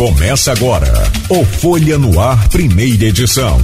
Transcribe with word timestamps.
Começa 0.00 0.52
agora 0.52 0.90
o 1.28 1.44
Folha 1.44 1.98
no 1.98 2.18
Ar, 2.18 2.48
primeira 2.48 3.04
edição. 3.04 3.60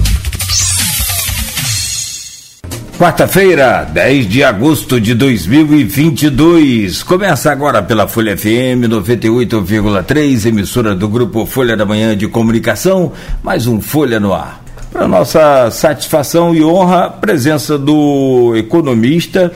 Quarta-feira, 2.95 3.83
10 3.85 4.29
de 4.29 4.43
agosto 4.43 5.01
de 5.01 5.15
2022. 5.15 7.01
Começa 7.01 7.51
agora 7.51 7.81
pela 7.81 8.07
Folha 8.07 8.37
FM 8.37 8.85
98,3, 8.87 10.45
emissora 10.45 10.93
do 10.93 11.09
grupo 11.09 11.43
Folha 11.47 11.75
da 11.75 11.87
Manhã 11.87 12.15
de 12.15 12.27
Comunicação, 12.27 13.13
mais 13.41 13.65
um 13.65 13.81
Folha 13.81 14.19
no 14.19 14.31
Ar. 14.31 14.63
Para 14.93 15.07
nossa 15.07 15.71
satisfação 15.71 16.53
e 16.53 16.63
honra, 16.63 17.09
presença 17.09 17.79
do 17.79 18.55
economista 18.55 19.51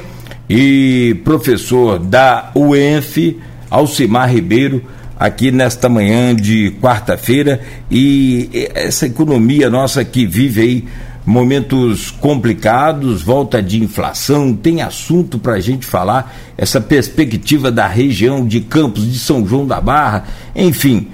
e 0.49 1.15
professor 1.23 1.99
da 1.99 2.49
UENF, 2.55 3.39
Alcimar 3.69 4.33
Ribeiro 4.33 4.83
aqui 5.21 5.51
nesta 5.51 5.87
manhã 5.87 6.35
de 6.35 6.71
quarta-feira. 6.81 7.61
E 7.91 8.49
essa 8.73 9.05
economia 9.05 9.69
nossa 9.69 10.03
que 10.03 10.25
vive 10.25 10.61
aí 10.61 10.87
momentos 11.23 12.09
complicados, 12.09 13.21
volta 13.21 13.61
de 13.61 13.79
inflação, 13.83 14.51
tem 14.55 14.81
assunto 14.81 15.37
para 15.37 15.53
a 15.53 15.59
gente 15.59 15.85
falar, 15.85 16.35
essa 16.57 16.81
perspectiva 16.81 17.71
da 17.71 17.85
região 17.85 18.43
de 18.43 18.61
Campos 18.61 19.13
de 19.13 19.19
São 19.19 19.45
João 19.45 19.67
da 19.67 19.79
Barra, 19.79 20.25
enfim, 20.55 21.09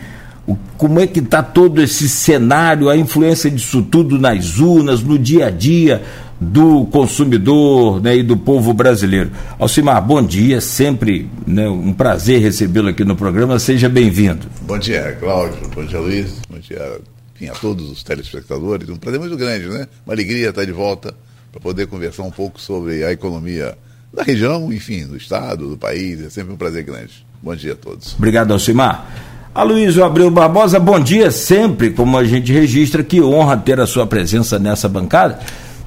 como 0.78 1.02
é 1.02 1.06
que 1.06 1.20
está 1.20 1.44
todo 1.44 1.82
esse 1.82 2.08
cenário, 2.08 2.90
a 2.90 2.96
influência 2.96 3.52
disso 3.52 3.82
tudo 3.82 4.18
nas 4.18 4.58
urnas, 4.60 5.04
no 5.04 5.20
dia 5.20 5.48
a 5.48 5.50
dia, 5.50 6.02
do 6.40 6.86
consumidor 6.86 8.02
né, 8.02 8.18
e 8.18 8.24
do 8.24 8.38
povo 8.38 8.74
brasileiro. 8.74 9.32
Alcimar, 9.58 10.02
bom 10.02 10.22
dia, 10.22 10.62
sempre 10.62 11.30
né, 11.46 11.68
um 11.68 11.94
prazer 11.94 12.42
recebê-lo 12.42 12.90
aqui 12.90 13.04
no 13.04 13.16
programa, 13.16 13.58
seja 13.60 13.90
bem-vindo. 13.90 14.48
Bom 14.62 14.78
dia, 14.78 15.18
Cláudio, 15.20 15.68
bom 15.74 15.84
dia, 15.84 16.00
Luiz, 16.00 16.34
bom 16.50 16.60
dia 16.60 17.00
enfim, 17.36 17.50
a 17.50 17.54
todos 17.54 17.90
os 17.92 18.04
telespectadores, 18.04 18.90
um 18.90 18.98
prazer 18.98 19.20
muito 19.20 19.38
grande, 19.38 19.68
né? 19.68 19.88
Uma 20.06 20.14
alegria 20.14 20.50
estar 20.50 20.66
de 20.66 20.72
volta 20.72 21.14
para 21.52 21.62
poder 21.62 21.86
conversar 21.88 22.24
um 22.24 22.32
pouco 22.32 22.60
sobre 22.60 23.04
a 23.04 23.12
economia 23.12 23.78
da 24.12 24.24
região, 24.24 24.72
enfim, 24.74 25.06
do 25.06 25.16
estado, 25.16 25.70
do 25.70 25.78
país, 25.78 26.20
é 26.22 26.30
sempre 26.30 26.54
um 26.54 26.58
prazer 26.58 26.84
grande. 26.84 27.26
Bom 27.42 27.56
dia 27.56 27.74
a 27.74 27.76
todos. 27.76 28.16
Obrigado, 28.16 28.52
Alcimar. 28.52 29.08
Aloysio 29.54 30.04
Abreu 30.04 30.30
Barbosa, 30.30 30.80
bom 30.80 31.00
dia 31.00 31.32
sempre, 31.32 31.92
como 31.92 32.18
a 32.18 32.24
gente 32.24 32.52
registra, 32.52 33.04
que 33.04 33.22
honra 33.22 33.58
ter 33.58 33.80
a 33.80 33.88
sua 33.88 34.06
presença 34.06 34.60
nessa 34.60 34.88
bancada. 34.88 35.40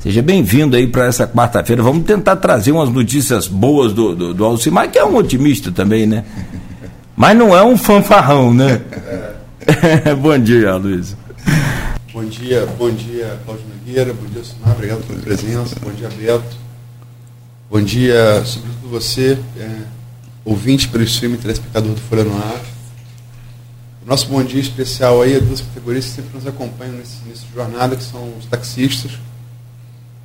Seja 0.02 0.22
bem-vindo 0.22 0.76
aí 0.76 0.86
para 0.86 1.04
essa 1.04 1.26
quarta-feira. 1.26 1.82
Vamos 1.82 2.04
tentar 2.04 2.36
trazer 2.36 2.72
umas 2.72 2.88
notícias 2.88 3.46
boas 3.46 3.92
do, 3.92 4.16
do, 4.16 4.32
do 4.32 4.44
Alcimar, 4.46 4.90
que 4.90 4.98
é 4.98 5.04
um 5.04 5.14
otimista 5.14 5.70
também, 5.70 6.06
né? 6.06 6.24
Mas 7.14 7.36
não 7.36 7.54
é 7.54 7.62
um 7.62 7.76
fanfarrão, 7.76 8.54
né? 8.54 8.80
bom 10.18 10.38
dia, 10.38 10.74
Luiz. 10.76 11.14
Bom 12.14 12.24
dia, 12.24 12.66
bom 12.78 12.90
dia, 12.90 13.38
Cláudio 13.44 13.66
Nogueira, 13.68 14.14
bom 14.14 14.24
dia, 14.24 14.38
Alcimar, 14.38 14.72
obrigado 14.72 15.06
pela 15.06 15.20
presença, 15.20 15.76
bom 15.82 15.90
dia, 15.90 16.08
Beto. 16.08 16.56
Bom 17.70 17.82
dia, 17.82 18.42
sobretudo 18.46 18.88
você, 18.88 19.38
é, 19.58 19.80
ouvinte 20.46 20.88
pelo 20.88 21.04
stream 21.04 21.36
telespectador 21.36 21.92
do 21.92 22.00
Folha 22.00 22.24
no. 22.24 22.32
O 24.02 24.06
nosso 24.06 24.26
bom 24.28 24.42
dia 24.42 24.62
especial 24.62 25.20
aí 25.20 25.34
é 25.34 25.40
duas 25.40 25.60
categorias 25.60 26.06
que 26.06 26.12
sempre 26.12 26.30
nos 26.34 26.46
acompanham 26.46 26.94
nesse 26.94 27.18
início 27.26 27.46
de 27.46 27.54
jornada, 27.54 27.94
que 27.94 28.02
são 28.02 28.32
os 28.38 28.46
taxistas 28.46 29.12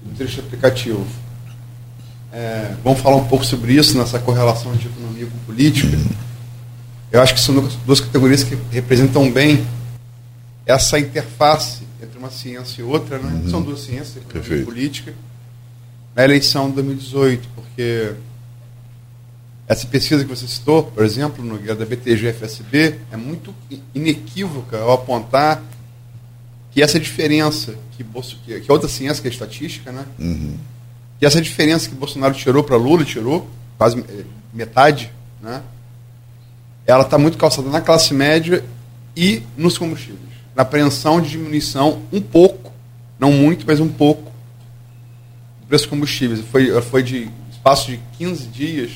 do 0.05 0.15
trecho 0.15 0.39
aplicativo. 0.39 1.05
É, 2.31 2.75
vamos 2.83 2.99
falar 2.99 3.15
um 3.15 3.27
pouco 3.27 3.45
sobre 3.45 3.73
isso, 3.73 3.97
nessa 3.97 4.19
correlação 4.19 4.73
de 4.75 4.87
economia 4.87 5.25
com 5.25 5.37
política. 5.39 5.97
Eu 7.11 7.21
acho 7.21 7.33
que 7.33 7.39
são 7.39 7.55
duas 7.85 7.99
categorias 7.99 8.43
que 8.43 8.57
representam 8.71 9.31
bem 9.31 9.65
essa 10.65 10.99
interface 10.99 11.83
entre 12.01 12.17
uma 12.17 12.29
ciência 12.29 12.81
e 12.81 12.83
outra, 12.83 13.17
né? 13.19 13.41
Uhum. 13.43 13.49
são 13.49 13.61
duas 13.61 13.81
ciências, 13.81 14.17
economia 14.17 14.41
Perfeito. 14.41 14.61
e 14.61 14.65
política, 14.65 15.13
na 16.15 16.23
eleição 16.23 16.69
de 16.69 16.75
2018, 16.75 17.47
porque 17.55 18.13
essa 19.67 19.87
pesquisa 19.87 20.23
que 20.23 20.29
você 20.29 20.47
citou, 20.47 20.83
por 20.83 21.03
exemplo, 21.03 21.43
no 21.43 21.57
da 21.57 21.85
BTG-FSB, 21.85 22.99
é 23.11 23.17
muito 23.17 23.53
inequívoca 23.93 24.79
ao 24.79 24.93
apontar 24.93 25.61
que 26.71 26.83
essa 26.83 26.99
diferença 26.99 27.75
que, 27.97 28.59
que, 28.61 28.71
outra 28.71 28.87
ciência, 28.87 29.21
que 29.21 29.27
é 29.27 29.31
estatística, 29.31 29.91
né? 29.91 30.05
Uhum. 30.19 30.57
Que 31.19 31.25
essa 31.25 31.41
diferença 31.41 31.89
que 31.89 31.95
Bolsonaro 31.95 32.33
tirou 32.33 32.63
para 32.63 32.75
Lula, 32.75 33.05
tirou 33.05 33.49
quase 33.77 33.99
eh, 33.99 34.23
metade, 34.53 35.11
né? 35.41 35.61
Ela 36.85 37.03
está 37.03 37.17
muito 37.17 37.37
calçada 37.37 37.69
na 37.69 37.81
classe 37.81 38.13
média 38.13 38.63
e 39.15 39.41
nos 39.57 39.77
combustíveis. 39.77 40.19
Na 40.55 40.63
apreensão 40.63 41.19
de 41.19 41.29
diminuição 41.29 42.01
um 42.11 42.21
pouco, 42.21 42.71
não 43.19 43.31
muito, 43.31 43.65
mas 43.65 43.79
um 43.79 43.87
pouco, 43.87 44.31
do 45.61 45.67
preço 45.67 45.85
dos 45.85 45.89
combustíveis. 45.89 46.41
Foi, 46.51 46.81
foi 46.81 47.01
de 47.01 47.29
espaço 47.51 47.87
de 47.87 47.99
15 48.17 48.47
dias, 48.47 48.91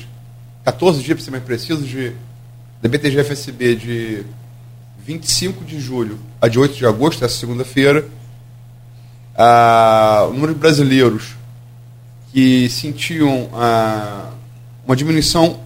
14 0.64 1.02
dias 1.02 1.16
para 1.16 1.24
ser 1.24 1.30
mais 1.30 1.42
preciso, 1.42 1.82
de, 1.82 2.12
da 2.80 2.88
BTG-FSB 2.88 3.74
de 3.76 4.24
25 5.04 5.64
de 5.64 5.80
julho 5.80 6.18
a 6.40 6.48
de 6.48 6.58
8 6.58 6.74
de 6.74 6.86
agosto, 6.86 7.24
essa 7.24 7.36
segunda-feira, 7.36 8.06
o 10.28 10.32
número 10.32 10.54
de 10.54 10.60
brasileiros 10.60 11.34
que 12.32 12.68
sentiam 12.68 13.48
uma 14.84 14.96
diminuição 14.96 15.60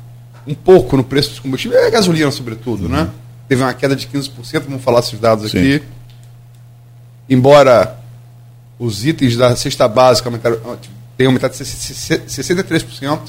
um 0.46 0.54
pouco 0.54 0.96
no 0.96 1.04
preço 1.04 1.30
dos 1.30 1.38
combustíveis, 1.38 1.82
é 1.82 1.86
a 1.86 1.90
gasolina 1.90 2.30
sobretudo, 2.30 2.88
né? 2.88 2.98
uhum. 2.98 3.04
né? 3.04 3.10
Teve 3.48 3.62
uma 3.62 3.74
queda 3.74 3.94
de 3.94 4.06
15%, 4.06 4.62
vamos 4.64 4.82
falar 4.82 5.00
esses 5.00 5.18
dados 5.18 5.50
Sim. 5.50 5.58
aqui. 5.58 5.82
Embora 7.28 7.98
os 8.78 9.04
itens 9.06 9.36
da 9.36 9.54
cesta 9.56 9.86
básica 9.88 10.28
aumentaram, 10.28 10.58
tenham 11.16 11.30
aumentado 11.30 11.52
63%, 11.52 13.20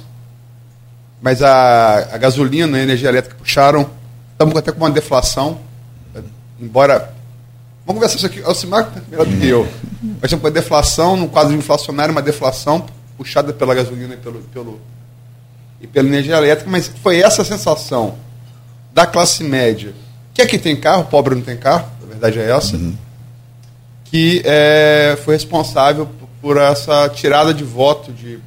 mas 1.21 1.41
a, 1.41 2.15
a 2.15 2.17
gasolina 2.17 2.77
e 2.77 2.81
a 2.81 2.83
energia 2.83 3.09
elétrica 3.09 3.35
puxaram, 3.37 3.89
estamos 4.31 4.55
até 4.55 4.71
com 4.71 4.77
uma 4.77 4.91
deflação, 4.91 5.59
embora. 6.59 7.14
Vamos 7.85 8.01
conversar 8.01 8.17
isso 8.17 8.25
aqui. 8.25 8.41
Alcimar 8.43 8.91
é 8.95 9.11
melhor 9.11 9.25
do 9.25 9.37
que 9.37 9.47
eu. 9.47 9.67
Mas 10.21 10.29
tem 10.29 10.39
uma 10.39 10.51
deflação, 10.51 11.15
no 11.15 11.27
quadro 11.27 11.53
inflacionário, 11.53 12.11
uma 12.11 12.21
deflação 12.21 12.85
puxada 13.17 13.53
pela 13.53 13.73
gasolina 13.73 14.13
e 14.15 14.17
pelo, 14.17 14.41
pelo, 14.41 14.81
e 15.79 15.87
pela 15.87 16.07
energia 16.07 16.35
elétrica, 16.35 16.69
mas 16.69 16.91
foi 17.01 17.19
essa 17.19 17.43
sensação 17.43 18.15
da 18.93 19.05
classe 19.05 19.43
média, 19.43 19.93
que 20.33 20.41
aqui 20.41 20.57
tem 20.57 20.75
carro, 20.75 21.05
pobre 21.05 21.35
não 21.35 21.41
tem 21.41 21.57
carro, 21.57 21.89
a 22.01 22.05
verdade 22.05 22.39
é 22.39 22.49
essa, 22.49 22.75
uhum. 22.75 22.95
que 24.05 24.41
é, 24.45 25.17
foi 25.23 25.35
responsável 25.35 26.09
por, 26.41 26.57
essa 26.57 27.09
tirada 27.09 27.53
de 27.53 27.63
voto, 27.63 28.11
de, 28.11 28.37
de 28.37 28.41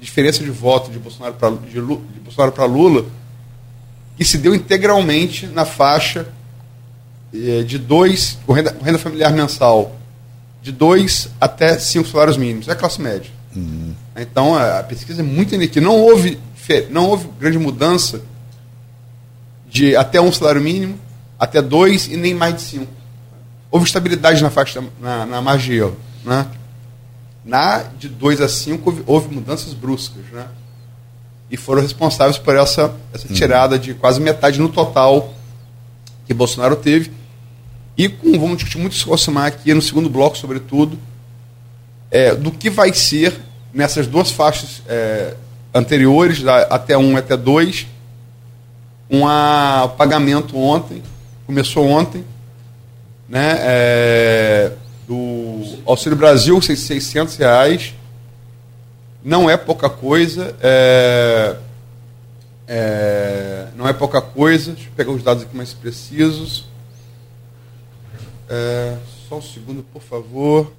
diferença 0.00 0.42
de 0.42 0.50
voto 0.50 0.90
de 0.90 0.98
Bolsonaro 0.98 1.34
para 1.34 2.64
Lula, 2.64 3.04
que 4.16 4.24
se 4.24 4.38
deu 4.38 4.54
integralmente 4.54 5.46
na 5.46 5.64
faixa 5.64 6.20
é, 6.20 6.39
de 7.32 7.78
dois, 7.78 8.38
com 8.46 8.52
renda, 8.52 8.76
renda 8.82 8.98
familiar 8.98 9.32
mensal, 9.32 9.96
de 10.62 10.72
dois 10.72 11.28
até 11.40 11.78
cinco 11.78 12.08
salários 12.08 12.36
mínimos. 12.36 12.68
É 12.68 12.72
a 12.72 12.76
classe 12.76 13.00
média. 13.00 13.30
Uhum. 13.54 13.94
Então 14.16 14.56
a, 14.56 14.82
pesquisa 14.82 15.20
é 15.20 15.24
muito 15.24 15.54
inequívoca. 15.54 15.92
Não 15.92 16.00
houve, 16.00 16.38
não 16.90 17.08
houve 17.08 17.28
grande 17.38 17.58
mudança 17.58 18.22
de 19.68 19.94
até 19.96 20.20
um 20.20 20.32
salário 20.32 20.60
mínimo, 20.60 20.98
até 21.38 21.62
dois 21.62 22.06
e 22.08 22.16
nem 22.16 22.34
mais 22.34 22.56
de 22.56 22.62
cinco. 22.62 22.92
Houve 23.70 23.86
estabilidade 23.86 24.42
na 24.42 24.50
faixa 24.50 24.82
na, 25.00 25.24
na 25.24 25.40
margem 25.40 25.70
de 25.70 25.78
erro. 25.78 25.96
Né? 26.24 26.46
Na 27.44 27.84
de 27.98 28.08
dois 28.08 28.40
a 28.40 28.48
cinco 28.48 28.90
houve, 28.90 29.02
houve, 29.06 29.34
mudanças 29.34 29.72
bruscas. 29.72 30.24
Né? 30.32 30.46
E 31.50 31.56
foram 31.56 31.80
responsáveis 31.80 32.36
por 32.36 32.56
essa, 32.56 32.92
essa 33.12 33.28
uhum. 33.28 33.34
tirada 33.34 33.78
de 33.78 33.94
quase 33.94 34.20
metade 34.20 34.60
no 34.60 34.68
total 34.68 35.32
que 36.26 36.34
Bolsonaro 36.34 36.76
teve 36.76 37.19
e 38.00 38.08
com, 38.08 38.32
vamos 38.32 38.56
discutir 38.56 38.78
muito 38.78 38.94
isso 38.94 39.10
com 39.10 39.46
aqui 39.46 39.74
no 39.74 39.82
segundo 39.82 40.08
bloco, 40.08 40.38
sobretudo, 40.38 40.98
é, 42.10 42.34
do 42.34 42.50
que 42.50 42.70
vai 42.70 42.94
ser 42.94 43.38
nessas 43.74 44.06
duas 44.06 44.30
faixas 44.30 44.80
é, 44.88 45.34
anteriores, 45.74 46.42
da, 46.42 46.62
até 46.62 46.96
um 46.96 47.14
até 47.14 47.36
dois, 47.36 47.86
um 49.10 49.20
pagamento 49.98 50.56
ontem, 50.56 51.02
começou 51.46 51.86
ontem, 51.86 52.24
né, 53.28 53.56
é, 53.58 54.72
do 55.06 55.62
Auxílio 55.84 56.16
Brasil, 56.16 56.58
600 56.62 57.36
reais, 57.36 57.94
não 59.22 59.50
é 59.50 59.58
pouca 59.58 59.90
coisa, 59.90 60.56
é, 60.62 61.56
é, 62.66 63.66
não 63.76 63.86
é 63.86 63.92
pouca 63.92 64.22
coisa, 64.22 64.72
deixa 64.72 64.88
eu 64.88 64.92
pegar 64.96 65.10
os 65.10 65.22
dados 65.22 65.42
aqui 65.42 65.54
mais 65.54 65.74
precisos, 65.74 66.69
é, 68.50 68.96
só 69.28 69.38
um 69.38 69.42
segundo, 69.42 69.84
por 69.84 70.02
favor. 70.02 70.72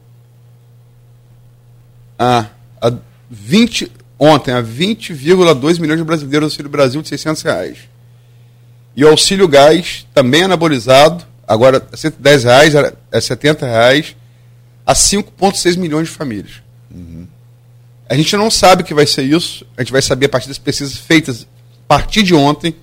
Ah, 2.20 2.50
a 2.82 2.94
20, 3.30 3.90
ontem, 4.20 4.54
a 4.54 4.62
20,2 4.62 5.80
milhões 5.80 5.98
de 5.98 6.04
brasileiros 6.04 6.52
Auxílio 6.52 6.70
Brasil 6.70 7.02
de 7.02 7.08
600 7.08 7.42
reais. 7.44 7.78
E 8.94 9.06
o 9.06 9.08
auxílio 9.08 9.48
gás, 9.48 10.06
também 10.14 10.44
anabolizado, 10.44 11.26
agora 11.48 11.82
110 11.94 12.44
reais, 12.44 12.74
é 13.10 13.22
70 13.22 13.66
reais, 13.66 14.18
a 14.86 14.94
5,6 14.94 15.78
milhões 15.78 16.10
de 16.10 16.14
famílias. 16.14 16.62
Uhum. 16.94 17.26
A 18.10 18.16
gente 18.16 18.36
não 18.36 18.52
sabe 18.52 18.82
o 18.82 18.86
que 18.86 18.94
vai 18.94 19.08
ser 19.08 19.24
isso, 19.24 19.66
a 19.78 19.82
gente 19.82 19.94
vai 19.94 20.02
saber 20.02 20.26
a 20.26 20.30
partir 20.30 20.50
das 20.50 20.58
pesquisas 20.58 20.98
feitas 20.98 21.48
a 21.86 21.88
partir 21.88 22.24
de 22.24 22.36
ontem, 22.36 22.76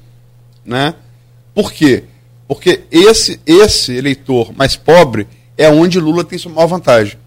né? 0.64 0.94
Por 1.54 1.72
quê? 1.72 2.04
Porque 2.04 2.17
esse, 2.90 3.40
esse 3.44 3.92
eleitor 3.92 4.52
mais 4.56 4.76
pobre 4.76 5.26
é 5.56 5.68
onde 5.68 6.00
Lula 6.00 6.24
tem 6.24 6.38
sua 6.38 6.52
maior 6.52 6.66
vantagem. 6.66 7.18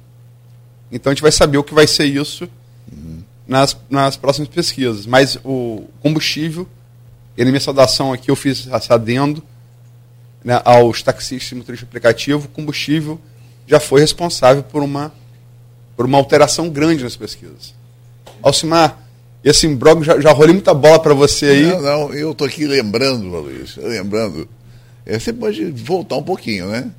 Então 0.91 1.11
a 1.11 1.13
gente 1.13 1.21
vai 1.21 1.31
saber 1.31 1.57
o 1.57 1.63
que 1.63 1.73
vai 1.73 1.87
ser 1.87 2.05
isso 2.05 2.49
uhum. 2.91 3.21
nas, 3.47 3.77
nas 3.89 4.17
próximas 4.17 4.49
pesquisas. 4.49 5.05
Mas 5.05 5.37
o 5.43 5.85
combustível, 6.01 6.67
na 7.37 7.45
minha 7.45 7.59
saudação 7.59 8.11
aqui 8.11 8.29
eu 8.29 8.35
fiz 8.35 8.67
adendo 8.89 9.43
né, 10.43 10.61
aos 10.65 11.01
taxistas 11.03 11.51
e 11.51 11.55
motoristas 11.55 11.87
aplicativo, 11.87 12.45
o 12.45 12.49
combustível 12.49 13.19
já 13.67 13.79
foi 13.79 14.01
responsável 14.01 14.63
por 14.63 14.81
uma, 14.81 15.13
por 15.95 16.05
uma 16.05 16.17
alteração 16.17 16.69
grande 16.69 17.03
nas 17.03 17.15
pesquisas. 17.15 17.73
Alcimar, 18.41 18.99
esse 19.43 19.65
imbróglio 19.65 20.03
já, 20.03 20.19
já 20.19 20.31
rolei 20.31 20.53
muita 20.53 20.73
bola 20.73 20.99
para 20.99 21.13
você 21.13 21.45
aí. 21.45 21.63
Não, 21.63 21.81
não, 21.81 22.13
eu 22.13 22.31
estou 22.31 22.47
aqui 22.47 22.65
lembrando, 22.65 23.27
Luiz, 23.27 23.75
lembrando. 23.77 24.47
É, 25.05 25.19
você 25.19 25.33
pode 25.33 25.65
voltar 25.71 26.17
um 26.17 26.23
pouquinho, 26.23 26.69
né? 26.69 26.91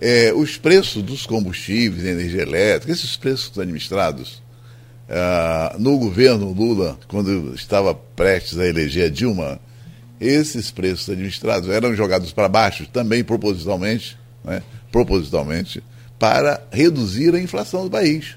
É, 0.00 0.32
os 0.34 0.56
preços 0.56 1.02
dos 1.02 1.26
combustíveis, 1.26 2.04
energia 2.04 2.42
elétrica, 2.42 2.92
esses 2.92 3.16
preços 3.16 3.56
administrados 3.58 4.42
ah, 5.08 5.76
no 5.78 5.98
governo 5.98 6.52
Lula, 6.52 6.98
quando 7.06 7.54
estava 7.54 7.94
prestes 7.94 8.58
a 8.58 8.66
eleger 8.66 9.06
a 9.06 9.10
Dilma, 9.10 9.60
esses 10.18 10.70
preços 10.70 11.10
administrados 11.10 11.68
eram 11.68 11.94
jogados 11.94 12.32
para 12.32 12.48
baixo 12.48 12.86
também 12.86 13.22
propositalmente, 13.22 14.16
né? 14.42 14.62
propositalmente, 14.90 15.82
para 16.18 16.62
reduzir 16.72 17.34
a 17.34 17.40
inflação 17.40 17.84
do 17.84 17.90
país. 17.90 18.36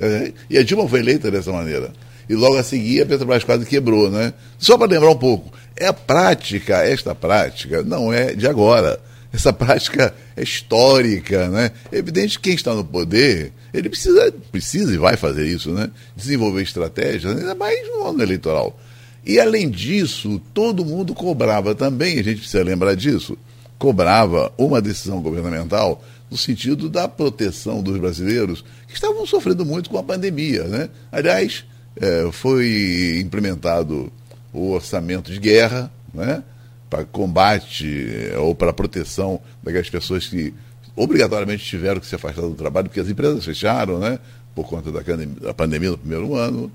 É, 0.00 0.32
e 0.48 0.56
a 0.56 0.62
Dilma 0.62 0.88
foi 0.88 1.00
eleita 1.00 1.30
dessa 1.30 1.52
maneira. 1.52 1.92
E 2.28 2.34
logo 2.34 2.56
a 2.56 2.62
seguir 2.62 3.02
a 3.02 3.06
Petrobras 3.06 3.44
quase 3.44 3.64
quebrou, 3.64 4.10
né? 4.10 4.32
Só 4.58 4.76
para 4.76 4.88
lembrar 4.88 5.10
um 5.10 5.18
pouco, 5.18 5.52
é 5.76 5.86
a 5.86 5.92
prática, 5.92 6.78
esta 6.78 7.14
prática 7.14 7.82
não 7.82 8.12
é 8.12 8.34
de 8.34 8.46
agora. 8.46 9.00
Essa 9.32 9.52
prática 9.52 10.14
é 10.34 10.42
histórica, 10.42 11.48
né? 11.48 11.70
É 11.92 11.98
evidente 11.98 12.38
que 12.38 12.44
quem 12.44 12.54
está 12.54 12.74
no 12.74 12.84
poder, 12.84 13.52
ele 13.72 13.88
precisa, 13.88 14.32
precisa 14.50 14.94
e 14.94 14.96
vai 14.96 15.16
fazer 15.16 15.46
isso, 15.46 15.72
né? 15.72 15.90
Desenvolver 16.16 16.62
estratégias, 16.62 17.36
ainda 17.36 17.54
mais 17.54 17.86
no 17.88 18.08
ano 18.08 18.22
eleitoral. 18.22 18.78
E 19.24 19.38
além 19.38 19.68
disso, 19.68 20.40
todo 20.54 20.84
mundo 20.84 21.14
cobrava 21.14 21.74
também, 21.74 22.18
a 22.18 22.22
gente 22.22 22.38
precisa 22.38 22.62
lembrar 22.62 22.94
disso, 22.94 23.36
cobrava 23.78 24.52
uma 24.56 24.80
decisão 24.80 25.20
governamental 25.20 26.02
no 26.30 26.36
sentido 26.36 26.88
da 26.88 27.08
proteção 27.08 27.82
dos 27.82 27.98
brasileiros 27.98 28.64
que 28.86 28.94
estavam 28.94 29.26
sofrendo 29.26 29.66
muito 29.66 29.90
com 29.90 29.98
a 29.98 30.02
pandemia. 30.02 30.64
Né? 30.64 30.88
Aliás, 31.10 31.64
é, 32.00 32.28
foi 32.32 33.20
implementado 33.20 34.12
o 34.52 34.72
orçamento 34.72 35.32
de 35.32 35.38
guerra 35.38 35.90
né? 36.12 36.42
para 36.88 37.04
combate 37.04 38.30
é, 38.32 38.38
ou 38.38 38.54
para 38.54 38.72
proteção 38.72 39.40
daquelas 39.62 39.90
pessoas 39.90 40.26
que 40.26 40.52
obrigatoriamente 40.94 41.64
tiveram 41.64 42.00
que 42.00 42.06
se 42.06 42.14
afastar 42.14 42.42
do 42.42 42.54
trabalho, 42.54 42.88
porque 42.88 43.00
as 43.00 43.08
empresas 43.08 43.44
fecharam 43.44 43.98
né? 43.98 44.18
por 44.54 44.66
conta 44.66 44.90
da, 44.90 45.54
pandemia 45.54 45.90
no 45.90 45.98
primeiro 45.98 46.34
ano. 46.34 46.72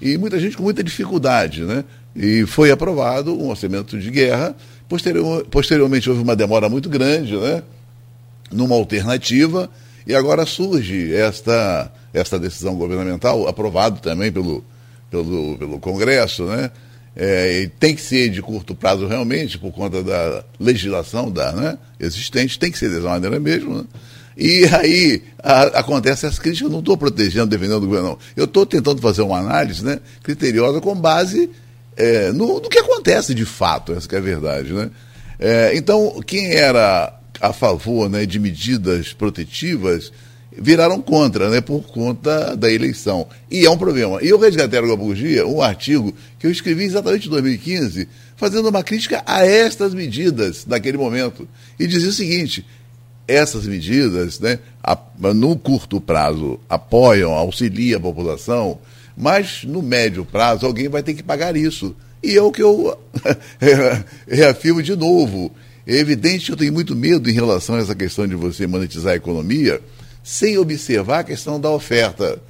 E 0.00 0.16
muita 0.16 0.38
gente 0.38 0.56
com 0.56 0.62
muita 0.62 0.84
dificuldade. 0.84 1.62
Né? 1.62 1.84
E 2.14 2.46
foi 2.46 2.70
aprovado 2.70 3.34
um 3.34 3.48
orçamento 3.48 3.98
de 3.98 4.10
guerra. 4.10 4.54
Posterior, 4.88 5.44
posteriormente 5.50 6.08
houve 6.08 6.22
uma 6.22 6.36
demora 6.36 6.68
muito 6.68 6.88
grande, 6.88 7.36
né? 7.36 7.62
numa 8.52 8.76
alternativa, 8.76 9.68
e 10.06 10.14
agora 10.14 10.46
surge 10.46 11.12
esta, 11.12 11.90
esta 12.14 12.38
decisão 12.38 12.76
governamental, 12.76 13.48
aprovado 13.48 14.00
também 14.00 14.30
pelo, 14.30 14.64
pelo, 15.10 15.58
pelo 15.58 15.80
Congresso, 15.80 16.44
né? 16.44 16.70
É, 17.16 17.70
tem 17.78 17.94
que 17.94 18.00
ser 18.00 18.28
de 18.28 18.42
curto 18.42 18.74
prazo 18.74 19.06
realmente, 19.06 19.58
por 19.58 19.72
conta 19.72 20.02
da 20.02 20.44
legislação 20.58 21.30
da, 21.30 21.52
né, 21.52 21.78
existente, 22.00 22.58
tem 22.58 22.72
que 22.72 22.78
ser 22.78 22.88
dessa 22.88 23.08
maneira 23.08 23.38
mesmo. 23.38 23.78
Né? 23.78 23.84
E 24.36 24.64
aí 24.72 25.22
a, 25.40 25.62
acontece 25.78 26.26
essa 26.26 26.40
crítica, 26.40 26.66
eu 26.66 26.70
não 26.70 26.80
estou 26.80 26.96
protegendo, 26.96 27.46
defendendo 27.46 27.84
o 27.84 27.86
governo, 27.86 28.08
não. 28.08 28.18
Eu 28.36 28.46
estou 28.46 28.66
tentando 28.66 29.00
fazer 29.00 29.22
uma 29.22 29.38
análise 29.38 29.84
né, 29.84 30.00
criteriosa 30.24 30.80
com 30.80 30.92
base 30.96 31.50
é, 31.96 32.32
no, 32.32 32.60
no, 32.60 32.68
que 32.68 32.78
acontece 32.78 33.32
de 33.32 33.44
fato, 33.44 33.92
essa 33.92 34.08
é 34.12 34.18
a 34.18 34.20
verdade. 34.20 34.72
Né? 34.72 34.90
É, 35.38 35.76
então, 35.76 36.20
quem 36.26 36.52
era 36.52 37.16
a 37.40 37.52
favor 37.52 38.08
né, 38.08 38.26
de 38.26 38.40
medidas 38.40 39.12
protetivas 39.12 40.12
viraram 40.56 41.00
contra, 41.00 41.50
né, 41.50 41.60
por 41.60 41.82
conta 41.82 42.56
da 42.56 42.70
eleição. 42.70 43.26
E 43.50 43.64
é 43.66 43.70
um 43.70 43.76
problema. 43.76 44.22
E 44.22 44.28
eu 44.28 44.38
resgatei 44.38 44.78
agora 44.78 44.96
por 44.96 45.14
dia 45.14 45.46
um 45.46 45.60
artigo 45.60 46.14
que 46.38 46.46
eu 46.46 46.50
escrevi 46.50 46.84
exatamente 46.84 47.26
em 47.26 47.30
2015, 47.30 48.08
fazendo 48.36 48.68
uma 48.68 48.82
crítica 48.82 49.22
a 49.26 49.44
estas 49.44 49.94
medidas 49.94 50.64
naquele 50.66 50.96
momento. 50.96 51.48
E 51.78 51.86
dizia 51.86 52.08
o 52.08 52.12
seguinte: 52.12 52.64
essas 53.26 53.66
medidas, 53.66 54.38
né, 54.38 54.58
a, 54.82 54.98
no 55.34 55.56
curto 55.56 56.00
prazo, 56.00 56.58
apoiam, 56.68 57.32
auxiliam 57.32 57.98
a 57.98 58.02
população, 58.02 58.78
mas 59.16 59.64
no 59.64 59.82
médio 59.82 60.24
prazo 60.24 60.66
alguém 60.66 60.88
vai 60.88 61.02
ter 61.02 61.14
que 61.14 61.22
pagar 61.22 61.56
isso. 61.56 61.94
E 62.22 62.36
é 62.36 62.42
o 62.42 62.50
que 62.50 62.62
eu 62.62 62.98
reafirmo 64.26 64.82
de 64.82 64.96
novo. 64.96 65.52
É 65.86 65.96
evidente 65.96 66.46
que 66.46 66.52
eu 66.52 66.56
tenho 66.56 66.72
muito 66.72 66.96
medo 66.96 67.28
em 67.28 67.34
relação 67.34 67.74
a 67.74 67.80
essa 67.80 67.94
questão 67.94 68.26
de 68.26 68.34
você 68.34 68.66
monetizar 68.66 69.12
a 69.12 69.16
economia 69.16 69.78
sem 70.24 70.56
observar 70.56 71.20
a 71.20 71.24
questão 71.24 71.60
da 71.60 71.70
oferta. 71.70 72.40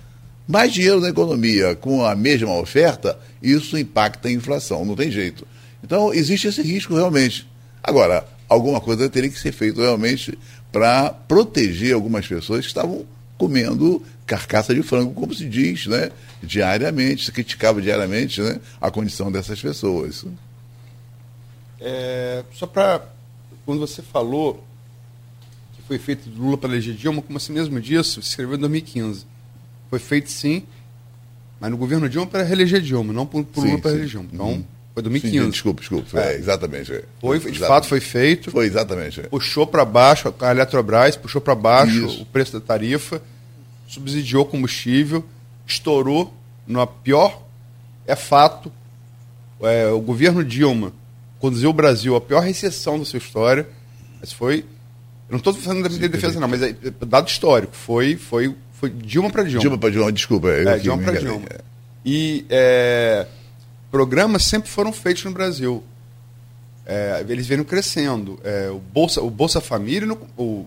Mais 0.46 0.72
dinheiro 0.72 1.00
na 1.00 1.08
economia 1.08 1.74
com 1.74 2.04
a 2.04 2.14
mesma 2.14 2.56
oferta, 2.56 3.18
isso 3.42 3.76
impacta 3.76 4.28
a 4.28 4.32
inflação, 4.32 4.84
não 4.84 4.94
tem 4.94 5.10
jeito. 5.10 5.44
Então, 5.82 6.14
existe 6.14 6.46
esse 6.46 6.62
risco 6.62 6.94
realmente. 6.94 7.46
Agora, 7.82 8.26
alguma 8.48 8.80
coisa 8.80 9.10
teria 9.10 9.28
que 9.28 9.38
ser 9.38 9.52
feita 9.52 9.80
realmente 9.80 10.38
para 10.70 11.10
proteger 11.10 11.94
algumas 11.94 12.26
pessoas 12.26 12.60
que 12.60 12.68
estavam 12.68 13.04
comendo 13.36 14.02
carcaça 14.24 14.74
de 14.74 14.82
frango, 14.82 15.12
como 15.12 15.34
se 15.34 15.48
diz, 15.48 15.86
né? 15.86 16.10
diariamente, 16.42 17.24
se 17.24 17.32
criticava 17.32 17.82
diariamente 17.82 18.40
né? 18.40 18.60
a 18.80 18.90
condição 18.90 19.32
dessas 19.32 19.60
pessoas. 19.60 20.24
É, 21.80 22.44
só 22.52 22.66
para 22.66 23.02
quando 23.66 23.80
você 23.80 24.00
falou 24.00 24.62
foi 25.86 25.98
feito 25.98 26.28
do 26.28 26.42
Lula 26.42 26.58
para 26.58 26.70
eleger 26.70 26.94
Dilma, 26.94 27.22
como 27.22 27.36
assim 27.36 27.52
mesmo 27.52 27.80
disso, 27.80 28.22
se 28.22 28.30
escreveu 28.30 28.56
em 28.56 28.60
2015. 28.60 29.26
Foi 29.90 29.98
feito 29.98 30.30
sim, 30.30 30.62
mas 31.60 31.70
no 31.70 31.76
governo 31.76 32.08
Dilma 32.08 32.26
para 32.26 32.42
reeleger 32.42 32.80
Dilma, 32.80 33.12
não 33.12 33.26
por, 33.26 33.44
por 33.44 33.62
sim, 33.62 33.68
Lula 33.68 33.80
para 33.80 33.90
eleger 33.92 34.08
Dilma. 34.08 34.28
Então, 34.32 34.46
uhum. 34.46 34.64
foi 34.94 35.02
2015. 35.02 35.44
Sim, 35.44 35.50
desculpa, 35.50 35.80
desculpa. 35.80 36.20
É, 36.20 36.36
exatamente. 36.36 36.92
É. 36.92 37.04
Foi, 37.20 37.38
de 37.38 37.48
exatamente. 37.48 37.68
fato 37.68 37.86
foi 37.86 38.00
feito. 38.00 38.50
Foi 38.50 38.66
exatamente. 38.66 39.20
É. 39.20 39.22
Puxou 39.24 39.66
para 39.66 39.84
baixo 39.84 40.34
a 40.40 40.50
Eletrobras, 40.50 41.16
puxou 41.16 41.40
para 41.40 41.54
baixo 41.54 42.06
Isso. 42.06 42.22
o 42.22 42.26
preço 42.26 42.52
da 42.52 42.60
tarifa, 42.60 43.22
subsidiou 43.86 44.44
combustível, 44.44 45.24
estourou 45.66 46.32
no 46.66 46.86
pior, 46.86 47.42
é 48.06 48.16
fato, 48.16 48.72
é, 49.60 49.88
o 49.88 50.00
governo 50.00 50.44
Dilma 50.44 50.92
conduziu 51.38 51.68
o 51.68 51.74
Brasil 51.74 52.16
à 52.16 52.20
pior 52.20 52.40
recessão 52.40 52.98
da 52.98 53.04
sua 53.04 53.18
história. 53.18 53.68
Mas 54.20 54.32
foi. 54.32 54.64
Não 55.34 55.38
estou 55.38 55.52
falando 55.52 55.82
da 55.82 55.88
de 55.88 56.08
defesa, 56.08 56.38
não, 56.38 56.46
mas 56.46 56.62
é, 56.62 56.68
é, 56.70 57.04
dado 57.04 57.26
histórico. 57.26 57.74
Foi, 57.74 58.16
foi, 58.16 58.54
foi 58.72 58.88
Dilma 58.88 59.30
para 59.30 59.42
Dilma. 59.42 59.60
Dilma 59.60 59.78
para 59.78 59.90
Dilma, 59.90 60.12
desculpa. 60.12 60.48
É, 60.48 60.78
Dilma 60.78 61.02
para 61.02 61.18
Dilma. 61.18 61.44
E 62.06 62.46
é, 62.48 63.26
programas 63.90 64.44
sempre 64.44 64.70
foram 64.70 64.92
feitos 64.92 65.24
no 65.24 65.32
Brasil. 65.32 65.82
É, 66.86 67.24
eles 67.28 67.48
vêm 67.48 67.64
crescendo. 67.64 68.38
É, 68.44 68.70
o, 68.70 68.78
Bolsa, 68.78 69.22
o 69.22 69.30
Bolsa 69.30 69.60
Família, 69.60 70.06
no, 70.06 70.20
o, 70.36 70.66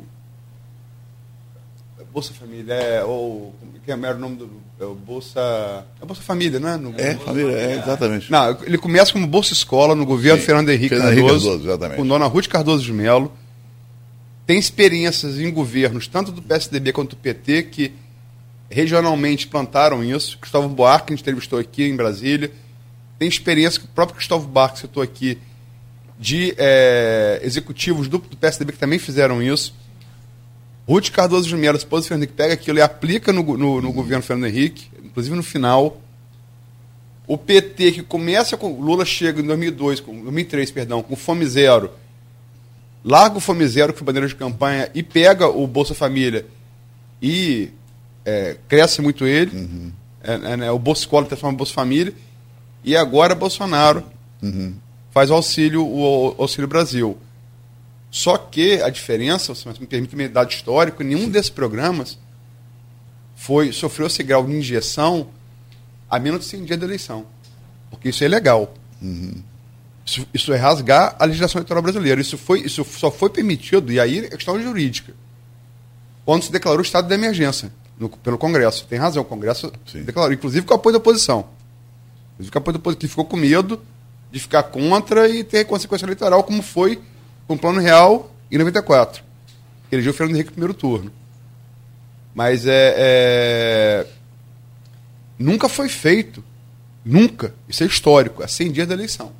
Bolsa 2.12 2.34
Família, 2.34 2.74
é, 2.74 3.04
ou. 3.06 3.56
que 3.86 3.92
é 3.92 3.96
o 3.96 4.18
nome 4.18 4.36
do. 4.36 4.50
É 4.82 4.84
o 4.84 4.96
Bolsa. 4.96 5.86
É 6.02 6.06
Bolsa 6.06 6.22
Família, 6.24 6.60
né? 6.60 6.76
No, 6.76 6.94
é, 6.98 7.16
família, 7.16 7.54
é, 7.54 7.78
exatamente. 7.78 8.30
Não, 8.30 8.58
ele 8.64 8.78
começa 8.78 9.14
como 9.14 9.26
Bolsa 9.26 9.54
Escola 9.54 9.96
no 9.96 10.06
governo 10.06 10.40
Sim, 10.42 10.46
Fernando 10.46 10.70
Henrique 10.70 10.90
Fernando 10.90 11.16
Cardoso, 11.16 11.48
Cardoso 11.48 11.70
exatamente. 11.70 11.98
com 11.98 12.06
Dona 12.06 12.26
Ruth 12.26 12.48
Cardoso 12.48 12.84
de 12.84 12.92
Mello. 12.92 13.32
Tem 14.48 14.58
experiências 14.58 15.38
em 15.38 15.52
governos, 15.52 16.08
tanto 16.08 16.32
do 16.32 16.42
PSDB 16.42 16.94
quanto 16.94 17.12
do 17.12 17.16
PT, 17.18 17.64
que 17.64 17.92
regionalmente 18.70 19.46
plantaram 19.46 20.02
isso. 20.02 20.38
Cristóvão 20.40 20.70
Buarque, 20.70 21.12
a 21.12 21.16
gente 21.16 21.22
entrevistou 21.22 21.60
aqui 21.60 21.84
em 21.84 21.98
Brasília. 21.98 22.50
Tem 23.20 23.28
experiência 23.28 23.82
que 23.82 23.86
o 23.86 23.90
próprio 23.90 24.16
Cristóvão 24.16 24.48
Buarque 24.48 24.80
citou 24.80 25.04
aqui, 25.04 25.38
de 26.18 26.56
é, 26.58 27.42
executivos 27.44 28.08
do, 28.08 28.20
do 28.20 28.38
PSDB 28.38 28.72
que 28.72 28.80
também 28.80 28.98
fizeram 28.98 29.44
isso. 29.44 29.76
Ruth 30.88 31.10
Cardoso 31.10 31.56
Mello, 31.58 31.78
esposa 31.78 32.06
do 32.06 32.08
Fernando 32.08 32.24
Henrique, 32.24 32.38
pega 32.38 32.54
aquilo 32.54 32.78
e 32.78 32.82
aplica 32.82 33.34
no, 33.34 33.44
no, 33.58 33.82
no 33.82 33.92
governo 33.92 34.24
Fernando 34.24 34.50
Henrique, 34.50 34.90
inclusive 35.04 35.36
no 35.36 35.44
final. 35.44 36.02
O 37.28 37.38
PT, 37.38 37.92
que 37.92 38.02
começa 38.02 38.56
com. 38.56 38.80
Lula 38.80 39.04
chega 39.04 39.42
em 39.42 39.46
2002, 39.46 40.00
com, 40.00 40.14
2003, 40.22 40.72
perdão, 40.72 41.04
com 41.04 41.18
fome 41.18 41.46
zero. 41.46 41.92
Larga 43.08 43.38
o 43.38 43.40
Fome 43.40 43.66
Zero, 43.66 43.94
que 43.94 44.00
foi 44.00 44.06
bandeira 44.06 44.28
de 44.28 44.36
campanha, 44.36 44.92
e 44.94 45.02
pega 45.02 45.48
o 45.48 45.66
Bolsa 45.66 45.96
Família 45.96 46.46
e 47.22 47.72
é, 48.26 48.58
cresce 48.68 49.02
muito 49.02 49.26
ele. 49.26 49.56
Uhum. 49.56 49.92
É, 50.22 50.34
é, 50.34 50.58
né, 50.58 50.72
o 50.72 50.78
Bolsa 50.78 51.04
Escola 51.04 51.26
transforma 51.26 51.54
em 51.54 51.58
Bolsa 51.58 51.74
Família. 51.74 52.14
E 52.84 52.98
agora 52.98 53.34
Bolsonaro 53.34 54.04
uhum. 54.44 54.74
faz 55.12 55.30
o 55.30 55.36
auxílio, 55.36 55.86
o 55.86 56.36
Auxílio 56.38 56.68
Brasil. 56.68 57.18
Só 58.12 58.38
que 58.38 58.82
a 58.82 58.90
diferença, 58.90 59.56
se 59.56 59.68
me 59.68 59.88
permite 59.88 60.16
um 60.16 60.30
dado 60.30 60.52
histórico, 60.52 61.02
nenhum 61.02 61.30
desses 61.30 61.50
programas 61.50 62.18
foi 63.36 63.72
sofreu 63.72 64.08
esse 64.08 64.24
grau 64.24 64.46
de 64.46 64.54
injeção 64.54 65.30
a 66.10 66.20
menos 66.20 66.42
de 66.42 66.46
100 66.48 66.66
dias 66.66 66.80
da 66.80 66.86
eleição. 66.86 67.26
Porque 67.90 68.10
isso 68.10 68.24
é 68.24 68.28
legal. 68.28 68.74
Uhum. 69.02 69.36
Isso, 70.08 70.28
isso, 70.34 70.54
é 70.54 70.58
rasgar 70.58 71.18
a 71.20 71.26
legislação 71.26 71.60
eleitoral 71.60 71.84
brasileira. 71.84 72.22
Isso, 72.22 72.38
foi, 72.38 72.62
isso 72.62 72.84
só 72.86 73.12
foi 73.12 73.30
permitido, 73.30 73.92
e 73.92 74.00
aí 74.00 74.20
é 74.20 74.30
questão 74.30 74.60
jurídica, 74.60 75.14
quando 76.26 76.44
se 76.44 76.52
declarou 76.52 76.80
o 76.80 76.82
estado 76.82 77.08
de 77.08 77.14
emergência 77.14 77.72
no, 78.00 78.10
pelo 78.10 78.38
Congresso. 78.38 78.86
Tem 78.88 78.98
razão, 78.98 79.22
o 79.22 79.26
Congresso 79.26 79.72
Sim. 79.86 80.04
declarou, 80.04 80.34
inclusive 80.34 80.66
com 80.66 80.74
o 80.74 80.78
apoio 80.78 80.94
da 80.94 80.98
oposição. 80.98 81.46
Inclusive 82.34 82.52
com 82.52 82.58
o 82.58 82.62
apoio 82.62 82.74
da 82.74 82.80
oposição, 82.80 83.00
que 83.00 83.08
ficou 83.08 83.26
com 83.26 83.36
medo 83.36 83.82
de 84.32 84.40
ficar 84.40 84.64
contra 84.64 85.28
e 85.28 85.44
ter 85.44 85.66
consequência 85.66 86.06
eleitoral, 86.06 86.44
como 86.44 86.62
foi 86.62 87.02
com 87.46 87.56
o 87.56 87.60
Plano 87.60 87.82
Real 87.82 88.32
em 88.50 88.58
94. 88.58 89.22
Que 89.90 89.96
elegeu 89.96 90.12
o 90.14 90.16
Fernando 90.16 90.36
Henrique 90.36 90.50
no 90.50 90.54
primeiro 90.54 90.74
turno. 90.74 91.12
Mas 92.34 92.66
é, 92.66 92.94
é, 92.98 94.08
Nunca 95.38 95.70
foi 95.70 95.90
feito. 95.90 96.44
Nunca. 97.06 97.54
Isso 97.68 97.84
é 97.84 97.88
histórico. 97.88 98.44
É 98.44 98.48
100 98.48 98.72
dias 98.72 98.88
da 98.88 98.94
eleição. 98.94 99.32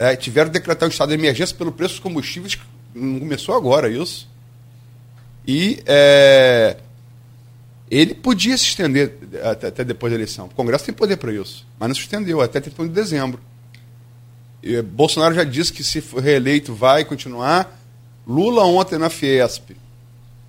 É, 0.00 0.16
tiveram 0.16 0.48
que 0.48 0.54
decretar 0.54 0.88
o 0.88 0.90
estado 0.90 1.10
de 1.10 1.14
emergência 1.14 1.54
pelo 1.54 1.70
preço 1.70 1.92
dos 1.92 2.02
combustíveis. 2.02 2.58
Não 2.94 3.20
começou 3.20 3.54
agora 3.54 3.86
isso. 3.86 4.26
E 5.46 5.82
é, 5.84 6.78
ele 7.90 8.14
podia 8.14 8.56
se 8.56 8.64
estender 8.64 9.12
até, 9.44 9.66
até, 9.66 9.84
depois 9.84 10.10
da 10.10 10.16
eleição. 10.16 10.46
O 10.46 10.54
Congresso 10.54 10.86
tem 10.86 10.94
poder 10.94 11.18
para 11.18 11.34
isso. 11.34 11.66
Mas 11.78 11.90
não 11.90 11.94
se 11.94 12.00
estendeu 12.00 12.40
até 12.40 12.58
31 12.60 12.88
de 12.88 12.94
dezembro. 12.94 13.42
E, 14.62 14.80
Bolsonaro 14.80 15.34
já 15.34 15.44
disse 15.44 15.70
que 15.70 15.84
se 15.84 16.00
for 16.00 16.22
reeleito 16.22 16.74
vai 16.74 17.04
continuar. 17.04 17.78
Lula 18.26 18.64
ontem 18.64 18.98
na 18.98 19.10
Fiesp, 19.10 19.76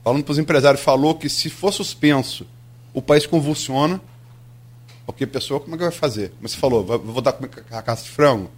falando 0.02 0.24
para 0.24 0.32
os 0.32 0.40
empresários, 0.40 0.82
falou 0.82 1.16
que 1.16 1.28
se 1.28 1.50
for 1.50 1.74
suspenso, 1.74 2.48
o 2.94 3.02
país 3.02 3.26
convulsiona. 3.26 4.00
Porque 5.06 5.26
a 5.26 5.28
pessoa, 5.28 5.60
como 5.60 5.76
é 5.76 5.78
que 5.78 5.84
vai 5.84 5.92
fazer? 5.92 6.30
Como 6.38 6.48
você 6.48 6.56
falou, 6.56 6.86
vou 6.86 7.22
dar 7.22 7.34
carcaça 7.34 8.04
de 8.06 8.12
frango? 8.12 8.50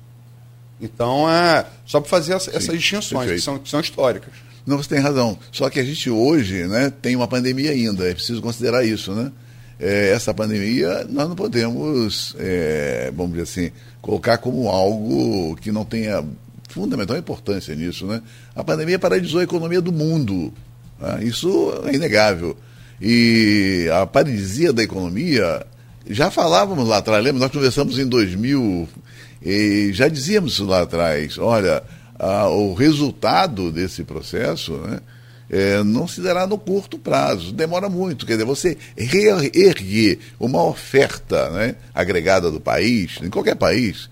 Então, 0.81 1.29
é 1.29 1.65
só 1.85 1.99
para 1.99 2.09
fazer 2.09 2.33
essa, 2.33 2.49
essas 2.55 2.77
distinções, 2.77 3.31
que 3.31 3.39
são, 3.39 3.59
que 3.59 3.69
são 3.69 3.79
históricas. 3.79 4.33
Não, 4.65 4.77
você 4.77 4.89
tem 4.89 4.99
razão. 4.99 5.37
Só 5.51 5.69
que 5.69 5.79
a 5.79 5.83
gente 5.83 6.09
hoje 6.09 6.65
né, 6.67 6.91
tem 7.01 7.15
uma 7.15 7.27
pandemia 7.27 7.71
ainda, 7.71 8.09
é 8.09 8.13
preciso 8.13 8.41
considerar 8.41 8.85
isso, 8.85 9.13
né? 9.13 9.31
É, 9.79 10.11
essa 10.11 10.33
pandemia 10.33 11.05
nós 11.09 11.27
não 11.27 11.35
podemos, 11.35 12.35
é, 12.39 13.11
vamos 13.13 13.33
dizer 13.33 13.43
assim, 13.43 13.71
colocar 14.01 14.37
como 14.37 14.69
algo 14.69 15.55
que 15.57 15.71
não 15.71 15.83
tenha 15.83 16.23
fundamental 16.69 17.17
importância 17.17 17.75
nisso, 17.75 18.05
né? 18.05 18.21
A 18.55 18.63
pandemia 18.63 18.97
paralisou 18.97 19.41
a 19.41 19.43
economia 19.43 19.81
do 19.81 19.91
mundo. 19.91 20.53
Né? 20.99 21.25
Isso 21.25 21.73
é 21.85 21.95
inegável. 21.95 22.55
E 23.01 23.89
a 23.91 24.05
paralisia 24.05 24.71
da 24.71 24.81
economia, 24.81 25.65
já 26.09 26.29
falávamos 26.29 26.87
lá 26.87 26.97
atrás, 26.97 27.23
lembra? 27.23 27.39
Nós 27.39 27.51
conversamos 27.51 27.97
em 27.97 28.05
2000 28.05 28.87
e 29.41 29.91
já 29.93 30.07
dizíamos 30.07 30.53
isso 30.53 30.65
lá 30.65 30.81
atrás. 30.81 31.37
Olha, 31.37 31.83
a, 32.17 32.47
o 32.47 32.73
resultado 32.73 33.71
desse 33.71 34.03
processo, 34.03 34.73
né? 34.77 34.99
É, 35.49 35.83
não 35.83 36.07
se 36.07 36.19
dará 36.19 36.47
no 36.47 36.57
curto 36.57 36.97
prazo, 36.97 37.53
demora 37.53 37.87
muito. 37.87 38.25
Quer 38.25 38.33
dizer, 38.33 38.45
você 38.45 38.77
reerguer 38.97 40.17
uma 40.39 40.63
oferta 40.63 41.49
né, 41.51 41.75
agregada 41.93 42.49
do 42.49 42.59
país, 42.59 43.19
em 43.21 43.29
qualquer 43.29 43.55
país, 43.55 44.09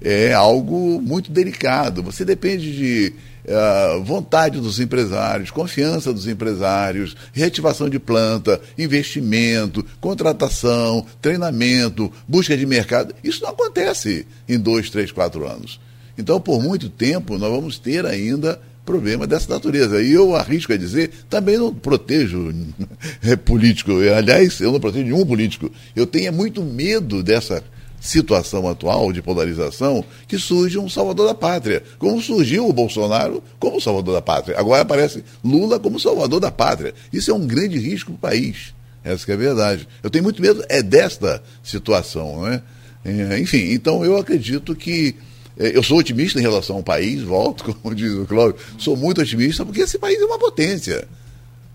é 0.00 0.32
algo 0.32 1.00
muito 1.00 1.32
delicado. 1.32 2.00
Você 2.02 2.24
depende 2.24 2.76
de 2.76 3.12
uh, 3.44 4.02
vontade 4.02 4.60
dos 4.60 4.80
empresários, 4.80 5.50
confiança 5.50 6.12
dos 6.12 6.26
empresários, 6.26 7.16
reativação 7.32 7.88
de 7.88 7.98
planta, 7.98 8.60
investimento, 8.78 9.84
contratação, 10.00 11.06
treinamento, 11.20 12.10
busca 12.26 12.56
de 12.56 12.66
mercado. 12.66 13.14
Isso 13.22 13.42
não 13.42 13.50
acontece 13.50 14.26
em 14.48 14.58
dois, 14.58 14.90
três, 14.90 15.12
quatro 15.12 15.46
anos. 15.46 15.80
Então, 16.16 16.40
por 16.40 16.62
muito 16.62 16.88
tempo, 16.88 17.38
nós 17.38 17.50
vamos 17.50 17.78
ter 17.78 18.06
ainda 18.06 18.60
problema 18.84 19.26
dessa 19.26 19.52
natureza. 19.52 20.02
E 20.02 20.12
eu 20.12 20.36
arrisco 20.36 20.72
a 20.72 20.76
dizer, 20.76 21.10
também 21.28 21.56
não 21.56 21.74
protejo 21.74 22.54
político. 23.44 23.92
Aliás, 24.16 24.60
eu 24.60 24.70
não 24.70 24.78
protejo 24.78 25.04
nenhum 25.04 25.24
político. 25.24 25.70
Eu 25.96 26.06
tenho 26.06 26.32
muito 26.32 26.62
medo 26.62 27.22
dessa 27.22 27.64
situação 28.04 28.68
atual 28.68 29.10
de 29.12 29.22
polarização 29.22 30.04
que 30.28 30.38
surge 30.38 30.78
um 30.78 30.90
salvador 30.90 31.26
da 31.26 31.34
pátria. 31.34 31.82
Como 31.98 32.20
surgiu 32.20 32.68
o 32.68 32.72
Bolsonaro 32.72 33.42
como 33.58 33.80
salvador 33.80 34.14
da 34.14 34.20
pátria. 34.22 34.58
Agora 34.58 34.82
aparece 34.82 35.24
Lula 35.42 35.80
como 35.80 35.98
salvador 35.98 36.38
da 36.38 36.50
pátria. 36.50 36.94
Isso 37.10 37.30
é 37.30 37.34
um 37.34 37.46
grande 37.46 37.78
risco 37.78 38.12
para 38.12 38.16
o 38.16 38.30
país. 38.30 38.74
Essa 39.02 39.30
é 39.30 39.34
a 39.34 39.38
verdade. 39.38 39.88
Eu 40.02 40.10
tenho 40.10 40.22
muito 40.22 40.42
medo 40.42 40.62
é 40.68 40.82
desta 40.82 41.42
situação. 41.62 42.42
Né? 42.42 42.62
É, 43.04 43.38
enfim, 43.38 43.72
então 43.72 44.04
eu 44.04 44.18
acredito 44.18 44.76
que. 44.76 45.14
É, 45.58 45.74
eu 45.74 45.82
sou 45.82 45.98
otimista 45.98 46.38
em 46.38 46.42
relação 46.42 46.76
ao 46.76 46.82
país, 46.82 47.22
volto, 47.22 47.64
como 47.80 47.94
diz 47.94 48.12
o 48.12 48.26
Cláudio, 48.26 48.60
sou 48.76 48.96
muito 48.96 49.20
otimista 49.22 49.64
porque 49.64 49.80
esse 49.80 49.98
país 49.98 50.20
é 50.20 50.24
uma 50.24 50.38
potência. 50.38 51.08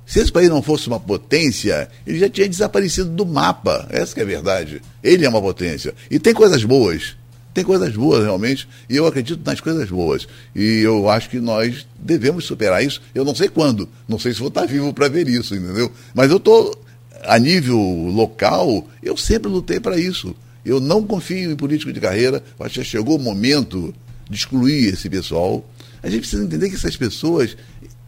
Se 0.09 0.19
esse 0.19 0.31
país 0.31 0.49
não 0.49 0.63
fosse 0.63 0.87
uma 0.87 0.99
potência, 0.99 1.87
ele 2.05 2.17
já 2.17 2.27
tinha 2.27 2.49
desaparecido 2.49 3.11
do 3.11 3.27
mapa. 3.27 3.87
Essa 3.91 4.19
é 4.19 4.23
a 4.23 4.25
verdade. 4.25 4.81
Ele 5.03 5.23
é 5.23 5.29
uma 5.29 5.39
potência. 5.39 5.93
E 6.09 6.17
tem 6.17 6.33
coisas 6.33 6.63
boas. 6.63 7.15
Tem 7.53 7.63
coisas 7.63 7.95
boas, 7.95 8.23
realmente, 8.23 8.67
e 8.89 8.95
eu 8.95 9.05
acredito 9.05 9.41
nas 9.45 9.61
coisas 9.61 9.87
boas. 9.87 10.27
E 10.55 10.79
eu 10.79 11.07
acho 11.07 11.29
que 11.29 11.39
nós 11.39 11.85
devemos 11.95 12.45
superar 12.45 12.83
isso. 12.83 12.99
Eu 13.13 13.23
não 13.23 13.35
sei 13.35 13.49
quando, 13.49 13.87
não 14.07 14.17
sei 14.17 14.33
se 14.33 14.39
vou 14.39 14.47
estar 14.47 14.65
vivo 14.65 14.91
para 14.93 15.07
ver 15.07 15.27
isso, 15.27 15.55
entendeu? 15.55 15.91
Mas 16.15 16.31
eu 16.31 16.37
estou, 16.37 16.75
a 17.23 17.37
nível 17.37 17.79
local, 17.79 18.87
eu 19.03 19.15
sempre 19.15 19.47
lutei 19.47 19.79
para 19.79 19.99
isso. 19.99 20.35
Eu 20.65 20.79
não 20.79 21.03
confio 21.03 21.51
em 21.51 21.55
político 21.55 21.93
de 21.93 21.99
carreira, 21.99 22.43
acho 22.59 22.79
que 22.79 22.83
chegou 22.83 23.17
o 23.17 23.21
momento 23.21 23.93
de 24.27 24.35
excluir 24.35 24.87
esse 24.87 25.07
pessoal. 25.07 25.63
A 26.01 26.09
gente 26.09 26.21
precisa 26.21 26.43
entender 26.43 26.69
que 26.69 26.75
essas 26.75 26.95
pessoas 26.95 27.55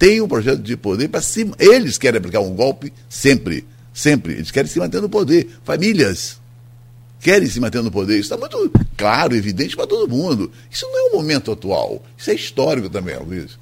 tem 0.02 0.20
um 0.20 0.28
projeto 0.28 0.64
de 0.64 0.76
poder 0.76 1.10
para 1.10 1.22
cima. 1.22 1.56
Eles 1.60 2.00
querem 2.00 2.18
aplicar 2.18 2.40
um 2.40 2.56
golpe 2.56 2.92
sempre, 3.08 3.64
sempre. 3.94 4.34
Eles 4.34 4.50
querem 4.50 4.68
se 4.68 4.80
manter 4.80 5.00
no 5.00 5.08
poder. 5.08 5.48
Famílias 5.64 6.42
querem 7.20 7.48
se 7.48 7.60
manter 7.60 7.84
no 7.84 7.92
poder. 7.92 8.14
Isso 8.18 8.34
está 8.34 8.36
muito 8.36 8.72
claro, 8.98 9.36
evidente 9.36 9.76
para 9.76 9.86
todo 9.86 10.10
mundo. 10.10 10.52
Isso 10.72 10.88
não 10.88 10.98
é 10.98 11.12
o 11.12 11.18
momento 11.18 11.52
atual. 11.52 12.04
Isso 12.18 12.32
é 12.32 12.34
histórico 12.34 12.90
também, 12.90 13.16
Luiz. 13.18 13.60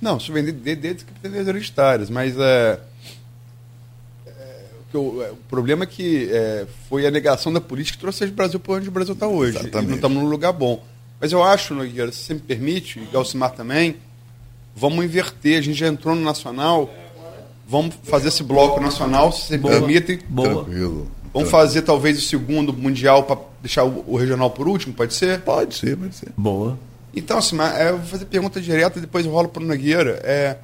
Não, 0.00 0.16
isso 0.16 0.32
vem 0.32 0.46
desde 0.46 1.04
que 1.04 1.12
tem 1.22 1.32
hereditárias, 1.32 2.10
mas 2.10 2.36
é, 2.36 2.80
é, 4.26 4.64
o, 4.94 5.22
é, 5.22 5.30
o, 5.30 5.36
problema 5.48 5.84
é 5.84 5.86
que 5.86 6.28
é, 6.32 6.66
foi 6.88 7.06
a 7.06 7.10
negação 7.12 7.52
da 7.52 7.60
política 7.60 7.98
que 7.98 8.00
trouxe 8.00 8.24
o 8.24 8.32
Brasil 8.32 8.58
para 8.58 8.74
onde 8.74 8.88
o 8.88 8.92
Brasil 8.92 9.14
está 9.14 9.28
hoje. 9.28 9.58
Exatamente. 9.58 9.86
E 9.86 9.88
não 9.90 9.94
estamos 9.94 10.20
num 10.24 10.28
lugar 10.28 10.52
bom. 10.52 10.84
Mas 11.20 11.30
eu 11.30 11.40
acho, 11.40 11.72
Nogueira, 11.72 12.10
se 12.10 12.18
você 12.18 12.34
me 12.34 12.40
permite, 12.40 12.98
e 12.98 13.06
Galcimar 13.12 13.52
também, 13.52 13.94
vamos 14.74 15.04
inverter. 15.04 15.58
A 15.58 15.62
gente 15.62 15.78
já 15.78 15.88
entrou 15.88 16.14
no 16.14 16.22
nacional. 16.22 16.90
Vamos 17.66 17.94
fazer 18.02 18.28
esse 18.28 18.42
bloco 18.42 18.80
nacional, 18.80 19.32
se 19.32 19.46
vocês 19.46 19.62
me 19.62 19.68
permitem. 19.68 20.18
Boa. 20.28 20.64
Tranquilo. 20.64 21.10
Vamos 21.32 21.50
fazer 21.50 21.82
talvez 21.82 22.18
o 22.18 22.20
segundo 22.20 22.72
mundial 22.72 23.24
para 23.24 23.40
deixar 23.62 23.84
o, 23.84 24.04
o, 24.06 24.16
regional 24.16 24.50
por 24.50 24.68
último, 24.68 24.92
pode 24.92 25.14
ser? 25.14 25.40
Pode 25.40 25.74
ser, 25.74 25.96
pode 25.96 26.14
ser. 26.14 26.30
Boa. 26.36 26.78
Então, 27.14 27.38
assim, 27.38 27.58
é, 27.58 27.88
eu 27.90 27.98
vou 27.98 28.06
fazer 28.06 28.26
pergunta 28.26 28.60
direta 28.60 28.98
e 28.98 29.00
depois 29.00 29.24
eu 29.24 29.32
rolo 29.32 29.48
para 29.48 29.62
o 29.62 29.66
Nogueira. 29.66 30.20
É, 30.22 30.58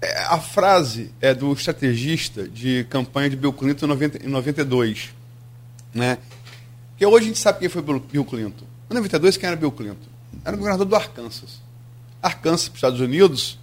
é, 0.00 0.22
a 0.28 0.38
frase 0.38 1.10
é 1.20 1.34
do 1.34 1.52
estrategista 1.52 2.48
de 2.48 2.86
campanha 2.88 3.28
de 3.28 3.36
Bill 3.36 3.52
Clinton 3.52 3.86
em, 3.86 3.88
90, 3.88 4.26
em 4.26 4.28
92. 4.28 5.10
Né? 5.92 6.18
Porque 6.90 7.04
hoje 7.04 7.24
a 7.24 7.28
gente 7.28 7.38
sabe 7.38 7.58
quem 7.58 7.68
foi 7.68 7.82
Bill 7.82 8.24
Clinton. 8.24 8.64
Em 8.88 8.94
92, 8.94 9.36
quem 9.36 9.48
era 9.48 9.56
Bill 9.56 9.72
Clinton? 9.72 10.08
Era 10.44 10.54
o 10.54 10.58
governador 10.58 10.86
do 10.86 10.94
Arkansas. 10.94 11.60
Arkansas 12.22 12.68
para 12.68 12.74
os 12.74 12.78
Estados 12.78 13.00
Unidos, 13.00 13.58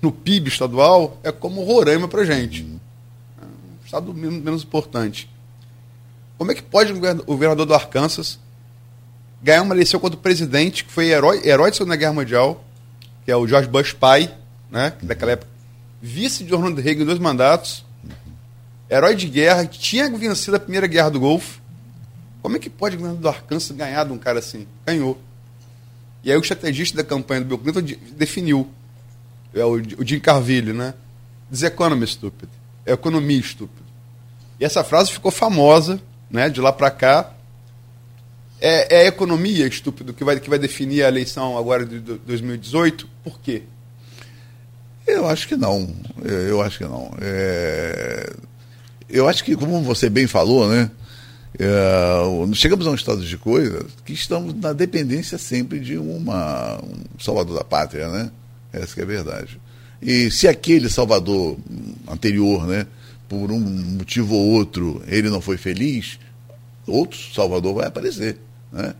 no 0.00 0.10
PIB 0.10 0.48
estadual, 0.48 1.18
é 1.22 1.30
como 1.30 1.64
Roraima 1.64 2.08
para 2.08 2.22
a 2.22 2.24
gente. 2.24 2.66
É 3.40 3.44
um 3.44 3.84
estado 3.84 4.12
menos 4.14 4.62
importante. 4.62 5.30
Como 6.36 6.50
é 6.50 6.54
que 6.54 6.62
pode 6.62 6.92
o 6.92 7.24
governador 7.24 7.66
do 7.66 7.74
Arkansas 7.74 8.38
ganhar 9.42 9.62
uma 9.62 9.74
eleição 9.74 10.00
contra 10.00 10.18
o 10.18 10.22
presidente, 10.22 10.84
que 10.84 10.92
foi 10.92 11.06
herói, 11.06 11.40
herói 11.44 11.70
da 11.70 11.76
Segunda 11.76 11.96
Guerra 11.96 12.12
Mundial, 12.12 12.64
que 13.24 13.30
é 13.30 13.36
o 13.36 13.46
George 13.46 13.68
Bush 13.68 13.92
pai, 13.92 14.32
né, 14.70 14.92
daquela 15.02 15.32
época, 15.32 15.50
vice 16.00 16.42
de 16.44 16.52
Ronald 16.52 16.80
Reagan 16.80 17.02
em 17.02 17.06
dois 17.06 17.18
mandatos, 17.18 17.84
herói 18.90 19.14
de 19.14 19.28
guerra, 19.28 19.66
que 19.66 19.78
tinha 19.78 20.10
vencido 20.10 20.56
a 20.56 20.60
Primeira 20.60 20.86
Guerra 20.86 21.10
do 21.10 21.20
Golfo. 21.20 21.60
Como 22.42 22.56
é 22.56 22.58
que 22.58 22.68
pode 22.68 22.96
o 22.96 22.98
governador 22.98 23.22
do 23.22 23.28
Arkansas 23.28 23.76
ganhar 23.76 24.04
de 24.04 24.12
um 24.12 24.18
cara 24.18 24.40
assim? 24.40 24.66
Ganhou. 24.84 25.18
E 26.24 26.30
aí 26.30 26.36
o 26.36 26.40
estrategista 26.40 26.96
da 26.96 27.04
campanha 27.04 27.40
do 27.40 27.46
Bill 27.46 27.58
Clinton 27.58 27.82
de- 27.82 27.96
definiu, 28.16 28.68
é 29.54 29.64
o, 29.64 29.72
o 29.74 30.06
Jim 30.06 30.20
Carvilho, 30.20 30.72
né? 30.74 30.94
The 31.52 31.66
economy 31.66 32.06
stupid. 32.06 32.48
É 32.86 32.92
economia 32.92 33.38
estúpida. 33.38 33.82
E 34.58 34.64
essa 34.64 34.82
frase 34.84 35.10
ficou 35.12 35.30
famosa, 35.30 36.00
né? 36.30 36.48
De 36.48 36.60
lá 36.60 36.72
para 36.72 36.90
cá. 36.90 37.32
É, 38.60 38.96
é 38.96 39.00
a 39.02 39.06
economia 39.06 39.66
estúpido 39.66 40.14
que 40.14 40.22
vai, 40.22 40.38
que 40.38 40.48
vai 40.48 40.58
definir 40.58 41.02
a 41.04 41.08
eleição 41.08 41.58
agora 41.58 41.84
de 41.84 41.98
do- 41.98 42.18
2018? 42.18 43.08
Por 43.24 43.40
quê? 43.40 43.62
Eu 45.06 45.26
acho 45.28 45.48
que 45.48 45.56
não. 45.56 45.92
Eu 46.24 46.62
acho 46.62 46.78
que 46.78 46.84
não. 46.84 47.12
É, 47.20 48.32
Eu 49.08 49.28
acho 49.28 49.42
que, 49.44 49.56
como 49.56 49.82
você 49.82 50.08
bem 50.08 50.26
falou, 50.28 50.68
né? 50.68 50.90
É, 51.58 52.54
Chegamos 52.54 52.86
a 52.86 52.90
um 52.90 52.94
estado 52.94 53.24
de 53.24 53.36
coisa 53.36 53.86
que 54.04 54.12
estamos 54.12 54.54
na 54.54 54.72
dependência 54.72 55.36
sempre 55.38 55.80
de 55.80 55.96
uma, 55.98 56.78
um 56.82 57.20
salvador 57.20 57.56
da 57.56 57.64
pátria, 57.64 58.08
né? 58.08 58.30
Essa 58.72 59.00
é 59.00 59.02
a 59.02 59.06
verdade. 59.06 59.60
E 60.00 60.30
se 60.30 60.48
aquele 60.48 60.88
salvador 60.88 61.56
anterior, 62.08 62.66
né, 62.66 62.86
por 63.28 63.52
um 63.52 63.60
motivo 63.60 64.34
ou 64.34 64.50
outro, 64.50 65.02
ele 65.06 65.30
não 65.30 65.40
foi 65.40 65.56
feliz, 65.56 66.18
outro 66.86 67.18
salvador 67.32 67.74
vai 67.74 67.86
aparecer, 67.86 68.38
né? 68.72 68.94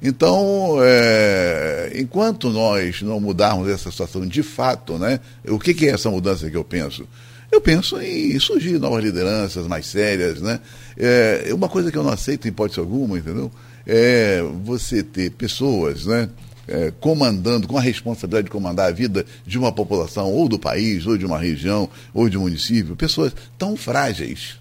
Então, 0.00 0.76
é, 0.82 1.92
enquanto 1.96 2.50
nós 2.50 3.02
não 3.02 3.18
mudarmos 3.18 3.68
essa 3.68 3.90
situação 3.90 4.26
de 4.26 4.42
fato, 4.42 4.98
né, 4.98 5.20
o 5.48 5.58
que, 5.58 5.72
que 5.72 5.86
é 5.86 5.92
essa 5.92 6.10
mudança 6.10 6.50
que 6.50 6.56
eu 6.56 6.64
penso? 6.64 7.08
Eu 7.56 7.60
penso 7.62 7.98
em 8.02 8.38
surgir 8.38 8.78
novas 8.78 9.02
lideranças 9.02 9.66
mais 9.66 9.86
sérias, 9.86 10.42
né? 10.42 10.60
É, 10.94 11.48
uma 11.54 11.70
coisa 11.70 11.90
que 11.90 11.96
eu 11.96 12.02
não 12.02 12.10
aceito 12.10 12.44
em 12.44 12.50
hipótese 12.50 12.78
alguma, 12.78 13.16
entendeu? 13.16 13.50
É 13.86 14.42
você 14.62 15.02
ter 15.02 15.30
pessoas, 15.30 16.04
né? 16.04 16.28
é, 16.68 16.92
comandando, 17.00 17.66
com 17.66 17.78
a 17.78 17.80
responsabilidade 17.80 18.44
de 18.44 18.50
comandar 18.50 18.88
a 18.88 18.92
vida 18.92 19.24
de 19.46 19.58
uma 19.58 19.72
população, 19.72 20.30
ou 20.30 20.46
do 20.50 20.58
país, 20.58 21.06
ou 21.06 21.16
de 21.16 21.24
uma 21.24 21.38
região, 21.38 21.88
ou 22.12 22.28
de 22.28 22.36
um 22.36 22.42
município, 22.42 22.94
pessoas 22.94 23.32
tão 23.56 23.74
frágeis. 23.74 24.58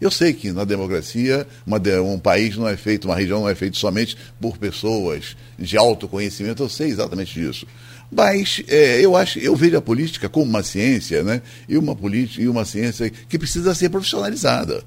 Eu 0.00 0.10
sei 0.10 0.32
que 0.32 0.50
na 0.50 0.64
democracia 0.64 1.46
uma 1.66 1.78
um 2.02 2.18
país 2.18 2.56
não 2.56 2.66
é 2.66 2.76
feito, 2.76 3.04
uma 3.04 3.16
região 3.16 3.40
não 3.40 3.48
é 3.50 3.54
feita 3.54 3.76
somente 3.76 4.16
por 4.40 4.56
pessoas 4.56 5.36
de 5.58 5.76
autoconhecimento, 5.76 6.62
eu 6.62 6.70
sei 6.70 6.88
exatamente 6.88 7.38
disso. 7.38 7.66
Mas 8.14 8.62
é, 8.68 9.00
eu 9.00 9.16
acho, 9.16 9.38
eu 9.38 9.56
vejo 9.56 9.78
a 9.78 9.80
política 9.80 10.28
como 10.28 10.44
uma 10.44 10.62
ciência, 10.62 11.22
né? 11.22 11.40
E 11.66 11.78
uma 11.78 11.96
política 11.96 12.42
e 12.42 12.48
uma 12.48 12.66
ciência 12.66 13.08
que 13.08 13.38
precisa 13.38 13.74
ser 13.74 13.88
profissionalizada. 13.88 14.84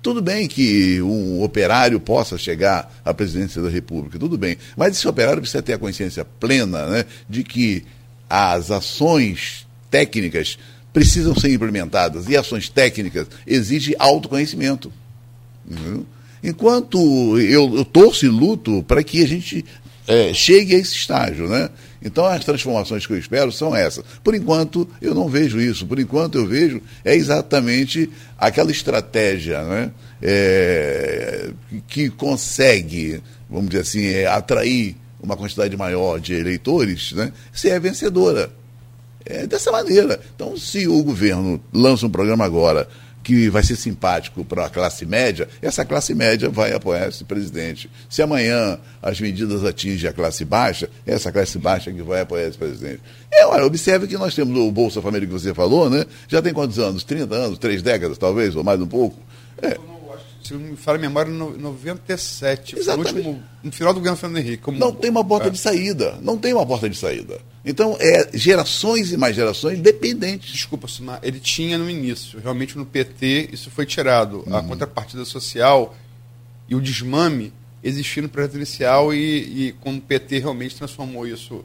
Tudo 0.00 0.22
bem 0.22 0.46
que 0.46 1.02
um 1.02 1.42
operário 1.42 1.98
possa 1.98 2.38
chegar 2.38 3.00
à 3.04 3.12
presidência 3.12 3.60
da 3.60 3.68
República, 3.68 4.16
tudo 4.16 4.38
bem. 4.38 4.56
Mas 4.76 4.96
esse 4.96 5.08
operário 5.08 5.40
precisa 5.40 5.60
ter 5.60 5.72
a 5.72 5.78
consciência 5.78 6.24
plena 6.24 6.86
né, 6.86 7.04
de 7.28 7.42
que 7.42 7.84
as 8.30 8.70
ações 8.70 9.66
técnicas 9.90 10.56
precisam 10.92 11.34
ser 11.34 11.52
implementadas. 11.52 12.28
E 12.28 12.36
ações 12.36 12.68
técnicas 12.68 13.26
exigem 13.44 13.96
autoconhecimento. 13.98 14.92
entendeu? 15.68 16.06
Enquanto 16.44 16.96
eu, 17.40 17.76
eu 17.76 17.84
torço 17.84 18.24
e 18.24 18.28
luto 18.28 18.84
para 18.84 19.02
que 19.02 19.20
a 19.24 19.26
gente 19.26 19.64
eh, 20.06 20.32
chegue 20.32 20.76
a 20.76 20.78
esse 20.78 20.94
estágio, 20.94 21.48
né? 21.48 21.68
Então 22.02 22.24
as 22.26 22.44
transformações 22.44 23.06
que 23.06 23.12
eu 23.12 23.18
espero 23.18 23.50
são 23.50 23.74
essas. 23.74 24.04
Por 24.22 24.34
enquanto 24.34 24.88
eu 25.00 25.14
não 25.14 25.28
vejo 25.28 25.60
isso. 25.60 25.86
Por 25.86 25.98
enquanto 25.98 26.36
eu 26.36 26.46
vejo 26.46 26.80
é 27.04 27.14
exatamente 27.14 28.10
aquela 28.38 28.70
estratégia, 28.70 29.62
né? 29.64 29.90
eh, 30.22 31.50
que 31.86 32.10
consegue, 32.10 33.22
vamos 33.48 33.70
dizer 33.70 33.82
assim, 33.82 34.06
eh, 34.06 34.26
atrair 34.26 34.96
uma 35.20 35.36
quantidade 35.36 35.76
maior 35.76 36.20
de 36.20 36.34
eleitores, 36.34 37.12
né? 37.12 37.32
Ser 37.52 37.72
a 37.72 37.78
vencedora. 37.78 38.50
É 39.24 39.46
dessa 39.46 39.70
maneira. 39.70 40.20
Então, 40.34 40.56
se 40.56 40.86
o 40.88 41.02
governo 41.02 41.60
lança 41.72 42.06
um 42.06 42.10
programa 42.10 42.44
agora 42.44 42.88
que 43.28 43.50
vai 43.50 43.62
ser 43.62 43.76
simpático 43.76 44.42
para 44.42 44.64
a 44.64 44.70
classe 44.70 45.04
média, 45.04 45.46
essa 45.60 45.84
classe 45.84 46.14
média 46.14 46.48
vai 46.48 46.72
apoiar 46.72 47.08
esse 47.08 47.22
presidente. 47.24 47.90
Se 48.08 48.22
amanhã 48.22 48.78
as 49.02 49.20
medidas 49.20 49.66
atingem 49.66 50.08
a 50.08 50.14
classe 50.14 50.46
baixa, 50.46 50.88
é 51.06 51.12
essa 51.12 51.30
classe 51.30 51.58
baixa 51.58 51.92
que 51.92 52.00
vai 52.00 52.22
apoiar 52.22 52.48
esse 52.48 52.56
presidente. 52.56 53.02
É, 53.30 53.44
olha, 53.44 53.66
observe 53.66 54.06
que 54.06 54.16
nós 54.16 54.34
temos 54.34 54.58
o 54.58 54.72
Bolsa 54.72 55.02
Família 55.02 55.26
que 55.26 55.32
você 55.34 55.52
falou, 55.52 55.90
né? 55.90 56.06
Já 56.26 56.40
tem 56.40 56.54
quantos 56.54 56.78
anos? 56.78 57.04
30 57.04 57.34
anos, 57.34 57.58
três 57.58 57.82
décadas, 57.82 58.16
talvez, 58.16 58.56
ou 58.56 58.64
mais 58.64 58.80
um 58.80 58.86
pouco. 58.86 59.20
É, 59.60 59.76
Se 60.42 60.54
não 60.54 60.60
me 60.60 60.76
falha 60.78 60.96
a 60.96 61.00
memória, 61.00 61.30
no 61.30 61.54
97. 61.58 62.72
Foi 62.76 62.80
Exatamente. 62.82 63.12
No, 63.12 63.18
último, 63.18 63.42
no 63.62 63.72
final 63.72 63.92
do 63.92 64.00
governo 64.00 64.16
Fernando 64.16 64.38
Henrique. 64.38 64.62
Como, 64.62 64.78
Não 64.78 64.90
tem 64.90 65.10
uma 65.10 65.22
porta 65.22 65.48
É. 65.48 65.50
de 65.50 65.58
saída. 65.58 66.16
Não 66.22 66.38
tem 66.38 66.54
uma 66.54 66.64
porta 66.64 66.88
de 66.88 66.96
saída. 66.96 67.38
Então, 67.68 67.98
é 68.00 68.30
gerações 68.32 69.12
e 69.12 69.16
mais 69.18 69.36
gerações 69.36 69.78
dependentes. 69.78 70.50
Desculpa, 70.50 70.88
Sumar, 70.88 71.20
ele 71.22 71.38
tinha 71.38 71.76
no 71.76 71.88
início. 71.90 72.40
Realmente 72.40 72.78
no 72.78 72.86
PT 72.86 73.50
isso 73.52 73.70
foi 73.70 73.84
tirado. 73.84 74.42
Uhum. 74.46 74.56
A 74.56 74.62
contrapartida 74.62 75.22
social 75.26 75.94
e 76.66 76.74
o 76.74 76.80
desmame 76.80 77.52
existia 77.84 78.22
no 78.22 78.28
projeto 78.28 78.56
inicial 78.56 79.12
e, 79.12 79.18
e 79.68 79.72
como 79.80 79.98
o 79.98 80.00
PT 80.00 80.38
realmente 80.38 80.76
transformou 80.76 81.26
isso 81.26 81.62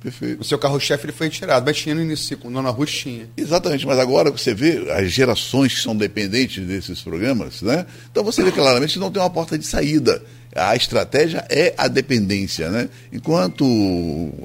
Perfeito. 0.00 0.40
O 0.40 0.44
seu 0.44 0.58
carro-chefe 0.58 1.06
ele 1.06 1.12
foi 1.12 1.28
retirado, 1.28 1.64
mas 1.64 1.76
tinha 1.76 1.94
no 1.94 2.02
início, 2.02 2.36
com 2.36 2.50
Dona 2.50 2.70
Ruth 2.70 2.88
tinha. 2.88 3.28
Exatamente, 3.36 3.86
mas 3.86 3.98
agora 3.98 4.30
você 4.30 4.54
vê 4.54 4.90
as 4.92 5.10
gerações 5.10 5.74
que 5.74 5.80
são 5.80 5.96
dependentes 5.96 6.66
desses 6.66 7.00
programas, 7.00 7.62
né? 7.62 7.86
Então 8.10 8.22
você 8.24 8.42
vê 8.42 8.52
claramente 8.52 8.94
que 8.94 8.98
não 8.98 9.10
tem 9.10 9.22
uma 9.22 9.30
porta 9.30 9.58
de 9.58 9.66
saída. 9.66 10.22
A 10.54 10.74
estratégia 10.74 11.44
é 11.48 11.74
a 11.76 11.86
dependência, 11.86 12.70
né? 12.70 12.88
Enquanto 13.12 13.64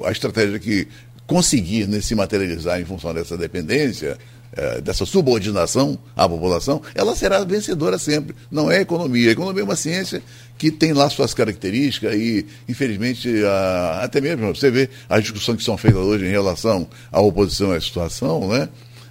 a 0.04 0.10
estratégia 0.12 0.58
que 0.58 0.86
conseguir 1.26 1.88
né, 1.88 2.00
se 2.00 2.14
materializar 2.14 2.80
em 2.80 2.84
função 2.84 3.12
dessa 3.12 3.36
dependência, 3.36 4.16
eh, 4.52 4.80
dessa 4.80 5.04
subordinação 5.06 5.98
à 6.16 6.28
população, 6.28 6.82
ela 6.94 7.14
será 7.16 7.42
vencedora 7.44 7.98
sempre. 7.98 8.34
Não 8.50 8.70
é 8.70 8.80
economia. 8.80 9.28
A 9.28 9.32
economia 9.32 9.62
é 9.62 9.64
uma 9.64 9.76
ciência 9.76 10.22
que 10.58 10.70
tem 10.70 10.92
lá 10.92 11.08
suas 11.10 11.34
características 11.34 12.14
e, 12.14 12.46
infelizmente, 12.68 13.28
a- 13.44 14.00
até 14.04 14.20
mesmo 14.20 14.54
você 14.54 14.70
vê 14.70 14.88
as 15.08 15.22
discussões 15.22 15.58
que 15.58 15.64
são 15.64 15.76
feitas 15.76 16.00
hoje 16.00 16.24
em 16.26 16.30
relação 16.30 16.86
à 17.12 17.20
oposição 17.20 17.72
à 17.72 17.80
situação, 17.80 18.48
né? 18.48 18.68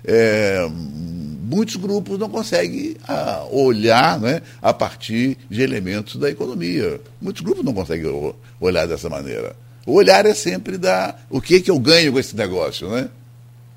É, 0.07 0.59
muitos 0.69 1.75
grupos 1.77 2.19
não 2.19 2.29
conseguem 2.29 2.95
ah, 3.07 3.43
olhar 3.49 4.19
né, 4.19 4.41
a 4.61 4.71
partir 4.71 5.35
de 5.49 5.61
elementos 5.63 6.17
da 6.17 6.29
economia. 6.29 6.99
Muitos 7.19 7.41
grupos 7.41 7.65
não 7.65 7.73
conseguem 7.73 8.05
o- 8.05 8.35
olhar 8.59 8.87
dessa 8.87 9.09
maneira. 9.09 9.55
O 9.85 9.93
olhar 9.93 10.25
é 10.27 10.33
sempre 10.35 10.77
da 10.77 11.15
o 11.29 11.41
que, 11.41 11.59
que 11.59 11.71
eu 11.71 11.79
ganho 11.79 12.11
com 12.13 12.19
esse 12.19 12.35
negócio, 12.35 12.87
né? 12.89 13.09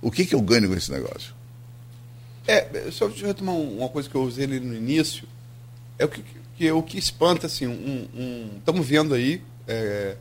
O 0.03 0.11
que, 0.11 0.25
que 0.27 0.35
eu 0.35 0.40
ganho 0.40 0.68
com 0.68 0.75
esse 0.75 0.90
negócio? 0.92 1.33
É, 2.48 2.90
só 2.90 3.06
deixa 3.08 3.24
eu 3.24 3.28
retomar 3.28 3.54
um- 3.54 3.78
uma 3.78 3.88
coisa 3.88 4.08
que 4.08 4.14
eu 4.14 4.22
usei 4.22 4.44
ali 4.44 4.58
no 4.58 4.74
início. 4.74 5.28
É 5.98 6.04
o 6.04 6.08
que, 6.08 6.24
que, 6.56 6.70
o 6.72 6.82
que 6.82 6.98
espanta, 6.98 7.46
assim, 7.46 7.66
um. 7.66 8.48
Estamos 8.58 8.87
vendo 8.87 9.14
aí, 9.14 9.42
é, 9.66 10.16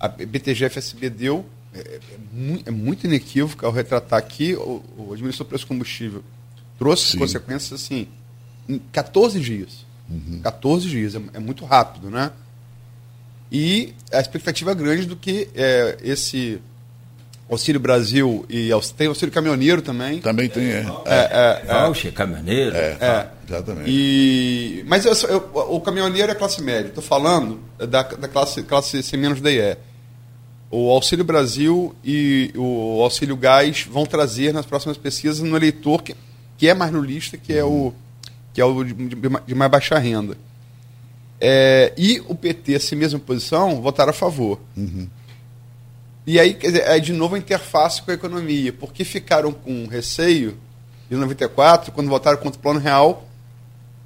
a 0.00 0.08
BTG-FSB 0.08 1.10
deu, 1.10 1.44
é, 1.74 1.78
é, 1.80 2.00
mui- 2.32 2.62
é 2.64 2.70
muito 2.70 3.04
inequívoco 3.06 3.64
ao 3.66 3.72
retratar 3.72 4.18
aqui, 4.18 4.54
o, 4.54 4.82
o 4.96 5.12
administrador 5.12 5.46
do 5.46 5.48
preço 5.50 5.64
do 5.64 5.68
combustível 5.68 6.24
trouxe 6.78 7.12
Sim. 7.12 7.18
consequências 7.18 7.72
assim, 7.80 8.08
em 8.68 8.78
14 8.92 9.38
dias. 9.38 9.84
14 10.42 10.88
dias, 10.88 11.14
é, 11.14 11.20
é 11.34 11.38
muito 11.38 11.64
rápido, 11.64 12.10
né? 12.10 12.30
E 13.50 13.94
a 14.12 14.20
expectativa 14.20 14.72
é 14.72 14.74
grande 14.74 15.06
do 15.06 15.16
que 15.16 15.48
é, 15.54 15.98
esse 16.02 16.60
Auxílio 17.50 17.78
Brasil 17.80 18.44
e 18.48 18.70
tem 18.96 19.06
Auxílio 19.06 19.32
Caminhoneiro 19.32 19.82
também. 19.82 20.20
Também 20.20 20.48
tem. 20.48 20.64
É, 20.64 20.86
É, 21.04 21.62
é, 21.66 22.08
é. 22.08 22.10
Caminhoneiro. 22.12 22.74
é, 22.74 22.96
É. 23.00 23.28
exatamente. 23.46 23.84
E, 23.90 24.82
mas 24.86 25.04
eu, 25.04 25.12
eu- 25.28 25.50
o 25.74 25.80
caminhoneiro 25.80 26.32
é 26.32 26.34
classe 26.34 26.62
média. 26.62 26.88
Estou 26.88 27.04
falando 27.04 27.60
da, 27.78 28.02
da 28.02 28.28
classe, 28.28 28.62
classe 28.62 29.02
C 29.02 29.16
menos 29.16 29.40
DE. 29.42 29.76
O 30.70 30.90
Auxílio 30.90 31.24
Brasil 31.24 31.94
e 32.02 32.50
o 32.56 33.00
Auxílio 33.02 33.36
Gás 33.36 33.86
vão 33.88 34.06
trazer 34.06 34.52
nas 34.52 34.64
próximas 34.66 34.96
pesquisas 34.96 35.38
no 35.40 35.54
eleitor 35.56 36.02
que, 36.02 36.16
que 36.56 36.66
é 36.68 36.74
mais 36.74 36.90
nulista, 36.90 37.36
que 37.36 37.52
é 37.52 37.62
o, 37.62 37.92
que 38.52 38.60
é 38.60 38.64
o 38.64 38.82
de, 38.82 38.92
de- 38.94 39.54
mais 39.54 39.70
baixa 39.70 39.98
renda. 39.98 40.36
É, 41.40 41.92
e 41.96 42.20
o 42.26 42.34
PT, 42.34 42.76
assim 42.76 42.96
mesma 42.96 43.18
posição, 43.20 43.82
votaram 43.82 44.10
a 44.10 44.14
favor. 44.14 44.58
E 46.26 46.40
aí, 46.40 46.54
quer 46.54 46.68
dizer, 46.68 46.82
é 46.86 46.98
de 46.98 47.12
novo 47.12 47.34
a 47.34 47.38
interface 47.38 48.00
com 48.02 48.10
a 48.10 48.14
economia, 48.14 48.72
porque 48.72 49.04
ficaram 49.04 49.52
com 49.52 49.86
receio 49.86 50.56
em 51.10 51.16
94, 51.16 51.92
quando 51.92 52.08
votaram 52.08 52.38
contra 52.38 52.58
o 52.58 52.62
Plano 52.62 52.80
Real. 52.80 53.28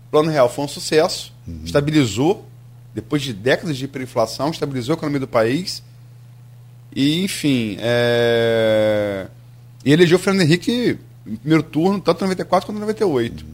O 0.07 0.11
Plano 0.11 0.31
Real 0.31 0.48
foi 0.48 0.64
um 0.64 0.68
sucesso, 0.68 1.33
estabilizou, 1.64 2.46
depois 2.94 3.22
de 3.22 3.33
décadas 3.33 3.76
de 3.76 3.85
hiperinflação, 3.85 4.50
estabilizou 4.50 4.94
a 4.94 4.96
economia 4.96 5.20
do 5.20 5.28
país. 5.28 5.83
E, 6.94 7.22
enfim, 7.22 7.76
é... 7.78 9.26
e 9.85 9.92
elegeu 9.92 10.16
o 10.16 10.20
Fernando 10.20 10.42
Henrique 10.42 10.98
em 11.26 11.37
primeiro 11.37 11.62
turno, 11.62 12.00
tanto 12.00 12.20
em 12.20 12.28
94 12.28 12.66
quanto 12.66 12.78
em 12.78 12.81
98. 12.81 13.46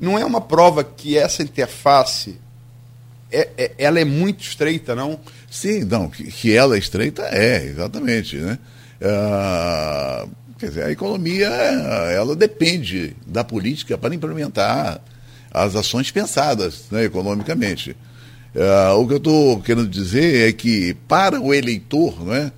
Não 0.00 0.18
é 0.18 0.24
uma 0.24 0.40
prova 0.40 0.82
que 0.84 1.18
essa 1.18 1.42
interface 1.42 2.40
é, 3.30 3.48
é- 3.56 3.72
ela 3.78 3.98
é 3.98 4.04
muito 4.04 4.42
estreita, 4.42 4.94
não? 4.94 5.18
Sim, 5.52 5.84
não, 5.84 6.08
que, 6.08 6.24
que 6.24 6.56
ela 6.56 6.76
é 6.76 6.78
estreita 6.78 7.24
é, 7.24 7.62
exatamente, 7.66 8.36
né? 8.38 8.58
Ah, 9.02 10.26
quer 10.58 10.68
dizer, 10.68 10.84
a 10.84 10.90
economia, 10.90 11.46
ela 11.46 12.34
depende 12.34 13.14
da 13.26 13.44
política 13.44 13.98
para 13.98 14.14
implementar 14.14 15.02
as 15.50 15.76
ações 15.76 16.10
pensadas 16.10 16.84
né, 16.90 17.04
economicamente. 17.04 17.94
Ah, 18.56 18.94
o 18.94 19.06
que 19.06 19.12
eu 19.12 19.18
estou 19.18 19.60
querendo 19.60 19.88
dizer 19.88 20.48
é 20.48 20.52
que, 20.54 20.94
para 21.06 21.38
o 21.38 21.52
eleitor, 21.52 22.24
né, 22.24 22.50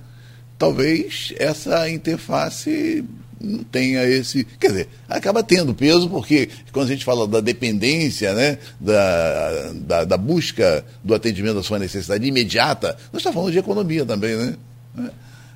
talvez 0.57 1.33
essa 1.37 1.89
interface 1.89 3.03
não 3.45 3.63
tenha 3.63 4.03
esse. 4.03 4.43
Quer 4.59 4.67
dizer, 4.67 4.89
acaba 5.07 5.43
tendo 5.43 5.73
peso, 5.73 6.09
porque 6.09 6.49
quando 6.71 6.87
a 6.87 6.91
gente 6.91 7.05
fala 7.05 7.27
da 7.27 7.39
dependência, 7.39 8.33
né, 8.33 8.57
da, 8.79 9.71
da, 9.75 10.03
da 10.03 10.17
busca 10.17 10.83
do 11.03 11.13
atendimento 11.13 11.55
da 11.55 11.63
sua 11.63 11.79
necessidade 11.79 12.25
imediata, 12.25 12.97
nós 13.13 13.21
estamos 13.21 13.35
falando 13.35 13.51
de 13.51 13.59
economia 13.59 14.05
também, 14.05 14.35
né? 14.35 14.55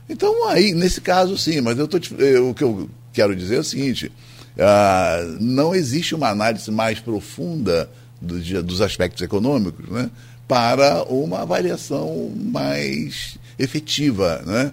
Então, 0.10 0.48
aí, 0.50 0.74
nesse 0.74 1.02
caso, 1.02 1.38
sim, 1.38 1.62
mas 1.62 1.78
eu 1.78 1.88
tô, 1.88 2.00
eu, 2.18 2.50
o 2.50 2.54
que 2.54 2.64
eu 2.64 2.90
quero 3.14 3.36
dizer 3.36 3.58
é 3.58 3.60
o 3.60 3.64
seguinte: 3.64 4.12
ah, 4.58 5.20
não 5.40 5.76
existe 5.76 6.16
uma 6.16 6.30
análise 6.30 6.70
mais 6.72 7.00
profunda 7.00 7.90
do, 8.22 8.64
dos 8.64 8.82
aspectos 8.82 9.22
econômicos 9.22 9.88
né, 9.90 10.10
para 10.48 11.04
uma 11.04 11.42
avaliação 11.42 12.32
mais 12.36 13.38
efetiva, 13.58 14.42
né? 14.46 14.72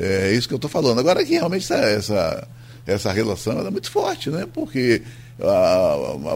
É 0.00 0.32
isso 0.32 0.48
que 0.48 0.54
eu 0.54 0.56
estou 0.56 0.70
falando. 0.70 0.98
Agora 0.98 1.22
que 1.22 1.32
realmente 1.32 1.64
essa, 1.64 1.74
essa, 1.74 2.48
essa 2.86 3.12
relação 3.12 3.66
é 3.66 3.70
muito 3.70 3.90
forte, 3.90 4.30
né? 4.30 4.46
Porque 4.50 5.02
a, 5.38 5.46
a, 5.46 6.34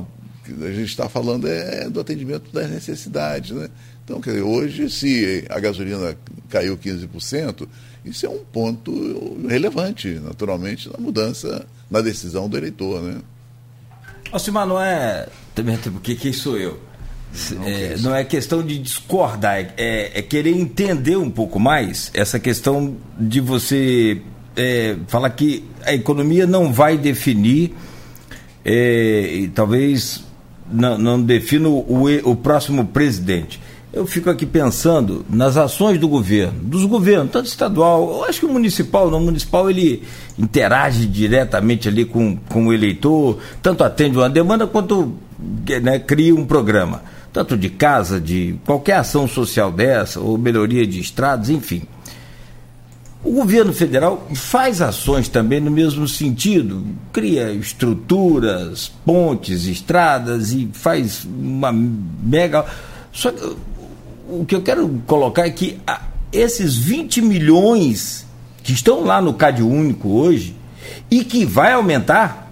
a 0.67 0.73
gente 0.73 0.91
está 0.91 1.09
falando 1.09 1.49
é 1.49 1.89
do 1.89 1.99
atendimento 1.99 2.53
das 2.53 2.71
necessidades, 2.71 3.53
né? 3.53 3.71
Então, 4.05 4.21
quer 4.21 4.33
dizer, 4.33 4.43
hoje, 4.43 4.91
se 4.91 5.47
a 5.49 5.59
gasolina 5.59 6.15
caiu 6.51 6.77
15%, 6.77 7.67
isso 8.05 8.27
é 8.27 8.29
um 8.29 8.45
ponto 8.45 9.47
relevante, 9.49 10.21
naturalmente, 10.23 10.91
na 10.91 10.99
mudança, 10.99 11.67
na 11.91 12.03
decisão 12.03 12.47
do 12.47 12.59
eleitor, 12.59 13.01
né? 13.01 13.23
Alcimar, 14.31 14.67
não 14.67 14.79
é. 14.79 15.27
Também, 15.55 15.79
quem 16.03 16.33
sou 16.35 16.59
eu? 16.59 16.79
Não 17.51 17.65
é, 17.67 17.97
não 17.99 18.15
é 18.15 18.25
questão 18.25 18.63
de 18.63 18.79
discordar, 18.79 19.75
é, 19.77 20.13
é, 20.15 20.23
querer 20.23 20.51
entender 20.51 21.17
um 21.17 21.31
pouco 21.31 21.59
mais 21.59 22.11
essa 22.15 22.39
questão 22.39 22.97
de 23.19 23.41
você 23.41 24.23
é, 24.57 24.97
falar 25.09 25.31
que 25.31 25.65
a 25.85 25.93
economia 25.93 26.47
não 26.47 26.73
vai 26.73 26.97
definir, 26.97 27.75
é, 28.65 29.31
e 29.35 29.49
talvez 29.49 30.25
não, 30.71 30.97
não 30.97 31.21
defina 31.21 31.69
o, 31.69 32.07
o 32.23 32.37
próximo 32.37 32.87
presidente. 32.87 33.61
Eu 33.93 34.07
fico 34.07 34.31
aqui 34.31 34.47
pensando 34.47 35.25
nas 35.29 35.57
ações 35.57 35.99
do 35.99 36.09
governo, 36.09 36.59
dos 36.63 36.85
governos, 36.85 37.33
tanto 37.33 37.47
estadual, 37.47 38.11
eu 38.11 38.25
acho 38.25 38.41
que 38.41 38.47
o 38.47 38.53
municipal, 38.53 39.11
no 39.11 39.21
municipal 39.21 39.69
ele 39.69 40.05
interage 40.39 41.05
diretamente 41.07 41.89
ali 41.89 42.05
com, 42.05 42.37
com 42.49 42.69
o 42.69 42.73
eleitor, 42.73 43.39
tanto 43.61 43.83
atende 43.83 44.17
uma 44.17 44.31
demanda 44.31 44.69
quanto 44.69 45.15
né, 45.83 45.99
cria 45.99 46.35
um 46.35 46.47
programa 46.47 47.14
tanto 47.35 47.57
de 47.57 47.69
casa, 47.69 48.21
de 48.21 48.55
qualquer 48.65 48.95
ação 48.95 49.27
social 49.27 49.73
dessa, 49.73 50.21
ou 50.21 50.39
melhoria 50.39 50.87
de 50.87 51.01
estradas, 51.01 51.51
enfim. 51.51 51.83
O 53.25 53.33
governo 53.33 53.73
federal 53.73 54.29
faz 54.35 54.81
ações 54.81 55.29
também 55.29 55.59
no 55.59 55.71
mesmo 55.71 56.07
sentido, 56.07 56.87
cria 57.13 57.53
estruturas, 57.53 58.93
pontes, 59.05 59.67
estradas 59.67 60.53
e 60.53 60.71
faz 60.73 61.25
uma 61.25 61.73
mega. 61.73 62.65
Só 63.11 63.33
que 63.33 63.57
o 64.29 64.45
que 64.45 64.55
eu 64.55 64.63
quero 64.63 64.89
colocar 65.05 65.45
é 65.45 65.51
que 65.51 65.81
esses 66.31 66.77
20 66.77 67.21
milhões 67.21 68.25
que 68.63 68.73
estão 68.73 69.03
lá 69.03 69.21
no 69.21 69.35
CAD 69.35 69.61
Único 69.61 70.09
hoje 70.11 70.55
e 71.11 71.25
que 71.25 71.45
vai 71.45 71.73
aumentar, 71.73 72.49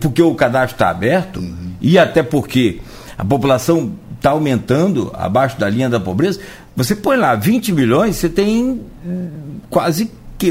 porque 0.00 0.20
o 0.20 0.34
cadastro 0.34 0.74
está 0.74 0.90
aberto, 0.90 1.38
uhum. 1.38 1.74
e 1.80 1.96
até 1.96 2.24
porque 2.24 2.80
a 3.16 3.24
população 3.24 3.92
está 4.26 4.30
aumentando 4.30 5.12
abaixo 5.14 5.58
da 5.58 5.70
linha 5.70 5.88
da 5.88 6.00
pobreza, 6.00 6.40
você 6.74 6.96
põe 6.96 7.16
lá 7.16 7.36
20 7.36 7.72
milhões, 7.72 8.16
você 8.16 8.28
tem 8.28 8.82
quase 9.70 10.10
que 10.36 10.50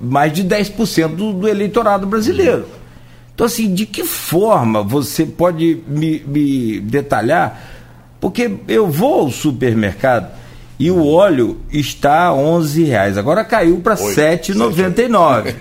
mais 0.00 0.32
de 0.32 0.44
10% 0.44 1.08
do, 1.08 1.32
do 1.32 1.48
eleitorado 1.48 2.06
brasileiro. 2.06 2.64
Então, 3.34 3.46
assim, 3.46 3.74
de 3.74 3.84
que 3.84 4.04
forma 4.04 4.82
você 4.82 5.26
pode 5.26 5.82
me, 5.86 6.22
me 6.26 6.80
detalhar? 6.80 7.60
Porque 8.20 8.56
eu 8.68 8.88
vou 8.88 9.22
ao 9.22 9.30
supermercado 9.30 10.30
e 10.78 10.90
o 10.90 11.06
óleo 11.06 11.58
está 11.70 12.26
a 12.26 12.34
11 12.34 12.84
reais. 12.84 13.18
Agora 13.18 13.44
caiu 13.44 13.80
para 13.80 13.96
7,99. 13.96 15.54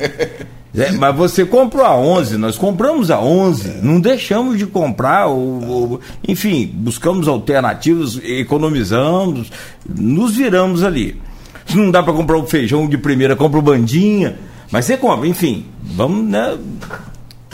É, 0.78 0.92
mas 0.92 1.16
você 1.16 1.46
comprou 1.46 1.86
a 1.86 1.96
11, 1.96 2.38
nós 2.38 2.58
compramos 2.58 3.10
a 3.10 3.20
11, 3.20 3.70
é. 3.70 3.80
não 3.82 4.00
deixamos 4.00 4.58
de 4.58 4.66
comprar, 4.66 5.30
o, 5.30 6.00
enfim, 6.28 6.70
buscamos 6.74 7.28
alternativas, 7.28 8.20
economizamos, 8.24 9.52
nos 9.88 10.36
viramos 10.36 10.84
ali. 10.84 11.22
Se 11.66 11.78
não 11.78 11.90
dá 11.90 12.04
para 12.04 12.14
comprar 12.14 12.38
o 12.38 12.46
feijão 12.46 12.88
de 12.88 12.98
primeira, 12.98 13.36
compra 13.36 13.60
o 13.60 13.62
bandinha, 13.62 14.38
mas 14.72 14.86
você 14.86 14.98
compra, 14.98 15.28
enfim, 15.28 15.66
vamos 15.82 16.26
né, 16.26 16.58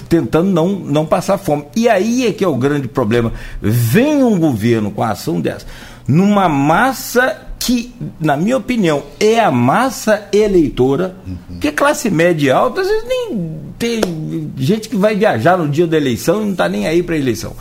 tentando 0.10 0.50
não, 0.50 0.70
não 0.70 1.06
passar 1.06 1.38
fome. 1.38 1.66
E 1.76 1.88
aí 1.88 2.26
é 2.26 2.34
que 2.34 2.44
é 2.44 2.48
o 2.48 2.58
grande 2.58 2.88
problema. 2.88 3.32
Vem 3.62 4.24
um 4.24 4.38
governo 4.38 4.92
com 4.92 5.04
a 5.04 5.12
ação 5.12 5.40
dessa, 5.40 5.66
numa 6.08 6.50
massa 6.50 7.51
que, 7.72 7.94
na 8.20 8.36
minha 8.36 8.58
opinião, 8.58 9.02
é 9.18 9.40
a 9.40 9.50
massa 9.50 10.28
eleitora, 10.34 11.16
uhum. 11.26 11.38
porque 11.52 11.72
classe 11.72 12.10
média 12.10 12.48
e 12.48 12.52
alta, 12.52 12.82
às 12.82 12.88
vezes 12.88 13.08
nem 13.08 13.62
tem 13.80 14.52
gente 14.58 14.90
que 14.90 14.96
vai 14.98 15.16
viajar 15.16 15.58
no 15.58 15.70
dia 15.70 15.88
da 15.88 15.96
eleição 15.96 16.42
e 16.42 16.46
não 16.46 16.52
está 16.52 16.68
nem 16.68 16.86
aí 16.86 17.02
para 17.02 17.16
a 17.16 17.18
eleição. 17.18 17.56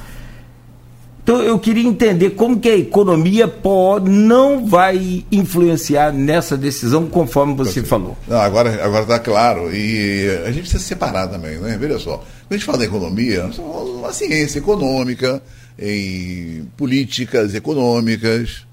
Então 1.23 1.41
eu 1.43 1.61
queria 1.61 1.87
entender 1.87 2.31
como 2.31 2.59
que 2.59 2.69
a 2.69 2.77
economia 2.77 3.47
pode, 3.47 4.11
não 4.11 4.67
vai 4.67 5.25
influenciar 5.31 6.13
nessa 6.13 6.57
decisão, 6.57 7.07
conforme 7.07 7.55
você 7.55 7.85
falou. 7.85 8.17
Não, 8.27 8.41
agora 8.41 8.85
agora 8.85 9.03
está 9.03 9.19
claro. 9.21 9.73
E 9.73 10.29
a 10.45 10.51
gente 10.51 10.63
precisa 10.63 10.83
separar 10.83 11.29
também, 11.29 11.57
né? 11.59 11.79
Veja 11.79 12.01
só, 12.01 12.17
quando 12.17 12.51
a 12.51 12.55
gente 12.55 12.65
fala 12.65 12.79
da 12.79 12.85
economia, 12.85 13.45
nós 13.45 13.59
uma 13.59 14.13
ciência 14.13 14.59
econômica, 14.59 15.41
em 15.79 16.67
políticas 16.77 17.55
econômicas, 17.55 18.67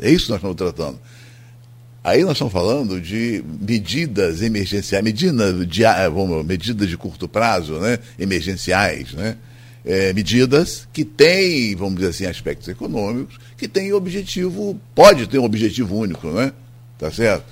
é 0.00 0.10
isso 0.10 0.26
que 0.26 0.30
nós 0.30 0.38
estamos 0.38 0.56
tratando. 0.56 0.98
Aí 2.02 2.22
nós 2.22 2.32
estamos 2.32 2.52
falando 2.52 3.00
de 3.00 3.44
medidas 3.60 4.40
emergenciais, 4.40 5.04
medidas 5.04 5.66
de, 5.66 5.84
eh, 5.84 6.08
vamos, 6.08 6.44
medidas 6.46 6.88
de 6.88 6.96
curto 6.96 7.28
prazo, 7.28 7.78
né? 7.78 7.98
emergenciais, 8.18 9.12
né? 9.12 9.36
É, 9.84 10.12
medidas 10.12 10.86
que 10.92 11.04
têm, 11.04 11.74
vamos 11.74 11.96
dizer 11.96 12.08
assim, 12.08 12.26
aspectos 12.26 12.68
econômicos, 12.68 13.38
que 13.56 13.66
têm 13.66 13.92
objetivo, 13.94 14.78
pode 14.94 15.26
ter 15.26 15.38
um 15.38 15.44
objetivo 15.44 15.96
único, 15.96 16.28
né? 16.28 16.52
Tá 16.98 17.10
certo? 17.10 17.44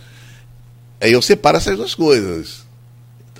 Aí 1.00 1.12
eu 1.12 1.22
separo 1.22 1.56
essas 1.56 1.76
duas 1.76 1.94
coisas. 1.94 2.67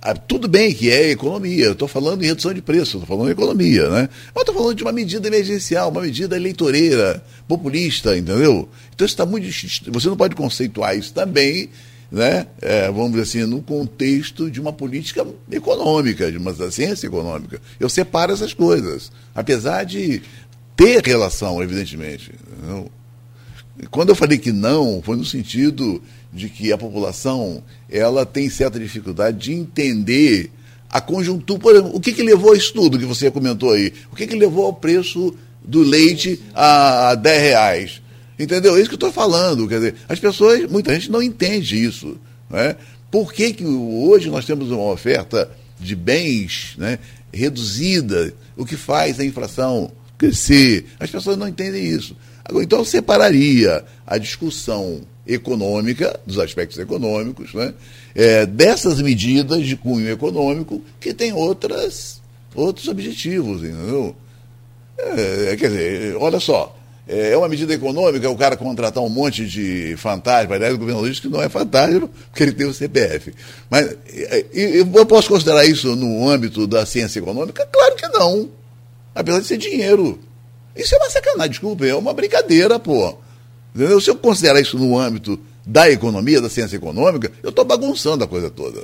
Ah, 0.01 0.15
tudo 0.15 0.47
bem 0.47 0.73
que 0.73 0.91
é 0.91 1.11
economia, 1.11 1.73
estou 1.73 1.89
falando 1.89 2.23
em 2.23 2.27
redução 2.27 2.55
de 2.55 2.63
preço, 2.63 2.99
estou 2.99 3.07
falando 3.07 3.29
em 3.29 3.33
economia, 3.33 3.89
né? 3.89 4.09
Mas 4.35 4.43
estou 4.43 4.55
falando 4.55 4.77
de 4.77 4.83
uma 4.83 4.93
medida 4.93 5.27
emergencial, 5.27 5.91
uma 5.91 6.03
medida 6.03 6.37
eleitoreira, 6.37 7.23
populista, 7.49 8.17
entendeu? 8.17 8.69
Então 8.95 9.05
está 9.05 9.27
muito. 9.27 9.49
Você 9.91 10.09
não 10.09 10.17
pode 10.17 10.37
conceituar 10.37 10.97
isso 10.97 11.13
também, 11.13 11.69
né? 12.13 12.47
É, 12.63 12.87
vamos 12.87 13.11
dizer 13.11 13.23
assim, 13.23 13.51
no 13.51 13.61
contexto 13.61 14.51
de 14.51 14.61
uma 14.61 14.73
política 14.73 15.27
econômica, 15.51 16.31
de 16.31 16.39
uma 16.39 16.55
ciência 16.71 17.07
econômica. 17.07 17.61
Eu 17.81 17.89
separo 17.89 18.33
essas 18.33 18.55
coisas, 18.55 19.11
apesar 19.35 19.85
de 19.85 20.23
ter 20.77 21.05
relação, 21.05 21.61
evidentemente. 21.61 22.33
Entendeu? 22.57 22.91
Quando 23.91 24.11
eu 24.11 24.15
falei 24.15 24.39
que 24.39 24.53
não, 24.53 25.03
foi 25.03 25.17
no 25.17 25.25
sentido 25.25 26.03
de 26.33 26.49
que 26.49 26.73
a 26.73 26.79
população 26.79 27.63
ela 27.89 28.27
tem 28.27 28.51
certa 28.51 28.79
dificuldade 28.79 29.39
de 29.39 29.53
entender 29.53 30.51
a 30.91 31.01
conjuntura. 31.01 31.59
Por 31.59 31.75
exemplo, 31.75 31.97
o 31.97 32.01
que, 32.01 32.13
que 32.13 32.23
levou 32.23 32.53
a 32.53 32.57
isso 32.57 32.73
tudo 32.73 32.99
que 32.99 33.05
você 33.05 33.31
comentou 33.31 33.73
aí? 33.73 33.93
O 34.13 34.17
que, 34.17 34.27
que 34.27 34.37
levou 34.37 34.67
ao 34.67 34.73
preço 34.73 35.35
do 35.65 35.83
leite 35.83 36.41
a, 36.55 37.11
a 37.11 37.15
10 37.15 37.43
reais? 37.43 38.03
Entendeu? 38.39 38.77
É 38.77 38.81
isso 38.81 38.89
que 38.89 38.95
eu 38.95 39.09
estou 39.09 39.13
falando. 39.13 39.67
Quer 39.67 39.77
dizer, 39.77 39.95
as 40.09 40.21
pessoas, 40.21 40.71
muita 40.71 40.95
gente 40.95 41.11
não 41.11 41.23
entende 41.23 41.83
isso. 41.83 42.17
Né? 42.49 42.77
Por 43.11 43.33
que, 43.33 43.53
que 43.53 43.65
hoje 43.65 44.31
nós 44.31 44.45
temos 44.45 44.71
uma 44.71 44.93
oferta 44.93 45.51
de 45.81 45.97
bens 45.97 46.75
né, 46.77 46.99
reduzida, 47.33 48.33
o 48.57 48.65
que 48.65 48.77
faz 48.77 49.19
a 49.19 49.25
inflação 49.25 49.91
crescer? 50.17 50.87
As 51.01 51.11
pessoas 51.11 51.37
não 51.37 51.49
entendem 51.49 51.85
isso. 51.85 52.17
Então, 52.55 52.81
eu 52.81 52.85
separaria 52.85 53.85
a 54.07 54.19
discussão 54.19 55.03
econômica, 55.27 56.19
dos 56.27 56.39
aspectos 56.39 56.79
econômicos, 56.79 57.53
né? 57.53 57.75
É, 58.15 58.47
dessas 58.47 59.01
medidas 59.01 59.67
de 59.67 59.77
cunho 59.77 60.11
econômico 60.11 60.83
que 60.99 61.13
tem 61.13 61.33
outras, 61.33 62.23
outros 62.55 62.89
objetivos, 62.89 63.63
entendeu? 63.63 64.17
É, 64.99 65.57
quer 65.57 65.69
dizer, 65.69 66.17
olha 66.17 66.41
só, 66.41 66.75
é 67.07 67.35
uma 67.37 67.49
medida 67.49 67.73
econômica 67.73 68.29
o 68.29 68.37
cara 68.37 68.57
contratar 68.57 69.03
um 69.03 69.09
monte 69.09 69.47
de 69.47 69.95
fantasma. 69.97 70.55
Aliás, 70.55 70.75
o 70.75 70.79
governo 70.79 71.09
diz 71.09 71.19
que 71.19 71.29
não 71.29 71.43
é 71.43 71.49
fantasma, 71.49 72.09
porque 72.31 72.43
ele 72.43 72.53
tem 72.53 72.67
o 72.67 72.75
CPF. 72.75 73.33
Mas 73.71 73.97
eu 74.53 75.07
posso 75.07 75.29
considerar 75.29 75.65
isso 75.65 75.97
no 75.97 76.29
âmbito 76.29 76.67
da 76.67 76.85
ciência 76.85 77.19
econômica? 77.19 77.67
Claro 77.73 77.97
que 77.97 78.09
não. 78.09 78.51
Apesar 79.15 79.41
de 79.41 79.47
ser 79.47 79.57
dinheiro. 79.57 80.19
Isso 80.79 80.95
é 80.95 80.99
uma 80.99 81.11
sacanagem, 81.11 81.51
desculpa, 81.51 81.85
é 81.85 81.95
uma 81.95 82.15
brincadeira, 82.15 82.79
pô. 82.79 83.17
Entendeu? 83.75 84.01
Se 84.01 84.09
eu 84.09 84.17
considerar 84.17 84.61
isso 84.61 84.79
no 84.79 84.97
âmbito 84.99 85.39
da 85.67 85.91
economia, 85.91 86.41
da 86.41 86.49
ciência 86.49 86.77
econômica, 86.77 87.31
eu 87.43 87.51
estou 87.51 87.65
bagunçando 87.65 88.25
a 88.25 88.29
coisa 88.29 88.49
toda. 88.49 88.81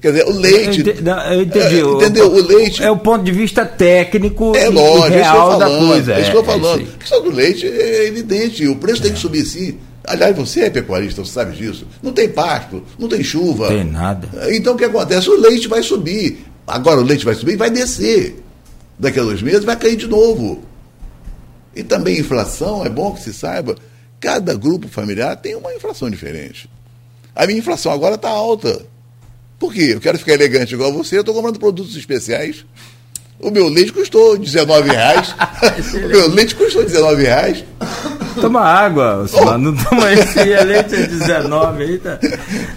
Quer 0.00 0.10
dizer, 0.10 0.26
o 0.26 0.32
leite. 0.32 0.80
Eu 0.80 0.92
entendi. 0.92 1.08
Eu 1.30 1.42
entendi. 1.42 1.76
É, 1.76 1.80
entendeu? 1.80 2.32
O 2.32 2.46
leite. 2.46 2.82
É 2.82 2.90
o 2.90 2.96
ponto 2.96 3.22
de 3.22 3.30
vista 3.30 3.64
técnico 3.66 4.56
é 4.56 4.68
lógico, 4.70 5.12
e 5.12 5.20
real 5.20 5.58
da 5.58 5.66
coisa. 5.66 6.14
É 6.14 6.20
isso 6.22 6.30
que 6.30 6.36
eu 6.36 6.40
estou 6.40 6.54
é, 6.54 6.58
falando. 6.58 6.80
É 6.80 6.84
a 6.84 6.98
questão 6.98 7.22
do 7.22 7.30
leite 7.30 7.66
é 7.66 8.06
evidente. 8.06 8.66
O 8.66 8.76
preço 8.76 9.02
tem 9.02 9.12
que 9.12 9.18
subir 9.18 9.44
sim. 9.44 9.78
Aliás, 10.04 10.34
você 10.34 10.62
é 10.62 10.70
pecuarista, 10.70 11.22
você 11.22 11.32
sabe 11.32 11.54
disso. 11.54 11.86
Não 12.02 12.12
tem 12.12 12.28
pasto, 12.28 12.82
não 12.98 13.06
tem 13.06 13.22
chuva. 13.22 13.68
Não 13.68 13.76
tem 13.76 13.84
nada. 13.84 14.28
Então 14.50 14.74
o 14.74 14.76
que 14.76 14.84
acontece? 14.84 15.28
O 15.28 15.38
leite 15.38 15.68
vai 15.68 15.82
subir. 15.82 16.44
Agora 16.66 17.00
o 17.00 17.04
leite 17.04 17.24
vai 17.24 17.34
subir 17.34 17.52
e 17.52 17.56
vai 17.56 17.70
descer. 17.70 18.42
Daqui 19.02 19.18
a 19.18 19.24
dois 19.24 19.42
meses 19.42 19.64
vai 19.64 19.76
cair 19.76 19.96
de 19.96 20.06
novo. 20.06 20.62
E 21.74 21.82
também 21.82 22.20
inflação, 22.20 22.86
é 22.86 22.88
bom 22.88 23.12
que 23.12 23.20
se 23.20 23.34
saiba, 23.34 23.74
cada 24.20 24.54
grupo 24.54 24.86
familiar 24.86 25.34
tem 25.34 25.56
uma 25.56 25.74
inflação 25.74 26.08
diferente. 26.08 26.70
A 27.34 27.44
minha 27.44 27.58
inflação 27.58 27.90
agora 27.90 28.14
está 28.14 28.28
alta. 28.30 28.86
Por 29.58 29.74
quê? 29.74 29.90
Eu 29.94 30.00
quero 30.00 30.20
ficar 30.20 30.34
elegante 30.34 30.74
igual 30.74 30.92
você, 30.92 31.16
eu 31.16 31.22
estou 31.22 31.34
comprando 31.34 31.58
produtos 31.58 31.96
especiais. 31.96 32.64
O 33.40 33.50
meu 33.50 33.68
leite 33.68 33.92
custou 33.92 34.38
19 34.38 34.90
reais. 34.90 35.34
o 35.94 36.06
meu 36.06 36.28
leite 36.28 36.54
custou 36.54 36.84
19 36.84 37.24
reais. 37.24 37.64
Toma 38.40 38.60
água, 38.60 39.26
oh. 39.32 39.58
não 39.58 39.74
toma 39.74 40.12
esse 40.12 40.42
leite 40.42 40.94
é 40.94 41.06
19 41.06 41.82
aí, 41.82 41.98
tá? 41.98 42.18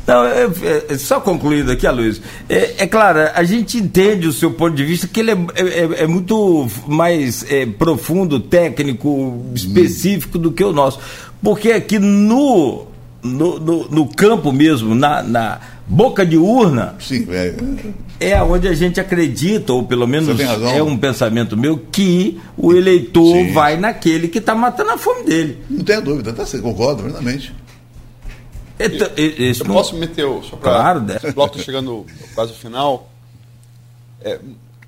Não, 0.08 0.26
é, 0.26 0.50
é, 0.90 0.98
só 0.98 1.20
concluindo 1.20 1.72
aqui, 1.72 1.88
Luiz. 1.88 2.22
É, 2.50 2.84
é, 2.84 2.88
claro, 2.88 3.20
a 3.34 3.44
gente 3.44 3.78
entende 3.78 4.28
o 4.28 4.34
seu 4.34 4.52
ponto 4.52 4.76
de 4.76 4.84
vista, 4.84 5.08
que 5.08 5.20
ele 5.20 5.32
é, 5.32 5.36
é, 5.56 6.04
é 6.04 6.08
muito 6.08 6.68
mais 6.88 7.46
é, 7.50 7.66
profundo, 7.66 8.40
técnico, 8.40 9.44
específico 9.54 10.38
do 10.38 10.52
que 10.52 10.64
o 10.64 10.72
nosso. 10.72 11.00
Porque 11.42 11.72
aqui 11.72 12.00
no, 12.00 12.88
no, 13.24 13.60
no, 13.60 13.90
no 13.90 14.08
campo 14.08 14.52
mesmo, 14.52 14.96
na, 14.96 15.22
na 15.22 15.60
boca 15.88 16.26
de 16.26 16.38
urna, 16.38 16.96
Sim, 17.00 17.28
é. 17.30 17.56
é 18.32 18.44
onde 18.44 18.68
a 18.68 18.74
gente 18.74 19.00
acredita, 19.00 19.74
ou 19.74 19.86
pelo 19.86 20.08
menos 20.08 20.40
é 20.40 20.82
um 20.82 20.98
pensamento 20.98 21.56
meu, 21.56 21.78
que 21.78 22.40
o 22.58 22.74
eleitor 22.74 23.36
Sim. 23.36 23.52
vai 23.54 23.78
naquele 23.78 24.28
que 24.28 24.40
está 24.40 24.56
matando 24.56 24.92
a 24.92 24.98
fome 24.98 25.24
dele. 25.24 25.60
Não 25.70 25.84
tenha 25.84 26.02
dúvida, 26.02 26.34
tá, 26.34 26.46
você 26.46 26.60
concorda 26.60 27.04
plenamente. 27.04 27.54
Então, 28.80 29.08
eu 29.16 29.66
não... 29.66 29.76
posso 29.76 29.96
meter, 29.96 30.26
só 30.44 30.58
para 30.58 30.72
claro, 30.72 31.02
né? 31.02 31.18
o 31.24 31.34
bloco 31.34 31.56
está 31.56 31.66
chegando 31.66 32.06
quase 32.34 32.52
ao 32.52 32.58
final, 32.58 33.10
é, 34.22 34.40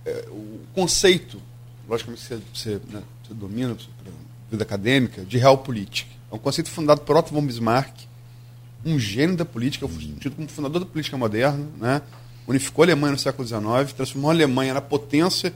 é, 0.06 0.26
o 0.30 0.60
conceito, 0.74 1.40
logicamente 1.88 2.22
você, 2.22 2.40
você, 2.54 2.70
né, 2.92 3.02
você 3.24 3.34
domina 3.34 3.74
a 3.74 4.52
vida 4.52 4.64
acadêmica, 4.64 5.24
de 5.24 5.38
realpolitik. 5.38 6.08
É 6.30 6.36
um 6.36 6.40
conceito 6.40 6.70
fundado 6.70 7.02
por 7.02 7.16
Otto 7.16 7.34
von 7.34 7.46
Bismarck, 7.46 8.07
um 8.88 8.98
gênio 8.98 9.36
da 9.36 9.46
política, 9.46 9.88
tido 10.20 10.36
como 10.36 10.48
fundador 10.48 10.80
da 10.80 10.86
política 10.86 11.18
moderna, 11.18 11.66
né? 11.78 12.02
unificou 12.48 12.84
a 12.84 12.86
Alemanha 12.86 13.12
no 13.12 13.20
século 13.20 13.46
XIX, 13.46 13.94
transformou 13.96 14.32
a 14.32 14.34
Alemanha 14.34 14.74
na 14.74 14.82
potência 14.82 15.54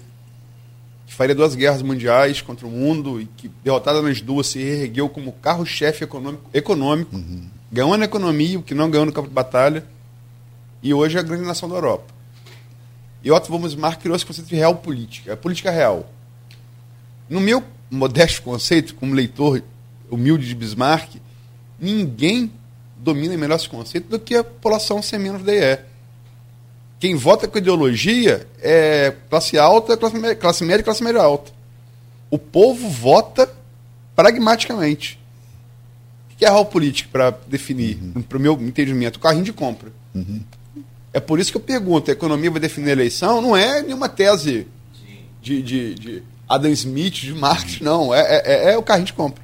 que 1.07 1.13
faria 1.13 1.33
duas 1.33 1.55
guerras 1.55 1.81
mundiais 1.81 2.41
contra 2.41 2.67
o 2.67 2.69
mundo 2.69 3.19
e 3.19 3.25
que, 3.25 3.49
derrotada 3.63 4.01
nas 4.01 4.21
duas, 4.21 4.47
se 4.47 4.59
ergueu 4.59 5.09
como 5.09 5.31
carro-chefe 5.33 6.03
econômico, 6.03 6.49
econômico 6.53 7.15
uhum. 7.15 7.49
ganhou 7.71 7.97
na 7.97 8.05
economia, 8.05 8.59
o 8.59 8.63
que 8.63 8.73
não 8.73 8.89
ganhou 8.89 9.05
no 9.05 9.13
campo 9.13 9.27
de 9.27 9.33
batalha, 9.33 9.85
e 10.83 10.93
hoje 10.93 11.17
é 11.17 11.19
a 11.19 11.23
grande 11.23 11.43
nação 11.43 11.67
da 11.69 11.75
Europa. 11.75 12.05
E 13.23 13.31
Otto 13.31 13.49
von 13.49 13.59
Bismarck 13.59 14.01
criou 14.01 14.15
esse 14.15 14.25
conceito 14.25 14.47
de 14.47 14.55
real 14.55 14.75
política, 14.75 15.33
a 15.33 15.37
política 15.37 15.69
real. 15.69 16.09
No 17.29 17.39
meu 17.39 17.63
modesto 17.89 18.41
conceito, 18.41 18.95
como 18.95 19.13
leitor 19.13 19.61
humilde 20.09 20.47
de 20.47 20.55
Bismarck, 20.55 21.15
ninguém 21.79 22.51
domina 23.01 23.35
melhor 23.35 23.55
esse 23.55 23.67
conceito 23.67 24.07
do 24.07 24.19
que 24.19 24.35
a 24.35 24.43
população 24.43 25.01
sem 25.01 25.19
menos 25.19 25.41
DE. 25.41 25.79
Quem 26.99 27.15
vota 27.15 27.47
com 27.47 27.57
ideologia 27.57 28.47
é 28.61 29.13
classe 29.29 29.57
alta, 29.57 29.97
classe, 29.97 30.15
média, 30.15 30.35
classe 30.35 30.63
média 30.63 30.81
e 30.81 30.83
classe 30.83 31.03
média 31.03 31.21
alta. 31.21 31.51
O 32.29 32.37
povo 32.37 32.87
vota 32.89 33.51
pragmaticamente. 34.15 35.19
O 36.31 36.37
que 36.37 36.45
é 36.45 36.49
real 36.49 36.65
política 36.65 37.09
para 37.11 37.31
definir, 37.47 37.97
uhum. 38.01 38.21
para 38.21 38.37
o 38.37 38.41
meu 38.41 38.53
entendimento? 38.61 39.15
O 39.15 39.19
carrinho 39.19 39.43
de 39.43 39.51
compra. 39.51 39.91
Uhum. 40.13 40.41
É 41.11 41.19
por 41.19 41.39
isso 41.39 41.51
que 41.51 41.57
eu 41.57 41.61
pergunto: 41.61 42.11
a 42.11 42.13
economia 42.13 42.51
vai 42.51 42.59
definir 42.59 42.89
a 42.89 42.93
eleição? 42.93 43.41
Não 43.41 43.57
é 43.57 43.81
nenhuma 43.81 44.07
tese 44.07 44.67
de, 45.41 45.61
de, 45.61 45.95
de 45.95 46.23
Adam 46.47 46.71
Smith, 46.71 47.15
de 47.15 47.33
Marx, 47.33 47.81
não. 47.81 48.13
É, 48.13 48.19
é, 48.21 48.41
é, 48.45 48.73
é 48.73 48.77
o 48.77 48.83
carrinho 48.83 49.07
de 49.07 49.13
compra. 49.13 49.43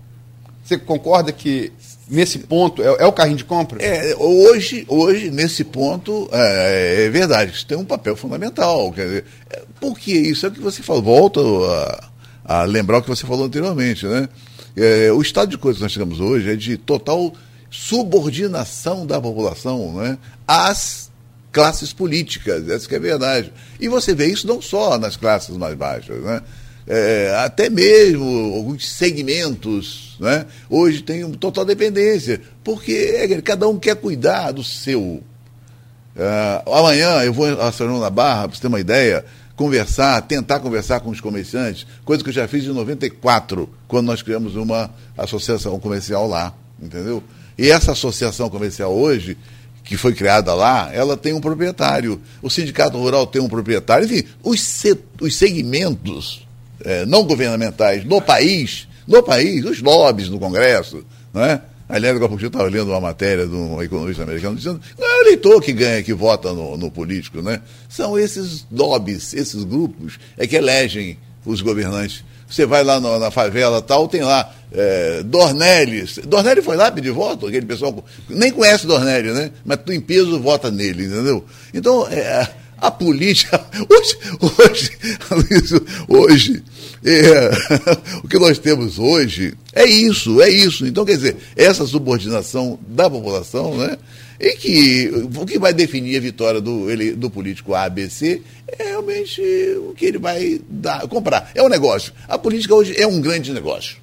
Você 0.63 0.77
concorda 0.77 1.31
que 1.31 1.71
nesse 2.09 2.39
ponto, 2.39 2.81
é, 2.81 2.85
é, 2.99 3.05
o 3.05 3.11
carrinho 3.11 3.37
de 3.37 3.45
compra? 3.45 3.81
É, 3.83 4.15
hoje, 4.17 4.85
hoje 4.87 5.29
nesse 5.29 5.63
ponto, 5.63 6.29
é, 6.31 7.05
é 7.05 7.09
verdade, 7.09 7.53
isso 7.53 7.65
tem 7.65 7.77
um 7.77 7.85
papel 7.85 8.15
fundamental. 8.15 8.91
Quer 8.91 9.05
dizer, 9.05 9.25
é, 9.49 9.63
por 9.79 9.97
que 9.97 10.11
isso? 10.11 10.45
É 10.45 10.49
o 10.49 10.51
que 10.51 10.61
você 10.61 10.81
falou, 10.81 11.01
volto 11.01 11.65
a, 11.65 12.09
a 12.45 12.63
lembrar 12.63 12.99
o 12.99 13.01
que 13.01 13.09
você 13.09 13.25
falou 13.25 13.45
anteriormente, 13.45 14.05
né? 14.05 14.29
É, 14.75 15.11
o 15.11 15.21
estado 15.21 15.49
de 15.49 15.57
coisas 15.57 15.79
que 15.79 15.83
nós 15.83 15.91
chegamos 15.91 16.19
hoje 16.19 16.51
é 16.51 16.55
de 16.55 16.77
total 16.77 17.33
subordinação 17.69 19.05
da 19.05 19.19
população 19.19 19.93
né, 19.93 20.17
às 20.47 21.11
classes 21.51 21.91
políticas, 21.91 22.69
essa 22.69 22.93
é 22.93 22.97
a 22.97 22.99
verdade. 22.99 23.51
E 23.79 23.89
você 23.89 24.13
vê 24.13 24.27
isso 24.27 24.45
não 24.45 24.61
só 24.61 24.97
nas 24.97 25.17
classes 25.17 25.57
mais 25.57 25.75
baixas, 25.75 26.21
né? 26.21 26.41
É, 26.89 27.35
até 27.43 27.69
mesmo 27.69 28.55
alguns 28.55 28.87
segmentos, 28.87 30.15
né? 30.21 30.45
hoje 30.69 31.01
tem 31.01 31.29
total 31.33 31.65
dependência, 31.65 32.39
porque 32.63 32.93
é, 33.13 33.41
cada 33.41 33.67
um 33.67 33.77
quer 33.77 33.97
cuidar 33.97 34.51
do 34.53 34.63
seu. 34.63 35.01
Uh, 35.01 36.73
amanhã 36.73 37.21
eu 37.23 37.33
vou 37.33 37.45
a 37.61 37.71
São 37.73 37.99
da 37.99 38.09
Barra, 38.09 38.47
para 38.47 38.55
você 38.55 38.61
ter 38.61 38.67
uma 38.67 38.79
ideia, 38.79 39.25
conversar, 39.57 40.21
tentar 40.21 40.61
conversar 40.61 41.01
com 41.01 41.09
os 41.09 41.19
comerciantes, 41.19 41.85
coisa 42.05 42.23
que 42.23 42.29
eu 42.29 42.33
já 42.33 42.47
fiz 42.47 42.63
em 42.63 42.69
94, 42.69 43.69
quando 43.85 44.07
nós 44.07 44.21
criamos 44.21 44.55
uma 44.55 44.89
associação 45.17 45.77
comercial 45.79 46.25
lá, 46.25 46.53
entendeu? 46.81 47.21
E 47.57 47.69
essa 47.69 47.91
associação 47.91 48.49
comercial 48.49 48.95
hoje, 48.95 49.37
que 49.83 49.97
foi 49.97 50.13
criada 50.13 50.53
lá, 50.53 50.89
ela 50.93 51.17
tem 51.17 51.33
um 51.33 51.41
proprietário. 51.41 52.21
O 52.41 52.49
sindicato 52.49 52.97
rural 52.97 53.27
tem 53.27 53.41
um 53.41 53.49
proprietário. 53.49 54.05
Enfim, 54.05 54.23
os, 54.41 54.83
os 55.19 55.35
segmentos 55.35 56.46
é, 56.83 57.05
não 57.05 57.23
governamentais 57.23 58.03
no 58.03 58.21
país, 58.21 58.87
no 59.07 59.23
país, 59.23 59.63
os 59.65 59.81
lobbies 59.81 60.29
no 60.29 60.39
Congresso, 60.39 61.03
não 61.33 61.43
é? 61.43 61.61
Aliás, 61.89 62.17
agora 62.17 62.33
eu 62.33 62.47
estava 62.47 62.69
lendo 62.69 62.89
uma 62.89 62.99
matéria 62.99 63.47
de 63.47 63.55
um 63.55 63.81
economista 63.81 64.23
americano 64.23 64.57
dizendo 64.57 64.81
não 64.99 65.07
é 65.07 65.19
o 65.19 65.21
eleitor 65.21 65.61
que 65.61 65.71
ganha, 65.71 66.03
que 66.03 66.13
vota 66.13 66.51
no, 66.51 66.75
no, 66.75 66.91
político, 66.91 67.41
né? 67.41 67.61
São 67.87 68.19
esses 68.19 68.67
lobbies, 68.69 69.33
esses 69.33 69.63
grupos, 69.63 70.19
é 70.37 70.45
que 70.45 70.57
elegem 70.57 71.17
os 71.45 71.61
governantes. 71.61 72.25
Você 72.49 72.65
vai 72.65 72.83
lá 72.83 72.99
no, 72.99 73.17
na 73.19 73.31
favela 73.31 73.81
tal, 73.81 74.07
tem 74.07 74.21
lá 74.21 74.53
é, 74.71 75.23
Dornelles. 75.23 76.19
Dornelles 76.25 76.65
foi 76.65 76.75
lá 76.75 76.91
pedir 76.91 77.11
voto, 77.11 77.47
aquele 77.47 77.65
pessoal 77.65 78.03
nem 78.27 78.51
conhece 78.51 78.85
Dornelles, 78.85 79.33
né? 79.33 79.51
Mas 79.63 79.79
tu 79.85 79.93
em 79.93 80.01
peso 80.01 80.41
vota 80.41 80.69
nele, 80.69 81.05
entendeu? 81.05 81.45
Então, 81.73 82.05
é, 82.09 82.49
a 82.77 82.91
política. 82.91 83.65
Hoje, 83.89 84.17
hoje, 84.41 85.81
hoje 86.07 86.63
é, 87.03 87.49
o 88.23 88.27
que 88.27 88.37
nós 88.37 88.57
temos 88.57 88.99
hoje 88.99 89.53
é 89.73 89.85
isso, 89.85 90.41
é 90.41 90.49
isso. 90.49 90.85
Então, 90.85 91.05
quer 91.05 91.15
dizer, 91.15 91.37
essa 91.55 91.85
subordinação 91.85 92.79
da 92.87 93.09
população, 93.09 93.75
né? 93.77 93.97
E 94.39 94.51
que 94.55 95.11
o 95.35 95.45
que 95.45 95.57
vai 95.57 95.73
definir 95.73 96.17
a 96.17 96.21
vitória 96.21 96.61
do, 96.61 96.89
ele, 96.91 97.13
do 97.13 97.29
político 97.29 97.73
ABC 97.73 98.41
é 98.67 98.83
realmente 98.89 99.41
o 99.89 99.93
que 99.95 100.05
ele 100.05 100.19
vai 100.19 100.61
dar, 100.69 101.07
comprar. 101.07 101.51
É 101.55 101.63
um 101.63 101.69
negócio. 101.69 102.13
A 102.27 102.37
política 102.37 102.75
hoje 102.75 102.93
é 102.95 103.07
um 103.07 103.19
grande 103.19 103.51
negócio. 103.51 103.97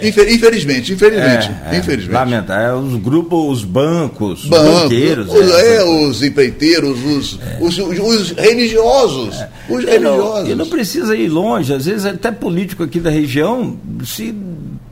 Infelizmente, 0.00 0.92
infelizmente, 0.92 1.50
é, 1.64 1.74
é, 1.74 1.78
infelizmente. 1.78 2.12
Lamentar, 2.12 2.60
é, 2.60 2.74
os 2.74 2.96
grupos, 2.96 3.58
os 3.58 3.64
bancos, 3.64 4.44
Banco, 4.44 4.62
os 4.62 4.82
banqueiros. 4.82 5.32
Os, 5.32 5.50
é, 5.54 5.76
é, 5.76 5.84
os 5.84 6.22
empreiteiros, 6.22 7.04
os, 7.04 7.38
é. 7.40 7.58
os, 7.60 7.78
os, 7.78 7.98
os, 7.98 8.30
religiosos. 8.32 9.36
Os 9.68 9.84
e 9.84 9.86
religiosos. 9.86 10.44
Não, 10.44 10.50
e 10.50 10.54
não 10.54 10.66
precisa 10.66 11.16
ir 11.16 11.28
longe, 11.28 11.72
às 11.72 11.86
vezes 11.86 12.04
até 12.04 12.30
político 12.30 12.82
aqui 12.82 13.00
da 13.00 13.10
região, 13.10 13.78
se 14.04 14.34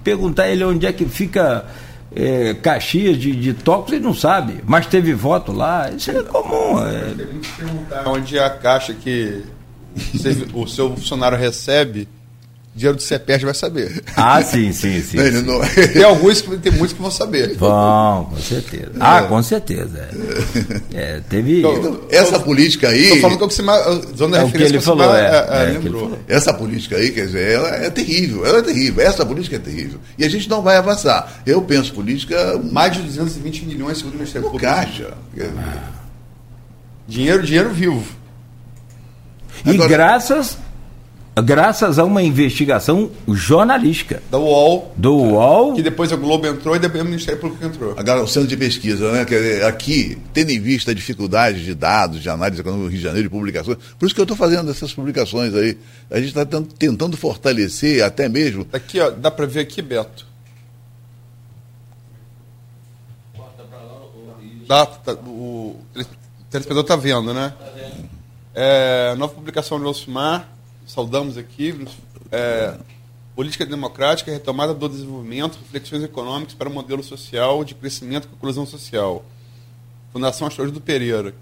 perguntar 0.03 0.49
ele 0.49 0.65
onde 0.65 0.87
é 0.87 0.93
que 0.93 1.05
fica 1.05 1.65
é, 2.15 2.55
Caxias 2.55 3.19
de, 3.19 3.33
de 3.33 3.53
Tocos, 3.53 3.93
ele 3.93 4.05
não 4.05 4.15
sabe, 4.15 4.63
mas 4.67 4.87
teve 4.87 5.13
voto 5.13 5.53
lá, 5.53 5.91
isso 5.91 6.11
é 6.11 6.23
comum. 6.23 6.79
É. 6.81 8.09
Onde 8.09 8.39
é 8.39 8.45
a 8.45 8.51
caixa 8.51 8.95
que 8.95 9.43
o 10.53 10.67
seu 10.67 10.91
funcionário 10.91 11.39
recebe 11.39 12.09
dinheiro 12.75 12.97
do 12.97 13.03
CEPES 13.03 13.43
vai 13.43 13.55
saber. 13.55 14.03
Ah, 14.17 14.43
sim, 14.43 14.73
sim, 14.73 15.01
sim. 15.03 15.17
Não, 15.17 15.25
sim. 15.27 15.43
não- 15.43 15.61
Tem 15.93 16.03
alguns, 16.03 16.41
que- 16.41 16.57
tem 16.59 16.73
muitos 16.73 16.93
que 16.93 17.01
vão 17.01 17.11
saber. 17.11 17.55
Vão, 17.57 18.25
com 18.27 18.37
certeza. 18.39 18.91
Ah, 18.99 19.23
com 19.23 19.43
certeza. 19.43 20.09
É, 20.93 21.01
É, 21.17 21.21
teve. 21.29 21.61
Então, 21.61 22.01
Essa 22.11 22.39
política 22.41 22.89
aí. 22.89 23.03
Estou 23.05 23.21
falando 23.21 23.39
que 23.39 23.45
o 23.45 23.51
Cimar, 23.51 23.81
zona 24.17 24.39
É 24.39 24.45
o 24.45 24.51
que 24.51 24.57
ele 24.57 24.65
que 24.79 24.81
Cimar, 24.81 24.83
falou, 24.99 25.15
é, 25.15 25.21
é, 25.21 25.25
é, 25.25 25.57
é, 25.59 25.63
ele 25.69 25.79
lembrou. 25.79 26.03
falou. 26.03 26.19
Essa 26.27 26.53
política 26.53 26.97
aí, 26.97 27.11
quer 27.13 27.27
dizer, 27.27 27.49
ela 27.53 27.69
é 27.69 27.91
terrível, 27.91 28.45
ela 28.45 28.59
é 28.59 28.63
terrível, 28.63 29.07
essa 29.07 29.25
política 29.25 29.57
é 29.57 29.59
terrível. 29.61 30.01
E 30.19 30.25
a 30.25 30.29
gente 30.29 30.49
não 30.51 30.61
vai 30.63 30.77
avançar. 30.77 31.43
Eu 31.47 31.63
penso 31.63 31.93
política 31.95 32.59
Mais 32.73 32.93
de 32.93 33.03
220 33.03 33.67
milhões, 33.67 33.99
segundo 33.99 34.15
o 34.15 34.19
Ministério 34.19 34.49
Público. 34.51 34.73
caixa. 34.75 35.15
Dinheiro, 37.07 37.43
dinheiro 37.43 37.71
vivo. 37.71 38.03
E 39.65 39.71
Agora- 39.71 39.89
graças, 39.89 40.59
graças 41.43 41.99
a 41.99 42.05
uma 42.05 42.23
investigação 42.23 43.11
jornalística 43.29 44.23
Da 44.31 44.39
UOL, 44.39 44.93
do 44.97 45.13
UOL. 45.17 45.75
que 45.75 45.83
depois 45.83 46.13
a 46.13 46.17
Globo 46.17 46.47
entrou 46.47 46.77
e 46.77 46.79
depois 46.79 47.03
o 47.03 47.07
Ministério 47.07 47.41
Público 47.41 47.65
entrou. 47.65 47.95
Agora, 47.97 48.23
o 48.23 48.29
centro 48.29 48.49
de 48.49 48.57
pesquisa, 48.57 49.11
né? 49.11 49.25
Quer 49.25 49.39
dizer, 49.43 49.65
aqui, 49.65 50.17
tendo 50.33 50.51
em 50.51 50.61
vista 50.61 50.93
a 50.93 50.95
dificuldade 50.95 51.65
de 51.65 51.75
dados, 51.75 52.23
de 52.23 52.29
análise 52.31 52.61
econômica 52.61 52.85
no 52.85 52.91
Rio 52.91 52.99
de 52.99 53.05
Janeiro, 53.05 53.29
de 53.29 53.35
publicações, 53.35 53.79
por 53.99 54.07
isso 54.07 54.15
que 54.15 54.21
eu 54.21 54.25
estou 54.25 54.37
fazendo 54.37 54.71
essas 54.71 54.93
publicações 54.93 55.53
aí. 55.55 55.77
A 56.11 56.17
gente 56.21 56.29
está 56.29 56.47
tentando 56.79 57.17
fortalecer 57.17 58.05
até 58.05 58.29
mesmo. 58.29 58.67
Aqui, 58.73 59.01
ó, 59.01 59.11
dá 59.11 59.31
para 59.31 59.47
ver 59.47 59.61
aqui, 59.61 59.83
Beto. 59.83 60.27
Dá, 64.67 64.87
tá, 64.87 65.13
o 65.13 65.77
tele- 65.93 66.07
telespectador 66.51 66.83
está 66.83 66.97
vendo, 66.97 67.35
né? 67.35 67.53
É, 68.55 69.15
nova 69.17 69.35
publicação 69.35 69.79
de 69.79 69.85
Elcimar, 69.85 70.49
saudamos 70.87 71.37
aqui. 71.37 71.87
é, 72.31 72.75
Política 73.35 73.67
Democrática, 73.67 74.31
retomada 74.31 74.73
do 74.73 74.89
desenvolvimento, 74.89 75.59
reflexões 75.61 76.05
econômicas 76.05 76.55
para 76.55 76.69
o 76.69 76.73
modelo 76.73 77.03
social 77.03 77.65
de 77.65 77.75
crescimento 77.75 78.29
com 78.29 78.37
inclusão 78.37 78.65
social. 78.65 79.25
Fundação 80.13 80.47
Astolfo 80.47 80.71
do 80.71 80.81
Pereira. 80.81 81.35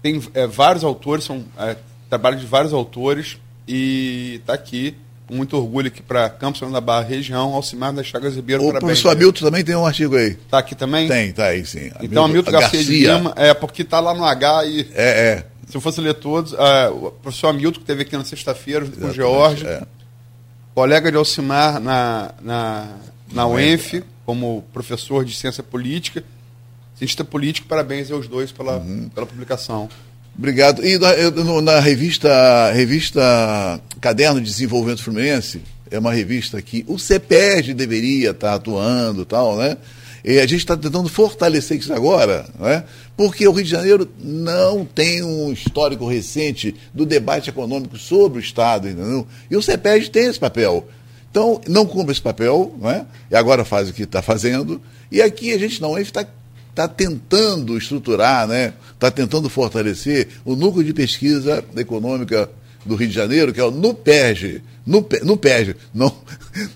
Tem 0.00 0.22
é, 0.34 0.46
vários 0.46 0.84
autores, 0.84 1.24
são 1.24 1.44
é, 1.58 1.76
trabalho 2.08 2.36
de 2.36 2.46
vários 2.46 2.72
autores, 2.72 3.38
e 3.66 4.36
está 4.40 4.54
aqui, 4.54 4.94
com 5.26 5.34
muito 5.34 5.56
orgulho 5.56 5.88
aqui 5.88 6.00
para 6.00 6.30
Campos 6.30 6.60
da 6.60 6.80
Barra, 6.80 7.02
região, 7.02 7.52
Alcimar 7.52 7.92
das 7.92 8.06
Chagas 8.06 8.36
Ribeiro, 8.36 8.64
O 8.64 8.70
professor 8.70 9.10
Hamilton 9.10 9.44
também 9.44 9.64
tem 9.64 9.74
um 9.74 9.84
artigo 9.84 10.16
aí. 10.16 10.28
Está 10.30 10.58
aqui 10.58 10.76
também? 10.76 11.08
Tem, 11.08 11.32
tá 11.32 11.46
aí 11.46 11.66
sim. 11.66 11.90
Então, 12.00 12.24
Hamilton 12.24 12.52
Garcia, 12.52 12.84
de 12.84 13.06
Lima, 13.06 13.34
é, 13.34 13.52
porque 13.52 13.82
está 13.82 13.98
lá 13.98 14.14
no 14.14 14.24
H 14.24 14.64
e 14.66 14.88
É, 14.94 15.28
é. 15.28 15.46
Se 15.68 15.76
eu 15.76 15.80
fosse 15.80 16.00
ler 16.00 16.14
todos, 16.14 16.52
é, 16.54 16.88
o 16.88 17.10
professor 17.22 17.48
Hamilton, 17.48 17.74
que 17.78 17.82
esteve 17.84 18.02
aqui 18.02 18.16
na 18.16 18.24
sexta-feira, 18.24 18.84
junto 18.84 18.98
com 18.98 19.06
o 19.06 19.12
George, 19.14 19.66
É. 19.66 19.82
colega 20.74 21.10
de 21.10 21.16
Alcimar 21.16 21.80
na, 21.80 22.32
na, 22.42 22.88
na 23.32 23.46
UENF, 23.46 24.02
como 24.24 24.64
professor 24.72 25.24
de 25.24 25.34
ciência 25.34 25.62
política, 25.62 26.22
cientista 26.96 27.24
político, 27.24 27.66
parabéns 27.68 28.10
aos 28.10 28.26
dois 28.28 28.50
pela, 28.52 28.76
Uhum. 28.78 29.08
pela 29.14 29.26
publicação. 29.26 29.88
Obrigado. 30.36 30.84
E 30.86 30.96
na, 30.98 31.60
na 31.62 31.80
revista, 31.80 32.70
revista 32.72 33.80
Caderno 34.00 34.40
de 34.40 34.46
Desenvolvimento 34.46 35.02
Fluminense, 35.02 35.60
é 35.90 35.98
uma 35.98 36.12
revista 36.12 36.60
que 36.62 36.84
o 36.86 36.98
CEPEG 36.98 37.74
deveria 37.74 38.30
estar 38.30 38.54
atuando 38.54 39.22
e 39.22 39.24
tal, 39.24 39.56
né? 39.56 39.76
E 40.24 40.38
a 40.38 40.42
gente 40.46 40.58
está 40.58 40.76
tentando 40.76 41.08
fortalecer 41.08 41.78
isso 41.78 41.92
agora, 41.92 42.46
né? 42.58 42.84
Porque 43.18 43.48
o 43.48 43.50
Rio 43.50 43.64
de 43.64 43.70
Janeiro 43.70 44.08
não 44.16 44.84
tem 44.84 45.24
um 45.24 45.52
histórico 45.52 46.06
recente 46.06 46.76
do 46.94 47.04
debate 47.04 47.50
econômico 47.50 47.98
sobre 47.98 48.38
o 48.38 48.40
Estado, 48.40 48.88
entendeu? 48.88 49.26
E 49.50 49.56
o 49.56 49.60
CEPEG 49.60 50.08
tem 50.08 50.26
esse 50.26 50.38
papel. 50.38 50.86
Então, 51.28 51.60
não 51.66 51.84
cumpre 51.84 52.12
esse 52.12 52.22
papel, 52.22 52.72
né? 52.80 53.06
e 53.28 53.34
agora 53.34 53.64
faz 53.64 53.88
o 53.88 53.92
que 53.92 54.04
está 54.04 54.22
fazendo, 54.22 54.80
e 55.10 55.20
aqui 55.20 55.52
a 55.52 55.58
gente 55.58 55.82
não 55.82 55.98
está 55.98 56.24
está 56.70 56.86
tentando 56.86 57.76
estruturar, 57.76 58.46
né? 58.46 58.72
Está 58.94 59.10
tentando 59.10 59.50
fortalecer 59.50 60.28
o 60.44 60.54
núcleo 60.54 60.84
de 60.84 60.94
pesquisa 60.94 61.64
econômica 61.76 62.48
do 62.88 62.96
Rio 62.96 63.08
de 63.08 63.14
Janeiro, 63.14 63.52
que 63.52 63.60
é 63.60 63.64
o 63.64 63.70
NUPERJ. 63.70 64.62
NUPE- 64.86 65.20
NUPERJ. 65.22 65.76
Não, 65.94 66.10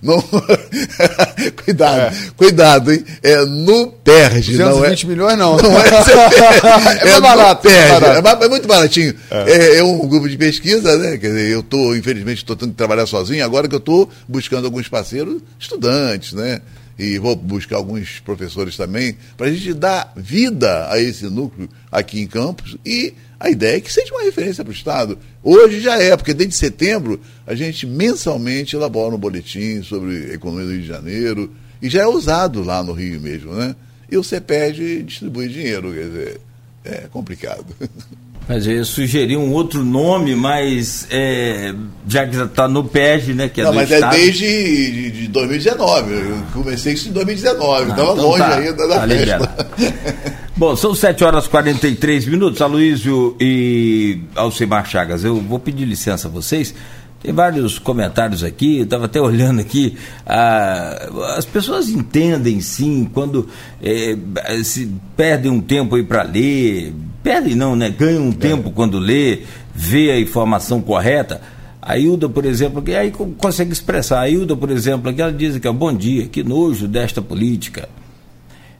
não, 0.02 0.22
cuidado, 1.64 2.14
cuidado, 2.36 2.92
hein? 2.92 3.04
É 3.22 3.44
NUPERJ. 3.44 4.56
Não 4.58 4.66
é, 4.66 4.70
220 4.70 5.06
milhões 5.06 5.38
não. 5.38 5.56
não 5.56 5.78
é. 5.78 5.82
É 7.02 7.10
mais 7.10 7.20
barato, 7.20 7.66
NUPERJ. 7.66 7.88
mais 7.90 8.00
barato. 8.00 8.18
É, 8.18 8.22
ba- 8.22 8.38
é 8.44 8.48
muito 8.48 8.68
baratinho. 8.68 9.14
É. 9.30 9.76
é 9.78 9.82
um 9.84 10.06
grupo 10.06 10.28
de 10.28 10.36
pesquisa, 10.36 10.96
né? 10.98 11.16
Quer 11.16 11.28
dizer, 11.28 11.50
eu 11.50 11.60
estou, 11.60 11.96
infelizmente, 11.96 12.38
estou 12.38 12.54
tendo 12.56 12.70
que 12.70 12.76
trabalhar 12.76 13.06
sozinho, 13.06 13.44
agora 13.44 13.66
que 13.66 13.74
eu 13.74 13.78
estou 13.78 14.08
buscando 14.28 14.66
alguns 14.66 14.88
parceiros, 14.88 15.40
estudantes, 15.58 16.32
né? 16.34 16.60
E 16.98 17.18
vou 17.18 17.34
buscar 17.34 17.76
alguns 17.76 18.20
professores 18.20 18.76
também, 18.76 19.16
para 19.36 19.46
a 19.46 19.52
gente 19.52 19.72
dar 19.74 20.12
vida 20.16 20.90
a 20.90 21.00
esse 21.00 21.24
núcleo 21.24 21.68
aqui 21.90 22.20
em 22.20 22.26
Campos. 22.26 22.76
E 22.84 23.14
a 23.40 23.50
ideia 23.50 23.76
é 23.76 23.80
que 23.80 23.92
seja 23.92 24.14
uma 24.14 24.22
referência 24.22 24.62
para 24.62 24.70
o 24.70 24.74
Estado. 24.74 25.18
Hoje 25.42 25.80
já 25.80 26.00
é, 26.00 26.16
porque 26.16 26.34
desde 26.34 26.54
setembro 26.54 27.20
a 27.46 27.54
gente 27.54 27.86
mensalmente 27.86 28.76
elabora 28.76 29.14
um 29.14 29.18
boletim 29.18 29.82
sobre 29.82 30.30
a 30.30 30.34
economia 30.34 30.66
do 30.66 30.72
Rio 30.72 30.82
de 30.82 30.86
Janeiro, 30.86 31.52
e 31.80 31.88
já 31.88 32.02
é 32.02 32.06
usado 32.06 32.62
lá 32.62 32.82
no 32.82 32.92
Rio 32.92 33.20
mesmo, 33.20 33.52
né? 33.52 33.74
E 34.08 34.16
o 34.16 34.22
CEPED 34.22 35.02
distribui 35.02 35.48
dinheiro, 35.48 35.92
quer 35.92 36.04
dizer, 36.04 36.40
é 36.84 37.06
complicado. 37.12 37.66
Mas 38.48 38.66
eu 38.66 38.84
sugeri 38.84 39.36
um 39.36 39.52
outro 39.52 39.84
nome, 39.84 40.34
mas 40.34 41.06
é, 41.10 41.72
já 42.08 42.26
que 42.26 42.36
está 42.36 42.66
no 42.66 42.82
PEG, 42.82 43.34
né? 43.34 43.48
Que 43.48 43.60
é 43.60 43.64
Não, 43.64 43.72
mas 43.72 43.88
Estado. 43.88 44.16
é 44.16 44.18
desde 44.18 44.90
de, 44.90 45.10
de 45.12 45.28
2019. 45.28 46.12
Eu 46.12 46.42
comecei 46.52 46.94
isso 46.94 47.08
em 47.08 47.12
2019, 47.12 47.62
Ah, 47.62 47.88
estava 47.88 48.12
então 48.12 48.14
longe 48.16 48.38
tá, 48.38 48.56
ainda 48.56 48.88
da 48.88 48.98
tá 49.00 49.06
festa. 49.06 49.66
Bom, 50.56 50.76
são 50.76 50.92
7 50.94 51.22
horas 51.24 51.46
e 51.46 51.48
43 51.50 52.26
minutos. 52.26 52.60
Aloysio 52.60 53.36
e 53.40 54.18
Alcimar 54.34 54.86
Chagas, 54.86 55.24
eu 55.24 55.36
vou 55.40 55.60
pedir 55.60 55.84
licença 55.84 56.26
a 56.26 56.30
vocês. 56.30 56.74
Tem 57.22 57.32
vários 57.32 57.78
comentários 57.78 58.42
aqui, 58.42 58.78
eu 58.78 58.84
estava 58.84 59.04
até 59.04 59.20
olhando 59.22 59.60
aqui. 59.60 59.96
as 61.36 61.44
pessoas 61.44 61.88
entendem 61.88 62.60
sim 62.60 63.08
quando 63.12 63.48
eh, 63.82 64.16
se 64.64 64.90
perdem 65.16 65.50
um 65.50 65.60
tempo 65.60 65.94
aí 65.94 66.02
para 66.02 66.22
ler, 66.24 66.92
perdem 67.22 67.54
não, 67.54 67.76
né? 67.76 67.90
Ganham 67.90 68.24
um 68.26 68.32
tempo 68.32 68.70
quando 68.72 68.98
lê, 68.98 69.42
vê 69.74 70.10
a 70.10 70.18
informação 70.20 70.80
correta. 70.80 71.40
A 71.80 71.98
Hilda, 71.98 72.28
por 72.28 72.44
exemplo, 72.44 72.80
que 72.82 72.94
aí 72.94 73.10
co- 73.10 73.26
consegue 73.38 73.72
expressar. 73.72 74.20
A 74.20 74.28
Hilda, 74.28 74.56
por 74.56 74.70
exemplo, 74.70 75.10
aqui 75.10 75.20
ela 75.20 75.32
diz 75.32 75.58
que 75.58 75.66
é 75.66 75.72
bom 75.72 75.92
dia, 75.92 76.26
que 76.28 76.42
nojo 76.44 76.86
desta 76.86 77.20
política. 77.20 77.88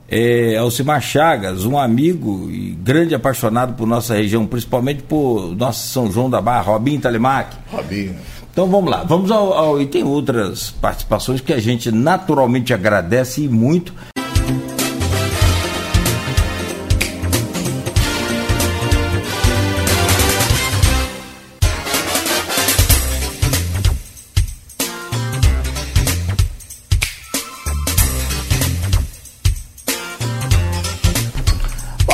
É, 0.07 0.57
Alcimar 0.57 1.01
Chagas, 1.01 1.65
um 1.65 1.77
amigo 1.77 2.49
e 2.51 2.71
grande 2.81 3.15
apaixonado 3.15 3.73
por 3.73 3.87
nossa 3.87 4.13
região, 4.15 4.45
principalmente 4.45 5.01
por 5.01 5.55
nosso 5.55 5.87
São 5.89 6.11
João 6.11 6.29
da 6.29 6.39
Barra, 6.39 6.61
Robin 6.73 6.99
Telemac. 6.99 7.55
Robinho. 7.71 8.15
Então 8.53 8.67
vamos 8.67 8.91
lá, 8.91 9.03
vamos 9.03 9.31
ao, 9.31 9.51
ao- 9.51 9.81
E 9.81 9.87
tem 9.87 10.03
outras 10.03 10.69
participações 10.69 11.41
que 11.41 11.51
a 11.51 11.59
gente 11.59 11.91
naturalmente 11.91 12.71
agradece 12.71 13.47
muito. 13.47 13.91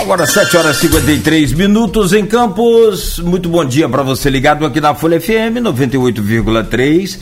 Agora 0.10 0.26
7 0.26 0.58
horas 0.58 0.78
e 0.78 0.80
53 0.88 1.54
minutos 1.54 2.13
em 2.13 2.26
Campos. 2.26 3.19
Muito 3.19 3.48
bom 3.48 3.63
dia 3.63 3.88
para 3.88 4.02
você 4.02 4.28
ligado 4.28 4.65
aqui 4.65 4.81
na 4.81 4.96
Folha 4.96 5.21
FM 5.21 5.62
98,3. 5.62 7.19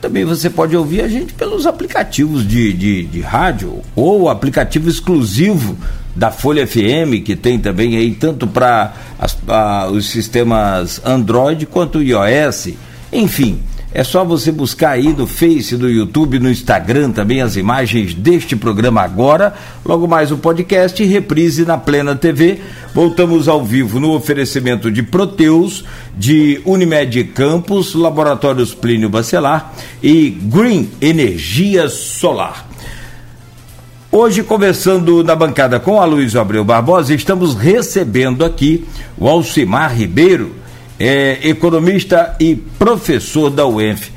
Também 0.00 0.24
você 0.24 0.50
pode 0.50 0.76
ouvir 0.76 1.02
a 1.02 1.06
gente 1.06 1.32
pelos 1.32 1.64
aplicativos 1.64 2.44
de, 2.44 2.72
de, 2.72 3.04
de 3.04 3.20
rádio 3.20 3.80
ou 3.94 4.28
aplicativo 4.28 4.88
exclusivo 4.88 5.78
da 6.12 6.32
Folha 6.32 6.66
FM, 6.66 7.22
que 7.24 7.36
tem 7.36 7.56
também 7.56 7.96
aí 7.96 8.10
tanto 8.10 8.48
para 8.48 8.92
os 9.92 10.06
sistemas 10.10 11.00
Android 11.04 11.66
quanto 11.66 12.02
iOS. 12.02 12.70
Enfim, 13.12 13.62
é 13.94 14.02
só 14.02 14.24
você 14.24 14.50
buscar 14.50 14.90
aí 14.90 15.12
no 15.12 15.24
Face, 15.24 15.76
no 15.76 15.88
YouTube, 15.88 16.40
no 16.40 16.50
Instagram 16.50 17.12
também 17.12 17.40
as 17.40 17.54
imagens 17.54 18.12
deste 18.12 18.56
programa 18.56 19.00
agora. 19.02 19.54
Logo 19.84 20.08
mais 20.08 20.32
o 20.32 20.36
podcast 20.36 21.00
e 21.00 21.06
reprise 21.06 21.64
na 21.64 21.78
Plena 21.78 22.16
TV. 22.16 22.58
Voltamos 22.92 23.46
ao 23.46 23.64
vivo 23.64 24.00
no 24.00 24.12
oferecimento 24.12 24.90
de 24.90 25.00
Proteus, 25.00 25.84
de 26.18 26.60
Unimed 26.64 27.22
Campos, 27.26 27.94
Laboratórios 27.94 28.74
Plínio 28.74 29.08
Bacelar 29.08 29.72
e 30.02 30.28
Green 30.28 30.90
Energia 31.00 31.88
Solar. 31.88 32.66
Hoje, 34.10 34.42
conversando 34.42 35.22
na 35.22 35.36
bancada 35.36 35.78
com 35.78 36.00
a 36.00 36.04
Luiz 36.04 36.34
Abreu 36.34 36.64
Barbosa, 36.64 37.14
estamos 37.14 37.54
recebendo 37.54 38.44
aqui 38.44 38.84
o 39.16 39.28
Alcimar 39.28 39.96
Ribeiro, 39.96 40.63
é, 40.98 41.48
economista 41.48 42.36
e 42.38 42.56
professor 42.56 43.50
da 43.50 43.66
UENF. 43.66 44.12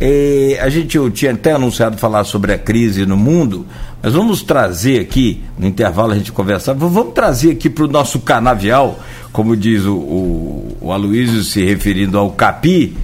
É, 0.00 0.58
a 0.62 0.68
gente 0.70 0.96
eu 0.96 1.10
tinha 1.10 1.32
até 1.32 1.52
anunciado 1.52 1.98
falar 1.98 2.24
sobre 2.24 2.54
a 2.54 2.58
crise 2.58 3.04
no 3.04 3.16
mundo, 3.16 3.66
mas 4.02 4.14
vamos 4.14 4.42
trazer 4.42 4.98
aqui, 4.98 5.42
no 5.58 5.66
intervalo 5.66 6.12
a 6.12 6.16
gente 6.16 6.32
conversava, 6.32 6.88
vamos 6.88 7.12
trazer 7.12 7.50
aqui 7.50 7.68
para 7.68 7.84
o 7.84 7.88
nosso 7.88 8.20
canavial, 8.20 8.98
como 9.30 9.54
diz 9.54 9.84
o, 9.84 9.94
o, 9.94 10.76
o 10.80 10.92
Aloysio 10.92 11.42
se 11.42 11.62
referindo 11.62 12.16
ao 12.16 12.30
Capi, 12.30 12.96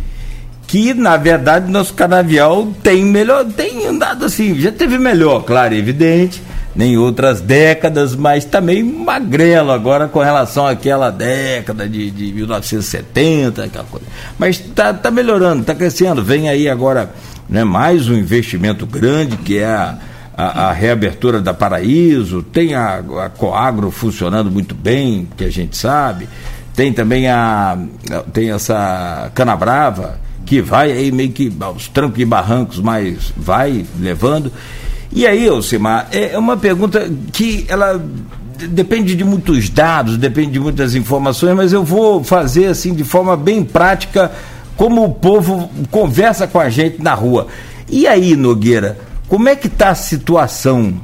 que 0.66 0.92
na 0.92 1.16
verdade 1.16 1.70
nosso 1.70 1.94
canavial 1.94 2.68
tem 2.82 3.04
melhor, 3.04 3.44
tem 3.44 3.86
andado 3.86 4.24
assim, 4.24 4.58
já 4.60 4.72
teve 4.72 4.98
melhor, 4.98 5.44
claro, 5.44 5.74
evidente, 5.74 6.42
nem 6.74 6.98
outras 6.98 7.40
décadas, 7.40 8.14
mas 8.14 8.44
também 8.44 8.82
magrelo 8.82 9.70
agora 9.70 10.08
com 10.08 10.20
relação 10.20 10.66
àquela 10.66 11.10
década 11.10 11.88
de, 11.88 12.10
de 12.10 12.32
1970, 12.34 13.64
aquela 13.64 13.84
coisa. 13.84 14.06
Mas 14.38 14.60
está 14.60 14.92
tá 14.92 15.10
melhorando, 15.10 15.62
está 15.62 15.74
crescendo. 15.74 16.22
Vem 16.22 16.50
aí 16.50 16.68
agora 16.68 17.10
né, 17.48 17.64
mais 17.64 18.08
um 18.08 18.14
investimento 18.14 18.84
grande 18.86 19.38
que 19.38 19.58
é 19.58 19.66
a, 19.66 19.98
a, 20.36 20.68
a 20.68 20.72
reabertura 20.72 21.40
da 21.40 21.54
Paraíso, 21.54 22.42
tem 22.42 22.74
a, 22.74 23.02
a 23.24 23.30
Coagro 23.30 23.90
funcionando 23.90 24.50
muito 24.50 24.74
bem, 24.74 25.26
que 25.34 25.44
a 25.44 25.50
gente 25.50 25.76
sabe, 25.76 26.28
tem 26.74 26.92
também 26.92 27.28
a 27.28 27.78
tem 28.34 28.50
essa 28.50 29.30
Canabrava 29.34 30.25
que 30.46 30.62
vai 30.62 30.92
aí 30.92 31.10
meio 31.10 31.32
que 31.32 31.52
aos 31.60 31.88
trancos 31.88 32.20
e 32.20 32.24
barrancos, 32.24 32.78
mas 32.78 33.32
vai 33.36 33.84
levando. 33.98 34.52
E 35.12 35.26
aí, 35.26 35.48
Alcimar, 35.48 36.08
é 36.12 36.38
uma 36.38 36.56
pergunta 36.56 37.10
que 37.32 37.66
ela 37.68 38.02
depende 38.68 39.14
de 39.14 39.24
muitos 39.24 39.68
dados, 39.68 40.16
depende 40.16 40.52
de 40.52 40.60
muitas 40.60 40.94
informações, 40.94 41.54
mas 41.54 41.72
eu 41.72 41.84
vou 41.84 42.22
fazer 42.22 42.66
assim 42.66 42.94
de 42.94 43.04
forma 43.04 43.36
bem 43.36 43.64
prática, 43.64 44.32
como 44.76 45.04
o 45.04 45.12
povo 45.12 45.70
conversa 45.90 46.46
com 46.46 46.60
a 46.60 46.70
gente 46.70 47.02
na 47.02 47.12
rua. 47.12 47.48
E 47.88 48.06
aí, 48.06 48.36
Nogueira, 48.36 48.98
como 49.28 49.48
é 49.48 49.56
que 49.56 49.66
está 49.66 49.90
a 49.90 49.94
situação? 49.94 50.94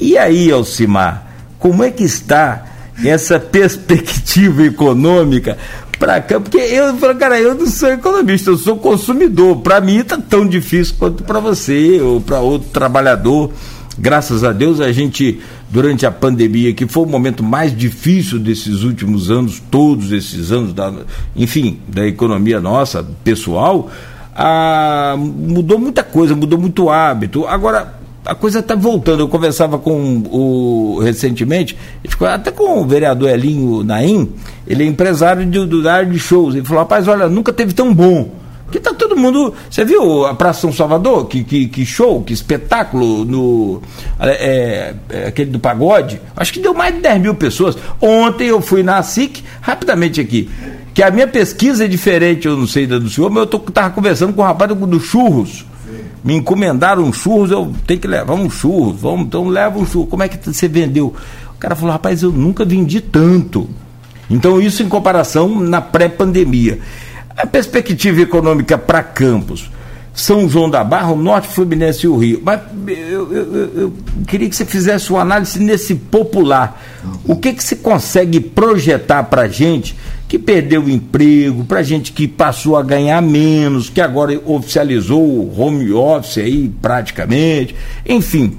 E 0.00 0.18
aí, 0.18 0.50
Alcimar, 0.50 1.26
como 1.58 1.84
é 1.84 1.90
que 1.90 2.04
está 2.04 2.66
essa 3.04 3.38
perspectiva 3.40 4.64
econômica 4.64 5.56
para 5.98 6.20
cá, 6.20 6.38
porque 6.38 6.58
eu 6.58 6.96
falo, 6.96 7.14
cara, 7.16 7.40
eu 7.40 7.54
não 7.54 7.66
sou 7.66 7.88
economista, 7.88 8.50
eu 8.50 8.56
sou 8.56 8.76
consumidor. 8.76 9.56
Para 9.56 9.80
mim 9.80 9.98
está 9.98 10.16
tão 10.16 10.46
difícil 10.46 10.94
quanto 10.98 11.24
para 11.24 11.40
você 11.40 12.00
ou 12.00 12.20
para 12.20 12.40
outro 12.40 12.68
trabalhador. 12.70 13.50
Graças 13.98 14.44
a 14.44 14.52
Deus 14.52 14.80
a 14.80 14.92
gente 14.92 15.40
durante 15.68 16.06
a 16.06 16.10
pandemia, 16.10 16.72
que 16.72 16.86
foi 16.86 17.02
o 17.02 17.06
momento 17.06 17.42
mais 17.42 17.76
difícil 17.76 18.38
desses 18.38 18.84
últimos 18.84 19.28
anos, 19.28 19.60
todos 19.70 20.12
esses 20.12 20.52
anos 20.52 20.72
da, 20.72 20.92
enfim, 21.34 21.80
da 21.88 22.06
economia 22.06 22.60
nossa, 22.60 23.04
pessoal, 23.24 23.90
ah, 24.36 25.16
mudou 25.18 25.80
muita 25.80 26.04
coisa, 26.04 26.36
mudou 26.36 26.60
muito 26.60 26.88
hábito. 26.88 27.44
Agora 27.44 27.97
a 28.24 28.34
coisa 28.34 28.60
está 28.60 28.74
voltando. 28.74 29.20
Eu 29.20 29.28
conversava 29.28 29.78
com 29.78 30.22
o 30.30 31.00
recentemente, 31.00 31.76
até 32.20 32.50
com 32.50 32.80
o 32.80 32.86
vereador 32.86 33.30
Elinho 33.30 33.82
Naim, 33.82 34.30
ele 34.66 34.84
é 34.84 34.86
empresário 34.86 35.46
de, 35.46 35.66
do 35.66 35.88
área 35.88 36.08
de 36.08 36.18
shows. 36.18 36.54
Ele 36.54 36.64
falou, 36.64 36.82
rapaz, 36.82 37.08
olha, 37.08 37.28
nunca 37.28 37.52
teve 37.52 37.72
tão 37.72 37.92
bom. 37.92 38.30
Que 38.70 38.78
tá 38.78 38.92
todo 38.92 39.16
mundo. 39.16 39.54
Você 39.70 39.82
viu 39.82 40.26
a 40.26 40.34
Praça 40.34 40.60
São 40.60 40.72
Salvador? 40.72 41.26
Que, 41.26 41.42
que, 41.42 41.68
que 41.68 41.86
show, 41.86 42.22
que 42.22 42.34
espetáculo 42.34 43.24
no. 43.24 43.80
É, 44.20 44.94
é, 45.08 45.26
aquele 45.28 45.50
do 45.50 45.58
pagode. 45.58 46.20
Acho 46.36 46.52
que 46.52 46.60
deu 46.60 46.74
mais 46.74 46.94
de 46.94 47.00
10 47.00 47.22
mil 47.22 47.34
pessoas. 47.34 47.78
Ontem 47.98 48.48
eu 48.48 48.60
fui 48.60 48.82
na 48.82 49.02
SIC, 49.02 49.42
rapidamente 49.62 50.20
aqui. 50.20 50.50
Que 50.92 51.02
a 51.02 51.10
minha 51.10 51.26
pesquisa 51.26 51.86
é 51.86 51.88
diferente, 51.88 52.46
eu 52.46 52.56
não 52.56 52.66
sei 52.66 52.86
da 52.86 52.98
do 52.98 53.08
senhor, 53.08 53.30
mas 53.30 53.44
eu 53.44 53.46
tô, 53.46 53.58
tava 53.58 53.90
conversando 53.90 54.34
com 54.34 54.42
o 54.42 54.44
rapaz 54.44 54.68
do, 54.68 54.86
do 54.86 55.00
Churros 55.00 55.64
me 56.22 56.34
encomendaram 56.34 57.12
churros, 57.12 57.50
eu 57.50 57.72
tenho 57.86 58.00
que 58.00 58.08
levar 58.08 58.34
um 58.34 58.50
churros, 58.50 59.00
vamos, 59.00 59.26
então 59.26 59.48
leva 59.48 59.78
um 59.78 59.86
churros. 59.86 60.10
Como 60.10 60.22
é 60.22 60.28
que 60.28 60.38
você 60.44 60.68
vendeu? 60.68 61.14
O 61.54 61.58
cara 61.58 61.74
falou, 61.74 61.92
rapaz, 61.92 62.22
eu 62.22 62.30
nunca 62.30 62.64
vendi 62.64 63.00
tanto. 63.00 63.68
Então, 64.30 64.60
isso 64.60 64.82
em 64.82 64.88
comparação 64.88 65.60
na 65.60 65.80
pré-pandemia. 65.80 66.78
A 67.36 67.46
perspectiva 67.46 68.20
econômica 68.20 68.76
para 68.76 69.02
Campos, 69.02 69.70
São 70.12 70.48
João 70.48 70.68
da 70.68 70.84
Barra, 70.84 71.12
o 71.12 71.16
Norte 71.16 71.48
Fluminense 71.48 72.04
e 72.04 72.08
o 72.08 72.16
Rio. 72.16 72.42
Mas 72.44 72.60
eu, 72.86 73.32
eu, 73.32 73.54
eu, 73.74 73.92
queria 74.26 74.48
que 74.48 74.56
você 74.56 74.64
fizesse 74.64 75.10
uma 75.10 75.22
análise 75.22 75.58
nesse 75.60 75.94
popular. 75.94 76.82
O 77.24 77.36
que, 77.36 77.52
que 77.52 77.62
você 77.62 77.76
consegue 77.76 78.40
projetar 78.40 79.22
para 79.24 79.42
a 79.42 79.48
gente 79.48 79.96
que 80.28 80.38
perdeu 80.38 80.84
o 80.84 80.90
emprego, 80.90 81.64
para 81.64 81.82
gente 81.82 82.12
que 82.12 82.28
passou 82.28 82.76
a 82.76 82.82
ganhar 82.82 83.22
menos, 83.22 83.88
que 83.88 84.00
agora 84.00 84.38
oficializou 84.44 85.22
o 85.22 85.58
home 85.58 85.90
office 85.90 86.38
aí 86.38 86.70
praticamente, 86.82 87.74
enfim. 88.06 88.58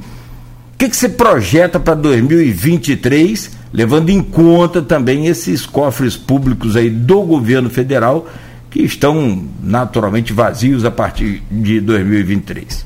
O 0.73 0.77
que, 0.79 0.89
que 0.89 0.97
você 0.97 1.07
projeta 1.07 1.79
para 1.79 1.93
2023, 1.93 3.51
levando 3.71 4.09
em 4.09 4.21
conta 4.21 4.81
também 4.81 5.27
esses 5.27 5.65
cofres 5.65 6.17
públicos 6.17 6.75
aí 6.75 6.89
do 6.89 7.21
governo 7.21 7.69
federal 7.69 8.27
que 8.71 8.81
estão 8.81 9.45
naturalmente 9.61 10.33
vazios 10.33 10.83
a 10.83 10.91
partir 10.91 11.43
de 11.51 11.79
2023? 11.81 12.85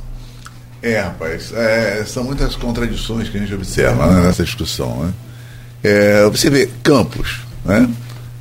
É, 0.82 1.00
rapaz, 1.00 1.54
é, 1.56 2.04
são 2.06 2.26
muitas 2.26 2.58
contradições 2.58 3.30
que 3.30 3.38
a 3.38 3.40
gente 3.40 3.54
observa 3.54 4.08
né, 4.08 4.28
nessa 4.28 4.44
discussão. 4.44 5.06
Né? 5.06 5.14
É, 5.84 6.30
você 6.30 6.50
vê 6.50 6.70
Campos, 6.84 7.40
né? 7.64 7.90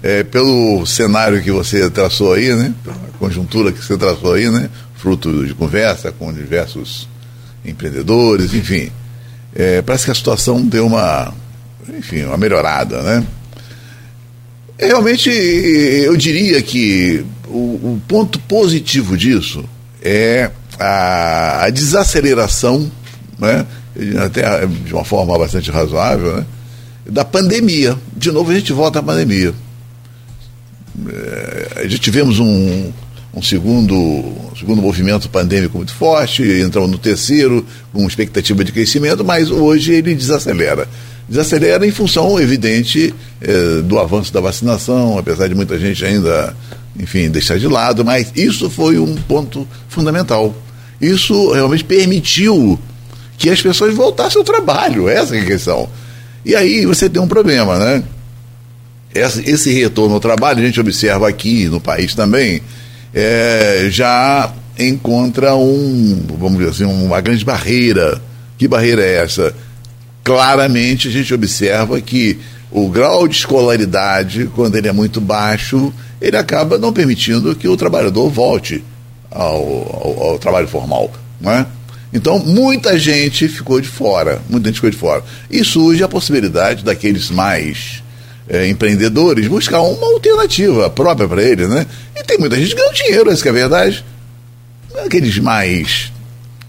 É, 0.03 0.25
pelo 0.25 0.85
cenário 0.85 1.43
que 1.43 1.53
você 1.53 1.89
traçou 1.89 2.33
aí, 2.33 2.55
né? 2.55 2.75
Pela 2.83 2.97
conjuntura 3.19 3.71
que 3.71 3.85
você 3.85 3.97
traçou 3.97 4.35
aí, 4.35 4.51
né? 4.51 4.69
Fruto 4.97 5.47
de 5.47 5.55
conversa 5.55 6.11
com 6.11 6.33
diversos 6.33 7.09
empreendedores, 7.65 8.53
enfim. 8.53 8.91
É, 9.55 9.81
parece 9.83 10.07
que 10.07 10.11
a 10.11 10.15
situação 10.15 10.61
deu 10.65 10.87
uma, 10.87 11.33
enfim, 11.97 12.25
uma 12.25 12.37
melhorada, 12.37 13.03
né? 13.03 13.25
É, 14.79 14.87
realmente, 14.87 15.31
eu 15.31 16.17
diria 16.17 16.61
que 16.63 17.25
o, 17.47 17.93
o, 17.93 18.03
ponto 18.09 18.39
positivo 18.41 19.17
disso 19.17 19.65
é 20.03 20.51
a, 20.81 21.65
a 21.65 21.71
desaceleração, 21.71 22.91
né? 23.39 23.65
até 24.25 24.67
de 24.67 24.93
uma 24.93 25.05
forma 25.05 25.39
bastante 25.39 25.71
razoável, 25.71 26.39
né? 26.39 26.47
da 27.07 27.25
pandemia. 27.25 27.97
De 28.17 28.33
novo, 28.33 28.51
a 28.51 28.55
gente 28.55 28.73
volta 28.73 28.99
à 28.99 29.03
pandemia. 29.03 29.55
É, 31.09 31.89
já 31.89 31.99
tivemos 31.99 32.39
um, 32.39 32.93
um 33.35 33.43
segundo, 33.43 34.33
segundo 34.59 34.83
movimento 34.83 35.29
pandêmico 35.29 35.79
muito 35.79 35.95
forte, 35.95 36.43
entramos 36.43 36.91
no 36.91 36.99
terceiro 36.99 37.65
com 37.93 38.07
expectativa 38.07 38.63
de 38.63 38.73
crescimento, 38.73 39.25
mas 39.25 39.51
hoje 39.51 39.93
ele 39.93 40.15
desacelera. 40.15 40.87
Desacelera 41.29 41.87
em 41.87 41.91
função, 41.91 42.39
evidente, 42.39 43.15
é, 43.41 43.81
do 43.83 43.99
avanço 43.99 44.33
da 44.33 44.41
vacinação, 44.41 45.17
apesar 45.17 45.49
de 45.49 45.55
muita 45.55 45.79
gente 45.79 46.05
ainda, 46.05 46.55
enfim, 46.99 47.31
deixar 47.31 47.59
de 47.59 47.67
lado, 47.67 48.05
mas 48.05 48.31
isso 48.37 48.69
foi 48.69 48.99
um 48.99 49.15
ponto 49.15 49.67
fundamental. 49.89 50.55
Isso 51.01 51.53
realmente 51.53 51.85
permitiu 51.85 52.79
que 53.39 53.49
as 53.49 53.63
pessoas 53.63 53.95
voltassem 53.95 54.39
ao 54.39 54.45
trabalho, 54.45 55.09
essa 55.09 55.37
é 55.37 55.41
a 55.41 55.45
questão. 55.45 55.89
E 56.45 56.55
aí 56.55 56.85
você 56.85 57.09
tem 57.09 57.23
um 57.23 57.27
problema, 57.27 57.79
né? 57.79 58.03
Esse 59.15 59.73
retorno 59.73 60.15
ao 60.15 60.21
trabalho, 60.21 60.61
a 60.61 60.65
gente 60.65 60.81
observa 60.81 61.29
aqui 61.29 61.69
no 61.69 61.81
país 61.81 62.15
também, 62.15 62.63
é, 63.15 63.89
já 63.91 64.53
encontra 64.79 65.55
um, 65.55 66.25
vamos 66.39 66.59
dizer 66.59 66.71
assim, 66.71 66.85
uma 66.85 67.21
grande 67.21 67.45
barreira. 67.45 68.21
Que 68.57 68.67
barreira 68.67 69.03
é 69.03 69.23
essa? 69.23 69.55
Claramente 70.25 71.09
a 71.09 71.11
gente 71.11 71.33
observa 71.35 72.01
que 72.01 72.39
o 72.71 72.89
grau 72.89 73.29
de 73.29 73.37
escolaridade, 73.37 74.49
quando 74.55 74.77
ele 74.77 74.89
é 74.89 74.93
muito 74.93 75.21
baixo, 75.21 75.93
ele 76.21 76.37
acaba 76.37 76.79
não 76.79 76.93
permitindo 76.93 77.55
que 77.55 77.69
o 77.69 77.77
trabalhador 77.77 78.31
volte 78.31 78.83
ao, 79.31 79.57
ao, 79.57 80.23
ao 80.31 80.39
trabalho 80.39 80.69
formal. 80.69 81.13
Né? 81.41 81.67
Então, 82.13 82.39
muita 82.39 82.99
gente 82.99 83.49
ficou 83.49 83.81
de 83.81 83.89
fora, 83.89 84.41
muita 84.49 84.69
gente 84.69 84.77
ficou 84.77 84.91
de 84.91 84.97
fora. 84.97 85.25
E 85.51 85.65
surge 85.65 86.03
a 86.03 86.09
possibilidade 86.09 86.85
daqueles 86.85 87.31
mais 87.31 88.02
é, 88.53 88.69
empreendedores 88.69 89.49
buscar 89.49 89.81
uma 89.81 90.07
alternativa 90.13 90.91
própria 90.91 91.27
para 91.27 91.43
eles, 91.43 91.69
né? 91.71 91.87
E 92.15 92.23
tem 92.23 92.39
muita 92.39 92.57
gente 92.57 92.75
que 92.75 92.81
ganha 92.81 92.93
dinheiro, 92.93 93.31
essa 93.31 93.49
é 93.49 93.51
a 93.51 93.53
verdade. 93.53 94.05
Aqueles 95.05 95.39
mais 95.39 96.13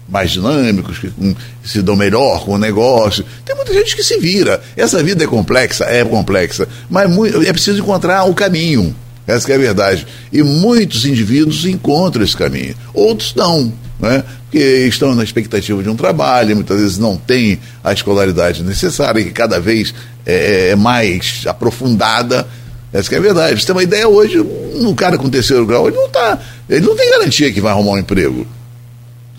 mais 0.08 0.30
dinâmicos, 0.30 0.98
que 0.98 1.10
um, 1.18 1.34
se 1.64 1.80
dão 1.82 1.96
melhor 1.96 2.44
com 2.44 2.52
o 2.52 2.58
negócio. 2.58 3.24
Tem 3.44 3.56
muita 3.56 3.72
gente 3.72 3.96
que 3.96 4.02
se 4.02 4.18
vira. 4.18 4.62
Essa 4.76 5.02
vida 5.02 5.24
é 5.24 5.26
complexa? 5.26 5.84
É 5.84 6.04
complexa. 6.04 6.68
Mas 6.90 7.10
é 7.46 7.52
preciso 7.52 7.80
encontrar 7.80 8.24
o 8.24 8.34
caminho. 8.34 8.94
Essa 9.26 9.52
é 9.52 9.54
a 9.54 9.58
verdade. 9.58 10.06
E 10.30 10.42
muitos 10.42 11.06
indivíduos 11.06 11.64
encontram 11.64 12.22
esse 12.22 12.36
caminho. 12.36 12.74
Outros 12.92 13.34
não. 13.34 13.72
Né? 13.98 14.24
Porque 14.44 14.58
estão 14.86 15.14
na 15.14 15.22
expectativa 15.22 15.82
de 15.82 15.88
um 15.88 15.96
trabalho, 15.96 16.54
muitas 16.54 16.80
vezes 16.80 16.98
não 16.98 17.16
têm 17.16 17.58
a 17.82 17.92
escolaridade 17.92 18.62
necessária, 18.62 19.22
que 19.22 19.30
cada 19.30 19.60
vez 19.60 19.94
é, 20.26 20.70
é 20.70 20.76
mais 20.76 21.44
aprofundada. 21.46 22.46
Essa 22.92 23.08
que 23.08 23.14
é 23.16 23.18
a 23.18 23.22
verdade. 23.22 23.60
Você 23.60 23.66
tem 23.66 23.74
uma 23.74 23.82
ideia 23.82 24.08
hoje, 24.08 24.38
um 24.40 24.94
cara 24.94 25.18
com 25.18 25.28
terceiro 25.28 25.66
grau, 25.66 25.88
ele 25.88 25.96
não 25.96 26.08
tá, 26.08 26.38
ele 26.68 26.86
não 26.86 26.96
tem 26.96 27.10
garantia 27.10 27.52
que 27.52 27.60
vai 27.60 27.72
arrumar 27.72 27.92
um 27.92 27.98
emprego. 27.98 28.46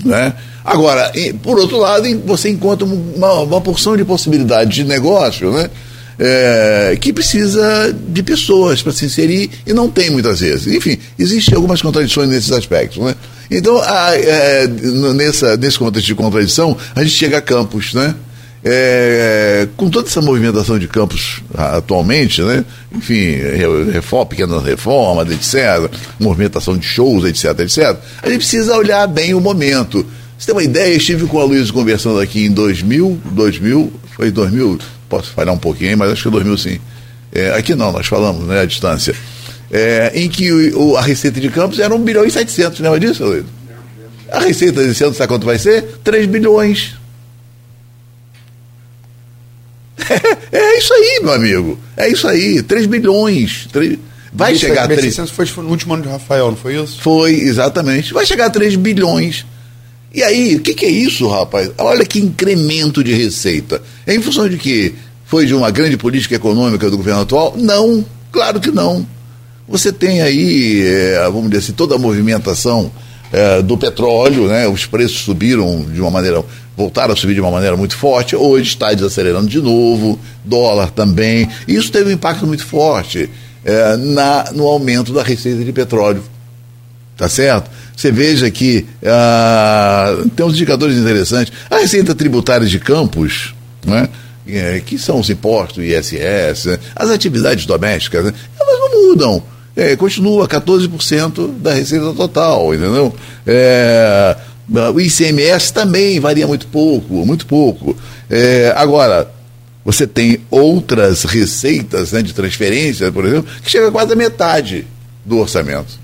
Né? 0.04 0.34
Agora, 0.64 1.12
por 1.42 1.60
outro 1.60 1.78
lado, 1.78 2.04
você 2.26 2.50
encontra 2.50 2.86
uma, 2.86 3.42
uma 3.42 3.62
porção 3.62 3.96
de 3.96 4.04
possibilidades 4.04 4.76
de 4.76 4.84
negócio, 4.84 5.52
né? 5.52 5.70
É, 6.18 6.98
que 7.00 7.12
precisa 7.12 7.94
de 8.08 8.24
pessoas 8.24 8.82
para 8.82 8.94
se 8.94 9.06
inserir 9.06 9.50
e 9.68 9.74
não 9.74 9.90
tem 9.90 10.10
muitas 10.10 10.40
vezes. 10.40 10.74
Enfim, 10.74 10.98
existem 11.20 11.56
algumas 11.56 11.82
contradições 11.82 12.30
nesses 12.30 12.52
aspectos. 12.52 13.04
Né? 13.04 13.16
Então, 13.52 13.78
a, 13.82 14.16
é, 14.16 14.68
nessa, 15.14 15.58
nesse 15.58 15.78
contexto 15.78 16.08
de 16.08 16.16
contradição, 16.16 16.78
a 16.96 17.04
gente 17.04 17.16
chega 17.16 17.38
a 17.38 17.42
campos, 17.42 17.94
né? 17.94 18.16
É, 18.68 19.68
com 19.78 19.92
toda 19.92 20.08
essa 20.08 20.22
movimentação 20.22 20.80
de 20.80 20.88
campos 20.88 21.44
atualmente, 21.54 22.42
né? 22.42 22.66
enfim, 22.92 23.36
reforma, 23.94 24.26
pequenas 24.26 24.64
reformas, 24.64 25.30
etc., 25.30 25.88
movimentação 26.20 26.76
de 26.76 26.84
shows, 26.84 27.26
etc., 27.26 27.60
etc., 27.60 27.96
a 28.24 28.28
gente 28.28 28.40
precisa 28.40 28.76
olhar 28.76 29.06
bem 29.06 29.36
o 29.36 29.40
momento. 29.40 30.04
Você 30.36 30.48
tem 30.48 30.56
uma 30.56 30.64
ideia? 30.64 30.94
Eu 30.94 30.98
estive 30.98 31.28
com 31.28 31.40
a 31.40 31.44
Luiz 31.44 31.70
conversando 31.70 32.20
aqui 32.20 32.48
em 32.48 32.52
2000, 32.52 33.22
2000, 33.32 33.94
foi 34.16 34.32
2000, 34.32 34.80
posso 35.10 35.32
falhar 35.32 35.54
um 35.54 35.58
pouquinho, 35.58 35.98
mas 35.98 36.12
acho 36.12 36.24
que 36.24 36.30
2000 36.30 36.58
sim. 36.58 36.80
É, 37.32 37.52
aqui 37.52 37.76
não, 37.76 37.92
nós 37.92 38.08
falamos, 38.08 38.46
né, 38.48 38.62
à 38.62 38.66
distância. 38.66 39.16
É, 39.72 40.12
em 40.14 40.30
que 40.30 40.52
o, 40.74 40.96
a 40.96 41.02
receita 41.02 41.40
de 41.40 41.50
campos 41.50 41.80
era 41.80 41.94
1 41.94 42.02
bilhão 42.02 42.26
e 42.26 42.32
700, 42.32 42.80
lembra 42.80 43.00
disso, 43.00 43.26
Luiz? 43.26 43.46
A 44.32 44.40
receita 44.40 44.82
desse 44.84 45.04
ano, 45.04 45.14
sabe 45.14 45.28
quanto 45.28 45.46
vai 45.46 45.60
ser? 45.60 45.84
3 46.04 46.28
bilhões. 46.28 46.96
É, 50.52 50.58
é, 50.58 50.78
isso 50.78 50.94
aí, 50.94 51.20
meu 51.24 51.34
amigo. 51.34 51.80
É 51.98 52.08
isso 52.08 52.28
aí. 52.28 52.62
3 52.62 52.86
bilhões. 52.86 53.68
3... 53.72 53.98
Vai 54.32 54.56
chegar 54.56 54.84
a 54.84 54.88
3 54.88 55.18
foi 55.30 55.46
no 55.64 55.70
último 55.70 55.94
ano 55.94 56.04
de 56.04 56.10
Rafael, 56.10 56.48
não 56.48 56.58
foi 56.58 56.76
isso? 56.76 57.02
Foi, 57.02 57.34
exatamente. 57.34 58.14
Vai 58.14 58.26
chegar 58.26 58.46
a 58.46 58.50
3 58.50 58.76
bilhões. 58.76 59.46
E 60.16 60.24
aí, 60.24 60.56
o 60.56 60.62
que, 60.62 60.74
que, 60.74 60.86
é 60.86 60.90
isso, 60.90 61.28
rapaz? 61.28 61.70
Olha 61.78 62.06
que 62.06 62.20
incremento 62.20 63.04
de 63.04 63.14
receita. 63.14 63.82
É 64.08 64.16
em 64.16 64.22
função 64.22 64.48
de 64.48 64.58
que 64.58 64.96
foi 65.26 65.46
de 65.46 65.54
uma 65.54 65.70
grande 65.70 65.98
política 65.98 66.36
econômica 66.36 66.90
do 66.90 66.96
governo 66.96 67.24
atual? 67.24 67.54
Não, 67.58 68.06
claro 68.32 68.62
que 68.62 68.72
não. 68.72 69.06
Você 69.68 69.92
tem 69.92 70.22
aí, 70.22 70.86
é, 70.86 71.22
vamos 71.26 71.50
dizer 71.50 71.64
assim, 71.64 71.74
toda 71.74 71.96
a 71.96 71.98
movimentação 71.98 72.90
é, 73.30 73.62
do 73.62 73.78
petróleo, 73.78 74.48
né? 74.48 74.66
Os 74.70 74.86
preços 74.86 75.20
subiram 75.20 75.86
de 75.92 76.00
uma 76.00 76.12
maneira 76.12 76.42
voltaram 76.78 77.14
a 77.14 77.16
subir 77.18 77.34
de 77.34 77.42
uma 77.42 77.52
maneira 77.52 77.76
muito 77.76 77.96
forte, 77.96 78.36
hoje 78.36 78.70
está 78.70 78.94
desacelerando 78.94 79.48
de 79.48 79.62
novo, 79.62 80.18
dólar 80.44 80.92
também. 80.92 81.50
Isso 81.68 81.92
teve 81.92 82.10
um 82.10 82.14
impacto 82.14 82.48
muito 82.48 82.66
forte 82.66 83.30
é, 83.66 83.98
na, 83.98 84.52
no 84.54 84.66
aumento 84.66 85.12
da 85.12 85.24
receita 85.24 85.64
de 85.64 85.74
petróleo. 85.74 86.24
Tá 87.18 87.30
certo? 87.30 87.70
Você 87.96 88.12
veja 88.12 88.50
que 88.52 88.86
ah, 89.06 90.18
tem 90.36 90.46
uns 90.46 90.54
indicadores 90.54 90.98
interessantes. 90.98 91.54
A 91.70 91.78
receita 91.78 92.14
tributária 92.14 92.68
de 92.68 92.80
campos, 92.80 93.56
né? 93.86 94.10
É, 94.48 94.80
que 94.86 94.98
são 95.00 95.20
os 95.20 95.30
impostos, 95.30 95.84
ISS, 95.84 96.66
né? 96.66 96.80
as 96.96 97.10
atividades 97.10 97.66
domésticas, 97.66 98.26
né? 98.26 98.34
elas 98.60 98.80
não 98.80 99.10
mudam. 99.10 99.44
É, 99.76 99.96
continua 99.96 100.48
14% 100.48 101.58
da 101.58 101.74
receita 101.74 102.14
total, 102.14 102.74
entendeu? 102.74 103.14
É, 103.46 104.38
o 104.94 105.00
ICMS 105.00 105.74
também 105.74 106.20
varia 106.20 106.46
muito 106.46 106.68
pouco, 106.68 107.26
muito 107.26 107.48
pouco. 107.48 107.98
É, 108.30 108.72
agora, 108.78 109.30
você 109.84 110.08
tem 110.08 110.40
outras 110.50 111.24
receitas 111.24 112.12
né, 112.12 112.22
de 112.22 112.34
transferência, 112.34 113.12
por 113.12 113.26
exemplo, 113.26 113.50
que 113.64 113.70
chega 113.70 113.92
quase 113.92 114.14
a 114.14 114.16
metade 114.16 114.88
do 115.26 115.38
orçamento. 115.38 116.00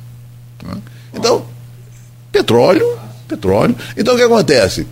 Né? 0.64 0.78
Petróleo, 2.32 2.98
petróleo. 3.28 3.76
Então, 3.98 4.14
o 4.14 4.18
que 4.18 4.24
acontece? 4.24 4.88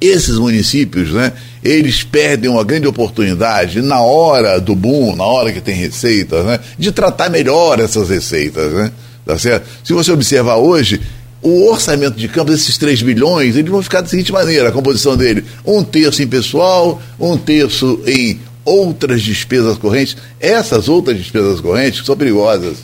Esses 0.00 0.38
municípios, 0.38 1.10
né, 1.10 1.32
eles 1.62 2.04
perdem 2.04 2.48
uma 2.48 2.62
grande 2.62 2.86
oportunidade 2.86 3.82
na 3.82 4.00
hora 4.00 4.60
do 4.60 4.74
boom, 4.74 5.16
na 5.16 5.24
hora 5.24 5.52
que 5.52 5.60
tem 5.60 5.74
receitas, 5.74 6.44
né, 6.44 6.60
de 6.78 6.92
tratar 6.92 7.28
melhor 7.28 7.80
essas 7.80 8.08
receitas, 8.08 8.72
né? 8.72 8.92
Tá 9.26 9.36
certo? 9.36 9.68
Se 9.84 9.92
você 9.92 10.10
observar 10.12 10.56
hoje, 10.56 11.00
o 11.42 11.68
orçamento 11.68 12.16
de 12.16 12.28
campo 12.28 12.50
desses 12.50 12.78
3 12.78 13.02
bilhões, 13.02 13.56
eles 13.56 13.70
vão 13.70 13.82
ficar 13.82 14.00
da 14.00 14.08
seguinte 14.08 14.32
maneira, 14.32 14.68
a 14.68 14.72
composição 14.72 15.16
dele, 15.16 15.44
um 15.64 15.82
terço 15.84 16.22
em 16.22 16.26
pessoal, 16.26 17.00
um 17.18 17.36
terço 17.36 18.00
em 18.06 18.40
outras 18.64 19.22
despesas 19.22 19.78
correntes. 19.78 20.16
Essas 20.40 20.88
outras 20.88 21.16
despesas 21.16 21.60
correntes 21.60 22.04
são 22.04 22.16
perigosas. 22.16 22.78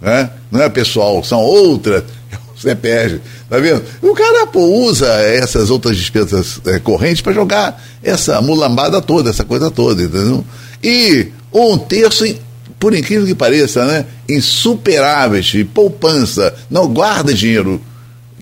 Né? 0.00 0.30
Não 0.50 0.62
é 0.62 0.68
pessoal, 0.68 1.22
são 1.22 1.40
outras. 1.40 2.04
Perde, 2.80 3.20
tá 3.48 3.58
vendo? 3.58 3.82
O 4.00 4.14
cara 4.14 4.46
pô, 4.46 4.60
usa 4.60 5.06
essas 5.22 5.70
outras 5.70 5.96
despesas 5.96 6.60
é, 6.66 6.78
correntes 6.78 7.20
para 7.20 7.32
jogar 7.32 7.82
essa 8.02 8.40
mulambada 8.40 9.00
toda, 9.00 9.30
essa 9.30 9.44
coisa 9.44 9.70
toda, 9.70 10.02
entendeu? 10.02 10.44
E 10.82 11.28
um 11.52 11.76
terço 11.76 12.24
em 12.24 12.38
por 12.82 12.92
incrível 12.96 13.24
que 13.24 13.34
pareça, 13.36 13.84
né, 13.84 14.04
insuperáveis, 14.28 15.52
poupança, 15.72 16.52
não 16.68 16.88
guarda 16.88 17.32
dinheiro. 17.32 17.80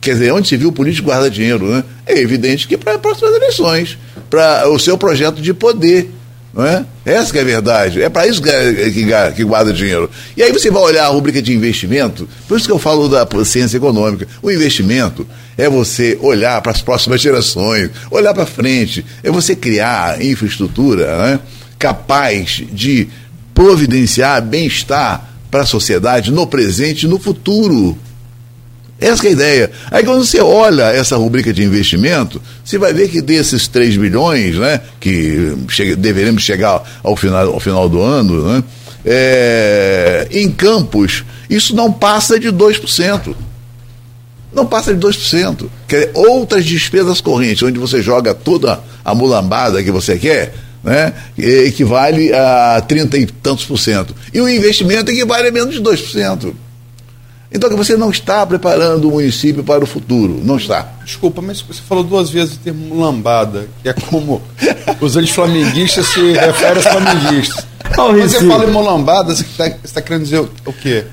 Quer 0.00 0.14
dizer, 0.14 0.32
onde 0.32 0.48
se 0.48 0.56
viu 0.56 0.70
o 0.70 0.72
político 0.72 1.08
guarda 1.08 1.28
dinheiro, 1.28 1.66
né? 1.66 1.84
É 2.06 2.18
evidente 2.18 2.66
que 2.66 2.78
para 2.78 2.94
as 2.94 3.00
próximas 3.02 3.34
eleições, 3.34 3.98
para 4.30 4.66
o 4.70 4.78
seu 4.78 4.96
projeto 4.96 5.42
de 5.42 5.52
poder. 5.52 6.10
Não 6.52 6.66
é? 6.66 6.84
Essa 7.04 7.38
é 7.38 7.40
a 7.40 7.44
verdade. 7.44 8.02
É 8.02 8.08
para 8.08 8.26
isso 8.26 8.42
que, 8.42 8.50
que, 8.90 9.06
que, 9.36 9.44
guarda 9.44 9.72
dinheiro. 9.72 10.10
E 10.36 10.42
aí 10.42 10.52
você 10.52 10.70
vai 10.70 10.82
olhar 10.82 11.06
a 11.06 11.08
rubrica 11.08 11.40
de 11.40 11.54
investimento, 11.54 12.28
por 12.48 12.58
isso 12.58 12.66
que 12.66 12.72
eu 12.72 12.78
falo 12.78 13.08
da 13.08 13.26
ciência 13.44 13.76
econômica. 13.76 14.26
O 14.42 14.50
investimento 14.50 15.26
é 15.56 15.68
você 15.68 16.18
olhar 16.20 16.60
para 16.60 16.72
as 16.72 16.82
próximas 16.82 17.20
gerações, 17.20 17.90
olhar 18.10 18.34
para 18.34 18.46
frente, 18.46 19.04
é 19.22 19.30
você 19.30 19.54
criar 19.54 20.20
infraestrutura 20.22 21.16
né, 21.18 21.40
capaz 21.78 22.62
de 22.72 23.08
providenciar 23.54 24.42
bem-estar 24.42 25.30
para 25.50 25.62
a 25.62 25.66
sociedade 25.66 26.32
no 26.32 26.46
presente 26.46 27.04
e 27.04 27.08
no 27.08 27.18
futuro. 27.18 27.96
Essa 29.00 29.26
é 29.26 29.28
a 29.28 29.32
ideia. 29.32 29.70
Aí 29.90 30.04
quando 30.04 30.24
você 30.24 30.40
olha 30.40 30.84
essa 30.84 31.16
rubrica 31.16 31.52
de 31.52 31.64
investimento, 31.64 32.40
você 32.62 32.76
vai 32.76 32.92
ver 32.92 33.08
que 33.08 33.22
desses 33.22 33.66
3 33.66 33.96
bilhões, 33.96 34.56
né, 34.56 34.80
que 35.00 35.54
che 35.68 35.96
deveremos 35.96 36.42
chegar 36.42 36.82
ao 37.02 37.16
final, 37.16 37.54
ao 37.54 37.60
final 37.60 37.88
do 37.88 38.02
ano, 38.02 38.46
né, 38.46 38.64
é, 39.04 40.28
em 40.30 40.50
campos, 40.50 41.24
isso 41.48 41.74
não 41.74 41.90
passa 41.90 42.38
de 42.38 42.52
2%. 42.52 43.34
Não 44.52 44.66
passa 44.66 44.92
de 44.92 45.00
2%. 45.00 45.70
Quer 45.88 46.00
dizer, 46.00 46.10
outras 46.14 46.64
despesas 46.66 47.20
correntes, 47.20 47.62
onde 47.62 47.78
você 47.78 48.02
joga 48.02 48.34
toda 48.34 48.80
a 49.02 49.14
mulambada 49.14 49.82
que 49.82 49.90
você 49.90 50.18
quer, 50.18 50.52
né, 50.84 51.14
equivale 51.38 52.32
a 52.34 52.82
30 52.86 53.16
e 53.16 53.26
tantos 53.26 53.64
por 53.64 53.78
cento. 53.78 54.14
E 54.34 54.40
o 54.40 54.48
investimento 54.48 55.10
equivale 55.10 55.48
a 55.48 55.52
menos 55.52 55.74
de 55.74 55.80
2%. 55.80 56.52
Então 57.52 57.68
você 57.76 57.96
não 57.96 58.10
está 58.10 58.46
preparando 58.46 59.08
o 59.08 59.12
município 59.12 59.64
para 59.64 59.82
o 59.82 59.86
futuro, 59.86 60.40
não 60.44 60.56
está. 60.56 60.88
Desculpa, 61.04 61.42
mas 61.42 61.60
você 61.60 61.80
falou 61.82 62.04
duas 62.04 62.30
vezes 62.30 62.54
o 62.54 62.58
termo 62.58 63.00
lambada, 63.00 63.66
que 63.82 63.88
é 63.88 63.92
como 63.92 64.40
os 65.00 65.16
antiflamenguistas 65.16 66.06
se 66.06 66.20
referem 66.32 66.76
aos 66.76 66.86
flamenguistas. 66.86 67.66
Quando 67.94 68.22
você 68.22 68.46
fala 68.46 68.64
em 68.64 68.70
molambada, 68.70 69.34
você 69.34 69.42
está 69.42 69.68
tá 69.68 70.00
querendo 70.00 70.22
dizer 70.22 70.38
o 70.38 70.72
quê? 70.72 71.04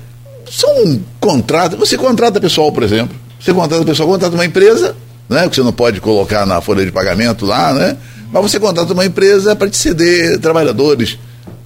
São 0.48 1.00
contratos. 1.18 1.76
Você 1.78 1.98
contrata 1.98 2.40
pessoal, 2.40 2.70
por 2.70 2.84
exemplo. 2.84 3.16
Você 3.40 3.52
contrata 3.52 3.84
pessoal, 3.84 4.08
contrata 4.08 4.34
uma 4.34 4.44
empresa, 4.44 4.94
né, 5.28 5.48
que 5.48 5.56
você 5.56 5.62
não 5.62 5.72
pode 5.72 6.00
colocar 6.00 6.46
na 6.46 6.60
folha 6.60 6.84
de 6.84 6.92
pagamento 6.92 7.44
lá, 7.44 7.72
né? 7.72 7.96
Mas 8.32 8.42
você 8.42 8.60
contrata 8.60 8.92
uma 8.92 9.04
empresa 9.04 9.56
para 9.56 9.68
te 9.68 9.76
ceder 9.76 10.38
trabalhadores. 10.38 11.18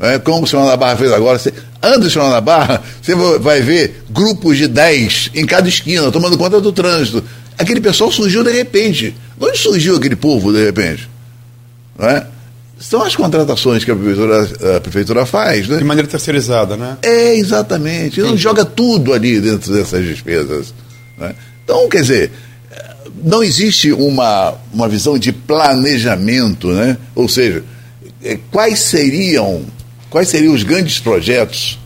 É, 0.02 0.18
como 0.18 0.42
o 0.42 0.46
senhor 0.48 0.66
da 0.66 0.76
Barra 0.76 0.96
fez 0.96 1.12
agora. 1.12 1.38
Você 1.38 1.54
anda 1.80 2.06
o 2.06 2.10
senhor 2.10 2.28
da 2.28 2.40
Barra, 2.40 2.82
você 3.00 3.14
vai 3.14 3.60
ver 3.62 4.02
grupos 4.10 4.58
de 4.58 4.66
10 4.66 5.30
em 5.32 5.46
cada 5.46 5.68
esquina, 5.68 6.10
tomando 6.10 6.36
conta 6.36 6.60
do 6.60 6.72
trânsito. 6.72 7.22
Aquele 7.56 7.80
pessoal 7.80 8.10
surgiu 8.10 8.42
de 8.42 8.50
repente. 8.50 9.14
De 9.38 9.44
onde 9.46 9.56
surgiu 9.56 9.96
aquele 9.96 10.16
povo 10.16 10.52
de 10.52 10.64
repente? 10.64 11.08
Não 11.96 12.08
é? 12.08 12.26
São 12.80 13.00
as 13.04 13.14
contratações 13.14 13.84
que 13.84 13.92
a 13.92 13.94
prefeitura, 13.94 14.76
a 14.76 14.80
prefeitura 14.80 15.24
faz, 15.24 15.68
né? 15.68 15.78
De 15.78 15.84
maneira 15.84 16.08
terceirizada, 16.08 16.76
né? 16.76 16.98
É, 17.00 17.36
exatamente. 17.36 18.20
Não 18.20 18.36
joga 18.36 18.64
tudo 18.64 19.12
ali 19.12 19.40
dentro 19.40 19.72
dessas 19.72 20.04
despesas. 20.04 20.74
Né? 21.16 21.32
Então, 21.62 21.88
quer 21.88 22.00
dizer, 22.00 22.32
não 23.22 23.40
existe 23.40 23.92
uma, 23.92 24.54
uma 24.72 24.88
visão 24.88 25.16
de 25.16 25.32
planejamento, 25.32 26.72
né? 26.72 26.96
Ou 27.14 27.28
seja, 27.28 27.62
é, 28.24 28.36
quais 28.50 28.80
seriam 28.80 29.64
quais 30.12 30.28
seriam 30.28 30.52
os 30.52 30.62
grandes 30.62 30.98
projetos 31.00 31.78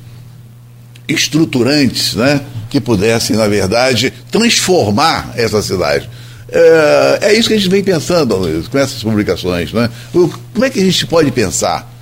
estruturantes, 1.08 2.14
né? 2.14 2.40
Que 2.68 2.80
pudessem, 2.80 3.36
na 3.36 3.46
verdade, 3.46 4.12
transformar 4.30 5.32
essa 5.36 5.62
cidade. 5.62 6.10
É, 6.50 7.18
é 7.22 7.34
isso 7.34 7.48
que 7.48 7.54
a 7.54 7.56
gente 7.56 7.70
vem 7.70 7.84
pensando 7.84 8.36
com 8.68 8.78
essas 8.78 9.00
publicações, 9.02 9.72
né? 9.72 9.88
Como 10.12 10.64
é 10.64 10.68
que 10.68 10.80
a 10.80 10.84
gente 10.84 11.06
pode 11.06 11.30
pensar? 11.30 11.94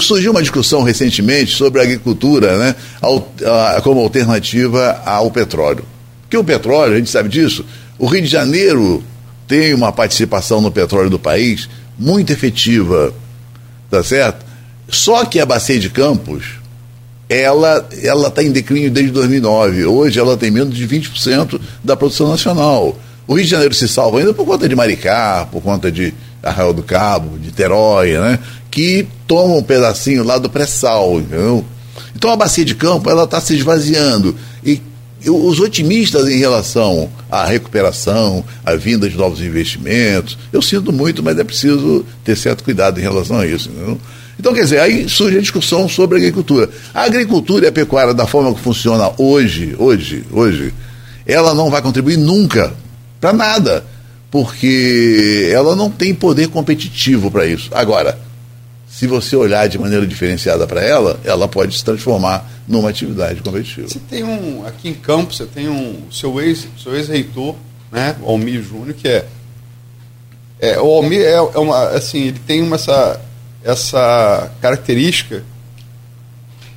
surgiu 0.00 0.32
uma 0.32 0.42
discussão 0.42 0.82
recentemente 0.82 1.54
sobre 1.54 1.80
a 1.80 1.84
agricultura 1.84 2.58
né, 2.58 2.74
como 3.84 4.00
alternativa 4.00 5.00
ao 5.06 5.30
petróleo. 5.30 5.84
Porque 6.22 6.36
o 6.36 6.42
petróleo, 6.42 6.94
a 6.94 6.96
gente 6.96 7.08
sabe 7.08 7.28
disso, 7.28 7.64
o 7.96 8.06
Rio 8.06 8.22
de 8.22 8.26
Janeiro 8.26 9.02
tem 9.46 9.72
uma 9.72 9.92
participação 9.92 10.60
no 10.60 10.72
petróleo 10.72 11.08
do 11.08 11.20
país 11.20 11.68
muito 11.96 12.32
efetiva, 12.32 13.14
tá 13.88 14.02
certo? 14.02 14.47
Só 14.88 15.24
que 15.24 15.38
a 15.38 15.46
bacia 15.46 15.78
de 15.78 15.90
Campos, 15.90 16.44
ela 17.28 17.86
ela 18.02 18.28
está 18.28 18.42
em 18.42 18.50
declínio 18.50 18.90
desde 18.90 19.12
2009. 19.12 19.84
Hoje 19.84 20.18
ela 20.18 20.36
tem 20.36 20.50
menos 20.50 20.74
de 20.74 20.88
20% 20.88 21.60
da 21.84 21.96
produção 21.96 22.28
nacional. 22.28 22.98
O 23.26 23.34
Rio 23.34 23.44
de 23.44 23.50
Janeiro 23.50 23.74
se 23.74 23.86
salva 23.86 24.18
ainda 24.18 24.32
por 24.32 24.46
conta 24.46 24.66
de 24.68 24.74
Maricá, 24.74 25.46
por 25.52 25.62
conta 25.62 25.92
de 25.92 26.14
Arraial 26.42 26.72
do 26.72 26.82
Cabo, 26.82 27.38
de 27.38 27.52
Teróia, 27.52 28.20
né? 28.20 28.38
Que 28.70 29.06
tomam 29.26 29.58
um 29.58 29.62
pedacinho 29.62 30.24
lá 30.24 30.38
do 30.38 30.48
pré-sal, 30.48 31.20
entendeu? 31.20 31.64
Então 32.16 32.30
a 32.30 32.36
bacia 32.36 32.64
de 32.64 32.74
campo 32.74 33.10
ela 33.10 33.24
está 33.24 33.40
se 33.40 33.54
esvaziando 33.54 34.34
e 34.64 34.80
os 35.26 35.58
otimistas 35.58 36.28
em 36.28 36.38
relação 36.38 37.10
à 37.30 37.44
recuperação, 37.44 38.44
à 38.64 38.76
vinda 38.76 39.08
de 39.08 39.16
novos 39.16 39.40
investimentos, 39.40 40.38
eu 40.52 40.62
sinto 40.62 40.92
muito, 40.92 41.22
mas 41.22 41.38
é 41.38 41.44
preciso 41.44 42.06
ter 42.24 42.36
certo 42.36 42.62
cuidado 42.62 42.98
em 42.98 43.02
relação 43.02 43.38
a 43.38 43.46
isso. 43.46 43.68
Entendeu? 43.68 43.98
Então, 44.38 44.54
quer 44.54 44.62
dizer, 44.62 44.80
aí 44.80 45.08
surge 45.08 45.38
a 45.38 45.40
discussão 45.40 45.88
sobre 45.88 46.16
a 46.16 46.18
agricultura. 46.18 46.70
A 46.94 47.02
agricultura 47.02 47.64
e 47.64 47.68
a 47.68 47.72
pecuária, 47.72 48.14
da 48.14 48.26
forma 48.26 48.54
que 48.54 48.60
funciona 48.60 49.10
hoje, 49.18 49.74
hoje, 49.78 50.24
hoje, 50.30 50.72
ela 51.26 51.54
não 51.54 51.70
vai 51.70 51.82
contribuir 51.82 52.16
nunca 52.16 52.72
para 53.20 53.32
nada, 53.32 53.84
porque 54.30 55.50
ela 55.52 55.74
não 55.74 55.90
tem 55.90 56.14
poder 56.14 56.48
competitivo 56.48 57.30
para 57.30 57.46
isso. 57.46 57.70
Agora, 57.72 58.18
se 58.88 59.06
você 59.06 59.36
olhar 59.36 59.68
de 59.68 59.78
maneira 59.78 60.06
diferenciada 60.06 60.66
para 60.66 60.82
ela, 60.82 61.20
ela 61.24 61.46
pode 61.46 61.76
se 61.76 61.84
transformar 61.84 62.48
numa 62.66 62.88
atividade 62.88 63.42
competitiva. 63.42 63.88
Você 63.88 64.00
tem 64.10 64.24
um, 64.24 64.66
aqui 64.66 64.88
em 64.88 64.94
Campos, 64.94 65.36
você 65.36 65.46
tem 65.46 65.68
um, 65.68 66.02
seu 66.10 66.40
ex, 66.40 66.66
seu 66.82 66.96
ex-reitor, 66.96 67.54
né, 67.92 68.16
Almir 68.24 68.62
Júnior, 68.62 68.94
que 68.94 69.06
é, 69.06 69.26
é 70.58 70.80
o 70.80 70.86
Almir 70.86 71.20
é, 71.20 71.34
é, 71.34 71.40
uma, 71.40 71.88
assim, 71.90 72.28
ele 72.28 72.40
tem 72.46 72.62
uma, 72.62 72.76
essa, 72.76 73.20
essa 73.62 74.52
característica, 74.60 75.44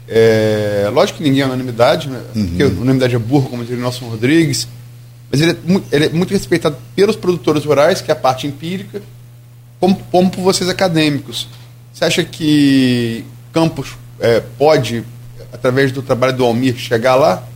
é, 0.08 0.90
lógico 0.92 1.20
que 1.20 1.24
ninguém 1.24 1.42
é 1.42 1.46
unanimidade, 1.46 2.10
né, 2.10 2.20
uhum. 2.36 2.48
porque 2.48 2.64
unanimidade 2.64 3.16
é 3.16 3.20
burro, 3.20 3.50
como 3.50 3.64
diria 3.64 3.82
Nelson 3.82 4.10
Rodrigues, 4.10 4.68
mas 5.32 5.40
ele 5.40 5.52
é, 5.52 5.56
ele 5.92 6.06
é 6.06 6.10
muito 6.10 6.32
respeitado 6.32 6.76
pelos 6.96 7.16
produtores 7.16 7.64
rurais, 7.64 8.02
que 8.02 8.12
é 8.12 8.14
a 8.14 8.18
parte 8.18 8.46
empírica, 8.46 9.02
como, 9.80 9.96
como 10.12 10.30
por 10.30 10.42
vocês 10.42 10.70
acadêmicos. 10.70 11.48
Você 11.94 12.04
acha 12.04 12.24
que 12.24 13.24
Campos 13.54 13.96
é, 14.20 14.42
pode, 14.58 15.04
através 15.54 15.92
do 15.92 16.02
trabalho 16.02 16.36
do 16.36 16.44
Almir, 16.44 16.76
chegar 16.78 17.16
lá? 17.16 17.48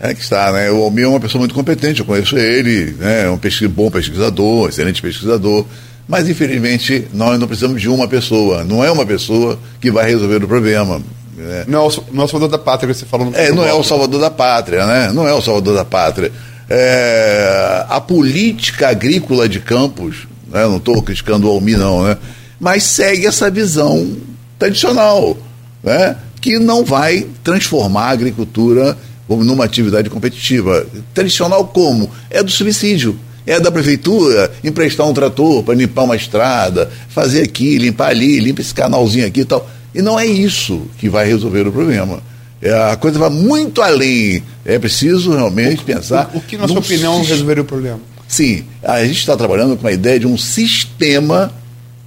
É 0.00 0.14
que 0.14 0.20
está, 0.20 0.52
né? 0.52 0.70
O 0.70 0.82
Almir 0.82 1.04
é 1.04 1.08
uma 1.08 1.20
pessoa 1.20 1.40
muito 1.40 1.54
competente, 1.54 2.00
eu 2.00 2.06
conheço 2.06 2.36
ele, 2.36 2.92
né? 2.98 3.24
é 3.24 3.30
um 3.30 3.38
pesquisa, 3.38 3.68
bom 3.68 3.90
pesquisador, 3.90 4.68
excelente 4.68 5.02
pesquisador, 5.02 5.64
mas 6.08 6.28
infelizmente 6.28 7.06
nós 7.12 7.38
não 7.38 7.46
precisamos 7.46 7.80
de 7.80 7.88
uma 7.88 8.08
pessoa, 8.08 8.64
não 8.64 8.82
é 8.82 8.90
uma 8.90 9.04
pessoa 9.04 9.58
que 9.78 9.90
vai 9.90 10.08
resolver 10.08 10.42
o 10.42 10.48
problema. 10.48 11.02
Né? 11.36 11.64
Não, 11.68 11.84
é 11.84 11.86
o, 11.86 12.04
não 12.12 12.22
é 12.22 12.24
o 12.24 12.28
salvador 12.28 12.48
da 12.48 12.58
pátria 12.58 12.92
que 12.92 12.98
você 12.98 13.06
falou 13.06 13.30
no 13.30 13.36
É, 13.36 13.52
não 13.52 13.64
é 13.64 13.72
o 13.74 13.84
salvador 13.84 14.20
da 14.20 14.30
pátria, 14.30 14.86
né? 14.86 15.12
Não 15.12 15.28
é 15.28 15.34
o 15.34 15.42
salvador 15.42 15.74
da 15.76 15.84
pátria. 15.84 16.32
É, 16.68 17.84
a 17.88 18.00
política 18.00 18.88
agrícola 18.88 19.48
de 19.48 19.60
Campos, 19.60 20.26
né? 20.50 20.62
não 20.66 20.78
estou 20.78 21.00
criticando 21.02 21.46
o 21.46 21.50
Almir, 21.50 21.78
não, 21.78 22.04
né? 22.04 22.16
mas 22.58 22.82
segue 22.82 23.26
essa 23.26 23.50
visão 23.50 24.16
tradicional, 24.58 25.36
né? 25.82 26.16
que 26.40 26.58
não 26.58 26.84
vai 26.84 27.26
transformar 27.44 28.06
a 28.06 28.10
agricultura 28.10 28.96
numa 29.28 29.64
atividade 29.64 30.08
competitiva. 30.08 30.86
Tradicional 31.14 31.66
como? 31.66 32.10
É 32.30 32.42
do 32.42 32.50
subsídio. 32.50 33.18
É 33.48 33.58
da 33.58 33.72
prefeitura 33.72 34.52
emprestar 34.62 35.08
um 35.08 35.14
trator 35.14 35.62
para 35.62 35.74
limpar 35.74 36.04
uma 36.04 36.14
estrada, 36.14 36.90
fazer 37.08 37.42
aqui, 37.42 37.78
limpar 37.78 38.10
ali, 38.10 38.38
limpa 38.40 38.60
esse 38.60 38.74
canalzinho 38.74 39.26
aqui 39.26 39.40
e 39.40 39.44
tal. 39.46 39.68
E 39.94 40.02
não 40.02 40.20
é 40.20 40.26
isso 40.26 40.82
que 40.98 41.08
vai 41.08 41.26
resolver 41.26 41.66
o 41.66 41.72
problema. 41.72 42.22
É, 42.60 42.72
a 42.92 42.96
coisa 42.96 43.18
vai 43.18 43.30
muito 43.30 43.80
além. 43.80 44.42
É 44.66 44.78
preciso 44.78 45.34
realmente 45.34 45.80
o, 45.80 45.84
pensar. 45.84 46.30
O, 46.34 46.38
o 46.38 46.40
que, 46.42 46.58
na 46.58 46.68
sua 46.68 46.80
opinião, 46.80 47.22
resolveria 47.22 47.62
o 47.62 47.66
problema? 47.66 48.00
Sim, 48.28 48.64
a 48.82 49.02
gente 49.06 49.20
está 49.20 49.34
trabalhando 49.34 49.78
com 49.78 49.86
a 49.86 49.92
ideia 49.92 50.20
de 50.20 50.26
um 50.26 50.36
sistema 50.36 51.50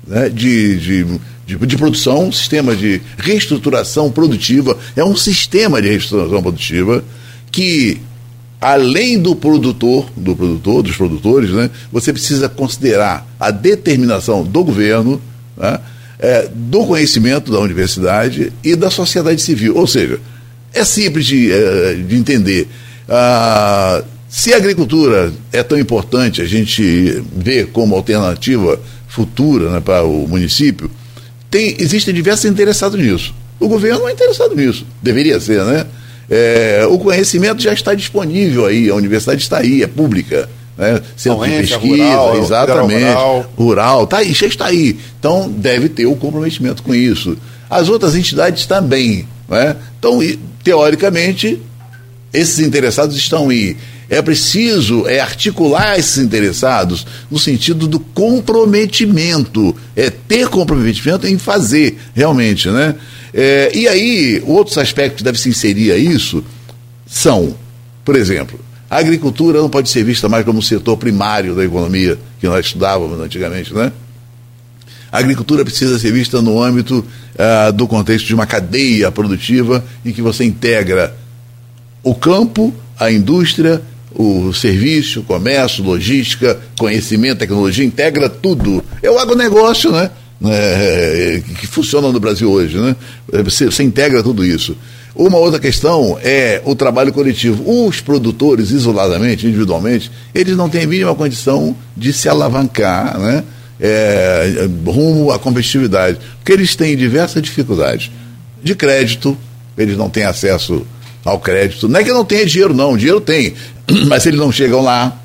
né, 0.07 0.29
de, 0.29 0.77
de, 0.77 1.19
de, 1.47 1.57
de, 1.57 1.77
produção, 1.77 2.25
um 2.25 2.31
sistema 2.31 2.75
de 2.75 3.01
reestruturação 3.17 4.11
produtiva, 4.11 4.77
é 4.95 5.03
um 5.03 5.15
sistema 5.15 5.81
de 5.81 5.89
reestruturação 5.89 6.43
produtiva 6.43 7.03
que, 7.51 7.99
além 8.61 9.19
do 9.19 9.35
produtor, 9.35 10.07
do 10.15 10.35
produtor, 10.35 10.83
dos 10.83 10.95
produtores, 10.95 11.49
né, 11.49 11.71
você 11.91 12.13
precisa 12.13 12.47
considerar 12.47 13.27
a 13.39 13.49
determinação 13.49 14.43
do 14.43 14.63
governo, 14.63 15.19
né, 15.57 15.79
é, 16.19 16.47
do 16.53 16.85
conhecimento 16.85 17.51
da 17.51 17.59
universidade 17.59 18.53
e 18.63 18.75
da 18.75 18.91
sociedade 18.91 19.41
civil. 19.41 19.75
Ou 19.75 19.87
seja, 19.87 20.19
é 20.71 20.85
simples 20.85 21.25
de, 21.25 21.51
é, 21.51 21.95
de 21.95 22.15
entender. 22.15 22.67
Ah, 23.09 24.03
se 24.29 24.53
a 24.53 24.57
agricultura 24.57 25.33
é 25.51 25.63
tão 25.63 25.77
importante, 25.79 26.39
a 26.39 26.45
gente 26.45 27.21
vê 27.35 27.65
como 27.65 27.95
alternativa 27.95 28.79
futura 29.07 29.71
né, 29.71 29.79
para 29.81 30.03
o 30.03 30.27
município, 30.27 30.89
tem, 31.49 31.75
existem 31.79 32.13
diversos 32.13 32.45
interessados 32.45 32.97
nisso. 32.97 33.33
O 33.59 33.67
governo 33.67 34.07
é 34.07 34.13
interessado 34.13 34.55
nisso, 34.55 34.85
deveria 35.01 35.39
ser, 35.39 35.63
né? 35.65 35.85
É, 36.33 36.87
o 36.89 36.97
conhecimento 36.97 37.61
já 37.61 37.73
está 37.73 37.93
disponível 37.93 38.65
aí, 38.65 38.89
a 38.89 38.95
universidade 38.95 39.41
está 39.41 39.57
aí, 39.57 39.83
é 39.83 39.87
pública. 39.87 40.47
Né? 40.77 41.01
Centro 41.17 41.45
de 41.45 41.57
pesquisa, 41.57 41.77
rural, 41.77 42.37
exatamente. 42.37 43.03
Rural. 43.03 43.51
rural, 43.57 44.07
tá 44.07 44.19
aí, 44.19 44.31
já 44.31 44.47
está 44.47 44.67
aí. 44.67 44.97
Então 45.19 45.49
deve 45.49 45.89
ter 45.89 46.05
o 46.05 46.15
comprometimento 46.15 46.83
com 46.83 46.95
isso. 46.95 47.37
As 47.69 47.89
outras 47.89 48.15
entidades 48.15 48.65
também. 48.65 49.27
Né? 49.49 49.75
Então, 49.99 50.19
teoricamente, 50.63 51.61
esses 52.33 52.59
interessados 52.59 53.17
estão 53.17 53.49
aí. 53.49 53.75
É 54.11 54.21
preciso 54.21 55.07
é 55.07 55.21
articular 55.21 55.97
esses 55.97 56.17
interessados 56.17 57.07
no 57.31 57.39
sentido 57.39 57.87
do 57.87 57.97
comprometimento, 57.97 59.73
é 59.95 60.09
ter 60.09 60.49
comprometimento 60.49 61.25
em 61.25 61.37
fazer 61.37 61.97
realmente, 62.13 62.69
né? 62.69 62.93
É, 63.33 63.71
e 63.73 63.87
aí, 63.87 64.43
outros 64.45 64.77
aspectos 64.77 65.19
que 65.19 65.23
devem 65.23 65.39
se 65.39 65.47
inserir 65.47 65.93
a 65.93 65.97
isso 65.97 66.43
são, 67.07 67.55
por 68.03 68.17
exemplo, 68.17 68.59
a 68.89 68.97
agricultura 68.97 69.61
não 69.61 69.69
pode 69.69 69.89
ser 69.89 70.03
vista 70.03 70.27
mais 70.27 70.43
como 70.43 70.59
um 70.59 70.61
setor 70.61 70.97
primário 70.97 71.55
da 71.55 71.63
economia 71.63 72.19
que 72.37 72.47
nós 72.47 72.65
estudávamos 72.65 73.17
antigamente, 73.17 73.73
né? 73.73 73.93
A 75.09 75.19
agricultura 75.19 75.63
precisa 75.63 75.97
ser 75.97 76.11
vista 76.11 76.41
no 76.41 76.61
âmbito 76.61 77.05
ah, 77.39 77.71
do 77.71 77.87
contexto 77.87 78.27
de 78.27 78.35
uma 78.35 78.45
cadeia 78.45 79.09
produtiva 79.09 79.81
em 80.03 80.11
que 80.11 80.21
você 80.21 80.43
integra 80.43 81.15
o 82.03 82.13
campo, 82.13 82.75
a 82.99 83.09
indústria 83.09 83.81
o 84.13 84.53
serviço, 84.53 85.23
comércio, 85.23 85.83
logística, 85.83 86.59
conhecimento, 86.77 87.39
tecnologia, 87.39 87.85
integra 87.85 88.29
tudo. 88.29 88.83
É 89.01 89.09
o 89.09 89.17
agronegócio, 89.17 89.91
né? 89.91 90.09
É, 90.43 91.41
que 91.59 91.67
funciona 91.67 92.11
no 92.11 92.19
Brasil 92.19 92.49
hoje, 92.49 92.77
né? 92.77 92.95
Você, 93.43 93.65
você 93.65 93.83
integra 93.83 94.23
tudo 94.23 94.45
isso. 94.45 94.75
Uma 95.15 95.37
outra 95.37 95.59
questão 95.59 96.17
é 96.23 96.61
o 96.65 96.73
trabalho 96.73 97.13
coletivo. 97.13 97.63
Os 97.85 97.99
produtores, 97.99 98.71
isoladamente, 98.71 99.45
individualmente, 99.45 100.11
eles 100.33 100.55
não 100.55 100.69
têm 100.69 100.83
a 100.83 100.87
mínima 100.87 101.13
condição 101.13 101.75
de 101.95 102.13
se 102.13 102.29
alavancar, 102.29 103.19
né? 103.19 103.43
É, 103.83 104.69
rumo 104.85 105.31
à 105.31 105.39
competitividade, 105.39 106.19
porque 106.37 106.51
eles 106.51 106.75
têm 106.75 106.95
diversas 106.95 107.41
dificuldades 107.41 108.11
de 108.63 108.75
crédito, 108.75 109.35
eles 109.75 109.97
não 109.97 110.07
têm 110.07 110.23
acesso 110.23 110.85
ao 111.25 111.39
crédito. 111.39 111.87
Não 111.87 111.99
é 111.99 112.03
que 112.03 112.11
não 112.11 112.23
tenha 112.23 112.45
dinheiro, 112.45 112.73
não, 112.73 112.95
dinheiro 112.95 113.19
tem. 113.19 113.53
mas 114.07 114.25
eles 114.25 114.39
não 114.39 114.51
chegam 114.51 114.81
lá. 114.81 115.17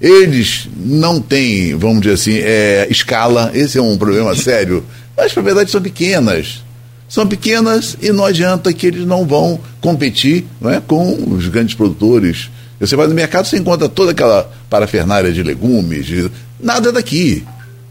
Eles 0.00 0.66
não 0.76 1.20
têm, 1.20 1.76
vamos 1.76 2.00
dizer 2.00 2.14
assim, 2.14 2.38
é, 2.38 2.86
escala. 2.90 3.50
Esse 3.54 3.78
é 3.78 3.82
um 3.82 3.98
problema 3.98 4.34
sério. 4.34 4.84
As 5.16 5.32
propriedades 5.32 5.70
são 5.70 5.82
pequenas. 5.82 6.62
São 7.08 7.26
pequenas 7.26 7.96
e 8.00 8.10
não 8.12 8.24
adianta 8.24 8.72
que 8.72 8.86
eles 8.86 9.06
não 9.06 9.26
vão 9.26 9.60
competir 9.80 10.46
não 10.60 10.70
é, 10.70 10.80
com 10.80 11.34
os 11.34 11.48
grandes 11.48 11.74
produtores. 11.74 12.50
Você 12.78 12.96
vai 12.96 13.06
no 13.08 13.14
mercado, 13.14 13.46
você 13.46 13.58
encontra 13.58 13.88
toda 13.88 14.12
aquela 14.12 14.50
parafernália 14.70 15.30
de 15.32 15.42
legumes, 15.42 16.06
de... 16.06 16.30
nada 16.58 16.90
daqui. 16.90 17.44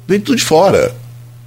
Vem 0.07 0.19
tudo 0.19 0.37
de 0.37 0.43
fora. 0.43 0.91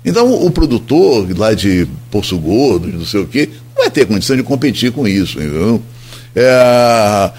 Então 0.04 0.32
o 0.32 0.50
produtor 0.50 1.26
lá 1.36 1.54
de 1.54 1.88
Poço 2.10 2.38
Gordo, 2.38 2.86
não 2.86 3.04
sei 3.04 3.20
o 3.20 3.26
quê, 3.26 3.48
não 3.74 3.84
vai 3.84 3.90
ter 3.90 4.06
condição 4.06 4.36
de 4.36 4.42
competir 4.44 4.92
com 4.92 5.08
isso. 5.08 5.38
Entendeu? 5.38 5.82
É 6.36 7.30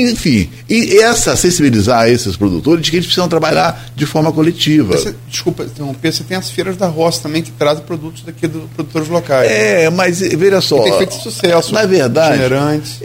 enfim, 0.00 0.48
e 0.68 0.98
essa 0.98 1.36
sensibilizar 1.36 2.08
esses 2.08 2.36
produtores 2.36 2.84
de 2.84 2.90
que 2.90 2.96
eles 2.96 3.06
precisam 3.06 3.28
trabalhar 3.28 3.90
de 3.94 4.06
forma 4.06 4.32
coletiva. 4.32 4.96
Você, 4.96 5.14
desculpa 5.28 5.64
interromper, 5.64 6.12
você 6.12 6.24
tem 6.24 6.36
as 6.36 6.50
feiras 6.50 6.76
da 6.76 6.86
roça 6.86 7.22
também 7.22 7.42
que 7.42 7.50
trazem 7.50 7.84
produtos 7.84 8.22
daqui 8.22 8.46
dos 8.46 8.64
produtores 8.70 9.08
locais. 9.08 9.50
É, 9.50 9.90
mas 9.90 10.20
veja 10.20 10.60
só. 10.60 10.82
Tem 10.82 10.96
feito 10.98 11.14
sucesso. 11.14 11.72
Na 11.72 11.84
verdade, 11.84 12.42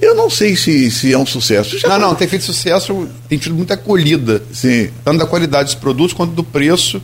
eu 0.01 0.15
não 0.15 0.29
sei 0.29 0.55
se, 0.55 0.89
se 0.91 1.13
é 1.13 1.17
um 1.17 1.25
sucesso. 1.25 1.77
Já 1.77 1.89
não, 1.89 2.09
não, 2.09 2.15
tem 2.15 2.27
feito 2.27 2.45
sucesso, 2.45 3.07
tem 3.27 3.37
tido 3.37 3.55
muita 3.55 3.73
acolhida. 3.73 4.41
Sim. 4.53 4.89
Tanto 5.03 5.19
da 5.19 5.25
qualidade 5.25 5.65
dos 5.65 5.75
produtos 5.75 6.13
quanto 6.13 6.33
do 6.33 6.43
preço. 6.43 7.01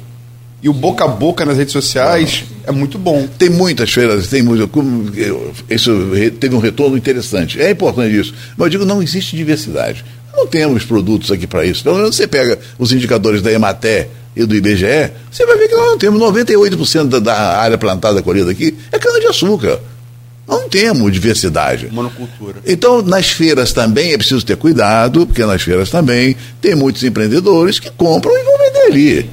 E 0.63 0.69
o 0.69 0.73
boca 0.73 1.03
a 1.03 1.07
boca 1.09 1.45
nas 1.45 1.57
redes 1.57 1.73
sociais 1.73 2.45
é 2.65 2.71
muito 2.71 2.97
bom. 2.97 3.27
Tem 3.37 3.49
muitas 3.49 3.91
feiras, 3.91 4.27
tem 4.27 4.41
muito. 4.41 4.69
Isso 5.69 5.91
teve 6.39 6.55
um 6.55 6.59
retorno 6.59 6.95
interessante. 6.95 7.61
É 7.61 7.71
importante 7.71 8.17
isso. 8.17 8.33
Mas 8.55 8.67
eu 8.67 8.69
digo, 8.69 8.85
não 8.85 9.03
existe 9.03 9.35
diversidade. 9.35 10.05
Não 10.33 10.47
temos 10.47 10.85
produtos 10.85 11.31
aqui 11.31 11.45
para 11.45 11.65
isso. 11.65 11.83
Pelo 11.83 11.97
menos 11.97 12.15
você 12.15 12.25
pega 12.25 12.57
os 12.79 12.93
indicadores 12.93 13.41
da 13.41 13.51
Ematé 13.51 14.07
e 14.35 14.45
do 14.45 14.55
IBGE, 14.55 15.11
você 15.29 15.45
vai 15.45 15.57
ver 15.57 15.67
que 15.67 15.75
nós 15.75 15.85
não 15.85 15.97
temos 15.97 16.21
98% 16.21 17.09
da, 17.09 17.19
da 17.19 17.57
área 17.59 17.77
plantada 17.77 18.21
colhida 18.23 18.49
aqui 18.49 18.73
é 18.89 18.97
cana-de-açúcar. 18.97 19.81
Não 20.47 20.69
temos 20.69 21.11
diversidade. 21.11 21.89
Monocultura. 21.91 22.61
Então, 22.65 23.01
nas 23.01 23.29
feiras 23.29 23.73
também 23.73 24.13
é 24.13 24.17
preciso 24.17 24.45
ter 24.45 24.55
cuidado, 24.55 25.27
porque 25.27 25.45
nas 25.45 25.61
feiras 25.61 25.89
também 25.89 26.37
tem 26.61 26.73
muitos 26.73 27.03
empreendedores 27.03 27.79
que 27.79 27.91
compram 27.91 28.33
e 28.33 28.43
vão 28.43 28.57
vender 28.57 28.81
ali. 28.87 29.29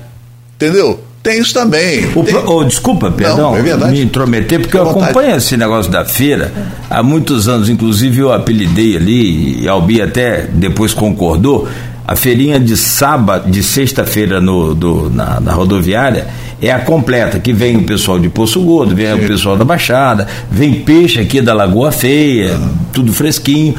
Entendeu? 0.57 1.01
Tem 1.23 1.39
isso 1.39 1.53
também. 1.53 2.07
O 2.15 2.25
tem... 2.25 2.35
oh, 2.35 2.65
desculpa, 2.65 3.11
perdão, 3.11 3.53
Não, 3.53 3.57
é 3.57 3.91
me 3.91 4.01
intrometer, 4.01 4.61
porque 4.61 4.77
eu 4.77 4.89
acompanho 4.89 5.37
esse 5.37 5.57
negócio 5.57 5.91
da 5.91 6.05
feira 6.05 6.51
há 6.89 7.03
muitos 7.03 7.47
anos, 7.47 7.69
inclusive 7.69 8.21
eu 8.21 8.33
apelidei 8.33 8.97
ali, 8.97 9.63
e 9.63 9.69
Albi 9.69 10.01
até 10.01 10.47
depois 10.51 10.95
concordou, 10.95 11.69
a 12.09 12.17
feirinha 12.17 12.59
de 12.59 12.77
sábado, 12.77 13.51
de 13.51 13.63
sexta-feira 13.63 14.41
no, 14.41 14.75
do, 14.75 15.11
na, 15.11 15.39
na, 15.41 15.53
rodoviária 15.53 16.27
é 16.61 16.73
a 16.73 16.81
completa, 16.81 17.39
que 17.39 17.53
vem 17.53 17.77
o 17.77 17.85
pessoal 17.85 18.19
de 18.19 18.29
Poço 18.29 18.61
Gordo, 18.63 18.97
vem 18.97 19.07
Sim. 19.07 19.25
o 19.25 19.27
pessoal 19.29 19.57
da 19.57 19.65
Baixada, 19.65 20.27
vem 20.51 20.75
peixe 20.75 21.21
aqui 21.21 21.41
da 21.41 21.53
Lagoa 21.53 21.93
Feia, 21.93 22.57
ah. 22.57 22.69
tudo 22.93 23.13
fresquinho 23.13 23.75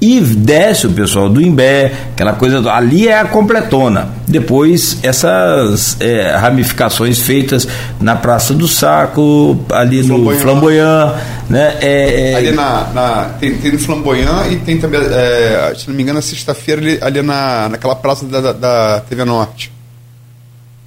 e 0.00 0.20
desce 0.20 0.86
o 0.86 0.90
pessoal 0.90 1.28
do 1.28 1.40
Imbé, 1.40 1.92
aquela 2.12 2.34
coisa. 2.34 2.70
Ali 2.70 3.08
é 3.08 3.18
a 3.18 3.24
completona. 3.24 4.08
Depois, 4.28 4.98
essas 5.02 5.96
é, 6.00 6.36
ramificações 6.36 7.18
feitas 7.18 7.66
na 8.00 8.14
Praça 8.14 8.52
do 8.52 8.68
Saco, 8.68 9.58
ali 9.70 10.02
no 10.02 10.30
Flamboyant. 10.36 11.14
Né? 11.48 11.76
É, 11.80 12.32
é... 12.32 12.34
Ali 12.36 12.50
na, 12.52 12.86
na, 12.92 13.24
tem, 13.40 13.56
tem 13.56 13.72
no 13.72 13.78
Flamboyant 13.78 14.50
e 14.50 14.56
tem 14.56 14.78
também, 14.78 15.00
é, 15.00 15.72
se 15.76 15.88
não 15.88 15.94
me 15.94 16.02
engano, 16.02 16.20
sexta-feira 16.20 16.80
ali, 16.80 16.98
ali 17.00 17.22
na, 17.22 17.68
naquela 17.70 17.94
praça 17.94 18.26
da, 18.26 18.40
da, 18.40 18.52
da 18.52 19.00
TV 19.08 19.24
Norte. 19.24 19.72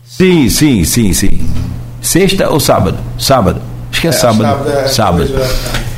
Sim, 0.05 0.49
sim, 0.49 0.83
sim, 0.83 1.13
sim. 1.13 1.49
Sexta 2.01 2.49
ou 2.49 2.59
sábado? 2.59 2.97
Sábado. 3.17 3.61
Acho 3.91 4.01
que 4.01 4.07
é, 4.07 4.09
é 4.09 4.13
sábado. 4.13 4.43
Sábado. 4.43 4.69
É, 4.69 4.87
sábado. 4.87 5.88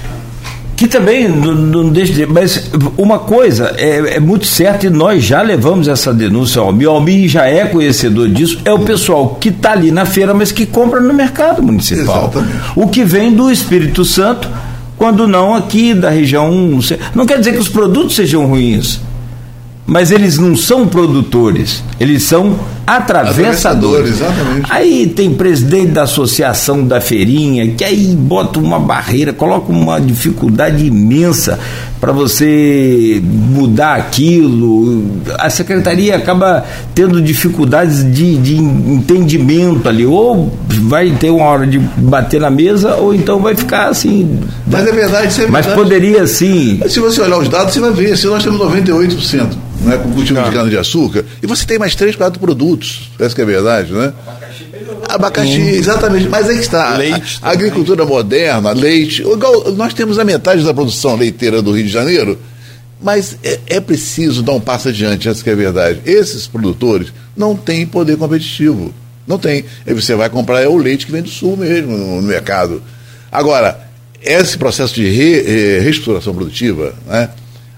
Que 0.82 0.88
também 0.88 1.30
não, 1.30 1.54
não 1.54 1.90
deixa 1.90 2.12
de. 2.12 2.26
Mas 2.26 2.72
uma 2.98 3.20
coisa 3.20 3.72
é, 3.78 4.16
é, 4.16 4.20
muito 4.20 4.48
certa 4.48 4.88
e 4.88 4.90
nós 4.90 5.24
já 5.24 5.40
levamos 5.44 5.88
essa 5.88 6.12
denúncia 6.12 6.60
ao 6.60 6.70
Almir. 6.70 6.88
O 6.88 6.92
Almir 6.94 7.30
já 7.30 7.46
é 7.46 7.66
conhecedor 7.66 8.28
disso. 8.28 8.60
É 8.66 8.74
o 8.74 8.80
pessoal 8.80 9.38
que 9.40 9.50
está 9.50 9.74
ali 9.74 9.92
na 9.92 10.08
feira, 10.08 10.34
mas 10.34 10.52
que 10.52 10.66
compra 10.66 11.00
no 11.00 11.14
mercado 11.14 11.62
municipal. 11.62 12.32
Exatamente. 12.32 12.58
O 12.76 12.88
que 12.88 13.04
vem 13.04 13.32
do 13.32 13.52
Espírito 13.52 14.04
Santo, 14.04 14.50
quando 14.98 15.28
não 15.28 15.54
aqui 15.54 15.94
da 15.94 16.10
região. 16.10 16.50
Não 17.14 17.28
quer 17.28 17.38
dizer 17.38 17.52
que 17.52 17.60
os 17.60 17.70
produtos 17.70 18.16
sejam 18.16 18.48
ruins 18.48 19.00
mas 19.86 20.10
eles 20.10 20.38
não 20.38 20.56
são 20.56 20.88
produtores, 20.88 21.84
eles 22.00 22.24
são 22.24 22.58
atravessadores. 22.86 24.16
Exatamente. 24.16 24.68
Aí 24.70 25.08
tem 25.08 25.34
presidente 25.34 25.92
da 25.92 26.04
associação 26.04 26.86
da 26.86 27.00
feirinha 27.00 27.72
que 27.72 27.84
aí 27.84 28.16
bota 28.16 28.60
uma 28.60 28.80
barreira, 28.80 29.34
coloca 29.34 29.72
uma 29.72 30.00
dificuldade 30.00 30.86
imensa 30.86 31.60
para 32.02 32.12
você 32.12 33.22
mudar 33.24 33.96
aquilo. 33.96 35.06
A 35.38 35.50
secretaria 35.52 36.16
acaba 36.16 36.66
tendo 36.96 37.22
dificuldades 37.22 38.04
de, 38.12 38.38
de 38.38 38.56
entendimento 38.56 39.88
ali, 39.88 40.06
ou 40.06 40.52
vai 40.68 41.12
ter 41.12 41.30
uma 41.30 41.46
hora 41.46 41.68
de 41.68 41.78
bater 41.78 42.42
na 42.42 42.50
mesa, 42.50 42.96
ou 42.96 43.14
então 43.14 43.40
vai 43.40 43.56
ficar 43.56 43.90
assim. 43.90 44.40
Mas 44.66 44.88
é 44.88 44.92
verdade, 44.92 45.28
isso 45.28 45.42
é 45.42 45.44
verdade. 45.44 45.68
Mas 45.68 45.76
poderia 45.76 46.26
sim. 46.26 46.82
Se 46.90 47.00
você 47.00 47.22
olhar 47.22 47.38
os 47.38 47.48
dados, 47.48 47.74
você 47.74 47.80
vai 47.80 47.92
ver, 47.92 48.18
se 48.18 48.26
nós 48.26 48.44
temos 48.44 48.60
98% 48.60 49.50
né, 49.84 49.98
com 49.98 50.12
cultivo 50.12 50.42
de 50.42 50.52
cana-de-açúcar, 50.52 51.26
e 51.42 51.48
você 51.48 51.66
tem 51.66 51.78
mais 51.78 51.96
três, 51.96 52.16
quatro 52.16 52.40
produtos. 52.40 52.71
Essa 53.20 53.36
que 53.36 53.42
é 53.42 53.46
verdade, 53.46 53.92
né? 53.92 54.14
Abacaxi, 55.10 55.60
hum. 55.60 55.70
exatamente. 55.70 56.30
Mas 56.30 56.50
aí 56.50 56.60
está. 56.60 56.96
Leite. 56.98 57.40
A, 57.42 57.50
a 57.50 57.52
agricultura 57.52 58.06
moderna, 58.06 58.72
leite. 58.72 59.24
Nós 59.76 59.94
temos 59.94 60.18
a 60.20 60.24
metade 60.24 60.64
da 60.64 60.74
produção 60.74 61.16
leiteira 61.16 61.62
do 61.62 61.72
Rio 61.72 61.86
de 61.86 61.92
Janeiro, 61.92 62.40
mas 63.02 63.38
é, 63.44 63.60
é, 63.68 63.80
preciso 63.80 64.44
dar 64.44 64.54
um 64.54 64.60
passo 64.60 64.90
adiante, 64.90 65.28
essa 65.28 65.44
que 65.44 65.50
é 65.50 65.54
a 65.54 65.56
verdade. 65.56 66.02
Esses 66.06 66.48
produtores 66.48 67.12
não 67.36 67.56
têm 67.56 67.86
poder 67.86 68.18
competitivo. 68.18 68.94
Não 69.28 69.38
tem. 69.38 69.66
Aí 69.86 69.94
você 69.94 70.16
vai 70.16 70.30
comprar 70.30 70.62
é 70.62 70.68
o 70.68 70.78
leite 70.78 71.06
que 71.06 71.12
vem 71.12 71.22
do 71.22 71.30
sul 71.30 71.56
mesmo, 71.58 71.98
no, 71.98 72.22
no 72.22 72.28
mercado. 72.28 72.82
Agora, 73.32 73.90
esse 74.22 74.58
processo 74.58 74.94
de 74.94 75.08
re, 75.10 75.40
eh, 75.40 75.80
reestruturação 75.80 76.34
produtiva, 76.34 76.94
né, 77.08 77.30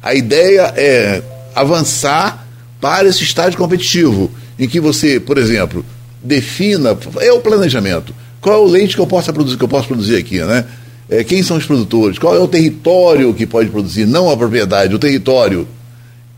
a 0.02 0.14
ideia 0.14 0.74
é 0.76 1.22
avançar 1.56 2.46
para 2.82 3.08
esse 3.08 3.24
estágio 3.24 3.58
competitivo, 3.58 4.30
em 4.58 4.68
que 4.68 4.80
você, 4.80 5.20
por 5.20 5.38
exemplo, 5.38 5.86
defina, 6.24 6.98
é 7.20 7.32
o 7.32 7.40
planejamento. 7.40 8.14
Qual 8.40 8.56
é 8.56 8.58
o 8.58 8.70
leite 8.70 8.96
que 8.96 9.02
eu 9.02 9.08
posso 9.08 9.32
produzir, 9.32 9.58
que 9.58 9.64
eu 9.64 9.70
posso 9.70 9.88
produzir 9.88 10.18
aqui, 10.18 10.40
né? 10.40 10.66
É, 11.10 11.24
quem 11.24 11.44
são 11.44 11.58
os 11.58 11.66
produtores? 11.66 12.18
Qual 12.18 12.36
é 12.36 12.40
o 12.40 12.48
território 12.48 13.34
que 13.34 13.46
pode 13.46 13.70
produzir? 13.70 14.06
Não 14.06 14.30
a 14.30 14.38
propriedade, 14.38 14.94
o 14.94 15.00
território 15.00 15.68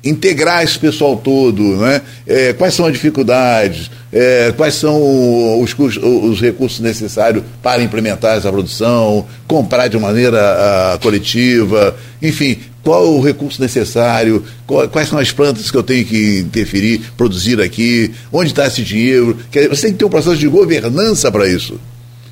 integrar 0.06 0.64
esse 0.64 0.78
pessoal 0.78 1.18
todo, 1.18 1.78
né? 1.78 2.02
É, 2.28 2.54
quais 2.54 2.76
são 2.76 2.86
as 2.86 2.94
dificuldades, 2.94 3.90
é, 4.14 4.54
quais 4.56 4.76
são 4.76 5.60
os, 5.62 5.76
os, 5.78 6.40
recursos 6.40 6.80
necessários 6.80 7.44
para 7.62 7.82
implementar 7.82 8.38
essa 8.38 8.52
produção, 8.52 9.26
comprar 9.48 9.88
de 9.88 9.98
maneira 9.98 10.96
uh, 10.96 11.00
coletiva, 11.00 11.96
enfim, 12.22 12.60
qual 12.86 13.16
o 13.16 13.20
recurso 13.20 13.60
necessário, 13.60 14.44
qual, 14.68 14.88
quais 14.88 15.10
são 15.10 15.18
as 15.18 15.32
plantas 15.32 15.72
que 15.72 15.76
eu 15.76 15.82
tenho 15.82 16.06
que 16.06 16.42
interferir, 16.42 17.02
produzir 17.18 17.60
aqui, 17.60 18.12
onde 18.32 18.52
está 18.52 18.68
esse 18.68 18.84
dinheiro. 18.84 19.36
Você 19.70 19.82
tem 19.82 19.94
que 19.94 19.98
ter 19.98 20.06
um 20.06 20.10
processo 20.10 20.38
de 20.38 20.48
governança 20.48 21.32
para 21.32 21.50
isso. 21.50 21.80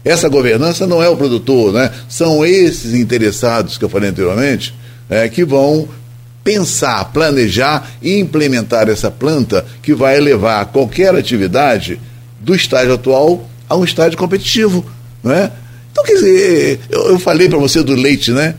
Essa 0.06 0.30
governança 0.30 0.86
não 0.86 1.02
é 1.02 1.10
o 1.10 1.18
produtor, 1.18 1.74
né? 1.74 1.92
são 2.08 2.46
esses 2.46 2.94
interessados 2.94 3.80
que 3.80 3.84
eu 3.84 3.90
falei 3.90 4.10
anteriormente 4.12 4.76
é, 5.10 5.28
que 5.28 5.44
vão 5.44 5.88
pensar, 6.44 7.06
planejar 7.06 7.90
e 8.00 8.20
implementar 8.20 8.90
essa 8.90 9.10
planta 9.10 9.66
que 9.82 9.96
vai 9.96 10.20
levar 10.20 10.66
qualquer 10.66 11.16
atividade 11.16 12.00
do 12.40 12.54
estágio 12.54 12.94
atual 12.94 13.50
a 13.68 13.76
um 13.76 13.84
estágio 13.84 14.20
competitivo. 14.20 14.86
Né? 15.24 15.50
Então, 15.92 16.04
quer 16.04 16.14
dizer, 16.14 16.80
eu, 16.92 17.08
eu 17.08 17.20
falei 17.20 17.50
para 17.50 17.58
você 17.58 17.82
do 17.82 17.96
leite, 17.96 18.32
né? 18.32 18.56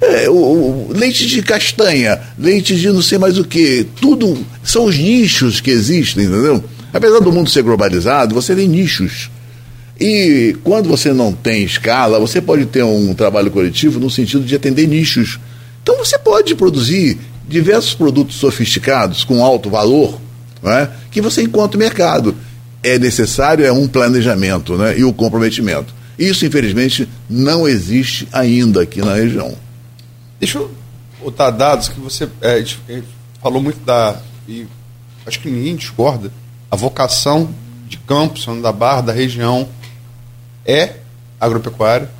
É, 0.00 0.28
o, 0.28 0.34
o, 0.34 0.92
leite 0.92 1.26
de 1.26 1.42
castanha, 1.42 2.20
leite 2.38 2.76
de 2.76 2.88
não 2.88 3.00
sei 3.00 3.18
mais 3.18 3.38
o 3.38 3.44
que, 3.44 3.86
tudo 3.98 4.38
são 4.62 4.84
os 4.84 4.96
nichos 4.96 5.60
que 5.60 5.70
existem, 5.70 6.24
entendeu? 6.24 6.62
Apesar 6.92 7.20
do 7.20 7.32
mundo 7.32 7.48
ser 7.48 7.62
globalizado, 7.62 8.34
você 8.34 8.54
tem 8.54 8.68
nichos. 8.68 9.30
E 9.98 10.54
quando 10.62 10.88
você 10.88 11.12
não 11.12 11.32
tem 11.32 11.62
escala, 11.62 12.20
você 12.20 12.40
pode 12.40 12.66
ter 12.66 12.82
um 12.82 13.14
trabalho 13.14 13.50
coletivo 13.50 13.98
no 13.98 14.10
sentido 14.10 14.44
de 14.44 14.54
atender 14.54 14.86
nichos. 14.86 15.40
Então 15.82 15.96
você 15.96 16.18
pode 16.18 16.54
produzir 16.54 17.18
diversos 17.48 17.94
produtos 17.94 18.36
sofisticados 18.36 19.24
com 19.24 19.42
alto 19.42 19.70
valor 19.70 20.20
é? 20.62 20.88
que 21.10 21.20
você 21.20 21.42
encontra 21.42 21.78
no 21.78 21.84
mercado. 21.84 22.34
É 22.82 22.98
necessário 22.98 23.64
é 23.64 23.72
um 23.72 23.88
planejamento 23.88 24.76
né? 24.76 24.98
e 24.98 25.04
o 25.04 25.08
um 25.08 25.12
comprometimento. 25.12 25.94
Isso, 26.18 26.44
infelizmente, 26.46 27.08
não 27.28 27.66
existe 27.68 28.28
ainda 28.32 28.82
aqui 28.82 29.00
na 29.00 29.14
região. 29.14 29.54
Deixa 30.38 30.58
eu 30.58 30.74
botar 31.20 31.50
dados 31.50 31.88
que 31.88 31.98
você 31.98 32.28
é, 32.40 32.62
falou 33.42 33.62
muito 33.62 33.80
da. 33.84 34.20
E 34.48 34.66
acho 35.24 35.40
que 35.40 35.50
ninguém 35.50 35.76
discorda. 35.76 36.32
A 36.70 36.76
vocação 36.76 37.54
de 37.88 37.96
Campos, 37.98 38.46
da 38.60 38.72
Barra, 38.72 39.02
da 39.02 39.12
região, 39.12 39.68
é 40.64 40.96
agropecuária. 41.40 42.10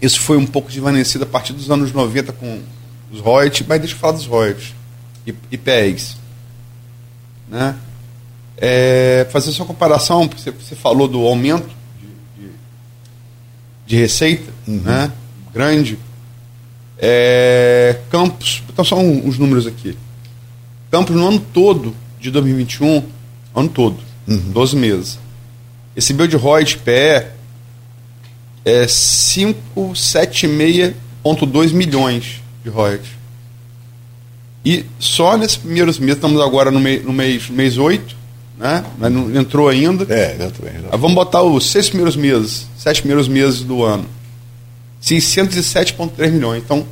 Isso 0.00 0.20
foi 0.20 0.36
um 0.36 0.46
pouco 0.46 0.68
desvanecido 0.68 1.24
a 1.24 1.26
partir 1.26 1.52
dos 1.52 1.70
anos 1.70 1.92
90 1.92 2.32
com 2.32 2.62
os 3.10 3.20
royalties, 3.20 3.66
mas 3.66 3.80
deixa 3.80 3.94
eu 3.94 3.98
falar 3.98 4.12
dos 4.12 4.26
royalties 4.26 4.74
e, 5.26 5.34
e 5.50 5.58
PEGs. 5.58 6.16
Né? 7.48 7.76
É, 8.56 9.26
fazer 9.30 9.52
sua 9.52 9.66
comparação, 9.66 10.28
você, 10.28 10.50
você 10.50 10.74
falou 10.74 11.08
do 11.08 11.26
aumento 11.26 11.68
de, 12.00 12.42
de, 12.42 12.50
de 13.86 13.96
receita 13.96 14.50
uhum. 14.66 14.80
né? 14.80 15.12
grande 15.52 15.98
é, 16.98 17.98
Campos, 18.10 18.62
então 18.68 18.84
só 18.84 18.98
uns 18.98 19.38
números 19.38 19.66
aqui. 19.66 19.96
Campos 20.90 21.14
no 21.14 21.24
ano 21.26 21.38
todo 21.52 21.94
de 22.20 22.30
2021, 22.30 23.02
ano 23.54 23.68
todo, 23.68 23.98
uhum. 24.26 24.50
12 24.52 24.76
meses, 24.76 25.18
recebeu 25.94 26.26
de 26.26 26.36
royalties 26.36 26.76
PE 26.76 27.36
é 28.64 28.86
576,2 28.86 31.72
milhões 31.72 32.40
de 32.64 32.70
royalties. 32.70 33.14
E 34.64 34.84
só 34.98 35.36
nesses 35.36 35.56
primeiros 35.56 36.00
meses, 36.00 36.16
estamos 36.16 36.42
agora 36.42 36.72
no, 36.72 36.80
mei, 36.80 36.98
no 36.98 37.12
mês, 37.12 37.48
mês 37.48 37.78
8, 37.78 38.16
né? 38.58 38.84
Mas 38.98 39.12
não 39.12 39.32
entrou 39.36 39.68
ainda. 39.68 40.04
É, 40.12 40.44
entrou 40.44 40.68
ainda. 40.68 40.88
Vamos 40.96 41.14
botar 41.14 41.42
os 41.42 41.70
seis 41.70 41.88
primeiros 41.88 42.16
meses, 42.16 42.66
sete 42.76 43.02
primeiros 43.02 43.28
meses 43.28 43.60
do 43.60 43.84
ano. 43.84 44.04
607,3 45.06 46.32
milhões. 46.32 46.62
Então, 46.64 46.84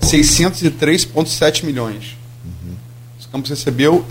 603,7 0.00 1.64
milhões. 1.64 2.16
Uhum. 2.44 2.74
Os 3.20 3.26
campos 3.26 3.48
recebeu 3.50 4.04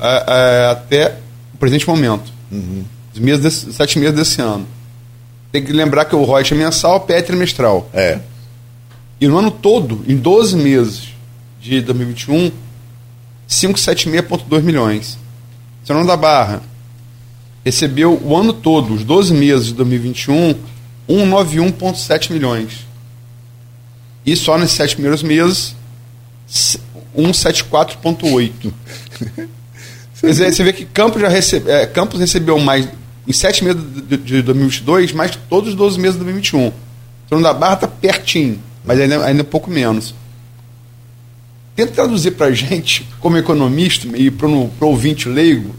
até 0.71 1.17
o 1.53 1.57
presente 1.57 1.85
momento. 1.87 2.31
Uhum. 2.49 2.85
Os 3.13 3.19
meses 3.19 3.43
desse, 3.43 3.73
sete 3.73 3.99
meses 3.99 4.15
desse 4.15 4.41
ano. 4.41 4.65
Tem 5.51 5.61
que 5.63 5.73
lembrar 5.73 6.05
que 6.05 6.15
o 6.15 6.23
royalties 6.23 6.57
é 6.57 6.63
mensal, 6.63 7.01
pé 7.01 7.19
é 7.19 7.21
trimestral. 7.21 7.89
É. 7.93 8.19
E 9.19 9.27
no 9.27 9.37
ano 9.37 9.51
todo, 9.51 10.03
em 10.07 10.15
12 10.15 10.55
meses 10.55 11.09
de 11.59 11.81
2021, 11.81 12.51
576,2 13.49 14.61
milhões. 14.61 15.17
Senão 15.83 16.05
da 16.05 16.15
Barra 16.15 16.61
recebeu 17.65 18.19
o 18.23 18.35
ano 18.35 18.53
todo, 18.53 18.93
os 18.93 19.03
12 19.03 19.33
meses 19.33 19.67
de 19.67 19.73
2021, 19.73 20.55
191,7 21.09 22.31
milhões. 22.31 22.85
E 24.25 24.35
só 24.35 24.57
nesses 24.57 24.75
sete 24.75 24.95
primeiros 24.95 25.23
meses, 25.23 25.75
174,8. 27.17 28.71
Quer 30.21 30.27
dizer, 30.27 30.53
você 30.53 30.63
vê 30.63 30.71
que 30.71 30.85
Campos, 30.85 31.19
já 31.19 31.27
recebe, 31.27 31.71
é, 31.71 31.87
Campos 31.87 32.19
recebeu 32.19 32.59
mais 32.59 32.87
em 33.27 33.33
sete 33.33 33.63
meses 33.63 33.81
de, 34.07 34.17
de 34.17 34.41
2022, 34.43 35.13
mais 35.13 35.35
todos 35.49 35.69
os 35.69 35.75
12 35.75 35.99
meses 35.99 36.13
de 36.13 36.23
2021. 36.23 36.71
Então 37.25 37.41
da 37.41 37.53
Barra 37.53 37.73
está 37.73 37.87
pertinho, 37.87 38.61
mas 38.85 38.99
ainda, 38.99 39.25
ainda 39.25 39.41
um 39.41 39.45
pouco 39.45 39.71
menos. 39.71 40.13
Tenta 41.75 41.93
traduzir 41.93 42.31
para 42.31 42.47
a 42.47 42.51
gente, 42.51 43.07
como 43.19 43.37
economista 43.37 44.07
e 44.15 44.29
para 44.29 44.47
o 44.47 44.71
ouvinte 44.81 45.27
leigo, 45.27 45.73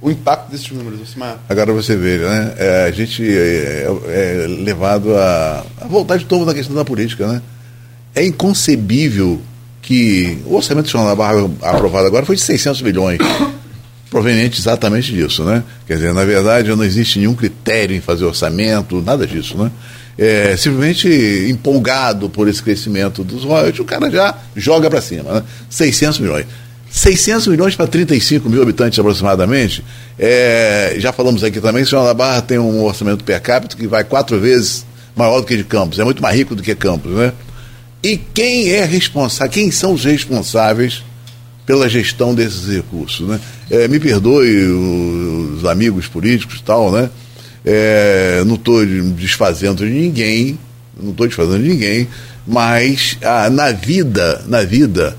o 0.00 0.10
impacto 0.10 0.50
desses 0.50 0.70
números, 0.70 1.00
Osmar. 1.00 1.38
Agora 1.48 1.72
você 1.72 1.96
vê, 1.96 2.18
né? 2.18 2.54
É, 2.58 2.84
a 2.84 2.90
gente 2.90 3.22
é, 3.26 3.86
é, 4.08 4.46
levado 4.46 5.14
a, 5.14 5.64
a 5.80 5.86
voltar 5.86 6.18
de 6.18 6.26
novo 6.30 6.44
na 6.44 6.54
questão 6.54 6.74
da 6.74 6.84
política, 6.84 7.26
né? 7.26 7.42
É 8.14 8.24
inconcebível 8.24 9.40
que 9.82 10.38
o 10.46 10.54
orçamento 10.56 10.86
de 10.86 10.92
da 10.92 11.14
Barra 11.14 11.48
aprovado 11.62 12.06
agora 12.06 12.26
foi 12.26 12.36
de 12.36 12.42
600 12.42 12.82
milhões 12.82 13.18
proveniente 14.10 14.60
exatamente 14.60 15.12
disso, 15.12 15.44
né? 15.44 15.62
Quer 15.86 15.94
dizer, 15.94 16.12
na 16.12 16.24
verdade, 16.24 16.74
não 16.74 16.84
existe 16.84 17.18
nenhum 17.18 17.34
critério 17.34 17.96
em 17.96 18.00
fazer 18.00 18.24
orçamento, 18.24 19.00
nada 19.00 19.26
disso, 19.26 19.56
né? 19.56 19.70
É, 20.18 20.56
simplesmente 20.56 21.08
empolgado 21.50 22.28
por 22.30 22.48
esse 22.48 22.62
crescimento 22.62 23.22
dos 23.22 23.44
royalties, 23.44 23.80
o 23.80 23.84
cara 23.84 24.10
já 24.10 24.34
joga 24.56 24.88
para 24.90 25.00
cima, 25.00 25.30
né? 25.32 25.42
600 25.70 26.18
milhões. 26.18 26.46
600 26.90 27.48
milhões 27.48 27.76
para 27.76 27.86
35 27.86 28.48
mil 28.48 28.62
habitantes 28.62 28.98
aproximadamente. 28.98 29.84
É, 30.18 30.96
já 30.98 31.12
falamos 31.12 31.44
aqui 31.44 31.60
também 31.60 31.82
o 31.82 31.86
Senhor 31.86 32.04
da 32.04 32.14
Barra 32.14 32.40
tem 32.42 32.58
um 32.58 32.82
orçamento 32.82 33.24
per 33.24 33.40
capita 33.40 33.76
que 33.76 33.86
vai 33.86 34.04
quatro 34.04 34.38
vezes 34.40 34.86
maior 35.14 35.40
do 35.40 35.46
que 35.46 35.56
de 35.56 35.64
Campos. 35.64 35.98
É 35.98 36.04
muito 36.04 36.22
mais 36.22 36.36
rico 36.36 36.54
do 36.54 36.62
que 36.62 36.74
Campos, 36.74 37.12
né? 37.12 37.32
E 38.02 38.16
quem 38.16 38.70
é 38.70 38.84
responsável, 38.84 39.52
quem 39.52 39.70
são 39.70 39.92
os 39.92 40.04
responsáveis 40.04 41.02
pela 41.66 41.88
gestão 41.88 42.34
desses 42.34 42.68
recursos. 42.68 43.26
Né? 43.26 43.40
É, 43.68 43.88
me 43.88 43.98
perdoe 43.98 44.66
os 45.56 45.64
amigos 45.64 46.06
políticos 46.06 46.60
e 46.60 46.62
tal, 46.62 46.92
né? 46.92 47.10
É, 47.64 48.44
não 48.46 48.54
estou 48.54 48.86
desfazendo 48.86 49.84
de 49.84 49.92
ninguém, 49.92 50.56
não 51.02 51.10
estou 51.10 51.26
desfazendo 51.26 51.64
de 51.64 51.68
ninguém, 51.68 52.06
mas 52.46 53.18
ah, 53.22 53.50
na 53.50 53.72
vida, 53.72 54.44
na 54.46 54.62
vida, 54.62 55.16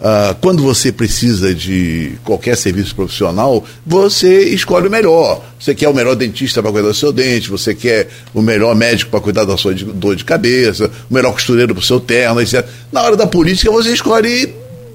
ah, 0.00 0.34
quando 0.40 0.62
você 0.62 0.92
precisa 0.92 1.54
de 1.54 2.12
qualquer 2.24 2.56
serviço 2.56 2.94
profissional, 2.94 3.64
você 3.86 4.44
escolhe 4.50 4.88
o 4.88 4.90
melhor. 4.90 5.42
Você 5.58 5.74
quer 5.74 5.88
o 5.88 5.94
melhor 5.94 6.14
dentista 6.14 6.62
para 6.62 6.72
cuidar 6.72 6.88
do 6.88 6.94
seu 6.94 7.12
dente, 7.12 7.48
você 7.48 7.74
quer 7.74 8.08
o 8.34 8.42
melhor 8.42 8.74
médico 8.74 9.10
para 9.10 9.20
cuidar 9.20 9.44
da 9.44 9.56
sua 9.56 9.72
dor 9.74 10.16
de 10.16 10.24
cabeça, 10.24 10.90
o 11.10 11.14
melhor 11.14 11.32
costureiro 11.32 11.74
para 11.74 11.80
o 11.80 11.84
seu 11.84 12.00
terno, 12.00 12.40
etc. 12.40 12.66
Na 12.92 13.02
hora 13.02 13.16
da 13.16 13.26
política, 13.26 13.70
você 13.70 13.92
escolhe 13.92 14.52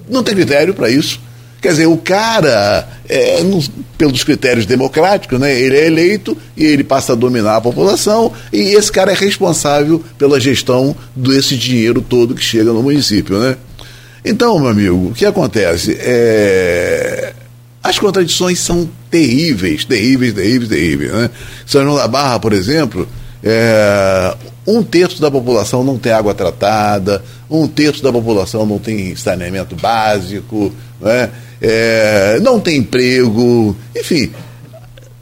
não 0.10 0.24
tem 0.24 0.36
critério 0.36 0.74
para 0.74 0.90
isso. 0.90 1.20
Quer 1.62 1.70
dizer, 1.70 1.88
o 1.88 1.98
cara, 1.98 2.88
é, 3.08 3.42
pelos 3.98 4.24
critérios 4.24 4.66
democráticos, 4.66 5.38
né, 5.40 5.60
ele 5.60 5.76
é 5.76 5.88
eleito 5.88 6.38
e 6.56 6.64
ele 6.64 6.86
passa 6.86 7.14
a 7.14 7.16
dominar 7.16 7.58
a 7.58 7.62
população, 7.62 8.32
e 8.52 8.76
esse 8.76 8.90
cara 8.90 9.12
é 9.12 9.16
responsável 9.16 10.02
pela 10.18 10.40
gestão 10.40 10.96
desse 11.14 11.58
dinheiro 11.58 12.02
todo 12.02 12.34
que 12.34 12.44
chega 12.44 12.72
no 12.72 12.82
município. 12.82 13.38
Né? 13.40 13.58
Então, 14.24 14.60
meu 14.60 14.70
amigo, 14.70 15.10
o 15.10 15.14
que 15.14 15.26
acontece? 15.26 15.98
É, 16.00 17.34
as 17.84 17.98
contradições 17.98 18.60
são 18.60 18.90
terríveis, 19.10 19.86
terríveis, 19.86 20.34
terríveis, 20.34 20.70
terríveis. 20.70 21.12
Né? 21.12 21.30
São 21.66 21.84
João 21.84 21.96
da 21.96 22.08
Barra, 22.08 22.40
por 22.40 22.54
exemplo, 22.54 23.08
é, 23.44 24.36
um 24.68 24.84
terço 24.84 25.22
da 25.22 25.32
população 25.32 25.84
não 25.84 25.98
tem 25.98 26.12
água 26.12 26.34
tratada, 26.34 27.24
um 27.50 27.68
terço 27.68 28.04
da 28.04 28.12
população 28.12 28.66
não 28.66 28.78
tem 28.78 29.16
saneamento 29.16 29.76
básico, 29.76 30.72
né? 31.00 31.30
é, 31.62 32.40
não 32.42 32.60
tem 32.60 32.78
emprego, 32.78 33.76
enfim. 33.96 34.32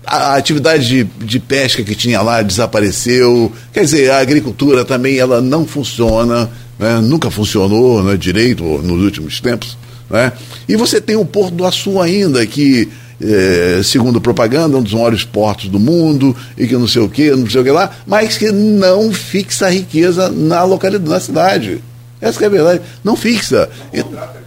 A 0.05 0.35
atividade 0.35 0.87
de, 0.87 1.03
de, 1.03 1.39
pesca 1.39 1.83
que 1.83 1.93
tinha 1.93 2.21
lá 2.21 2.41
desapareceu. 2.41 3.51
Quer 3.73 3.81
dizer, 3.81 4.09
a 4.09 4.19
agricultura 4.19 4.85
também 4.85 5.17
ela 5.17 5.41
não 5.41 5.67
funciona, 5.67 6.49
né? 6.79 6.99
nunca 7.01 7.29
funcionou 7.29 8.03
né, 8.03 8.17
direito 8.17 8.63
nos 8.63 9.03
últimos 9.03 9.39
tempos. 9.39 9.77
Né? 10.09 10.31
E 10.67 10.75
você 10.75 11.01
tem 11.01 11.15
o 11.15 11.25
Porto 11.25 11.53
do 11.53 11.65
Açu 11.65 12.01
ainda, 12.01 12.45
que 12.45 12.89
é, 13.21 13.81
segundo 13.83 14.21
propaganda, 14.21 14.77
um 14.77 14.83
dos 14.83 14.93
maiores 14.93 15.23
portos 15.23 15.69
do 15.69 15.79
mundo, 15.79 16.35
e 16.57 16.67
que 16.67 16.75
não 16.75 16.87
sei 16.87 17.01
o 17.01 17.09
que, 17.09 17.31
não 17.31 17.49
sei 17.49 17.61
o 17.61 17.63
que 17.63 17.71
lá, 17.71 17.91
mas 18.05 18.37
que 18.37 18.51
não 18.51 19.11
fixa 19.11 19.67
a 19.67 19.69
riqueza 19.69 20.29
na 20.29 20.63
localidade, 20.63 21.09
na 21.09 21.19
cidade. 21.19 21.83
Essa 22.21 22.43
é 22.43 22.45
a 22.47 22.49
verdade. 22.49 22.81
Não 23.03 23.15
fixa. 23.15 23.69
Não 23.93 24.46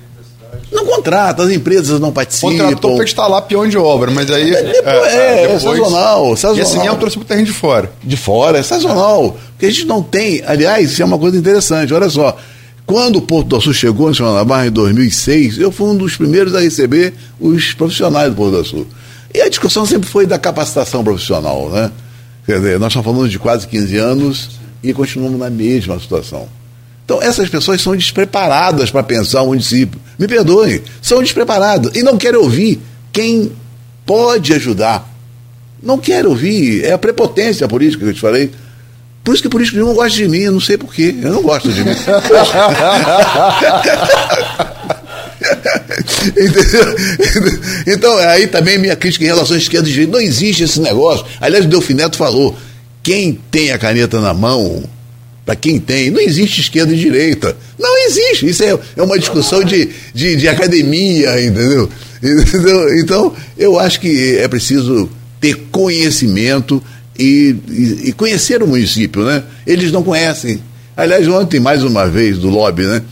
contrata, 1.01 1.43
as 1.43 1.51
empresas 1.51 1.99
não 1.99 2.13
participam. 2.13 2.53
Contratou 2.53 2.97
para 2.97 3.05
instalar 3.05 3.43
peão 3.43 3.67
de 3.67 3.79
obra, 3.79 4.11
mas 4.11 4.31
aí. 4.31 4.55
É, 4.55 4.63
depois, 4.63 5.13
é, 5.13 5.45
é, 5.45 5.49
depois, 5.49 5.65
é 5.65 5.79
sazonal, 5.79 6.37
sazonal. 6.37 6.59
E 6.59 6.61
esse 6.61 6.79
mesmo 6.79 6.97
trouxe 6.97 7.17
para 7.17 7.25
o 7.25 7.27
terreno 7.27 7.47
de 7.47 7.53
fora. 7.53 7.93
De 8.03 8.17
fora, 8.17 8.59
é 8.59 8.63
sazonal. 8.63 9.37
Porque 9.53 9.67
a 9.67 9.71
gente 9.71 9.87
não 9.87 10.03
tem. 10.03 10.43
Aliás, 10.47 10.93
isso 10.93 11.03
é 11.03 11.05
uma 11.05 11.19
coisa 11.19 11.37
interessante, 11.37 11.93
olha 11.93 12.09
só. 12.09 12.37
Quando 12.87 13.17
o 13.17 13.23
Porto 13.23 13.49
do 13.49 13.57
Açu 13.57 13.73
chegou 13.73 14.11
em 14.11 14.15
São 14.15 14.35
da 14.35 14.45
Barra 14.45 14.67
em 14.67 14.71
2006, 14.71 15.59
eu 15.59 15.71
fui 15.71 15.89
um 15.89 15.97
dos 15.97 16.17
primeiros 16.17 16.55
a 16.55 16.61
receber 16.61 17.15
os 17.39 17.73
profissionais 17.73 18.31
do 18.31 18.37
Porto 18.37 18.53
do 18.53 18.61
Açu. 18.61 18.87
E 19.33 19.41
a 19.41 19.49
discussão 19.49 19.87
sempre 19.87 20.09
foi 20.09 20.27
da 20.27 20.39
capacitação 20.39 21.05
profissional, 21.05 21.71
né? 21.71 21.91
Quer 22.45 22.59
dizer, 22.59 22.81
nós 22.81 22.89
estamos 22.89 23.07
falando 23.07 23.31
de 23.31 23.39
quase 23.39 23.67
15 23.69 23.97
anos 23.97 24.51
e 24.83 24.93
continuamos 24.93 25.39
na 25.39 25.49
mesma 25.49 26.01
situação. 26.01 26.49
Então, 27.11 27.21
essas 27.21 27.49
pessoas 27.49 27.83
são 27.83 27.97
despreparadas 27.97 28.93
para 28.93 29.03
pensar 29.03 29.43
o 29.43 29.49
município. 29.49 30.01
Me 30.17 30.29
perdoem, 30.29 30.81
são 31.03 31.21
despreparadas 31.21 31.91
e 31.97 32.05
não 32.05 32.17
querem 32.17 32.39
ouvir 32.39 32.81
quem 33.11 33.51
pode 34.07 34.55
ajudar. 34.55 35.13
Não 35.83 35.99
querem 35.99 36.31
ouvir, 36.31 36.85
é 36.85 36.93
a 36.93 36.99
prepotência 36.99 37.67
política 37.67 38.05
que 38.05 38.11
eu 38.11 38.15
te 38.15 38.21
falei. 38.21 38.53
Por 39.25 39.35
isso 39.35 39.43
que 39.43 39.49
político 39.49 39.79
nenhum 39.79 39.93
gosta 39.93 40.17
de 40.17 40.29
mim, 40.29 40.39
eu 40.39 40.53
não 40.53 40.61
sei 40.61 40.79
porquê. 40.79 41.13
Eu 41.21 41.33
não 41.33 41.43
gosto 41.43 41.73
de 41.73 41.83
mim. 41.83 41.91
então, 47.89 48.17
aí 48.19 48.47
também 48.47 48.79
minha 48.79 48.95
crítica 48.95 49.25
em 49.25 49.29
relação 49.29 49.57
à 49.57 49.59
esquerda 49.59 49.89
e 49.89 49.91
direita. 49.91 50.13
Não 50.13 50.21
existe 50.21 50.63
esse 50.63 50.81
negócio. 50.81 51.27
Aliás, 51.41 51.65
o 51.65 51.69
Delfineto 51.69 52.17
falou: 52.17 52.57
quem 53.03 53.33
tem 53.51 53.73
a 53.73 53.79
caneta 53.79 54.21
na 54.21 54.33
mão, 54.33 54.85
para 55.51 55.57
quem 55.57 55.81
tem, 55.81 56.13
não 56.13 56.21
existe 56.21 56.61
esquerda 56.61 56.95
e 56.95 56.97
direita. 56.97 57.57
Não 57.77 58.07
existe. 58.07 58.47
Isso 58.47 58.63
é, 58.63 58.79
é 58.97 59.03
uma 59.03 59.19
discussão 59.19 59.65
de, 59.65 59.89
de, 60.15 60.37
de 60.37 60.47
academia, 60.47 61.29
entendeu? 61.45 61.91
Então, 63.01 63.35
eu 63.59 63.77
acho 63.77 63.99
que 63.99 64.37
é 64.39 64.47
preciso 64.47 65.11
ter 65.41 65.57
conhecimento 65.73 66.81
e, 67.19 67.57
e, 67.69 68.01
e, 68.11 68.13
conhecer 68.13 68.63
o 68.63 68.67
município, 68.69 69.25
né? 69.25 69.43
Eles 69.67 69.91
não 69.91 70.05
conhecem. 70.05 70.63
Aliás, 70.97 71.27
ontem, 71.27 71.59
mais 71.59 71.83
uma 71.83 72.07
vez, 72.07 72.39
do 72.39 72.49
lobby, 72.49 72.85
né? 72.85 73.03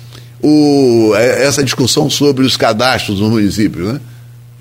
O, 0.41 1.12
é, 1.16 1.45
essa 1.45 1.64
discussão 1.64 2.09
sobre 2.09 2.47
os 2.47 2.57
cadastros 2.57 3.18
no 3.18 3.30
município, 3.30 3.93
né? 3.95 4.01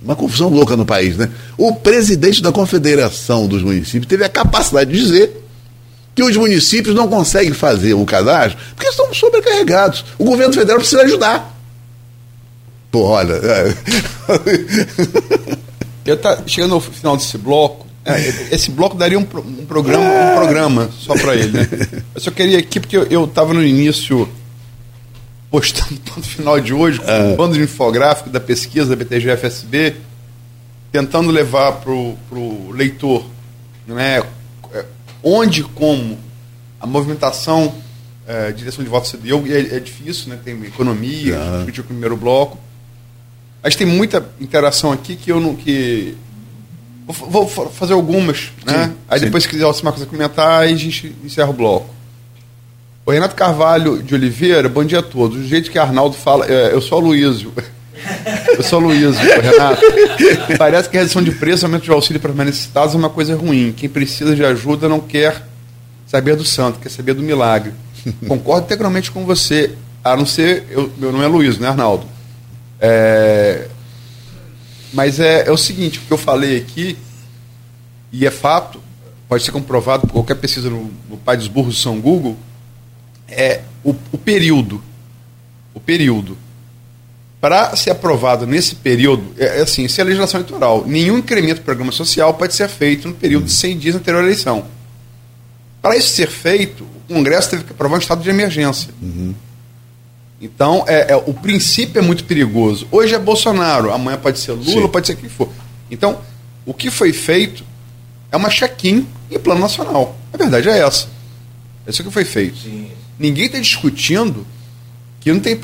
Uma 0.01 0.15
confusão 0.15 0.49
louca 0.49 0.75
no 0.75 0.85
país, 0.85 1.15
né? 1.15 1.29
O 1.55 1.75
presidente 1.75 2.41
da 2.41 2.51
Confederação 2.51 3.47
dos 3.47 3.61
Municípios 3.61 4.07
teve 4.07 4.23
a 4.23 4.29
capacidade 4.29 4.91
de 4.91 4.97
dizer 4.97 5.46
que 6.17 6.23
os 6.23 6.35
municípios 6.35 6.95
não 6.95 7.07
conseguem 7.07 7.53
fazer 7.53 7.93
o 7.93 8.03
cadastro 8.03 8.57
porque 8.75 8.89
estão 8.89 9.13
sobrecarregados. 9.13 10.03
O 10.17 10.25
governo 10.25 10.51
federal 10.51 10.79
precisa 10.79 11.03
ajudar. 11.03 11.55
Pô, 12.89 13.03
olha. 13.03 13.33
É. 13.33 13.75
Eu 16.03 16.17
tá 16.17 16.41
chegando 16.47 16.73
ao 16.73 16.81
final 16.81 17.15
desse 17.17 17.37
bloco. 17.37 17.85
É, 18.03 18.55
esse 18.55 18.71
bloco 18.71 18.97
daria 18.97 19.19
um, 19.19 19.21
um 19.21 19.65
programa, 19.67 20.05
um 20.05 20.35
programa 20.37 20.89
só 20.99 21.13
para 21.13 21.35
ele. 21.35 21.51
Né? 21.51 21.67
Eu 22.15 22.21
só 22.21 22.31
queria 22.31 22.57
aqui, 22.57 22.79
porque 22.79 22.97
eu 22.97 23.25
estava 23.25 23.53
no 23.53 23.63
início 23.63 24.27
postando 25.51 25.99
no 26.17 26.23
final 26.23 26.59
de 26.59 26.73
hoje, 26.73 26.99
com 26.99 27.11
um 27.11 27.35
bando 27.35 27.53
de 27.53 27.61
infográfico 27.61 28.31
da 28.31 28.39
pesquisa 28.39 28.87
da 28.87 28.95
BTG-FSB, 28.95 29.97
tentando 30.91 31.29
levar 31.29 31.73
para 31.73 31.91
o 31.91 32.71
leitor 32.71 33.23
né, 33.85 34.23
onde 35.27 35.63
como 35.63 36.17
a 36.79 36.87
movimentação 36.87 37.73
é, 38.27 38.51
direção 38.51 38.83
de 38.83 38.89
voto 38.89 39.07
se 39.07 39.17
deu, 39.17 39.45
e 39.47 39.53
é, 39.53 39.77
é 39.77 39.79
difícil, 39.79 40.29
né? 40.29 40.39
tem 40.43 40.61
economia, 40.65 41.37
uhum. 41.37 41.57
discutiu 41.59 41.83
o 41.83 41.87
primeiro 41.87 42.17
bloco. 42.17 42.59
Mas 43.63 43.75
tem 43.75 43.87
muita 43.87 44.25
interação 44.39 44.91
aqui 44.91 45.15
que 45.15 45.31
eu 45.31 45.39
não. 45.39 45.55
Que... 45.55 46.15
Vou, 47.05 47.47
vou 47.47 47.69
fazer 47.69 47.93
algumas, 47.93 48.51
né? 48.65 48.87
Sim, 48.87 48.93
aí 49.09 49.19
sim. 49.19 49.25
depois, 49.25 49.43
se 49.43 49.49
quiser 49.49 49.73
Simar 49.73 49.93
quiser 49.93 50.07
comentar, 50.07 50.61
aí 50.61 50.73
a 50.73 50.77
gente 50.77 51.15
encerra 51.23 51.49
o 51.49 51.53
bloco. 51.53 51.89
O 53.05 53.11
Renato 53.11 53.35
Carvalho 53.35 54.03
de 54.03 54.13
Oliveira, 54.13 54.67
bom 54.67 54.83
dia 54.83 54.99
a 54.99 55.03
todos. 55.03 55.37
Do 55.37 55.47
jeito 55.47 55.71
que 55.71 55.79
Arnaldo 55.79 56.15
fala, 56.15 56.45
é, 56.45 56.73
eu 56.73 56.81
sou 56.81 57.01
o 57.01 57.05
Luísio. 57.07 57.53
Eu 58.57 58.63
sou 58.63 58.81
o 58.81 58.85
Luísio, 58.85 59.13
Renato. 59.13 59.81
Parece 60.57 60.89
que 60.89 60.97
a 60.97 61.01
redução 61.01 61.21
de 61.21 61.31
preço, 61.31 61.65
aumento 61.65 61.83
de 61.83 61.91
auxílio 61.91 62.19
para 62.19 62.33
necessitados 62.43 62.95
é 62.95 62.97
uma 62.97 63.09
coisa 63.09 63.35
ruim. 63.35 63.71
Quem 63.71 63.87
precisa 63.87 64.35
de 64.35 64.43
ajuda 64.43 64.89
não 64.89 64.99
quer 64.99 65.47
saber 66.07 66.35
do 66.35 66.43
santo, 66.43 66.79
quer 66.79 66.89
saber 66.89 67.13
do 67.13 67.21
milagre. 67.21 67.73
Concordo 68.27 68.65
integralmente 68.65 69.11
com 69.11 69.25
você, 69.25 69.75
a 70.03 70.15
não 70.15 70.25
ser. 70.25 70.65
Eu, 70.71 70.91
meu 70.97 71.11
nome 71.11 71.23
é 71.23 71.27
Luiz, 71.27 71.59
né, 71.59 71.67
Arnaldo? 71.67 72.05
É, 72.79 73.67
mas 74.93 75.19
é, 75.19 75.47
é 75.47 75.51
o 75.51 75.57
seguinte: 75.57 75.99
o 75.99 76.01
que 76.01 76.11
eu 76.11 76.17
falei 76.17 76.57
aqui, 76.57 76.97
e 78.11 78.25
é 78.25 78.31
fato, 78.31 78.81
pode 79.27 79.43
ser 79.43 79.51
comprovado 79.51 80.07
por 80.07 80.13
qualquer 80.13 80.35
pesquisa 80.35 80.69
no, 80.69 80.91
no 81.09 81.17
Pai 81.17 81.37
dos 81.37 81.47
Burros 81.47 81.81
São 81.81 81.99
Google, 81.99 82.37
é 83.27 83.61
o, 83.83 83.95
o 84.11 84.17
período. 84.17 84.81
O 85.73 85.79
período. 85.79 86.37
Para 87.39 87.75
ser 87.75 87.91
aprovado 87.91 88.47
nesse 88.47 88.75
período, 88.75 89.33
é, 89.37 89.59
é 89.59 89.61
assim: 89.61 89.85
isso 89.85 90.01
é 90.01 90.03
legislação 90.03 90.39
eleitoral. 90.39 90.83
Nenhum 90.87 91.17
incremento 91.17 91.61
do 91.61 91.65
programa 91.65 91.91
social 91.91 92.33
pode 92.33 92.55
ser 92.55 92.67
feito 92.67 93.07
no 93.07 93.13
período 93.13 93.45
de 93.45 93.51
100 93.51 93.77
dias 93.77 93.95
anterior 93.95 94.21
à 94.21 94.23
eleição. 94.23 94.65
Para 95.81 95.95
isso 95.95 96.09
ser 96.09 96.29
feito, 96.29 96.83
o 96.83 97.13
Congresso 97.13 97.51
teve 97.51 97.63
que 97.63 97.71
aprovar 97.71 97.97
um 97.97 97.99
estado 97.99 98.23
de 98.23 98.29
emergência. 98.29 98.89
Uhum. 99.01 99.33
Então, 100.41 100.83
é, 100.87 101.13
é, 101.13 101.15
o 101.15 101.33
princípio 101.33 101.99
é 101.99 102.01
muito 102.01 102.23
perigoso. 102.23 102.87
Hoje 102.91 103.15
é 103.15 103.19
Bolsonaro, 103.19 103.91
amanhã 103.91 104.17
pode 104.17 104.39
ser 104.39 104.51
Lula, 104.51 104.81
Sim. 104.81 104.87
pode 104.87 105.07
ser 105.07 105.15
quem 105.15 105.29
for. 105.29 105.49
Então, 105.89 106.19
o 106.65 106.73
que 106.73 106.91
foi 106.91 107.13
feito 107.13 107.63
é 108.31 108.37
uma 108.37 108.49
check-in 108.49 109.07
em 109.31 109.39
plano 109.39 109.61
nacional. 109.61 110.15
A 110.33 110.37
verdade 110.37 110.69
é 110.69 110.79
essa. 110.79 111.07
É 111.85 111.89
isso 111.89 112.03
que 112.03 112.11
foi 112.11 112.25
feito. 112.25 112.57
Sim. 112.57 112.91
Ninguém 113.17 113.45
está 113.45 113.59
discutindo 113.59 114.45
que 115.19 115.31
não 115.31 115.39
tem 115.39 115.55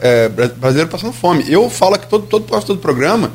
é, 0.00 0.28
brasileiro 0.28 0.90
passando 0.90 1.12
fome. 1.12 1.44
Eu 1.50 1.68
falo 1.70 1.94
aqui 1.94 2.06
todo, 2.06 2.26
todo, 2.26 2.44
todo 2.44 2.78
programa 2.78 3.32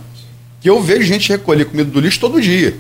que 0.61 0.69
eu 0.69 0.81
vejo 0.81 1.03
gente 1.03 1.29
recolher 1.29 1.65
comida 1.65 1.89
do 1.89 1.99
lixo 1.99 2.19
todo 2.19 2.41
dia. 2.41 2.77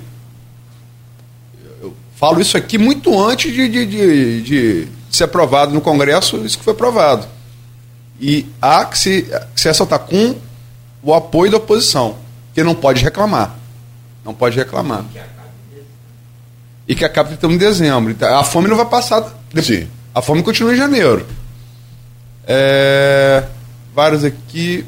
Falo 2.15 2.39
isso 2.39 2.55
aqui 2.55 2.77
muito 2.77 3.21
antes 3.21 3.53
de, 3.53 3.67
de, 3.67 3.85
de, 3.85 4.41
de 4.41 4.87
ser 5.11 5.25
aprovado 5.25 5.73
no 5.73 5.81
Congresso, 5.81 6.37
isso 6.45 6.57
que 6.57 6.63
foi 6.63 6.73
aprovado. 6.73 7.27
E 8.21 8.47
há 8.61 8.85
que 8.85 8.97
se, 8.97 9.23
que 9.53 9.59
se 9.59 9.67
ressaltar 9.67 9.99
com 9.99 10.35
o 11.01 11.13
apoio 11.13 11.51
da 11.51 11.57
oposição, 11.57 12.15
que 12.53 12.63
não 12.63 12.73
pode 12.73 13.03
reclamar. 13.03 13.53
Não 14.23 14.33
pode 14.33 14.55
reclamar. 14.55 15.03
E 16.87 16.95
que 16.95 17.03
acabe 17.03 17.37
em 17.43 17.57
dezembro. 17.57 18.11
Então, 18.11 18.37
a 18.37 18.43
fome 18.45 18.69
não 18.69 18.77
vai 18.77 18.85
passar. 18.85 19.29
Sim. 19.61 19.89
A 20.15 20.21
fome 20.21 20.41
continua 20.41 20.73
em 20.73 20.77
janeiro. 20.77 21.25
É, 22.47 23.43
vários 23.95 24.23
aqui. 24.23 24.85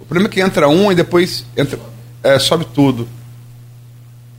O 0.00 0.04
problema 0.04 0.28
é 0.28 0.32
que 0.32 0.40
entra 0.40 0.68
um 0.68 0.90
e 0.90 0.94
depois 0.94 1.44
entra, 1.56 1.78
é, 2.22 2.38
sobe 2.38 2.66
tudo. 2.74 3.08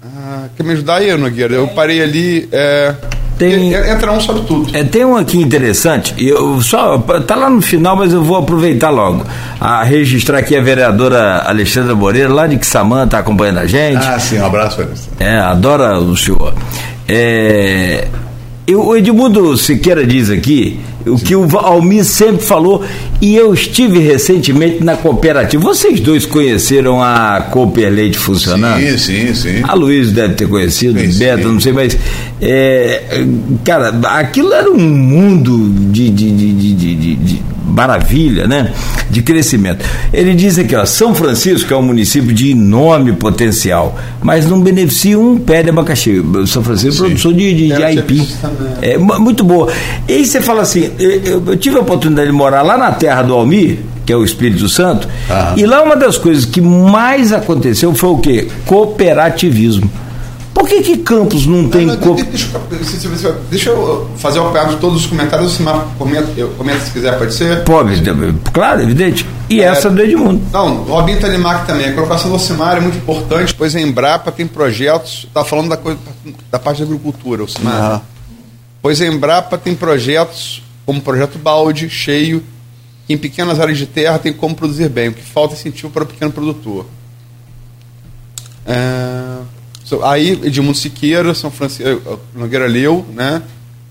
Ah, 0.04 0.48
quer 0.58 0.64
me 0.64 0.74
ajudar 0.74 0.96
aí, 0.96 1.16
Nogueira? 1.16 1.54
Eu 1.54 1.68
parei 1.70 2.02
ali. 2.02 2.50
É... 2.52 2.96
Tem, 3.38 3.74
entra 3.74 4.12
um 4.12 4.20
sobre 4.22 4.44
tudo. 4.44 4.76
É, 4.78 4.84
tem 4.84 5.04
um 5.04 5.16
aqui 5.16 5.36
interessante, 5.36 6.14
eu 6.24 6.62
só 6.62 7.00
tá 7.00 7.36
lá 7.36 7.50
no 7.50 7.60
final, 7.60 7.96
mas 7.96 8.14
eu 8.14 8.24
vou 8.24 8.38
aproveitar 8.38 8.92
logo. 8.92 9.26
A 9.60 9.82
registrar 9.84 10.38
aqui 10.38 10.56
a 10.56 10.62
vereadora 10.62 11.42
Alexandra 11.48 11.96
Moreira, 11.96 12.32
lá 12.32 12.46
de 12.46 12.60
Quissamã, 12.60 13.04
está 13.06 13.18
acompanhando 13.18 13.58
a 13.58 13.66
gente. 13.66 14.06
Ah, 14.06 14.20
sim, 14.20 14.38
um 14.38 14.46
abraço 14.46 14.78
para 14.78 15.26
É, 15.26 15.40
adora 15.40 15.98
o 15.98 16.16
senhor. 16.16 16.54
É, 17.08 18.08
eu, 18.68 18.86
o 18.86 18.96
Edmundo 18.96 19.58
Siqueira 19.58 20.06
diz 20.06 20.30
aqui 20.30 20.80
o 21.06 21.18
que 21.18 21.36
o 21.36 21.48
Almir 21.58 22.06
sempre 22.06 22.46
falou, 22.46 22.84
e 23.20 23.36
eu 23.36 23.54
estive 23.54 24.00
recentemente 24.00 24.84
na 24.84 24.96
cooperativa. 24.96 25.62
Vocês 25.64 26.00
dois 26.00 26.26
conheceram 26.26 27.02
a 27.02 27.42
Cooper 27.52 27.92
Leite 27.92 28.18
funcionando? 28.18 28.80
Sim, 28.80 28.98
sim, 28.98 29.34
sim. 29.34 29.62
A 29.64 29.74
Luiz 29.74 30.12
deve 30.12 30.36
ter 30.36 30.48
conhecido, 30.48 31.00
sim, 31.00 31.18
Beto, 31.18 31.44
sim. 31.44 31.54
não 31.54 31.60
sei, 31.60 31.74
mas. 31.74 31.98
É, 32.42 33.26
cara, 33.64 33.90
aquilo 34.20 34.54
era 34.54 34.70
um 34.70 34.80
mundo 34.80 35.72
de, 35.92 36.10
de, 36.10 36.32
de, 36.32 36.54
de, 36.54 37.16
de 37.16 37.42
maravilha, 37.72 38.48
né? 38.48 38.74
De 39.10 39.22
crescimento. 39.22 39.84
Ele 40.14 40.34
diz 40.34 40.58
aqui, 40.58 40.76
ó, 40.76 40.86
São 40.86 41.16
Francisco 41.16 41.74
é 41.74 41.78
um 41.78 41.82
município 41.82 42.34
de 42.34 42.52
enorme 42.52 43.14
potencial, 43.14 43.98
mas 44.22 44.46
não 44.46 44.62
beneficia 44.62 45.18
um 45.18 45.38
pé 45.38 45.64
de 45.64 45.70
abacaxi. 45.70 46.24
São 46.48 46.64
Francisco 46.64 47.04
é 47.04 47.08
produção 47.08 47.34
de, 47.34 47.54
de, 47.54 47.68
de 47.68 47.84
aipim. 47.84 48.28
É, 48.82 48.98
muito 48.98 49.44
boa. 49.44 49.72
E 50.08 50.14
aí 50.14 50.26
você 50.26 50.42
fala 50.42 50.62
assim, 50.62 50.92
eu, 51.00 51.44
eu, 51.46 51.58
tive 51.58 51.78
a 51.78 51.82
oportunidade 51.82 52.28
de 52.28 52.36
morar 52.36 52.62
lá 52.62 52.78
na 52.78 52.92
terra 52.92 53.22
do 53.22 53.34
Almir, 53.34 53.80
que 54.06 54.12
é 54.12 54.16
o 54.16 54.24
Espírito 54.24 54.68
Santo, 54.68 55.08
ah. 55.30 55.54
e 55.56 55.66
lá 55.66 55.84
uma 55.84 55.96
das 55.96 56.18
coisas 56.18 56.46
que 56.46 56.60
mais 56.60 57.32
aconteceu 57.32 57.94
foi 57.94 58.10
o 58.10 58.18
quê? 58.18 58.48
Cooperativismo. 58.66 59.90
Por 60.54 60.68
que, 60.68 60.82
que 60.82 60.98
Campos 60.98 61.46
não 61.46 61.70
tem. 61.70 61.86
Não, 61.86 61.96
não, 61.96 62.16
deixa, 62.16 63.36
deixa, 63.50 63.70
eu 63.70 64.10
fazer 64.18 64.40
o 64.40 64.52
pego 64.52 64.72
de 64.72 64.78
todos 64.78 65.02
os 65.02 65.06
comentários. 65.08 65.54
Se 65.54 65.64
comenta, 65.98 66.28
eu 66.36 66.50
comento 66.50 66.84
se 66.84 66.92
quiser, 66.92 67.18
pode 67.18 67.34
ser? 67.34 67.64
Pode, 67.64 68.02
claro, 68.52 68.82
evidente. 68.82 69.26
E 69.50 69.62
é, 69.62 69.66
essa 69.66 69.90
do 69.90 70.02
Edmundo. 70.02 70.42
Não, 70.52 70.82
o 70.82 70.84
Robinho 70.84 71.20
Tanimac 71.20 71.66
também. 71.66 71.88
A 71.88 71.94
colocação 71.94 72.30
do 72.30 72.36
Ocimar 72.36 72.78
é 72.78 72.80
muito 72.80 72.98
importante, 72.98 73.54
pois 73.54 73.76
a 73.76 73.82
Embrapa 73.82 74.32
tem 74.32 74.46
projetos. 74.46 75.26
Está 75.28 75.44
falando 75.44 75.70
da, 75.70 75.78
coisa, 75.78 76.00
da 76.52 76.60
parte 76.60 76.80
da 76.80 76.86
agricultura, 76.86 77.44
Ocimar. 77.44 77.94
Uhum. 77.94 78.02
Pois 78.82 79.02
a 79.02 79.06
Embrapa 79.06 79.58
tem 79.58 79.74
projetos 79.74 80.62
como 80.86 81.00
o 81.00 81.02
projeto 81.02 81.38
Balde, 81.38 81.90
cheio, 81.90 82.44
que 83.08 83.14
em 83.14 83.18
pequenas 83.18 83.60
áreas 83.60 83.78
de 83.78 83.86
terra 83.86 84.20
tem 84.20 84.34
como 84.34 84.54
produzir 84.54 84.90
bem. 84.90 85.10
O 85.10 85.14
que 85.14 85.24
falta 85.24 85.54
é 85.54 85.58
incentivo 85.58 85.90
para 85.90 86.04
o 86.04 86.06
pequeno 86.06 86.32
produtor. 86.32 86.86
É 88.66 89.38
Aí, 90.04 90.32
Edmundo 90.44 90.78
Siqueira, 90.78 91.34
São 91.34 91.52
Francisco, 91.52 91.84
eh, 91.88 92.18
Nogueira 92.34 92.68
Leu, 92.68 93.06
né? 93.14 93.42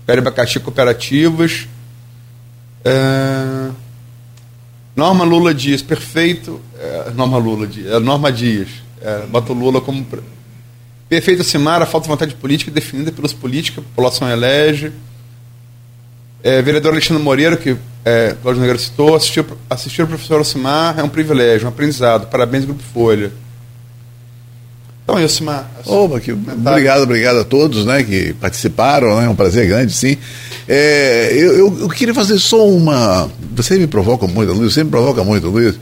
Pérez 0.05 0.25
Abacaxi 0.25 0.59
Cooperativas. 0.59 1.67
É... 2.83 3.71
Norma 4.95 5.23
Lula 5.23 5.53
Dias, 5.53 5.81
perfeito. 5.81 6.59
É, 6.79 7.11
Norma 7.11 7.37
Lula 7.37 7.65
Dias, 7.67 7.93
é, 7.93 7.99
Norma 7.99 8.31
Dias. 8.31 8.69
É, 9.01 9.25
bota 9.27 9.51
o 9.51 9.55
Lula 9.55 9.81
como. 9.81 10.05
Perfeito 11.07 11.43
Simara, 11.43 11.85
falta 11.85 12.05
de 12.05 12.09
vontade 12.09 12.35
política 12.35 12.71
definida 12.71 13.11
pelos 13.11 13.33
políticos, 13.33 13.83
a 13.83 13.87
população 13.87 14.29
elege. 14.29 14.93
É, 16.43 16.61
vereador 16.61 16.93
Alexandre 16.93 17.21
Moreira, 17.21 17.57
que 17.57 17.75
é, 18.03 18.35
Cláudio 18.41 18.61
Nogueira 18.61 18.79
citou, 18.79 19.15
assistir, 19.15 19.41
o 19.41 20.07
professor 20.07 20.37
Alcimar 20.37 20.97
é 20.97 21.03
um 21.03 21.09
privilégio, 21.09 21.67
um 21.67 21.69
aprendizado. 21.69 22.27
Parabéns, 22.27 22.65
Grupo 22.65 22.81
Folha. 22.93 23.31
Então, 25.79 26.05
Opa, 26.05 26.19
que, 26.19 26.31
obrigado, 26.31 27.03
obrigado 27.03 27.39
a 27.39 27.43
todos 27.43 27.85
né, 27.85 28.03
que 28.03 28.33
participaram, 28.33 29.19
né, 29.19 29.25
é 29.25 29.29
um 29.29 29.35
prazer 29.35 29.67
grande, 29.67 29.93
sim. 29.93 30.17
É, 30.67 31.31
eu, 31.33 31.57
eu, 31.57 31.77
eu, 31.81 31.89
queria 31.89 32.13
fazer 32.13 32.37
só 32.39 32.65
uma. 32.67 33.29
Você 33.55 33.77
me 33.77 33.87
provoca 33.87 34.25
muito, 34.27 34.53
Luiz, 34.53 34.73
você 34.73 34.83
me 34.83 34.89
provoca 34.89 35.23
muito, 35.23 35.49
Luiz. 35.49 35.75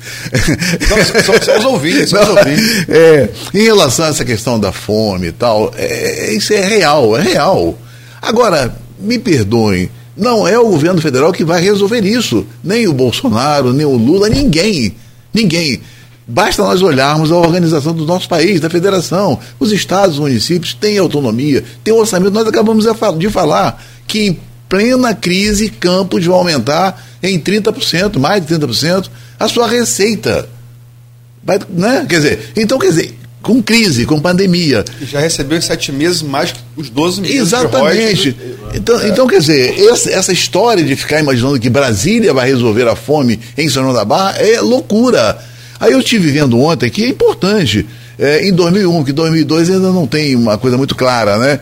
Só, 1.23 1.33
só, 1.39 1.57
os 1.59 1.65
ouvintes, 1.65 2.09
só 2.09 2.23
os 2.23 2.29
ouvintes. 2.29 2.89
É, 2.89 3.29
em 3.53 3.63
relação 3.63 4.05
a 4.05 4.09
essa 4.09 4.25
questão 4.25 4.59
da 4.59 4.71
fome 4.71 5.27
e 5.27 5.31
tal, 5.31 5.71
é, 5.77 6.33
isso 6.33 6.53
é 6.53 6.61
real, 6.61 7.15
é 7.17 7.21
real. 7.21 7.77
Agora, 8.21 8.75
me 8.99 9.19
perdoem, 9.19 9.89
não 10.17 10.47
é 10.47 10.57
o 10.57 10.69
governo 10.69 11.01
federal 11.01 11.31
que 11.31 11.43
vai 11.43 11.61
resolver 11.61 12.03
isso. 12.03 12.45
Nem 12.63 12.87
o 12.87 12.93
Bolsonaro, 12.93 13.71
nem 13.71 13.85
o 13.85 13.95
Lula, 13.95 14.27
ninguém. 14.27 14.95
Ninguém. 15.33 15.81
Basta 16.29 16.61
nós 16.61 16.83
olharmos 16.83 17.31
a 17.31 17.35
organização 17.35 17.91
do 17.91 18.05
nosso 18.05 18.29
país, 18.29 18.61
da 18.61 18.69
federação. 18.69 19.39
Os 19.59 19.71
estados, 19.71 20.15
os 20.15 20.19
municípios 20.19 20.75
têm 20.75 20.99
autonomia, 20.99 21.63
têm 21.83 21.91
um 21.91 21.97
orçamento. 21.97 22.31
Nós 22.31 22.47
acabamos 22.47 22.85
de 23.17 23.29
falar 23.31 23.83
que 24.05 24.27
em 24.27 24.39
plena 24.69 25.15
crise, 25.15 25.71
Campos 25.71 26.23
vai 26.23 26.37
aumentar 26.37 27.03
em 27.23 27.39
30%, 27.39 28.19
mais 28.19 28.45
de 28.45 28.55
30%, 28.55 29.09
a 29.39 29.47
sua 29.47 29.67
receita. 29.67 30.47
Vai, 31.43 31.59
né? 31.67 32.05
Quer 32.07 32.17
dizer, 32.17 32.51
então, 32.55 32.77
quer 32.77 32.89
dizer, 32.89 33.17
com 33.41 33.63
crise, 33.63 34.05
com 34.05 34.19
pandemia. 34.19 34.85
E 35.01 35.05
já 35.05 35.19
recebeu 35.19 35.57
em 35.57 35.61
sete 35.61 35.91
meses 35.91 36.21
mais 36.21 36.51
que 36.51 36.59
os 36.77 36.91
12 36.91 37.21
meses 37.21 37.37
Exatamente. 37.37 38.35
Então, 38.75 38.99
é. 39.01 39.09
então, 39.09 39.25
quer 39.25 39.39
dizer, 39.39 39.79
essa, 39.79 40.11
essa, 40.11 40.31
história 40.31 40.83
de 40.83 40.95
ficar 40.95 41.19
imaginando 41.19 41.59
que 41.59 41.71
Brasília 41.71 42.31
vai 42.35 42.47
resolver 42.47 42.87
a 42.87 42.95
fome 42.95 43.39
em 43.57 43.67
São 43.67 43.81
João 43.81 43.95
da 43.95 44.05
Barra 44.05 44.37
é 44.37 44.61
loucura. 44.61 45.49
Aí 45.79 45.93
eu 45.93 45.99
estive 45.99 46.31
vendo 46.31 46.59
ontem 46.59 46.89
que 46.89 47.03
é 47.03 47.09
importante, 47.09 47.85
é, 48.17 48.47
em 48.47 48.53
2001, 48.53 49.03
que 49.03 49.13
2002 49.13 49.69
ainda 49.69 49.91
não 49.91 50.05
tem 50.05 50.35
uma 50.35 50.57
coisa 50.57 50.77
muito 50.77 50.95
clara, 50.95 51.37
né? 51.37 51.59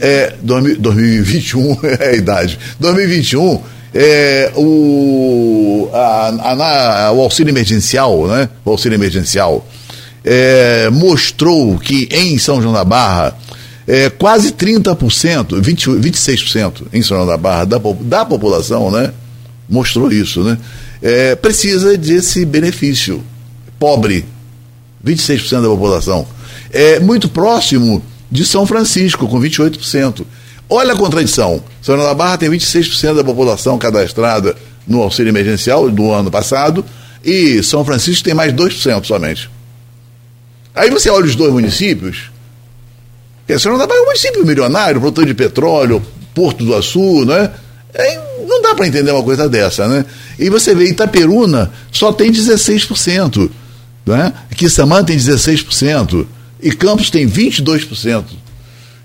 É, 0.00 0.34
2021 0.42 1.78
é 2.00 2.08
a 2.08 2.12
idade. 2.14 2.58
2021 2.80 3.60
é, 3.94 4.52
o, 4.56 5.88
a, 5.92 7.08
a, 7.08 7.12
o 7.12 7.20
auxílio 7.20 7.50
emergencial, 7.50 8.26
né? 8.26 8.48
O 8.64 8.70
auxílio 8.70 8.96
emergencial 8.96 9.66
é, 10.24 10.88
mostrou 10.90 11.78
que 11.78 12.08
em 12.10 12.38
São 12.38 12.60
João 12.60 12.72
da 12.72 12.84
Barra 12.84 13.36
é, 13.86 14.08
quase 14.10 14.52
30%, 14.52 15.60
20, 15.60 15.90
26% 15.90 16.82
em 16.92 17.02
São 17.02 17.16
João 17.16 17.26
da 17.26 17.36
Barra 17.36 17.64
da, 17.64 17.78
da 18.00 18.24
população, 18.24 18.90
né? 18.90 19.12
Mostrou 19.68 20.12
isso, 20.12 20.42
né? 20.42 20.58
É, 21.02 21.34
precisa 21.34 21.96
desse 21.96 22.44
benefício. 22.44 23.22
Pobre, 23.80 24.26
26% 25.02 25.62
da 25.62 25.68
população. 25.68 26.28
É 26.70 27.00
muito 27.00 27.30
próximo 27.30 28.02
de 28.30 28.44
São 28.44 28.66
Francisco, 28.66 29.26
com 29.26 29.40
28%. 29.40 30.26
Olha 30.68 30.92
a 30.92 30.96
contradição. 30.96 31.64
São 31.80 31.96
João 31.96 32.06
da 32.06 32.14
Barra 32.14 32.36
tem 32.36 32.50
26% 32.50 33.14
da 33.14 33.24
população 33.24 33.78
cadastrada 33.78 34.54
no 34.86 35.00
auxílio 35.00 35.30
emergencial 35.30 35.90
do 35.90 36.12
ano 36.12 36.30
passado 36.30 36.84
e 37.24 37.62
São 37.62 37.82
Francisco 37.82 38.22
tem 38.22 38.34
mais 38.34 38.52
2% 38.52 39.06
somente. 39.06 39.50
Aí 40.74 40.90
você 40.90 41.08
olha 41.08 41.24
os 41.24 41.34
dois 41.34 41.50
municípios, 41.50 42.30
que 43.46 43.58
São 43.58 43.78
da 43.78 43.86
Barra 43.86 43.98
é 43.98 44.02
um 44.02 44.06
município 44.06 44.44
milionário, 44.44 45.00
produtor 45.00 45.24
de 45.24 45.34
petróleo, 45.34 46.02
Porto 46.34 46.64
do 46.64 46.74
Açu, 46.74 47.24
né? 47.24 47.50
É, 47.94 48.20
não 48.46 48.60
dá 48.60 48.74
para 48.74 48.86
entender 48.86 49.10
uma 49.10 49.22
coisa 49.22 49.48
dessa, 49.48 49.88
né? 49.88 50.04
E 50.38 50.50
você 50.50 50.74
vê 50.74 50.84
Itaperuna 50.84 51.72
só 51.90 52.12
tem 52.12 52.30
16%, 52.30 53.50
né? 54.10 54.32
Quissamã 54.54 55.02
tem 55.02 55.16
16% 55.16 56.26
e 56.62 56.70
Campos 56.72 57.10
tem 57.10 57.28
22%. 57.28 58.24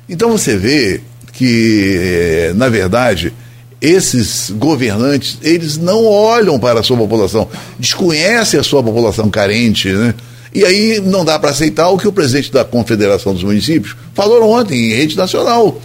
Então 0.08 0.30
você 0.32 0.58
vê 0.58 1.02
que, 1.34 1.98
eh, 1.98 2.54
na 2.56 2.70
verdade, 2.70 3.34
esses 3.82 4.52
governantes, 4.52 5.38
eles 5.42 5.78
não 5.78 6.06
olham 6.06 6.60
para 6.60 6.80
a 6.80 6.84
sua 6.84 6.98
população, 6.98 7.48
desconhecem 7.78 8.60
a 8.60 8.64
sua 8.64 8.84
população 8.84 9.30
carente, 9.30 9.90
né? 9.90 10.14
E 10.54 10.64
aí 10.64 11.02
não 11.02 11.26
dá 11.26 11.38
para 11.38 11.50
aceitar 11.50 11.90
o 11.90 11.98
que 11.98 12.08
o 12.08 12.14
presidente 12.14 12.52
da 12.52 12.64
Confederação 12.64 13.34
dos 13.34 13.44
Municípios 13.44 13.96
falou 14.14 14.50
ontem 14.50 14.92
em 14.92 14.96
rede 14.96 15.18
nacional, 15.18 15.82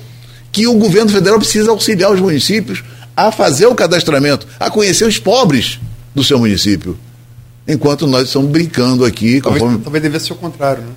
que 0.53 0.67
o 0.67 0.75
governo 0.75 1.11
federal 1.11 1.39
precisa 1.39 1.71
auxiliar 1.71 2.13
os 2.13 2.21
municípios 2.21 2.83
a 3.17 3.33
fazer 3.33 3.67
o 3.67 3.75
cadastramento, 3.75 4.47
a 4.59 4.71
conhecer 4.71 5.07
os 5.07 5.19
pobres 5.19 5.81
do 6.15 6.23
seu 6.23 6.39
município. 6.39 6.97
Enquanto 7.73 8.07
nós 8.07 8.27
estamos 8.27 8.51
brincando 8.51 9.05
aqui. 9.05 9.41
Talvez, 9.41 9.63
conforme... 9.63 9.83
talvez 9.83 10.03
devesse 10.03 10.27
ser 10.27 10.33
o 10.33 10.37
contrário, 10.37 10.83
né? 10.83 10.91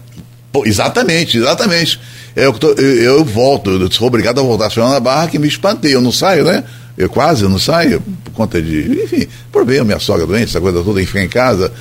exatamente, 0.65 1.37
exatamente. 1.37 1.99
Eu, 2.35 2.55
eu, 2.77 2.83
eu, 2.83 3.25
volto, 3.25 3.71
eu 3.71 3.91
sou 3.91 4.07
obrigado 4.07 4.39
a 4.39 4.43
voltar 4.43 4.71
a 4.75 4.89
na 4.89 4.99
barra 4.99 5.27
que 5.27 5.39
me 5.39 5.47
espantei. 5.47 5.95
Eu 5.95 6.01
não 6.01 6.11
saio, 6.11 6.43
né? 6.43 6.63
Eu 6.97 7.09
quase 7.09 7.43
não 7.43 7.57
saio 7.57 8.01
por 8.23 8.31
conta 8.31 8.61
de. 8.61 9.03
Enfim, 9.03 9.27
problema, 9.51 9.85
minha 9.85 9.99
sogra 9.99 10.27
doente, 10.27 10.45
essa 10.45 10.61
coisa 10.61 10.83
toda, 10.83 11.01
enfim, 11.01 11.19
em 11.19 11.29
casa. 11.29 11.71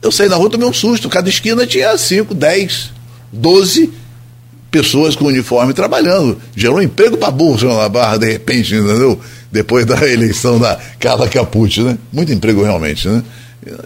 Eu 0.00 0.12
saí 0.12 0.28
na 0.28 0.36
rua, 0.36 0.48
tomei 0.48 0.68
um 0.68 0.72
susto. 0.72 1.08
Cada 1.08 1.28
esquina 1.28 1.66
tinha 1.66 1.96
5, 1.96 2.34
10, 2.34 2.90
12 3.32 3.92
pessoas 4.70 5.16
com 5.16 5.26
uniforme 5.26 5.74
trabalhando. 5.74 6.40
Gerou 6.54 6.80
emprego 6.80 7.16
para 7.16 7.30
burro 7.30 7.76
na 7.76 7.88
barra, 7.88 8.18
de 8.18 8.30
repente, 8.30 8.74
entendeu? 8.74 9.20
Depois 9.50 9.84
da 9.84 9.96
eleição 10.08 10.58
da 10.58 10.78
Carla 10.98 11.28
Capucci, 11.28 11.82
né? 11.82 11.98
Muito 12.12 12.32
emprego 12.32 12.62
realmente, 12.62 13.08
né? 13.08 13.22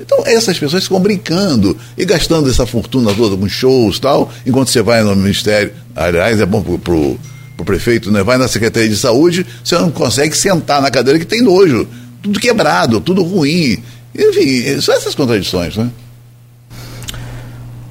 Então, 0.01 0.23
essas 0.25 0.59
pessoas 0.59 0.85
ficam 0.85 1.01
brincando 1.01 1.77
e 1.99 2.05
gastando 2.05 2.49
essa 2.49 2.65
fortuna 2.65 3.13
toda 3.13 3.37
com 3.37 3.49
shows 3.49 3.97
e 3.97 4.01
tal, 4.01 4.33
enquanto 4.47 4.71
você 4.71 4.81
vai 4.81 5.03
no 5.03 5.17
Ministério. 5.17 5.73
Aliás, 5.97 6.41
é 6.41 6.47
bom 6.47 6.63
pro, 6.63 6.79
pro, 6.79 7.19
pro 7.57 7.65
prefeito, 7.65 8.11
né? 8.11 8.23
Vai 8.23 8.39
na 8.39 8.47
Secretaria 8.47 8.89
de 8.89 8.97
Saúde, 8.97 9.45
você 9.65 9.77
não 9.77 9.91
consegue 9.91 10.37
sentar 10.37 10.81
na 10.81 10.91
cadeira 10.91 11.19
que 11.19 11.27
tem 11.27 11.43
nojo. 11.43 11.89
Tudo 12.23 12.39
quebrado, 12.39 13.01
tudo 13.01 13.23
ruim. 13.23 13.83
Enfim, 14.15 14.81
são 14.81 14.95
essas 14.95 15.15
contradições, 15.15 15.77
né? 15.77 15.91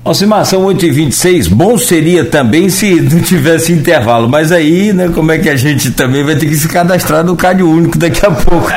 Alcimar, 0.05 0.45
são 0.45 0.65
8h26. 0.65 1.47
Bom 1.47 1.77
seria 1.77 2.25
também 2.25 2.69
se 2.69 2.93
não 2.99 3.21
tivesse 3.21 3.71
intervalo, 3.71 4.27
mas 4.27 4.51
aí, 4.51 4.91
né, 4.91 5.09
como 5.15 5.31
é 5.31 5.37
que 5.37 5.47
a 5.47 5.55
gente 5.55 5.91
também 5.91 6.25
vai 6.25 6.35
ter 6.35 6.45
que 6.45 6.55
se 6.55 6.67
cadastrar 6.67 7.23
no 7.23 7.37
CAD 7.37 7.63
único 7.63 7.97
daqui 7.97 8.25
a 8.25 8.31
pouco. 8.31 8.69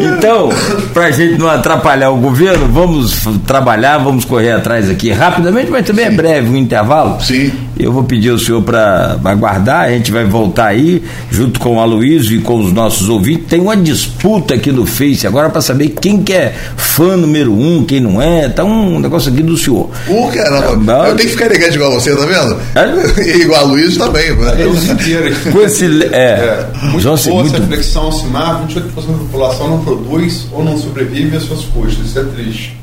então, 0.00 0.48
para 0.94 1.06
a 1.06 1.10
gente 1.10 1.38
não 1.38 1.46
atrapalhar 1.46 2.08
o 2.08 2.16
governo, 2.16 2.66
vamos 2.68 3.22
trabalhar, 3.46 3.98
vamos 3.98 4.24
correr 4.24 4.52
atrás 4.52 4.88
aqui 4.88 5.12
rapidamente, 5.12 5.70
mas 5.70 5.84
também 5.84 6.06
é 6.06 6.08
Sim. 6.08 6.14
é 6.14 6.16
breve 6.16 6.48
o 6.48 6.52
um 6.52 6.56
intervalo. 6.56 7.20
Sim. 7.20 7.52
Eu 7.78 7.92
vou 7.92 8.04
pedir 8.04 8.30
ao 8.30 8.38
senhor 8.38 8.62
para 8.62 9.18
aguardar, 9.24 9.82
a 9.82 9.90
gente 9.90 10.10
vai 10.10 10.24
voltar 10.24 10.68
aí, 10.68 11.02
junto 11.30 11.60
com 11.60 11.76
o 11.76 11.80
Aloysio 11.80 12.38
e 12.38 12.40
com 12.40 12.58
os 12.58 12.72
nossos 12.72 13.10
ouvintes. 13.10 13.44
Tem 13.46 13.60
uma 13.60 13.76
disputa 13.76 14.54
aqui 14.54 14.72
no 14.72 14.86
Face 14.86 15.26
agora 15.26 15.50
para 15.50 15.60
saber 15.60 15.90
quem 15.90 16.22
que 16.22 16.32
é 16.32 16.54
fã 16.76 17.14
número 17.14 17.52
um, 17.52 17.84
quem 17.84 18.00
não 18.00 18.20
é. 18.20 18.37
Tá 18.46 18.62
um 18.62 19.00
negócio 19.00 19.32
aqui 19.32 19.42
do 19.42 19.56
senhor. 19.56 19.88
O 20.06 20.30
caramba, 20.30 21.06
é, 21.06 21.10
eu 21.10 21.16
tenho 21.16 21.28
que 21.28 21.34
ficar 21.34 21.46
elegante 21.46 21.76
igual 21.76 21.92
você, 21.92 22.14
tá 22.14 22.26
vendo? 22.26 22.60
É? 22.74 23.32
igual 23.40 23.62
a 23.62 23.64
Luiz 23.64 23.96
também. 23.96 24.36
Né? 24.36 24.52
É 24.60 25.50
com 25.50 25.60
esse. 25.62 25.86
É, 26.12 26.68
é 26.74 26.86
muito 26.88 27.00
João, 27.00 27.16
boa 27.16 27.42
muito... 27.42 27.54
essa 27.54 27.64
reflexão, 27.64 28.02
Alcimar. 28.02 28.66
28% 28.68 28.94
da 28.94 29.18
população 29.18 29.68
não 29.68 29.82
produz 29.82 30.46
ou 30.52 30.62
não 30.62 30.76
sobrevive 30.76 31.36
às 31.38 31.44
suas 31.44 31.64
custas. 31.64 32.06
Isso 32.06 32.18
é 32.18 32.24
triste. 32.24 32.78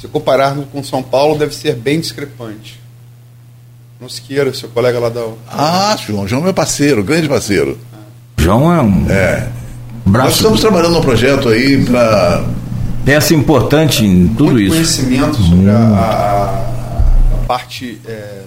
Se 0.00 0.08
comparar 0.08 0.54
com 0.72 0.82
São 0.82 1.02
Paulo, 1.02 1.38
deve 1.38 1.54
ser 1.54 1.76
bem 1.76 2.00
discrepante. 2.00 2.78
No 4.00 4.10
Siqueira, 4.10 4.52
seu 4.52 4.68
colega 4.68 4.98
lá 4.98 5.08
da. 5.08 5.24
Ah, 5.48 5.96
João, 6.04 6.26
João 6.26 6.42
é 6.42 6.44
meu 6.44 6.54
parceiro, 6.54 7.02
grande 7.02 7.28
parceiro. 7.28 7.78
João 8.36 8.70
é 8.70 8.82
um. 8.82 9.06
É. 9.08 9.48
Braço. 10.04 10.28
Nós 10.28 10.36
estamos 10.36 10.60
trabalhando 10.60 10.98
um 10.98 11.00
projeto 11.00 11.48
aí 11.48 11.82
para. 11.84 12.44
Peça 13.04 13.34
importante 13.34 14.04
em 14.04 14.28
tudo 14.28 14.52
Muito 14.52 14.62
isso. 14.62 15.02
conhecimento 15.02 15.36
sobre 15.36 15.70
a, 15.70 15.76
a, 15.76 17.34
a, 17.34 17.46
parte 17.46 18.00
é, 18.06 18.42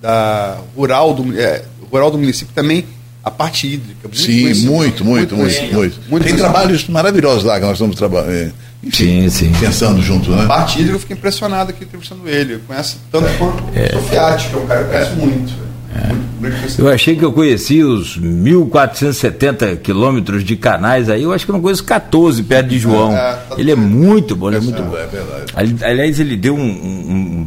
da 0.00 0.58
rural 0.74 1.12
do, 1.12 1.38
é, 1.38 1.62
rural 1.90 2.10
do 2.10 2.18
município 2.18 2.54
também 2.54 2.84
a 3.22 3.30
parte 3.30 3.66
hídrica. 3.66 4.08
Muito 4.08 4.18
Sim, 4.18 4.42
muito, 4.66 5.04
muito, 5.04 5.04
muito, 5.04 5.36
muito, 5.74 6.00
muito. 6.08 6.24
Tem 6.24 6.36
trabalhos 6.36 6.88
maravilhosos 6.88 7.44
lá 7.44 7.60
que 7.60 7.66
nós 7.66 7.72
estamos 7.72 7.96
trabalhando. 7.96 8.30
É, 8.30 8.50
sim, 8.90 9.28
sim. 9.28 9.52
Pensando 9.60 10.00
junto, 10.00 10.30
né? 10.30 10.44
A 10.44 10.46
parte 10.46 10.78
hídrica 10.78 10.96
eu 10.96 11.00
fiquei 11.00 11.16
impressionado 11.16 11.70
aqui 11.70 11.84
entrevistando 11.84 12.26
ele. 12.26 12.58
Conhece 12.66 12.96
tanto 13.12 13.26
é. 13.26 13.32
quanto 13.34 13.62
é. 13.74 13.94
o 13.94 14.02
Fiat, 14.02 14.48
que 14.48 14.54
é 14.54 14.58
um 14.58 14.66
cara 14.66 14.84
que 14.84 14.90
conhece 14.90 15.12
muito. 15.16 15.69
É. 15.94 16.30
Eu 16.78 16.88
achei 16.88 17.16
que 17.16 17.24
eu 17.24 17.32
conhecia 17.32 17.86
os 17.86 18.18
1.470 18.18 19.78
quilômetros 19.78 20.44
de 20.44 20.56
canais 20.56 21.10
aí, 21.10 21.22
eu 21.22 21.32
acho 21.32 21.44
que 21.44 21.50
eu 21.50 21.54
não 21.54 21.60
conheço 21.60 21.84
14 21.84 22.42
perto 22.44 22.68
de 22.68 22.78
João. 22.78 23.12
É, 23.12 23.16
tá 23.16 23.56
ele 23.58 23.70
é 23.70 23.76
muito 23.76 24.36
bom, 24.36 24.48
ele 24.48 24.58
é 24.58 24.60
muito 24.60 24.82
bom. 24.82 24.96
É. 24.96 25.86
Aliás, 25.86 26.20
ele 26.20 26.36
deu 26.36 26.54
um, 26.54 26.60
um, 26.60 27.46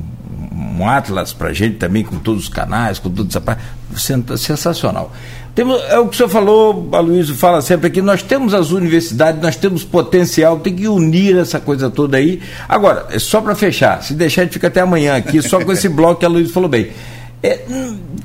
um 0.77 0.87
atlas 0.87 1.31
pra 1.31 1.53
gente 1.53 1.77
também, 1.77 2.03
com 2.03 2.17
todos 2.17 2.43
os 2.43 2.49
canais, 2.49 2.99
com 2.99 3.09
toda 3.09 3.29
essa 3.29 3.41
parte. 3.41 3.61
Sensacional. 3.95 5.11
Temos, 5.55 5.79
é 5.83 5.99
o 5.99 6.07
que 6.07 6.15
o 6.15 6.17
senhor 6.17 6.29
falou, 6.29 6.89
a 6.93 6.99
Luísa 6.99 7.33
fala 7.35 7.61
sempre 7.61 7.85
aqui, 7.85 8.01
nós 8.01 8.23
temos 8.23 8.55
as 8.55 8.71
universidades, 8.71 9.39
nós 9.39 9.55
temos 9.55 9.83
potencial, 9.83 10.59
tem 10.59 10.75
que 10.75 10.87
unir 10.87 11.37
essa 11.37 11.59
coisa 11.59 11.91
toda 11.91 12.17
aí. 12.17 12.41
Agora, 12.67 13.05
é 13.11 13.19
só 13.19 13.39
para 13.39 13.53
fechar, 13.53 14.01
se 14.01 14.15
deixar 14.15 14.41
a 14.41 14.43
gente 14.45 14.53
fica 14.53 14.67
até 14.67 14.81
amanhã 14.81 15.15
aqui, 15.15 15.41
só 15.43 15.63
com 15.63 15.71
esse 15.71 15.87
bloco 15.89 16.19
que 16.21 16.25
a 16.25 16.29
Luísa 16.29 16.51
falou 16.51 16.67
bem. 16.67 16.89
É, 17.45 17.59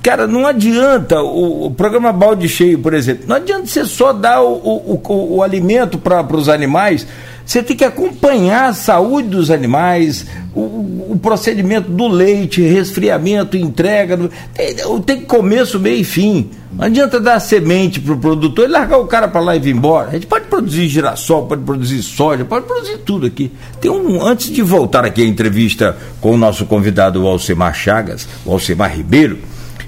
cara, 0.00 0.28
não 0.28 0.46
adianta 0.46 1.20
o, 1.20 1.66
o, 1.66 1.70
programa 1.72 2.12
balde 2.12 2.48
cheio, 2.48 2.78
por 2.78 2.94
exemplo, 2.94 3.24
não 3.26 3.34
adianta 3.34 3.66
você 3.66 3.84
só 3.84 4.12
dar 4.12 4.40
o, 4.42 4.54
o, 4.54 5.34
o 5.34 5.42
alimento 5.42 5.98
para 5.98 6.24
os 6.36 6.48
animais 6.48 7.04
você 7.48 7.62
tem 7.62 7.74
que 7.74 7.84
acompanhar 7.84 8.68
a 8.68 8.74
saúde 8.74 9.28
dos 9.28 9.50
animais, 9.50 10.26
o, 10.54 11.12
o 11.12 11.18
procedimento 11.18 11.90
do 11.90 12.06
leite, 12.06 12.60
resfriamento, 12.60 13.56
entrega. 13.56 14.18
Tem, 14.52 14.76
tem 15.00 15.20
começo, 15.22 15.80
meio 15.80 16.02
e 16.02 16.04
fim. 16.04 16.50
Não 16.70 16.84
adianta 16.84 17.18
dar 17.18 17.40
semente 17.40 18.00
para 18.00 18.12
o 18.12 18.18
produtor 18.18 18.68
e 18.68 18.70
largar 18.70 18.98
o 18.98 19.06
cara 19.06 19.26
para 19.28 19.40
lá 19.40 19.56
e 19.56 19.60
vir 19.60 19.74
embora. 19.74 20.10
A 20.10 20.12
gente 20.12 20.26
pode 20.26 20.44
produzir 20.44 20.88
girassol, 20.88 21.46
pode 21.46 21.62
produzir 21.62 22.02
soja, 22.02 22.44
pode 22.44 22.66
produzir 22.66 22.98
tudo 22.98 23.26
aqui. 23.26 23.50
Tem 23.80 23.90
um, 23.90 24.22
antes 24.22 24.50
de 24.52 24.60
voltar 24.60 25.06
aqui 25.06 25.22
a 25.22 25.26
entrevista 25.26 25.96
com 26.20 26.32
o 26.32 26.36
nosso 26.36 26.66
convidado, 26.66 27.22
o 27.22 27.26
Alcemar 27.26 27.74
Chagas, 27.74 28.28
o 28.44 28.52
Alcemar 28.52 28.94
Ribeiro, 28.94 29.38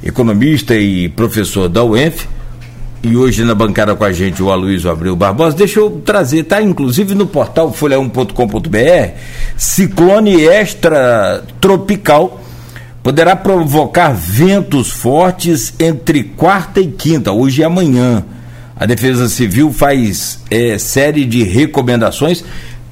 economista 0.02 0.74
e 0.74 1.10
professor 1.10 1.68
da 1.68 1.84
UENF, 1.84 2.26
E 3.02 3.16
hoje 3.16 3.44
na 3.44 3.54
bancada 3.54 3.96
com 3.96 4.04
a 4.04 4.12
gente 4.12 4.42
o 4.42 4.50
Aloysio 4.50 4.90
Abreu 4.90 5.16
Barbosa. 5.16 5.56
Deixa 5.56 5.80
eu 5.80 6.02
trazer, 6.04 6.44
tá 6.44 6.60
inclusive 6.60 7.14
no 7.14 7.26
portal 7.26 7.72
folha1.com.br, 7.72 9.14
ciclone 9.56 10.44
extra 10.44 11.42
tropical 11.58 12.40
poderá 13.02 13.34
provocar 13.34 14.12
ventos 14.12 14.90
fortes 14.90 15.72
entre 15.78 16.24
quarta 16.24 16.80
e 16.80 16.88
quinta, 16.88 17.32
hoje 17.32 17.62
e 17.62 17.64
amanhã. 17.64 18.24
A 18.76 18.86
Defesa 18.86 19.28
Civil 19.28 19.72
faz 19.72 20.40
é, 20.50 20.78
série 20.78 21.24
de 21.24 21.42
recomendações, 21.42 22.44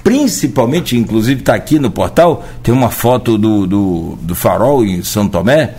principalmente, 0.03 0.97
inclusive 0.97 1.41
está 1.41 1.55
aqui 1.55 1.79
no 1.79 1.91
portal, 1.91 2.45
tem 2.63 2.75
uma 2.75 2.91
foto 2.91 3.39
do, 3.39 3.67
do, 3.67 4.19
do 4.21 4.35
farol 4.35 4.85
em 4.85 5.03
São 5.03 5.29
Tomé, 5.29 5.75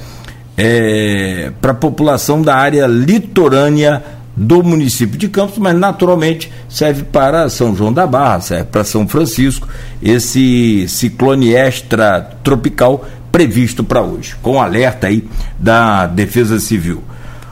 é, 0.58 1.52
para 1.62 1.72
a 1.72 1.76
população 1.76 2.42
da 2.42 2.56
área 2.56 2.86
litorânea 2.86 4.19
do 4.40 4.64
município 4.64 5.20
de 5.20 5.28
Campos, 5.28 5.58
mas 5.58 5.78
naturalmente 5.78 6.50
serve 6.70 7.04
para 7.04 7.50
São 7.50 7.76
João 7.76 7.92
da 7.92 8.08
Barra, 8.08 8.40
serve 8.40 8.64
para 8.72 8.86
São 8.86 9.06
Francisco, 9.06 9.68
esse 10.02 10.88
ciclone 10.88 11.54
extra 11.54 12.22
tropical 12.42 13.06
previsto 13.34 13.84
para 13.84 14.02
hoje, 14.02 14.36
com 14.42 14.62
alerta 14.62 15.08
aí 15.08 15.28
da 15.60 16.08
Defesa 16.08 16.58
Civil. 16.58 17.04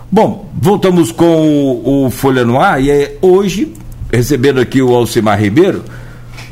Bom, 0.09 0.49
voltamos 0.55 1.11
com 1.11 1.26
o, 1.26 2.05
o 2.05 2.09
Folha 2.09 2.45
no 2.45 2.57
Ar 2.57 2.81
e 2.81 2.89
é 2.89 3.18
hoje, 3.22 3.73
recebendo 4.09 4.61
aqui 4.61 4.81
o 4.81 4.95
Alcimar 4.95 5.38
Ribeiro, 5.38 5.84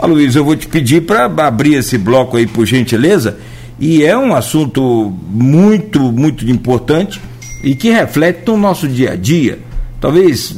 Luiz, 0.04 0.36
eu 0.36 0.44
vou 0.44 0.58
te 0.58 0.68
pedir 0.68 1.04
para 1.04 1.26
abrir 1.48 1.76
esse 1.76 1.98
bloco 1.98 2.36
aí, 2.36 2.46
por 2.46 2.66
gentileza, 2.66 3.38
e 3.80 4.04
é 4.04 4.18
um 4.18 4.36
assunto 4.36 5.14
muito, 5.30 6.12
muito 6.12 6.46
importante 6.50 7.22
e 7.64 7.74
que 7.74 7.90
reflete 7.90 8.46
no 8.48 8.58
nosso 8.58 8.86
dia 8.86 9.14
a 9.14 9.16
dia. 9.16 9.60
Talvez 10.00 10.56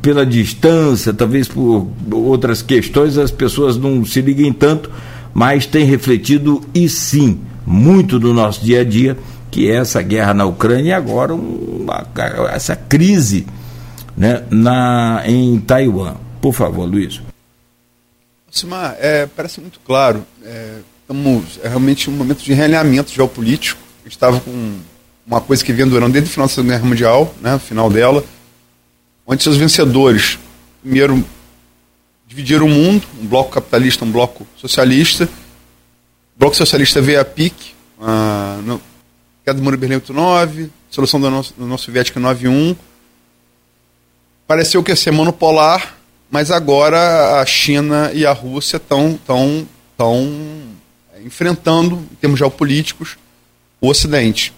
pela 0.00 0.24
distância, 0.24 1.12
talvez 1.12 1.48
por 1.48 1.88
outras 2.10 2.62
questões, 2.62 3.18
as 3.18 3.30
pessoas 3.30 3.76
não 3.76 4.04
se 4.04 4.20
liguem 4.20 4.52
tanto, 4.52 4.90
mas 5.34 5.66
tem 5.66 5.84
refletido 5.84 6.62
e 6.74 6.88
sim 6.88 7.40
muito 7.66 8.18
do 8.18 8.32
nosso 8.32 8.64
dia 8.64 8.80
a 8.80 8.84
dia, 8.84 9.18
que 9.50 9.68
é 9.68 9.76
essa 9.76 10.00
guerra 10.00 10.32
na 10.32 10.44
Ucrânia 10.44 10.90
e 10.90 10.92
agora 10.92 11.34
uma, 11.34 12.06
essa 12.52 12.76
crise 12.76 13.46
né, 14.16 14.44
na, 14.50 15.22
em 15.26 15.58
Taiwan. 15.58 16.14
Por 16.40 16.54
favor, 16.54 16.88
Luiz. 16.88 17.20
Simar, 18.50 18.96
é, 18.98 19.26
parece 19.26 19.60
muito 19.60 19.80
claro. 19.80 20.24
É, 20.44 20.76
estamos, 21.02 21.60
é 21.62 21.68
realmente 21.68 22.08
um 22.08 22.12
momento 22.14 22.42
de 22.42 22.54
realinhamento 22.54 23.12
geopolítico. 23.12 23.80
A 24.00 24.04
gente 24.04 24.16
estava 24.16 24.40
com 24.40 24.78
uma 25.26 25.40
coisa 25.40 25.64
que 25.64 25.72
vem 25.72 25.86
durando 25.86 26.12
desde 26.12 26.30
o 26.30 26.32
final 26.32 26.46
da 26.46 26.54
Segunda 26.54 26.74
Guerra 26.74 26.88
Mundial, 26.88 27.34
né, 27.42 27.58
final 27.58 27.90
dela, 27.90 28.24
onde 29.26 29.42
seus 29.42 29.56
vencedores, 29.56 30.38
primeiro, 30.82 31.24
dividiram 32.26 32.66
o 32.66 32.70
mundo, 32.70 33.06
um 33.20 33.26
bloco 33.26 33.50
capitalista, 33.50 34.04
um 34.04 34.10
bloco 34.10 34.46
socialista, 34.56 35.28
o 36.36 36.38
Bloco 36.38 36.54
Socialista 36.54 37.00
veio 37.00 37.18
a 37.18 37.24
pique, 37.24 37.72
ah, 37.98 38.60
no, 38.62 38.78
queda 39.42 39.58
do 39.58 39.64
Muro 39.64 39.78
Berlim 39.78 39.94
89, 39.94 40.70
solução 40.90 41.18
da 41.18 41.30
nosso 41.30 41.54
Soviética 41.78 42.20
91. 42.20 42.76
Pareceu 44.46 44.82
que 44.82 44.92
ia 44.92 44.96
ser 44.96 45.12
monopolar, 45.12 45.96
mas 46.30 46.50
agora 46.50 47.40
a 47.40 47.46
China 47.46 48.10
e 48.12 48.26
a 48.26 48.32
Rússia 48.32 48.76
estão 48.76 49.18
tão, 49.26 49.66
tão 49.96 50.30
enfrentando, 51.24 52.06
em 52.12 52.16
termos 52.16 52.38
geopolíticos, 52.38 53.16
o 53.80 53.88
Ocidente. 53.88 54.52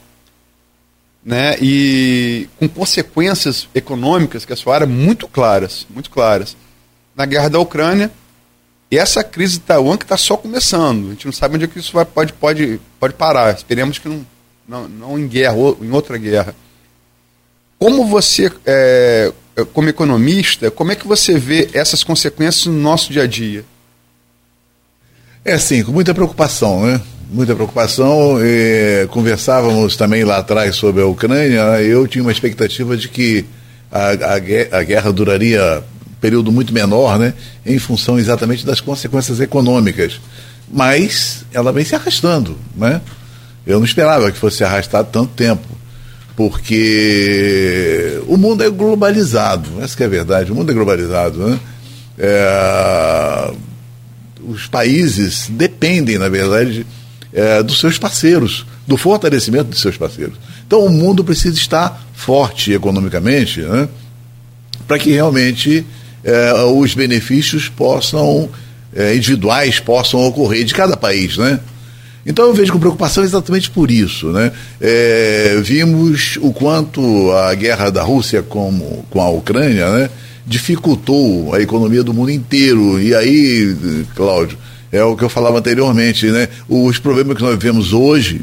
Né? 1.25 1.57
E 1.61 2.49
com 2.59 2.69
consequências 2.69 3.69
econômicas 3.75 4.45
que 4.45 4.53
a 4.53 4.57
sua 4.57 4.75
área 4.75 4.87
muito 4.87 5.29
claras, 5.29 5.87
muito 5.91 6.11
claras. 6.11 6.57
Na 7.15 7.27
guerra 7.27 7.49
da 7.49 7.59
Ucrânia, 7.59 8.11
e 8.91 8.97
essa 8.97 9.23
crise 9.23 9.55
de 9.55 9.61
Taiwan 9.61 9.97
que 9.97 10.05
está 10.05 10.17
só 10.17 10.37
começando. 10.37 11.09
A 11.09 11.11
gente 11.11 11.27
não 11.27 11.33
sabe 11.33 11.57
onde 11.57 11.65
é 11.65 11.69
que 11.69 11.79
isso 11.79 11.93
vai, 11.93 12.05
pode, 12.05 12.33
pode, 12.33 12.81
pode 12.99 13.15
parar. 13.15 13.55
Esperemos 13.55 13.99
que 13.99 14.09
não, 14.09 14.27
não, 14.67 14.89
não 14.89 15.19
em 15.19 15.29
guerra, 15.29 15.55
ou 15.55 15.79
em 15.83 15.91
outra 15.91 16.17
guerra. 16.17 16.55
Como 17.79 18.07
você, 18.07 18.51
é, 18.65 19.33
como 19.73 19.89
economista, 19.89 20.71
como 20.71 20.91
é 20.91 20.97
que 20.97 21.07
você 21.07 21.39
vê 21.39 21.69
essas 21.75 22.03
consequências 22.03 22.67
no 22.67 22.81
nosso 22.81 23.13
dia 23.13 23.23
a 23.23 23.27
dia? 23.27 23.65
É 25.45 25.57
sim, 25.59 25.85
com 25.85 25.93
muita 25.93 26.15
preocupação, 26.15 26.87
né? 26.87 27.01
Muita 27.31 27.55
preocupação. 27.55 28.37
Conversávamos 29.11 29.97
também 29.97 30.25
lá 30.25 30.39
atrás 30.39 30.77
sobre 30.77 31.03
a 31.03 31.07
Ucrânia. 31.07 31.61
Eu 31.83 32.07
tinha 32.07 32.23
uma 32.23 32.33
expectativa 32.33 32.97
de 32.97 33.09
que 33.09 33.45
a, 33.93 34.11
a, 34.13 34.79
a 34.79 34.83
guerra 34.83 35.13
duraria 35.13 35.85
período 36.21 36.51
muito 36.51 36.73
menor, 36.73 37.19
né, 37.19 37.33
em 37.65 37.79
função 37.79 38.19
exatamente 38.19 38.65
das 38.67 38.81
consequências 38.81 39.41
econômicas. 39.41 40.21
Mas 40.71 41.45
ela 41.53 41.73
vem 41.73 41.85
se 41.85 41.95
arrastando. 41.95 42.59
Né? 42.77 43.01
Eu 43.67 43.79
não 43.79 43.87
esperava 43.87 44.31
que 44.31 44.39
fosse 44.39 44.65
arrastar 44.65 45.05
tanto 45.05 45.33
tempo, 45.35 45.67
porque 46.37 48.21
o 48.27 48.37
mundo 48.37 48.63
é 48.63 48.71
globalizado, 48.71 49.69
essa 49.83 50.03
é 50.03 50.07
a 50.07 50.09
verdade, 50.09 50.53
o 50.53 50.55
mundo 50.55 50.71
é 50.71 50.75
globalizado. 50.75 51.39
Né? 51.39 51.61
É, 52.19 53.53
os 54.47 54.67
países 54.67 55.47
dependem, 55.51 56.19
na 56.19 56.29
verdade, 56.29 56.87
é, 57.33 57.63
dos 57.63 57.81
seus 57.81 57.99
parceiros, 57.99 58.65
do 58.87 58.97
fortalecimento 58.97 59.71
de 59.71 59.79
seus 59.79 59.97
parceiros. 59.97 60.37
Então 60.67 60.85
o 60.85 60.91
mundo 60.91 61.25
precisa 61.25 61.57
estar 61.57 62.07
forte 62.15 62.73
economicamente, 62.73 63.61
né? 63.61 63.89
para 64.87 64.99
que 64.99 65.11
realmente 65.11 65.85
é, 66.25 66.53
os 66.65 66.95
benefícios 66.95 67.69
possam, 67.69 68.49
é, 68.95 69.15
individuais, 69.15 69.79
possam 69.79 70.21
ocorrer 70.27 70.65
de 70.65 70.75
cada 70.75 70.97
país, 70.97 71.37
né? 71.37 71.61
Então 72.29 72.47
eu 72.47 72.53
vejo 72.53 72.73
com 72.73 72.79
preocupação 72.79 73.25
exatamente 73.25 73.71
por 73.71 73.91
isso. 73.91 74.27
Né? 74.27 74.53
É, 74.79 75.59
vimos 75.63 76.39
o 76.43 76.53
quanto 76.53 77.33
a 77.33 77.55
guerra 77.55 77.89
da 77.89 78.03
Rússia 78.03 78.43
com, 78.43 79.03
com 79.09 79.23
a 79.23 79.31
Ucrânia 79.31 79.91
né, 79.91 80.11
dificultou 80.47 81.55
a 81.55 81.61
economia 81.63 82.03
do 82.03 82.13
mundo 82.13 82.31
inteiro. 82.31 83.01
E 83.01 83.15
aí, 83.15 84.05
Cláudio, 84.15 84.59
é 84.91 85.03
o 85.03 85.17
que 85.17 85.25
eu 85.25 85.29
falava 85.29 85.59
anteriormente, 85.59 86.27
né? 86.27 86.49
os 86.69 86.99
problemas 86.99 87.37
que 87.37 87.43
nós 87.43 87.53
vivemos 87.53 87.93
hoje 87.93 88.41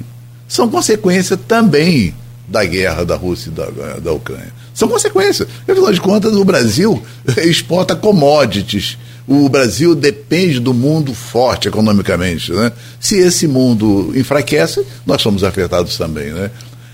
são 0.47 0.69
consequência 0.69 1.35
também 1.35 2.13
da 2.47 2.63
guerra 2.63 3.03
da 3.03 3.15
Rússia 3.15 3.49
e 3.49 3.51
da, 3.51 3.65
da 3.99 4.11
Ucrânia. 4.11 4.53
São 4.73 4.88
consequências. 4.88 5.47
Afinal 5.67 5.91
de 5.91 6.01
contas, 6.01 6.34
o 6.35 6.45
Brasil 6.45 7.01
exporta 7.43 7.95
commodities. 7.95 8.97
O 9.27 9.49
Brasil 9.49 9.95
depende 9.95 10.59
do 10.59 10.73
mundo 10.73 11.13
forte 11.13 11.67
economicamente. 11.67 12.51
Né? 12.51 12.72
Se 12.99 13.17
esse 13.17 13.47
mundo 13.47 14.13
enfraquece, 14.15 14.85
nós 15.05 15.22
somos 15.22 15.43
afetados 15.43 15.97
também. 15.97 16.31
Né? 16.31 16.51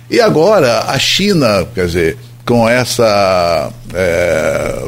E 0.10 0.22
agora, 0.22 0.86
a 0.88 0.98
China, 0.98 1.68
quer 1.74 1.88
dizer, 1.88 2.18
com 2.46 2.68
essa, 2.68 3.72
é, 3.94 4.88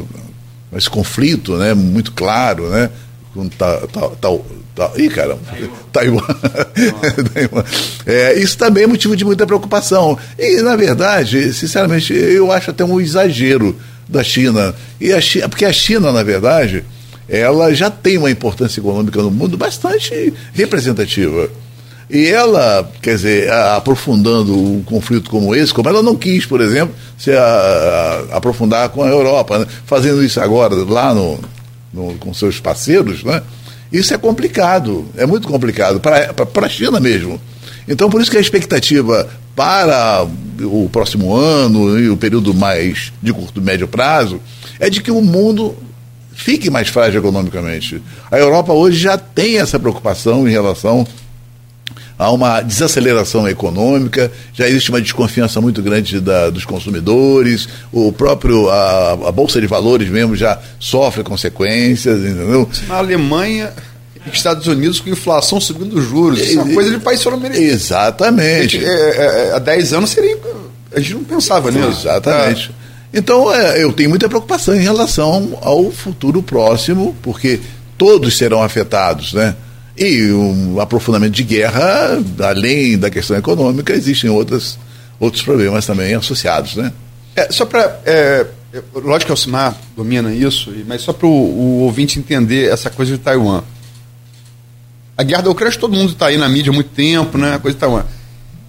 esse 0.76 0.90
conflito 0.90 1.58
né, 1.58 1.74
muito 1.74 2.12
claro, 2.12 2.70
né, 2.70 2.90
com 3.34 3.48
ta, 3.50 3.78
ta, 3.88 4.10
ta, 4.10 4.30
Tá. 4.76 4.92
Ih, 4.98 5.08
caramba, 5.08 5.40
Taiwan. 5.92 6.22
Taiwan. 7.32 7.64
É, 8.08 8.40
isso 8.40 8.58
também 8.58 8.86
é 8.86 8.88
motivo 8.88 9.16
de 9.16 9.24
muita 9.24 9.46
preocupação. 9.46 10.18
E, 10.38 10.62
na 10.64 10.76
verdade, 10.76 11.54
sinceramente, 11.54 12.12
eu 12.12 12.52
acho 12.52 12.72
até 12.72 12.84
um 12.84 13.00
exagero 13.00 13.76
da 14.10 14.24
China. 14.24 14.74
E 15.00 15.14
a 15.14 15.22
China 15.22 15.48
porque 15.48 15.66
a 15.66 15.72
China, 15.72 16.12
na 16.12 16.24
verdade, 16.24 16.84
ela 17.30 17.72
já 17.74 17.92
tem 17.92 18.18
uma 18.18 18.32
importância 18.32 18.80
econômica 18.80 19.22
no 19.22 19.30
mundo 19.30 19.58
bastante 19.58 20.34
representativa. 20.54 21.50
E 22.10 22.28
ela, 22.28 22.90
quer 23.02 23.16
dizer, 23.16 23.52
aprofundando 23.52 24.58
um 24.58 24.84
conflito 24.84 25.30
como 25.30 25.56
esse, 25.56 25.74
como 25.74 25.88
ela 25.88 26.04
não 26.04 26.16
quis, 26.16 26.46
por 26.46 26.62
exemplo, 26.62 26.94
se 27.18 27.32
a, 27.32 27.42
a, 27.42 28.38
aprofundar 28.38 28.90
com 28.90 29.04
a 29.04 29.08
Europa, 29.08 29.60
né? 29.60 29.68
fazendo 29.86 30.24
isso 30.24 30.40
agora 30.40 30.76
lá 30.76 31.14
no, 31.14 31.40
no, 31.94 32.16
com 32.16 32.34
seus 32.34 32.60
parceiros, 32.60 33.24
né? 33.24 33.42
Isso 33.92 34.14
é 34.14 34.18
complicado, 34.18 35.06
é 35.16 35.26
muito 35.26 35.48
complicado, 35.48 36.00
para 36.00 36.66
a 36.66 36.70
China 36.70 37.00
mesmo. 37.00 37.40
Então, 37.88 38.10
por 38.10 38.22
isso 38.22 38.32
que 38.32 38.38
a 38.38 38.42
expectativa 38.42 39.30
para 39.56 40.26
o 40.62 40.90
próximo 40.90 41.36
ano 41.36 42.00
e 42.00 42.10
o 42.10 42.18
período 42.18 42.54
mais 42.54 43.14
de 43.22 43.32
curto 43.32 43.60
e 43.60 43.64
médio 43.64 43.88
prazo 43.88 44.42
é 44.80 44.90
de 44.90 45.02
que 45.02 45.12
o 45.12 45.22
mundo 45.22 45.76
fique 46.34 46.70
mais 46.70 46.88
frágil 46.88 47.20
economicamente. 47.20 48.02
A 48.32 48.38
Europa 48.40 48.74
hoje 48.74 48.98
já 48.98 49.18
tem 49.18 49.60
essa 49.60 49.80
preocupação 49.80 50.48
em 50.48 50.52
relação 50.52 51.06
a 52.24 52.32
uma 52.32 52.62
desaceleração 52.62 53.46
econômica, 53.50 54.32
já 54.54 54.66
existe 54.66 54.90
uma 54.90 55.02
desconfiança 55.02 55.60
muito 55.60 55.82
grande 55.82 56.22
da, 56.22 56.50
dos 56.50 56.64
consumidores, 56.64 57.68
o 57.92 58.14
próprio 58.14 58.70
a, 58.70 59.12
a, 59.12 59.32
bolsa 59.32 59.60
de 59.60 59.68
valores 59.68 60.10
mesmo 60.10 60.34
já 60.34 60.58
sofre 60.80 61.22
consequências, 61.22 62.20
entendeu? 62.22 62.70
Na 62.88 62.96
Alemanha 62.96 63.74
Estados 64.32 64.68
Unidos 64.68 65.02
com 65.02 65.10
inflação 65.10 65.60
subindo 65.60 65.98
os 65.98 66.06
juros. 66.06 66.40
Isso 66.40 66.58
é 66.58 66.64
uma 66.64 66.74
coisa 66.74 66.92
de 66.92 67.00
país 67.00 67.20
sul-americano. 67.20 67.66
Exatamente. 67.66 68.80
Gente, 68.80 68.86
é, 68.86 69.50
é, 69.50 69.52
há 69.56 69.60
10 69.60 69.92
anos 69.92 70.12
seria. 70.12 70.38
A 70.96 71.02
gente 71.02 71.16
não 71.16 71.26
pensava 71.26 71.70
nisso. 71.72 72.08
Exatamente. 72.08 72.72
Então, 73.14 73.54
é, 73.54 73.84
eu 73.84 73.92
tenho 73.92 74.10
muita 74.10 74.30
preocupação 74.30 74.74
em 74.74 74.82
relação 74.82 75.60
ao 75.62 75.92
futuro 75.92 76.42
próximo, 76.42 77.14
porque 77.22 77.60
todos 77.98 78.38
serão 78.38 78.64
afetados, 78.64 79.34
né? 79.34 79.54
E 79.98 80.32
um 80.32 80.80
aprofundamento 80.80 81.34
de 81.34 81.44
guerra, 81.44 82.20
além 82.40 82.98
da 82.98 83.10
questão 83.10 83.38
econômica, 83.38 83.94
existem 83.94 84.30
outras, 84.30 84.80
outros 85.20 85.44
problemas 85.44 85.86
também 85.86 86.16
associados, 86.16 86.76
né? 86.76 86.92
É, 87.36 87.52
só 87.52 87.66
para. 87.66 88.02
É, 88.06 88.46
lógico 88.96 89.26
que 89.26 89.32
o 89.32 89.34
Alcimar 89.34 89.78
domina 89.96 90.34
isso, 90.34 90.74
mas 90.88 91.02
só 91.02 91.14
para 91.14 91.28
o 91.28 91.82
ouvinte 91.82 92.18
entender 92.18 92.72
essa 92.72 92.90
coisa 92.90 93.12
de 93.12 93.18
Taiwan. 93.20 93.64
A 95.16 95.22
guerra 95.22 95.44
da 95.44 95.52
Ucrânia, 95.52 95.78
todo 95.78 95.96
mundo 95.96 96.14
está 96.14 96.28
aí 96.28 96.38
na 96.38 96.50
mídia 96.50 96.72
há 96.72 96.74
muito 96.74 96.90
tempo, 96.90 97.38
né? 97.38 97.56
A 97.56 97.60
coisa 97.60 97.76
de 97.76 97.80
Taiwan. 97.80 98.04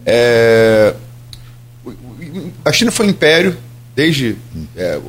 É, 0.05 0.94
a 2.62 2.72
China 2.72 2.90
foi 2.90 3.06
um 3.06 3.10
império 3.10 3.56
desde. 3.94 4.36
É, 4.76 5.01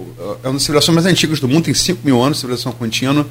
é 0.44 0.48
uma 0.48 0.54
das 0.54 0.64
civilizações 0.64 0.96
mais 0.96 1.06
antigas 1.06 1.40
do 1.40 1.48
mundo, 1.48 1.66
tem 1.66 1.74
5 1.74 2.02
mil 2.06 2.22
anos, 2.22 2.40
civilização 2.40 2.72
contínua. 2.72 3.28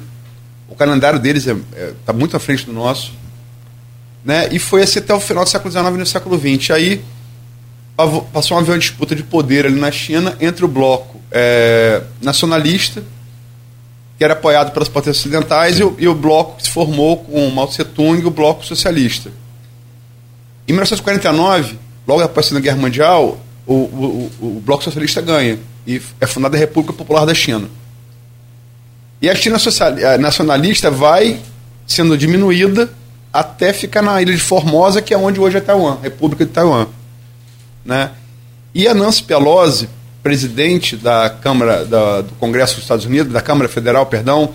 O 0.67 0.75
calendário 0.75 1.19
deles 1.19 1.45
está 1.45 1.59
é, 1.75 1.83
é, 1.83 1.93
tá 2.05 2.13
muito 2.13 2.35
à 2.35 2.39
frente 2.39 2.65
do 2.65 2.73
nosso. 2.73 3.13
Né? 4.23 4.49
E 4.51 4.59
foi 4.59 4.81
assim 4.81 4.99
até 4.99 5.13
o 5.13 5.19
final 5.19 5.43
do 5.43 5.49
século 5.49 5.71
XIX 5.71 5.87
e 5.87 5.97
no 5.97 6.05
século 6.05 6.37
XX. 6.39 6.71
Aí 6.71 7.01
passou 8.33 8.57
uma 8.57 8.61
avião 8.61 8.77
de 8.77 8.87
disputa 8.87 9.15
de 9.15 9.23
poder 9.23 9.65
ali 9.65 9.79
na 9.79 9.91
China 9.91 10.35
entre 10.41 10.65
o 10.65 10.67
bloco 10.67 11.21
é, 11.31 12.01
nacionalista, 12.21 13.03
que 14.17 14.23
era 14.23 14.33
apoiado 14.33 14.71
pelas 14.71 14.89
potências 14.89 15.19
ocidentais, 15.19 15.79
e 15.79 15.83
o, 15.83 15.95
e 15.97 16.07
o, 16.07 16.15
bloco 16.15 16.57
que 16.57 16.63
se 16.63 16.71
formou 16.71 17.17
com 17.17 17.49
Mao 17.49 17.67
Tse-tung 17.67 18.21
e 18.21 18.25
o 18.25 18.31
bloco 18.31 18.65
socialista. 18.65 19.31
Em 20.67 20.71
1949, 20.73 21.77
logo 22.07 22.21
após 22.21 22.45
a 22.45 22.49
Segunda 22.49 22.63
Guerra 22.63 22.77
Mundial, 22.77 23.39
o, 23.67 23.73
o, 23.73 24.31
o, 24.41 24.61
Bloco 24.63 24.83
Socialista 24.83 25.21
ganha 25.21 25.59
e 25.85 26.01
é 26.19 26.27
fundada 26.27 26.55
a 26.55 26.59
República 26.59 26.93
Popular 26.93 27.25
da 27.25 27.33
China. 27.33 27.67
E 29.25 29.29
a 29.29 29.33
China 29.33 29.57
social, 29.57 29.91
nacionalista 30.19 30.91
vai 30.91 31.39
sendo 31.87 32.15
diminuída 32.15 32.91
até 33.33 33.73
ficar 33.73 34.03
na 34.03 34.21
ilha 34.21 34.31
de 34.31 34.39
Formosa, 34.39 35.01
que 35.01 35.15
é 35.15 35.17
onde 35.17 35.39
hoje 35.39 35.57
é 35.57 35.61
Taiwan, 35.61 35.97
República 35.99 36.45
de 36.45 36.51
Taiwan. 36.51 36.85
Né? 37.83 38.11
E 38.71 38.87
a 38.87 38.93
Nancy 38.93 39.23
Pelosi, 39.23 39.89
presidente 40.21 40.95
da 40.95 41.27
Câmara 41.27 41.85
da, 41.85 42.21
do 42.21 42.33
Congresso 42.35 42.75
dos 42.75 42.83
Estados 42.83 43.05
Unidos, 43.05 43.33
da 43.33 43.41
Câmara 43.41 43.67
Federal, 43.67 44.05
perdão, 44.05 44.53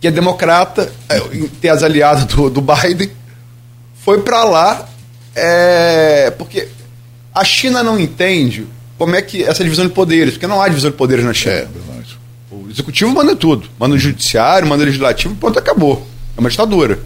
que 0.00 0.06
é 0.06 0.10
democrata, 0.12 0.92
é, 1.08 1.18
tem 1.60 1.68
as 1.68 1.82
aliadas 1.82 2.26
do, 2.26 2.48
do 2.48 2.60
Biden, 2.60 3.10
foi 4.04 4.22
para 4.22 4.44
lá 4.44 4.88
é, 5.34 6.30
porque 6.38 6.68
a 7.34 7.42
China 7.42 7.82
não 7.82 7.98
entende 7.98 8.68
como 8.96 9.16
é 9.16 9.22
que 9.22 9.42
essa 9.42 9.64
divisão 9.64 9.84
de 9.84 9.92
poderes, 9.92 10.34
porque 10.34 10.46
não 10.46 10.62
há 10.62 10.68
divisão 10.68 10.92
de 10.92 10.96
poderes 10.96 11.24
na 11.24 11.34
China. 11.34 11.54
É. 11.54 11.90
O 12.70 12.72
executivo 12.72 13.10
manda 13.12 13.34
tudo, 13.34 13.68
manda 13.76 13.96
o 13.96 13.98
judiciário, 13.98 14.68
manda 14.68 14.84
o 14.84 14.86
legislativo, 14.86 15.34
ponto, 15.34 15.58
acabou. 15.58 16.06
É 16.36 16.40
uma 16.40 16.48
ditadura. 16.48 17.00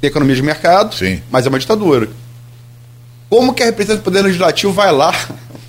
Tem 0.00 0.08
economia 0.08 0.34
de 0.34 0.42
mercado, 0.42 0.92
Sim. 0.92 1.22
mas 1.30 1.46
é 1.46 1.48
uma 1.48 1.58
ditadura. 1.60 2.08
Como 3.30 3.54
que 3.54 3.62
a 3.62 3.66
representante 3.66 4.00
do 4.00 4.04
poder 4.04 4.22
legislativo 4.22 4.72
vai 4.72 4.90
lá 4.90 5.14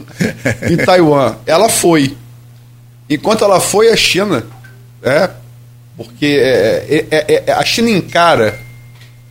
em 0.67 0.77
Taiwan? 0.77 1.35
Ela 1.45 1.69
foi. 1.69 2.17
Enquanto 3.07 3.43
ela 3.43 3.59
foi, 3.59 3.91
a 3.91 3.95
China, 3.95 4.43
é, 5.03 5.29
porque 5.95 6.25
é, 6.25 7.07
é, 7.11 7.17
é, 7.35 7.43
é 7.47 7.51
a 7.53 7.63
China 7.63 7.91
encara 7.91 8.59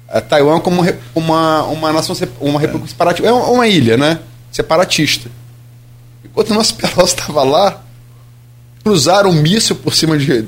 a 0.09 0.21
Taiwan 0.21 0.61
como 0.61 0.81
uma, 1.13 1.65
uma 1.65 1.93
nação, 1.93 2.15
uma 2.41 2.61
república 2.61 2.89
separatista. 2.89 3.29
É 3.29 3.33
uma 3.33 3.67
ilha, 3.67 3.97
né? 3.97 4.21
separatista. 4.53 5.29
Enquanto 6.25 6.51
o 6.51 6.55
nosso 6.55 6.77
Pelosi 6.77 7.15
estava 7.15 7.43
lá, 7.45 7.83
cruzaram 8.89 9.29
um 9.29 9.35
míssil 9.35 9.77
por 9.77 9.95
cima 9.95 10.17
de, 10.17 10.43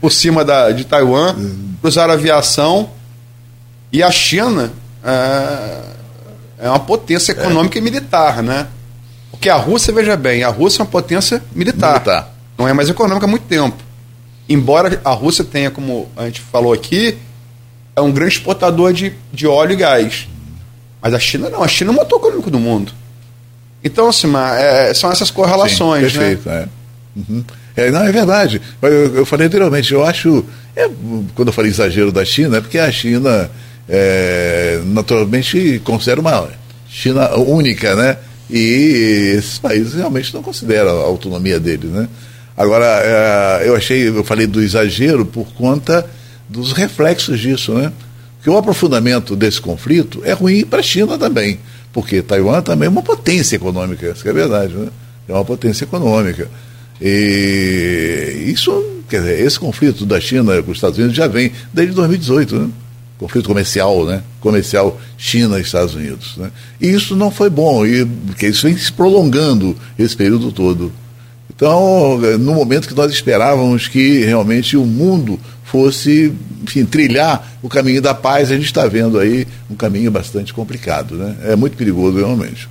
por 0.00 0.10
cima 0.10 0.44
da, 0.44 0.72
de 0.72 0.84
Taiwan, 0.84 1.36
cruzaram 1.80 2.14
aviação 2.14 2.90
e 3.92 4.02
a 4.02 4.10
China 4.10 4.72
é, 5.04 5.82
é 6.66 6.68
uma 6.68 6.80
potência 6.80 7.30
econômica 7.30 7.78
é. 7.78 7.80
e 7.80 7.82
militar, 7.82 8.42
né? 8.42 8.66
Porque 9.30 9.48
a 9.48 9.54
Rússia, 9.54 9.92
veja 9.92 10.16
bem, 10.16 10.42
a 10.42 10.48
Rússia 10.48 10.80
é 10.80 10.82
uma 10.82 10.90
potência 10.90 11.40
militar. 11.54 11.92
militar. 11.92 12.34
Não 12.58 12.66
é 12.66 12.72
mais 12.72 12.88
econômica 12.88 13.24
há 13.24 13.28
muito 13.28 13.44
tempo. 13.44 13.76
Embora 14.48 15.00
a 15.04 15.12
Rússia 15.12 15.44
tenha, 15.44 15.70
como 15.70 16.08
a 16.16 16.24
gente 16.24 16.40
falou 16.40 16.72
aqui, 16.72 17.16
é 17.94 18.00
um 18.00 18.10
grande 18.10 18.32
exportador 18.32 18.92
de, 18.92 19.12
de 19.32 19.46
óleo 19.46 19.74
e 19.74 19.76
gás. 19.76 20.26
Mas 21.00 21.14
a 21.14 21.20
China 21.20 21.48
não, 21.48 21.62
a 21.62 21.68
China 21.68 21.92
é 21.92 21.94
o 21.94 21.96
motor 21.96 22.18
econômico 22.18 22.50
do 22.50 22.58
mundo. 22.58 22.92
Então, 23.84 24.08
assim, 24.08 24.26
é, 24.58 24.92
são 24.92 25.12
essas 25.12 25.30
correlações, 25.30 26.10
Sim, 26.10 26.18
perfeito, 26.18 26.48
né? 26.48 26.62
É. 26.62 26.76
Uhum. 27.16 27.44
É, 27.76 27.90
não, 27.90 28.02
é 28.02 28.10
verdade. 28.10 28.60
Eu, 28.80 29.16
eu 29.16 29.26
falei 29.26 29.46
anteriormente, 29.46 29.92
eu 29.92 30.04
acho. 30.04 30.44
É, 30.74 30.88
quando 31.34 31.48
eu 31.48 31.52
falei 31.52 31.70
exagero 31.70 32.10
da 32.10 32.24
China, 32.24 32.56
é 32.56 32.60
porque 32.60 32.78
a 32.78 32.90
China 32.90 33.50
é, 33.88 34.80
naturalmente 34.86 35.80
considera 35.84 36.20
uma 36.20 36.48
China 36.88 37.34
única, 37.36 37.94
né? 37.94 38.16
E 38.48 39.34
esses 39.36 39.58
países 39.58 39.94
realmente 39.94 40.32
não 40.32 40.42
consideram 40.42 41.00
a 41.00 41.04
autonomia 41.04 41.60
deles, 41.60 41.90
né? 41.90 42.08
Agora, 42.56 42.86
é, 42.86 43.68
eu 43.68 43.76
achei, 43.76 44.08
eu 44.08 44.24
falei 44.24 44.46
do 44.46 44.62
exagero 44.62 45.26
por 45.26 45.46
conta 45.54 46.08
dos 46.48 46.72
reflexos 46.72 47.38
disso, 47.38 47.74
né? 47.74 47.92
Porque 48.38 48.48
o 48.48 48.56
aprofundamento 48.56 49.36
desse 49.36 49.60
conflito 49.60 50.22
é 50.24 50.32
ruim 50.32 50.64
para 50.64 50.80
a 50.80 50.82
China 50.82 51.18
também 51.18 51.58
porque 51.96 52.20
Taiwan 52.20 52.60
também 52.60 52.88
é 52.88 52.90
uma 52.90 53.02
potência 53.02 53.56
econômica, 53.56 54.10
isso 54.10 54.28
é 54.28 54.30
verdade, 54.30 54.74
né? 54.74 54.88
É 55.26 55.32
uma 55.32 55.46
potência 55.46 55.84
econômica. 55.84 56.46
E 57.00 58.44
isso, 58.46 59.02
quer 59.08 59.20
dizer, 59.20 59.40
esse 59.40 59.58
conflito 59.58 60.06
da 60.06 60.20
China 60.20 60.62
com 60.62 60.70
os 60.70 60.78
Estados 60.78 60.98
Unidos 60.98 61.16
já 61.16 61.26
vem 61.26 61.52
desde 61.72 61.94
2018, 61.94 62.58
né? 62.58 62.68
Conflito 63.18 63.48
comercial, 63.48 64.04
né? 64.04 64.22
Comercial 64.40 65.00
China-Estados 65.16 65.94
Unidos. 65.94 66.36
Né? 66.36 66.50
E 66.80 66.88
isso 66.88 67.16
não 67.16 67.30
foi 67.30 67.48
bom, 67.48 67.86
e, 67.86 68.04
porque 68.04 68.48
isso 68.48 68.66
vem 68.66 68.76
se 68.76 68.92
prolongando 68.92 69.74
esse 69.98 70.14
período 70.14 70.52
todo. 70.52 70.92
Então, 71.54 72.18
no 72.38 72.54
momento 72.54 72.86
que 72.86 72.94
nós 72.94 73.10
esperávamos 73.10 73.88
que 73.88 74.22
realmente 74.24 74.76
o 74.76 74.84
mundo 74.84 75.40
fosse, 75.64 76.32
enfim, 76.62 76.84
trilhar 76.84 77.58
o 77.62 77.68
caminho 77.68 78.02
da 78.02 78.14
paz, 78.14 78.50
a 78.50 78.54
gente 78.54 78.66
está 78.66 78.86
vendo 78.86 79.18
aí 79.18 79.46
um 79.70 79.74
caminho 79.74 80.10
bastante 80.10 80.52
complicado, 80.52 81.14
né? 81.14 81.36
É 81.44 81.56
muito 81.56 81.76
perigoso 81.76 82.18
realmente. 82.18 82.68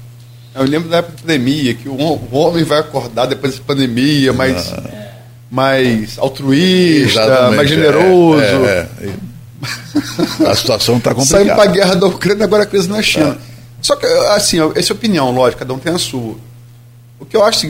Eu 0.56 0.64
lembro 0.64 0.90
da 0.90 0.98
época 0.98 1.18
da 1.18 1.22
pandemia, 1.22 1.74
que 1.74 1.90
o 1.90 1.98
homem 2.32 2.64
vai 2.64 2.80
acordar 2.80 3.26
depois 3.26 3.56
da 3.58 3.64
pandemia, 3.66 4.32
mais, 4.32 4.72
ah. 4.72 5.12
mais 5.52 6.18
altruísta, 6.18 7.22
Exatamente, 7.22 7.56
mais 7.58 7.70
generoso. 7.70 8.42
É, 8.42 8.88
é, 9.02 9.10
é. 9.10 10.50
A 10.50 10.56
situação 10.56 10.98
está 10.98 11.14
complicada. 11.14 11.44
Saímos 11.44 11.56
para 11.56 11.70
a 11.70 11.74
guerra 11.74 11.96
da 11.96 12.08
Ucrânia, 12.08 12.46
agora 12.46 12.64
a 12.64 12.66
crise 12.66 12.88
na 12.88 13.02
China. 13.02 13.38
Ah. 13.38 13.56
Só 13.82 13.98
que, 13.98 14.06
assim, 14.06 14.58
essa 14.76 14.94
é 14.94 14.96
opinião, 14.96 15.30
lógico, 15.32 15.60
cada 15.60 15.74
um 15.74 15.78
tem 15.78 15.94
a 15.94 15.98
sua. 15.98 16.38
O 17.20 17.26
que 17.26 17.36
eu 17.36 17.44
acho, 17.44 17.68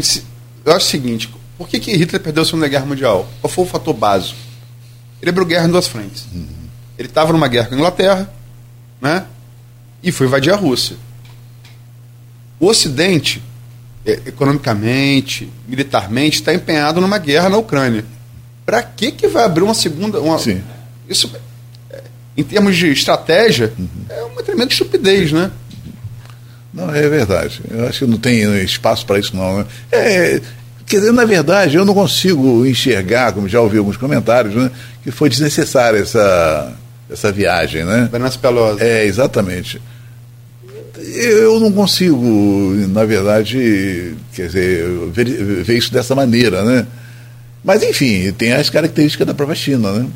eu 0.63 0.73
acho 0.73 0.85
o 0.85 0.89
seguinte, 0.89 1.33
por 1.57 1.67
que, 1.67 1.79
que 1.79 1.91
Hitler 1.95 2.21
perdeu 2.21 2.43
a 2.43 2.45
Segunda 2.45 2.67
Guerra 2.67 2.85
Mundial? 2.85 3.27
Qual 3.41 3.51
foi 3.51 3.65
o 3.65 3.67
fator 3.67 3.93
básico? 3.93 4.37
Ele 5.21 5.29
abriu 5.29 5.45
guerra 5.45 5.67
em 5.67 5.71
duas 5.71 5.87
frentes. 5.87 6.25
Uhum. 6.33 6.45
Ele 6.99 7.07
estava 7.07 7.33
numa 7.33 7.47
guerra 7.47 7.67
com 7.67 7.75
a 7.75 7.77
Inglaterra, 7.77 8.29
né? 9.01 9.25
E 10.03 10.11
foi 10.11 10.27
invadir 10.27 10.53
a 10.53 10.55
Rússia. 10.55 10.95
O 12.59 12.67
Ocidente, 12.67 13.41
economicamente, 14.05 15.51
militarmente, 15.67 16.39
está 16.39 16.53
empenhado 16.53 17.01
numa 17.01 17.17
guerra 17.17 17.49
na 17.49 17.57
Ucrânia. 17.57 18.05
Para 18.65 18.81
que 18.81 19.11
que 19.11 19.27
vai 19.27 19.43
abrir 19.43 19.63
uma 19.63 19.73
segunda? 19.73 20.19
Uma... 20.19 20.39
Sim. 20.39 20.61
Isso, 21.07 21.31
é, 21.91 22.01
em 22.35 22.43
termos 22.43 22.75
de 22.75 22.91
estratégia, 22.91 23.73
uhum. 23.77 23.87
é 24.09 24.23
uma 24.23 24.41
tremenda 24.41 24.71
estupidez, 24.71 25.31
né? 25.31 25.51
Não, 26.73 26.93
é 26.93 27.07
verdade. 27.07 27.61
Eu 27.69 27.87
acho 27.87 27.99
que 27.99 28.11
não 28.11 28.17
tem 28.17 28.41
espaço 28.63 29.05
para 29.05 29.19
isso, 29.19 29.35
não. 29.35 29.59
Né? 29.59 29.65
É, 29.91 30.41
Quer 30.85 30.97
dizer, 30.97 31.11
na 31.11 31.25
verdade, 31.25 31.77
eu 31.77 31.83
não 31.83 31.95
consigo 31.95 32.65
enxergar, 32.65 33.33
como 33.33 33.49
já 33.49 33.59
ouvi 33.59 33.77
alguns 33.77 33.97
comentários, 33.97 34.53
né, 34.53 34.69
que 35.03 35.09
foi 35.09 35.29
desnecessária 35.29 35.97
essa, 35.97 36.73
essa 37.09 37.31
viagem, 37.31 37.83
né? 37.83 38.07
Venâncio 38.11 38.39
Pelosa. 38.39 38.83
É, 38.83 39.03
exatamente. 39.03 39.81
Eu 41.15 41.59
não 41.59 41.71
consigo, 41.71 42.75
na 42.89 43.05
verdade, 43.05 44.13
quer 44.33 44.47
dizer, 44.47 44.85
ver, 45.11 45.25
ver 45.63 45.77
isso 45.77 45.91
dessa 45.91 46.13
maneira, 46.13 46.63
né? 46.63 46.85
Mas, 47.63 47.81
enfim, 47.83 48.31
tem 48.33 48.53
as 48.53 48.69
características 48.69 49.25
da 49.25 49.33
própria 49.33 49.55
China, 49.55 49.91
né? 49.91 50.07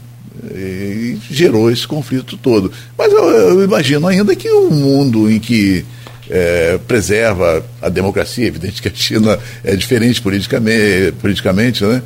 E 0.53 1.17
gerou 1.31 1.71
esse 1.71 1.87
conflito 1.87 2.37
todo. 2.37 2.71
Mas 2.97 3.11
eu, 3.11 3.23
eu 3.29 3.63
imagino 3.63 4.07
ainda 4.07 4.35
que 4.35 4.49
o 4.49 4.67
um 4.67 4.71
mundo 4.71 5.29
em 5.29 5.39
que 5.39 5.85
é, 6.29 6.79
preserva 6.87 7.65
a 7.81 7.89
democracia. 7.89 8.45
Evidente 8.45 8.81
que 8.81 8.87
a 8.87 8.93
China 8.93 9.37
é 9.63 9.75
diferente 9.75 10.21
politicamente, 10.21 11.13
politicamente 11.19 11.83
né? 11.83 12.01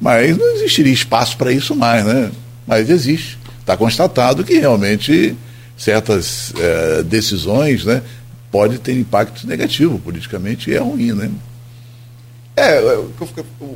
mas 0.00 0.36
não 0.36 0.54
existiria 0.56 0.92
espaço 0.92 1.36
para 1.36 1.52
isso 1.52 1.74
mais. 1.74 2.04
Né? 2.04 2.30
Mas 2.66 2.90
existe. 2.90 3.38
Está 3.60 3.76
constatado 3.76 4.44
que 4.44 4.58
realmente 4.58 5.34
certas 5.76 6.52
é, 6.58 7.02
decisões 7.02 7.84
né, 7.84 8.02
podem 8.52 8.76
ter 8.76 8.96
impacto 8.96 9.46
negativo 9.46 9.98
politicamente 9.98 10.70
e 10.70 10.74
é 10.74 10.78
ruim. 10.78 11.12
Né? 11.12 11.30
É, 12.54 12.78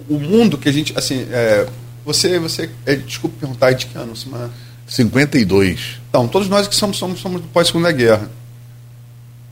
o 0.08 0.18
mundo 0.20 0.58
que 0.58 0.68
a 0.68 0.72
gente, 0.72 0.92
assim, 0.96 1.26
é, 1.32 1.66
você, 2.04 2.38
você, 2.38 2.70
é, 2.84 2.94
desculpe 2.94 3.36
perguntar, 3.40 3.72
de 3.72 3.86
que 3.86 3.96
ano? 3.96 4.14
Semana? 4.14 4.50
52. 4.86 5.98
Então, 6.08 6.28
todos 6.28 6.48
nós 6.48 6.68
que 6.68 6.74
somos, 6.76 6.98
somos, 6.98 7.18
somos 7.18 7.40
do 7.40 7.48
pós-segunda 7.48 7.90
guerra. 7.90 8.30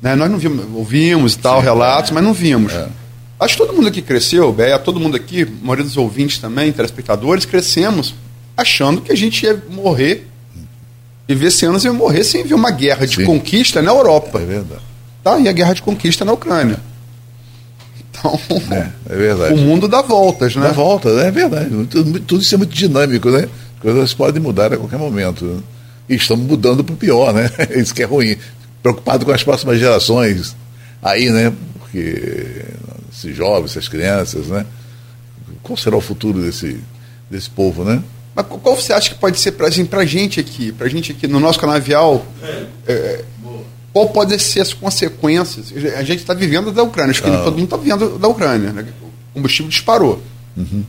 Né? 0.00 0.14
Nós 0.14 0.30
não 0.30 0.38
vimos, 0.38 0.66
ouvimos 0.74 1.34
e 1.34 1.38
tal, 1.38 1.60
Sim, 1.60 1.64
relatos, 1.64 2.10
é. 2.10 2.14
mas 2.14 2.22
não 2.22 2.34
vimos. 2.34 2.72
É. 2.74 2.88
Acho 3.40 3.56
que 3.56 3.62
todo 3.66 3.74
mundo 3.74 3.88
aqui 3.88 4.02
cresceu, 4.02 4.52
Bé, 4.52 4.76
todo 4.78 5.00
mundo 5.00 5.16
aqui, 5.16 5.42
a 5.42 5.46
maioria 5.62 5.84
dos 5.84 5.96
ouvintes 5.96 6.38
também, 6.38 6.70
telespectadores, 6.70 7.46
crescemos 7.46 8.14
achando 8.56 9.00
que 9.00 9.10
a 9.10 9.16
gente 9.16 9.44
ia 9.44 9.60
morrer 9.70 10.28
e 11.26 11.34
ver 11.34 11.50
se 11.50 11.64
anos 11.64 11.84
ia 11.84 11.92
morrer 11.92 12.22
sem 12.22 12.44
ver 12.44 12.54
uma 12.54 12.70
guerra 12.70 13.06
de 13.06 13.16
Sim. 13.16 13.24
conquista 13.24 13.80
na 13.80 13.90
Europa. 13.90 14.40
É 14.40 14.44
verdade. 14.44 14.93
Tá? 15.24 15.38
E 15.38 15.48
a 15.48 15.52
guerra 15.52 15.72
de 15.72 15.80
conquista 15.80 16.24
na 16.24 16.32
Ucrânia. 16.32 16.78
Então, 18.10 18.38
é, 18.70 18.90
é 19.08 19.16
verdade. 19.16 19.54
o 19.54 19.56
mundo 19.56 19.88
dá 19.88 20.02
voltas, 20.02 20.54
né? 20.54 20.68
Dá 20.68 20.72
voltas, 20.72 21.16
é 21.16 21.30
verdade. 21.30 21.70
Tudo, 21.86 22.20
tudo 22.20 22.42
isso 22.42 22.54
é 22.54 22.58
muito 22.58 22.74
dinâmico, 22.74 23.30
né? 23.30 23.48
As 23.76 23.82
coisas 23.82 24.14
podem 24.14 24.40
mudar 24.40 24.72
a 24.72 24.76
qualquer 24.76 24.98
momento. 24.98 25.64
E 26.08 26.14
estamos 26.14 26.46
mudando 26.46 26.84
para 26.84 26.92
o 26.92 26.96
pior, 26.96 27.32
né? 27.32 27.50
Isso 27.74 27.94
que 27.94 28.02
é 28.02 28.06
ruim. 28.06 28.36
Preocupado 28.82 29.24
com 29.24 29.32
as 29.32 29.42
próximas 29.42 29.78
gerações 29.78 30.54
aí, 31.02 31.30
né? 31.30 31.52
Porque 31.80 32.66
esses 33.10 33.34
jovens, 33.34 33.70
essas 33.70 33.88
crianças, 33.88 34.48
né? 34.48 34.66
Qual 35.62 35.76
será 35.76 35.96
o 35.96 36.00
futuro 36.00 36.42
desse, 36.42 36.78
desse 37.30 37.48
povo, 37.48 37.82
né? 37.82 38.02
Mas 38.34 38.46
qual 38.46 38.76
você 38.76 38.92
acha 38.92 39.10
que 39.10 39.14
pode 39.14 39.38
ser 39.38 39.52
para 39.52 39.68
a 39.68 40.04
gente 40.04 40.40
aqui, 40.40 40.72
para 40.72 40.86
a 40.86 40.90
gente 40.90 41.12
aqui 41.12 41.26
no 41.26 41.40
nosso 41.40 41.58
canavial? 41.58 42.26
É, 42.42 42.66
é 42.92 43.24
qual 43.94 44.08
pode 44.08 44.36
ser 44.40 44.60
as 44.60 44.74
consequências? 44.74 45.72
A 45.96 46.02
gente 46.02 46.18
está 46.18 46.34
vivendo 46.34 46.72
da 46.72 46.82
Ucrânia, 46.82 47.12
acho 47.12 47.22
que 47.22 47.30
ah. 47.30 47.44
todo 47.44 47.52
mundo 47.54 47.64
está 47.64 47.76
vivendo 47.76 48.18
da 48.18 48.26
Ucrânia. 48.26 48.72
Né? 48.72 48.86
O 49.00 49.34
combustível 49.34 49.70
disparou. 49.70 50.20
Uhum. 50.56 50.82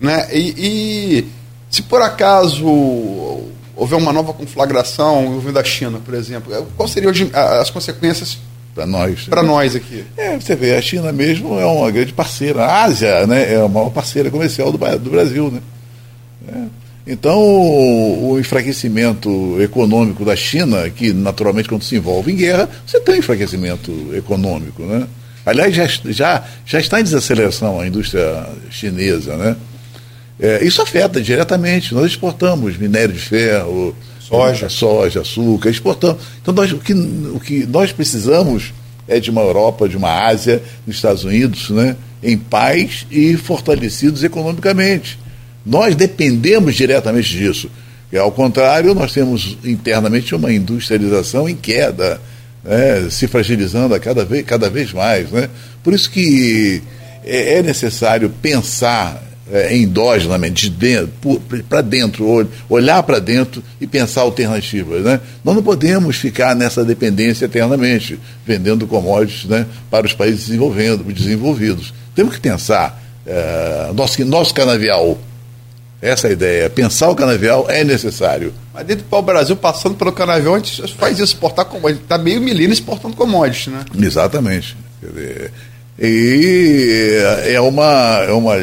Né? 0.00 0.26
E, 0.32 0.54
e, 0.58 1.28
se 1.70 1.82
por 1.82 2.02
acaso 2.02 2.66
houver 3.76 3.94
uma 3.94 4.12
nova 4.12 4.32
conflagração 4.32 5.26
envolvendo 5.26 5.54
da 5.54 5.62
China, 5.62 6.00
por 6.04 6.14
exemplo, 6.14 6.66
quais 6.76 6.90
seriam 6.90 7.12
as 7.32 7.70
consequências 7.70 8.38
para 8.74 8.86
nós. 8.86 9.26
Para 9.26 9.42
nós 9.44 9.76
aqui. 9.76 10.04
É, 10.16 10.36
você 10.36 10.56
vê, 10.56 10.74
a 10.74 10.82
China 10.82 11.12
mesmo 11.12 11.60
é 11.60 11.64
uma 11.64 11.88
grande 11.92 12.12
parceira. 12.12 12.64
A 12.64 12.82
Ásia 12.82 13.24
né, 13.24 13.54
é 13.54 13.62
a 13.64 13.68
maior 13.68 13.90
parceira 13.90 14.32
comercial 14.32 14.72
do, 14.72 14.78
do 14.98 15.10
Brasil. 15.10 15.48
Né? 15.48 15.60
É. 16.48 16.77
Então, 17.08 17.40
o, 17.40 18.38
enfraquecimento 18.38 19.56
econômico 19.62 20.26
da 20.26 20.36
China, 20.36 20.90
que 20.90 21.10
naturalmente 21.10 21.66
quando 21.66 21.82
se 21.82 21.96
envolve 21.96 22.30
em 22.30 22.36
guerra, 22.36 22.68
você 22.86 23.00
tem 23.00 23.18
enfraquecimento 23.18 23.90
econômico, 24.14 24.82
né? 24.82 25.06
Aliás, 25.46 25.74
já, 25.74 25.86
já, 25.86 26.44
já 26.66 26.78
está 26.78 27.00
em 27.00 27.04
desaceleração 27.04 27.80
a 27.80 27.86
indústria 27.86 28.46
chinesa, 28.70 29.36
né? 29.38 29.56
É, 30.38 30.62
isso 30.62 30.82
afeta 30.82 31.18
diretamente. 31.18 31.94
Nós 31.94 32.04
exportamos 32.04 32.76
minério 32.76 33.14
de 33.14 33.20
ferro, 33.20 33.96
soja, 34.20 34.68
soja 34.68 35.22
açúcar, 35.22 35.70
exportamos. 35.70 36.22
Então, 36.42 36.52
nós, 36.52 36.70
o, 36.72 36.78
que, 36.78 36.92
o 36.92 37.40
que 37.40 37.66
nós 37.66 37.90
precisamos 37.90 38.74
é 39.08 39.18
de 39.18 39.30
uma 39.30 39.40
Europa, 39.40 39.88
de 39.88 39.96
uma 39.96 40.26
Ásia, 40.26 40.62
dos 40.86 40.96
Estados 40.96 41.24
Unidos, 41.24 41.70
né? 41.70 41.96
em 42.22 42.36
paz 42.36 43.06
e 43.10 43.34
fortalecidos 43.34 44.22
economicamente. 44.22 45.18
Nós 45.64 45.94
dependemos 45.94 46.74
diretamente 46.74 47.36
disso. 47.36 47.70
E, 48.12 48.16
ao 48.16 48.32
contrário, 48.32 48.94
nós 48.94 49.12
temos 49.12 49.58
internamente 49.64 50.34
uma 50.34 50.52
industrialização 50.52 51.48
em 51.48 51.54
queda, 51.54 52.20
né, 52.64 53.08
se 53.10 53.26
fragilizando 53.26 53.94
a 53.94 54.00
cada 54.00 54.24
vez, 54.24 54.44
cada 54.46 54.70
vez 54.70 54.92
mais. 54.92 55.30
Né? 55.30 55.48
Por 55.82 55.92
isso 55.92 56.10
que 56.10 56.82
é, 57.24 57.58
é 57.58 57.62
necessário 57.62 58.30
pensar 58.40 59.22
é, 59.50 59.76
endogenamente, 59.76 60.68
de 60.68 61.06
para 61.68 61.80
dentro, 61.80 62.48
olhar 62.68 63.02
para 63.02 63.18
dentro 63.18 63.62
e 63.80 63.86
pensar 63.86 64.22
alternativas. 64.22 65.02
Né? 65.02 65.20
Nós 65.44 65.54
não 65.54 65.62
podemos 65.62 66.16
ficar 66.16 66.54
nessa 66.54 66.84
dependência 66.84 67.46
eternamente, 67.46 68.18
vendendo 68.46 68.86
commodities 68.86 69.44
né, 69.44 69.66
para 69.90 70.06
os 70.06 70.12
países 70.12 70.48
desenvolvidos. 70.48 71.92
Temos 72.14 72.34
que 72.34 72.40
pensar 72.40 73.02
é, 73.26 73.90
nosso, 73.94 74.24
nosso 74.24 74.54
canavial 74.54 75.18
essa 76.00 76.28
é 76.28 76.30
a 76.30 76.32
ideia. 76.32 76.70
Pensar 76.70 77.08
o 77.08 77.16
canavial 77.16 77.66
é 77.68 77.82
necessário. 77.82 78.54
Mas 78.72 78.86
dentro 78.86 79.04
do 79.04 79.08
pau-brasil, 79.08 79.56
passando 79.56 79.96
pelo 79.96 80.12
canavial, 80.12 80.54
a 80.54 80.58
gente 80.58 80.94
faz 80.94 81.14
isso, 81.18 81.34
exportar 81.34 81.64
commodities. 81.64 82.02
Está 82.02 82.16
meio 82.16 82.40
milino 82.40 82.72
exportando 82.72 83.16
commodities, 83.16 83.72
né? 83.72 83.84
Exatamente. 84.00 84.76
E 86.00 87.18
é 87.46 87.60
uma, 87.60 88.24
é 88.28 88.32
uma. 88.32 88.54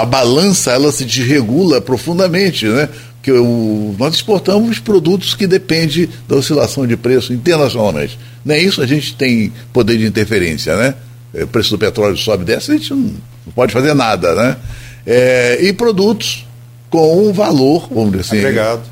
A 0.00 0.04
balança 0.04 0.70
ela 0.70 0.92
se 0.92 1.04
desregula 1.04 1.80
profundamente, 1.80 2.66
né? 2.66 2.88
Porque 3.16 3.32
o, 3.32 3.94
nós 3.98 4.14
exportamos 4.14 4.78
produtos 4.78 5.34
que 5.34 5.48
dependem 5.48 6.08
da 6.28 6.36
oscilação 6.36 6.86
de 6.86 6.96
preço 6.96 7.32
internacionalmente. 7.32 8.16
Nem 8.44 8.64
isso 8.64 8.80
a 8.80 8.86
gente 8.86 9.16
tem 9.16 9.52
poder 9.72 9.98
de 9.98 10.06
interferência, 10.06 10.76
né? 10.76 10.94
O 11.34 11.46
preço 11.48 11.70
do 11.70 11.78
petróleo 11.78 12.16
sobe 12.16 12.44
e 12.44 12.46
desce, 12.46 12.70
a 12.70 12.74
gente 12.76 12.90
não, 12.90 12.98
não 12.98 13.52
pode 13.54 13.72
fazer 13.72 13.92
nada, 13.92 14.34
né? 14.34 14.56
É, 15.04 15.58
e 15.60 15.72
produtos 15.72 16.46
com 16.90 17.28
um 17.28 17.32
valor, 17.32 17.88
vamos 17.88 18.10
dizer 18.10 18.22
assim, 18.22 18.38
Agregado. 18.38 18.82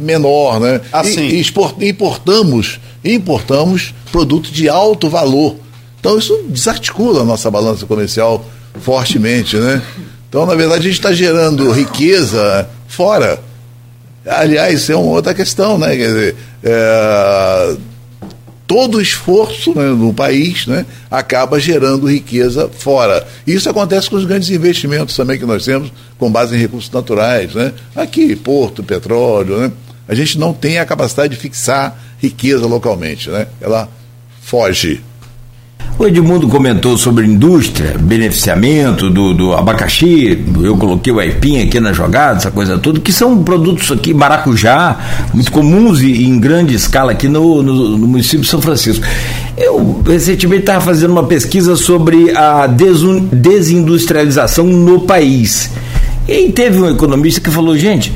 menor, 0.00 0.58
né? 0.60 0.80
Assim. 0.92 1.28
E, 1.28 1.40
e 1.40 1.88
importamos, 1.88 2.80
importamos 3.04 3.94
produtos 4.10 4.50
de 4.50 4.68
alto 4.68 5.08
valor. 5.08 5.56
Então 6.00 6.18
isso 6.18 6.44
desarticula 6.48 7.22
a 7.22 7.24
nossa 7.24 7.50
balança 7.50 7.86
comercial 7.86 8.44
fortemente, 8.80 9.56
né? 9.56 9.80
Então, 10.28 10.44
na 10.44 10.54
verdade, 10.54 10.80
a 10.80 10.84
gente 10.84 10.98
está 10.98 11.12
gerando 11.12 11.70
riqueza 11.70 12.68
fora. 12.88 13.40
Aliás, 14.26 14.82
isso 14.82 14.92
é 14.92 14.96
uma 14.96 15.12
outra 15.12 15.32
questão, 15.32 15.78
né? 15.78 15.96
Quer 15.96 16.06
dizer, 16.08 16.36
é, 16.64 17.76
todo 18.66 18.98
o 18.98 19.00
esforço 19.00 19.74
né, 19.74 19.84
no 19.90 20.12
país 20.12 20.66
né, 20.66 20.84
acaba 21.10 21.60
gerando 21.60 22.10
riqueza 22.10 22.68
fora. 22.68 23.26
Isso 23.46 23.70
acontece 23.70 24.10
com 24.10 24.16
os 24.16 24.24
grandes 24.24 24.50
investimentos 24.50 25.14
também 25.14 25.38
que 25.38 25.46
nós 25.46 25.64
temos, 25.64 25.92
com 26.18 26.30
base 26.30 26.56
em 26.56 26.58
recursos 26.58 26.90
naturais. 26.90 27.54
Né? 27.54 27.72
Aqui, 27.94 28.34
porto, 28.34 28.82
petróleo. 28.82 29.58
Né? 29.58 29.72
A 30.08 30.14
gente 30.14 30.38
não 30.38 30.52
tem 30.52 30.78
a 30.78 30.86
capacidade 30.86 31.34
de 31.34 31.40
fixar 31.40 31.96
riqueza 32.18 32.66
localmente. 32.66 33.30
Né? 33.30 33.46
Ela 33.60 33.88
foge. 34.42 35.00
O 35.98 36.06
Edmundo 36.06 36.46
comentou 36.46 36.98
sobre 36.98 37.24
indústria, 37.24 37.96
beneficiamento 37.98 39.08
do, 39.08 39.32
do 39.32 39.54
abacaxi, 39.54 40.44
eu 40.62 40.76
coloquei 40.76 41.10
o 41.10 41.18
aipim 41.18 41.62
aqui 41.62 41.80
na 41.80 41.94
jogada, 41.94 42.36
essa 42.36 42.50
coisa 42.50 42.76
toda, 42.76 43.00
que 43.00 43.10
são 43.10 43.42
produtos 43.42 43.90
aqui, 43.90 44.12
maracujá, 44.12 44.98
muito 45.32 45.50
comuns 45.50 46.02
e, 46.02 46.24
em 46.24 46.38
grande 46.38 46.74
escala 46.74 47.12
aqui 47.12 47.28
no, 47.28 47.62
no, 47.62 47.96
no 47.96 48.06
município 48.06 48.40
de 48.40 48.48
São 48.48 48.60
Francisco. 48.60 49.06
Eu 49.56 50.02
recentemente 50.06 50.64
estava 50.64 50.84
fazendo 50.84 51.12
uma 51.12 51.24
pesquisa 51.24 51.76
sobre 51.76 52.30
a 52.36 52.66
desindustrialização 52.66 54.66
no 54.66 55.00
país. 55.00 55.70
E 56.28 56.52
teve 56.52 56.78
um 56.78 56.90
economista 56.90 57.40
que 57.40 57.50
falou, 57.50 57.74
gente, 57.78 58.12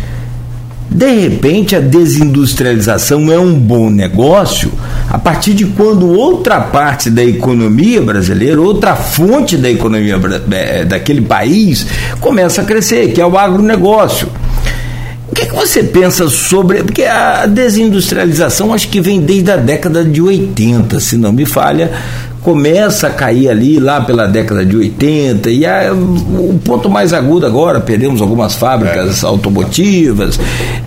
de 0.90 1.06
repente, 1.06 1.76
a 1.76 1.80
desindustrialização 1.80 3.30
é 3.30 3.38
um 3.38 3.54
bom 3.54 3.88
negócio 3.88 4.72
a 5.08 5.16
partir 5.18 5.54
de 5.54 5.64
quando 5.66 6.08
outra 6.10 6.60
parte 6.60 7.08
da 7.08 7.24
economia 7.24 8.02
brasileira, 8.02 8.60
outra 8.60 8.96
fonte 8.96 9.56
da 9.56 9.70
economia 9.70 10.18
é, 10.50 10.84
daquele 10.84 11.20
país 11.20 11.86
começa 12.20 12.62
a 12.62 12.64
crescer, 12.64 13.12
que 13.12 13.20
é 13.20 13.26
o 13.26 13.38
agronegócio. 13.38 14.28
O 15.28 15.34
que, 15.34 15.46
que, 15.46 15.54
você 15.54 15.84
pensa 15.84 16.28
sobre. 16.28 16.82
Porque 16.82 17.04
a 17.04 17.46
desindustrialização 17.46 18.74
acho 18.74 18.88
que 18.88 19.00
vem 19.00 19.20
desde 19.20 19.52
a 19.52 19.56
década 19.56 20.04
de 20.04 20.20
80, 20.20 20.98
se 20.98 21.16
não 21.16 21.32
me 21.32 21.46
falha, 21.46 21.92
começa 22.42 23.08
a 23.08 23.10
cair 23.10 23.48
ali 23.48 23.78
lá 23.78 24.00
pela 24.00 24.26
década 24.26 24.64
de 24.64 24.76
80 24.76 25.50
e 25.50 25.66
a, 25.66 25.92
o 25.92 26.58
ponto 26.64 26.88
mais 26.88 27.12
agudo 27.12 27.46
agora 27.46 27.80
perdemos 27.80 28.22
algumas 28.22 28.54
fábricas 28.54 29.22
é. 29.22 29.26
automotivas 29.26 30.40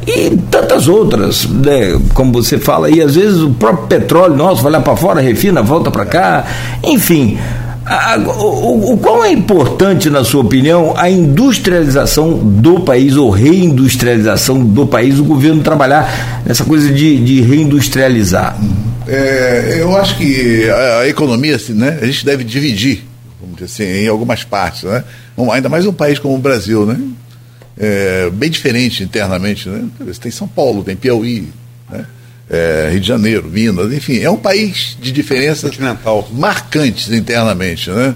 e 0.08 0.32
tantas 0.50 0.88
outras 0.88 1.46
né? 1.46 2.00
como 2.14 2.32
você 2.34 2.58
fala 2.58 2.88
aí 2.88 3.02
às 3.02 3.16
vezes 3.16 3.40
o 3.40 3.52
próprio 3.52 3.88
petróleo 3.88 4.36
nosso 4.36 4.64
vai 4.64 4.72
lá 4.72 4.82
para 4.82 4.96
fora 4.96 5.22
refina 5.22 5.62
volta 5.62 5.92
para 5.92 6.06
cá 6.06 6.46
enfim 6.84 7.38
a, 7.86 8.18
o, 8.18 8.94
o, 8.94 8.98
qual 8.98 9.26
é 9.26 9.32
importante, 9.32 10.10
na 10.10 10.24
sua 10.24 10.42
opinião, 10.42 10.94
a 10.96 11.10
industrialização 11.10 12.38
do 12.38 12.80
país 12.80 13.18
ou 13.18 13.30
reindustrialização 13.30 14.64
do 14.64 14.88
país, 14.88 15.20
o 15.20 15.24
governo 15.26 15.62
trabalhar 15.62 16.42
nessa 16.46 16.64
coisa 16.64 16.90
de, 16.90 17.22
de 17.22 17.42
reindustrializar? 17.42 18.58
É, 19.08 19.78
eu 19.80 19.96
acho 19.98 20.18
que 20.18 20.70
a, 20.70 21.00
a, 21.00 21.08
economia, 21.08 21.56
assim, 21.56 21.74
né, 21.74 22.00
a 22.02 22.06
gente 22.06 22.26
deve 22.26 22.44
dividir, 22.44 23.04
vamos 23.40 23.58
dizer 23.58 23.66
assim, 23.66 24.06
em 24.06 24.08
algumas 24.08 24.44
partes, 24.44 24.84
né? 24.84 25.04
ainda 25.52 25.68
mais 25.68 25.86
um 25.86 25.94
país 25.94 26.20
como 26.20 26.36
o 26.36 26.40
Brasil, 26.40 26.86
né? 26.86 27.00
É, 27.78 28.30
bem 28.30 28.50
diferente 28.50 29.04
internamente, 29.04 29.68
né? 29.68 29.88
Tem 30.22 30.32
São 30.32 30.48
Paulo, 30.48 30.84
tem 30.84 30.96
Piauí, 30.96 31.50
né? 31.90 32.06
É, 32.50 32.90
Rio 32.92 33.00
de 33.00 33.08
Janeiro, 33.08 33.50
Minas, 33.50 33.92
enfim, 33.92 34.20
é 34.20 34.30
um 34.30 34.38
país 34.38 34.96
de 35.02 35.12
diferenças 35.12 35.76
marcantes 36.32 37.12
internamente, 37.12 37.90
né? 37.90 38.16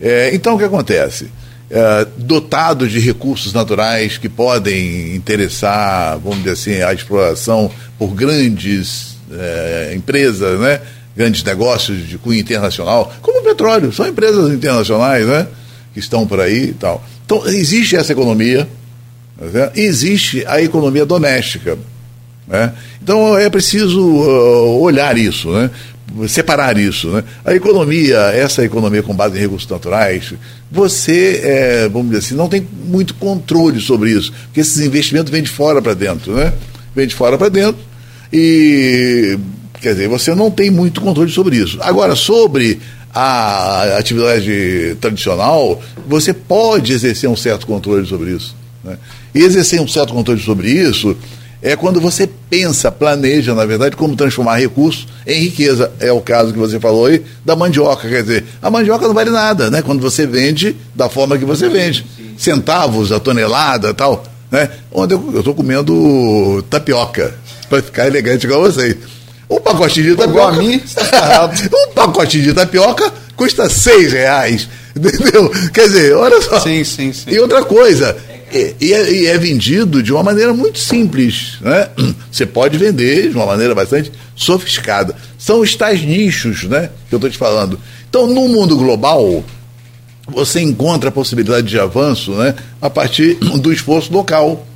É, 0.00 0.34
então, 0.34 0.54
o 0.54 0.58
que 0.58 0.64
acontece? 0.64 1.30
É, 1.70 2.06
dotado 2.16 2.88
de 2.88 2.98
recursos 2.98 3.52
naturais 3.52 4.18
que 4.18 4.28
podem 4.28 5.14
interessar, 5.14 6.18
vamos 6.18 6.38
dizer 6.38 6.50
assim, 6.50 6.82
a 6.82 6.92
exploração 6.92 7.70
por 7.98 8.08
grandes 8.14 9.15
é, 9.32 9.92
empresas, 9.94 10.58
né? 10.60 10.80
grandes 11.16 11.42
negócios 11.42 12.06
de 12.06 12.18
cunho 12.18 12.38
internacional, 12.38 13.12
como 13.22 13.40
o 13.40 13.42
petróleo, 13.42 13.92
são 13.92 14.06
empresas 14.06 14.52
internacionais 14.52 15.26
né? 15.26 15.46
que 15.94 15.98
estão 15.98 16.26
por 16.26 16.40
aí 16.40 16.68
e 16.68 16.74
tal. 16.74 17.02
Então, 17.24 17.46
existe 17.46 17.96
essa 17.96 18.12
economia, 18.12 18.68
né? 19.40 19.70
existe 19.74 20.44
a 20.46 20.60
economia 20.60 21.06
doméstica. 21.06 21.78
Né? 22.46 22.72
Então, 23.02 23.36
é 23.36 23.48
preciso 23.48 24.00
uh, 24.00 24.80
olhar 24.80 25.16
isso, 25.16 25.50
né? 25.50 25.70
separar 26.28 26.76
isso. 26.76 27.08
Né? 27.08 27.24
A 27.44 27.54
economia, 27.54 28.18
essa 28.34 28.62
economia 28.62 29.02
com 29.02 29.14
base 29.14 29.38
em 29.38 29.40
recursos 29.40 29.68
naturais, 29.68 30.34
você, 30.70 31.40
é, 31.42 31.88
vamos 31.88 32.08
dizer 32.08 32.26
assim, 32.26 32.34
não 32.34 32.48
tem 32.48 32.66
muito 32.84 33.14
controle 33.14 33.80
sobre 33.80 34.10
isso, 34.10 34.32
porque 34.44 34.60
esses 34.60 34.78
investimentos 34.80 35.32
vêm 35.32 35.42
de 35.42 35.50
fora 35.50 35.80
para 35.80 35.94
dentro, 35.94 36.34
né? 36.34 36.52
Vêm 36.94 37.06
de 37.06 37.14
fora 37.14 37.38
para 37.38 37.48
dentro 37.48 37.80
e, 38.32 39.38
quer 39.80 39.94
dizer, 39.94 40.08
você 40.08 40.34
não 40.34 40.50
tem 40.50 40.70
muito 40.70 41.00
controle 41.00 41.30
sobre 41.30 41.56
isso. 41.56 41.78
Agora, 41.80 42.14
sobre 42.14 42.80
a 43.14 43.96
atividade 43.98 44.96
tradicional, 45.00 45.80
você 46.06 46.34
pode 46.34 46.92
exercer 46.92 47.30
um 47.30 47.36
certo 47.36 47.66
controle 47.66 48.06
sobre 48.06 48.30
isso. 48.32 48.54
Né? 48.84 48.98
E 49.34 49.40
exercer 49.40 49.80
um 49.80 49.88
certo 49.88 50.12
controle 50.12 50.40
sobre 50.40 50.70
isso 50.70 51.16
é 51.62 51.74
quando 51.74 52.00
você 52.00 52.28
pensa, 52.48 52.92
planeja, 52.92 53.54
na 53.54 53.64
verdade, 53.64 53.96
como 53.96 54.14
transformar 54.14 54.56
recursos 54.56 55.08
em 55.26 55.40
riqueza. 55.40 55.90
É 55.98 56.12
o 56.12 56.20
caso 56.20 56.52
que 56.52 56.58
você 56.58 56.78
falou 56.78 57.06
aí 57.06 57.22
da 57.44 57.56
mandioca. 57.56 58.08
Quer 58.08 58.22
dizer, 58.22 58.44
a 58.60 58.70
mandioca 58.70 59.06
não 59.06 59.14
vale 59.14 59.30
nada, 59.30 59.70
né? 59.70 59.82
Quando 59.82 60.00
você 60.00 60.26
vende 60.26 60.76
da 60.94 61.08
forma 61.08 61.38
que 61.38 61.44
você 61.44 61.68
vende. 61.68 62.04
Centavos 62.36 63.10
a 63.10 63.18
tonelada 63.18 63.94
tal. 63.94 64.24
Né? 64.50 64.70
Onde 64.92 65.14
eu 65.14 65.38
estou 65.38 65.54
comendo 65.54 66.64
tapioca, 66.70 67.34
para 67.68 67.82
ficar 67.82 68.06
elegante 68.06 68.46
igual 68.46 68.62
vocês. 68.62 68.96
Um 69.48 69.60
pacotinho 69.60 70.10
de 70.10 70.16
tapioca. 70.16 70.48
a 70.48 70.52
mim, 70.52 70.80
um 71.72 71.92
pacotinho 71.92 72.44
de 72.44 72.52
tapioca 72.54 73.12
custa 73.36 73.68
seis 73.68 74.12
reais. 74.12 74.68
Entendeu? 74.96 75.50
Quer 75.72 75.88
dizer, 75.88 76.16
olha 76.16 76.40
só. 76.40 76.60
Sim, 76.60 76.82
sim, 76.82 77.12
sim. 77.12 77.30
E 77.30 77.38
outra 77.38 77.64
coisa, 77.64 78.16
e, 78.52 78.92
é, 78.92 79.12
e, 79.12 79.26
é, 79.26 79.36
vendido 79.38 80.02
de 80.02 80.12
uma 80.12 80.22
maneira 80.22 80.54
muito 80.54 80.78
simples. 80.78 81.58
Né? 81.60 81.88
Você 82.30 82.46
pode 82.46 82.78
vender 82.78 83.30
de 83.30 83.36
uma 83.36 83.46
maneira 83.46 83.74
bastante 83.74 84.10
sofisticada. 84.34 85.14
São 85.38 85.60
os 85.60 85.74
tais 85.74 86.02
nichos 86.02 86.64
né, 86.64 86.90
que 87.08 87.14
eu 87.14 87.18
estou 87.18 87.30
te 87.30 87.38
falando. 87.38 87.78
Então, 88.08 88.26
no 88.26 88.48
mundo 88.48 88.76
global, 88.76 89.44
você 90.26 90.60
encontra 90.60 91.08
a 91.08 91.12
possibilidade 91.12 91.66
de 91.66 91.78
avanço 91.78 92.32
né, 92.32 92.54
a 92.80 92.90
partir 92.90 93.34
do 93.60 93.72
esforço 93.72 94.12
local. 94.12 94.66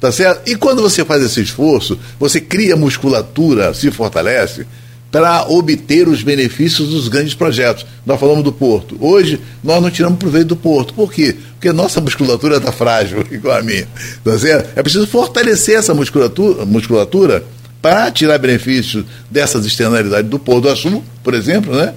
Tá 0.00 0.12
certo? 0.12 0.48
E 0.48 0.54
quando 0.54 0.82
você 0.82 1.04
faz 1.04 1.22
esse 1.22 1.40
esforço, 1.40 1.98
você 2.18 2.40
cria 2.40 2.76
musculatura, 2.76 3.72
se 3.72 3.90
fortalece, 3.90 4.66
para 5.10 5.48
obter 5.48 6.08
os 6.08 6.22
benefícios 6.22 6.88
dos 6.88 7.06
grandes 7.06 7.34
projetos. 7.34 7.86
Nós 8.04 8.18
falamos 8.18 8.42
do 8.42 8.52
porto. 8.52 8.96
Hoje, 9.00 9.40
nós 9.62 9.80
não 9.80 9.88
tiramos 9.88 10.18
proveito 10.18 10.48
do 10.48 10.56
porto. 10.56 10.92
Por 10.92 11.12
quê? 11.12 11.36
Porque 11.52 11.72
nossa 11.72 12.00
musculatura 12.00 12.56
está 12.56 12.72
frágil, 12.72 13.24
igual 13.30 13.56
a 13.56 13.62
minha. 13.62 13.86
Tá 14.24 14.36
certo? 14.38 14.76
É 14.76 14.82
preciso 14.82 15.06
fortalecer 15.06 15.78
essa 15.78 15.94
musculatura, 15.94 16.66
musculatura 16.66 17.44
para 17.80 18.10
tirar 18.10 18.38
benefícios 18.38 19.04
dessas 19.30 19.64
externalidades 19.64 20.28
do 20.28 20.38
porto 20.38 20.62
do 20.62 20.70
Açu, 20.70 21.02
por 21.22 21.32
exemplo, 21.32 21.76
né? 21.76 21.94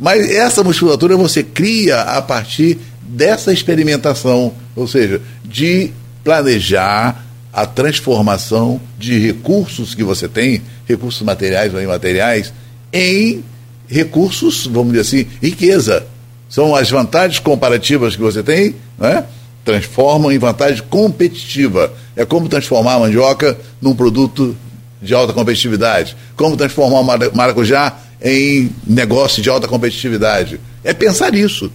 Mas 0.00 0.30
essa 0.30 0.64
musculatura 0.64 1.14
você 1.14 1.42
cria 1.42 2.00
a 2.00 2.22
partir 2.22 2.78
dessa 3.02 3.52
experimentação, 3.52 4.54
ou 4.74 4.88
seja, 4.88 5.20
de 5.44 5.92
planejar 6.24 7.22
a 7.52 7.66
transformação 7.66 8.80
de 8.98 9.18
recursos 9.18 9.94
que 9.94 10.02
você 10.02 10.26
tem, 10.26 10.62
recursos 10.88 11.20
materiais 11.20 11.74
ou 11.74 11.82
imateriais, 11.82 12.52
em 12.90 13.44
recursos, 13.86 14.66
vamos 14.66 14.92
dizer 14.92 15.00
assim, 15.00 15.26
riqueza. 15.42 16.06
São 16.48 16.74
as 16.74 16.90
vantagens 16.90 17.38
comparativas 17.38 18.16
que 18.16 18.22
você 18.22 18.42
tem, 18.42 18.76
né? 18.98 19.24
transformam 19.64 20.32
em 20.32 20.38
vantagem 20.38 20.82
competitiva. 20.88 21.92
É 22.16 22.24
como 22.24 22.48
transformar 22.48 22.94
a 22.94 23.00
mandioca 23.00 23.58
num 23.80 23.94
produto 23.94 24.56
de 25.02 25.14
alta 25.14 25.32
competitividade. 25.32 26.16
Como 26.36 26.56
transformar 26.56 27.00
o 27.00 27.36
maracujá 27.36 27.96
em 28.22 28.70
negócio 28.86 29.42
de 29.42 29.48
alta 29.48 29.66
competitividade. 29.66 30.60
É 30.84 30.92
pensar 30.92 31.34
isso. 31.34 31.70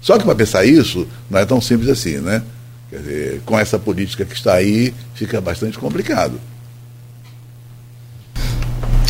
Só 0.00 0.16
que 0.16 0.24
para 0.24 0.34
pensar 0.34 0.64
isso, 0.64 1.06
não 1.28 1.38
é 1.38 1.44
tão 1.44 1.60
simples 1.60 1.88
assim, 1.88 2.18
né? 2.18 2.42
Quer 2.90 2.98
dizer, 2.98 3.42
com 3.44 3.58
essa 3.58 3.78
política 3.78 4.24
que 4.24 4.34
está 4.34 4.54
aí, 4.54 4.94
fica 5.14 5.40
bastante 5.40 5.78
complicado. 5.78 6.40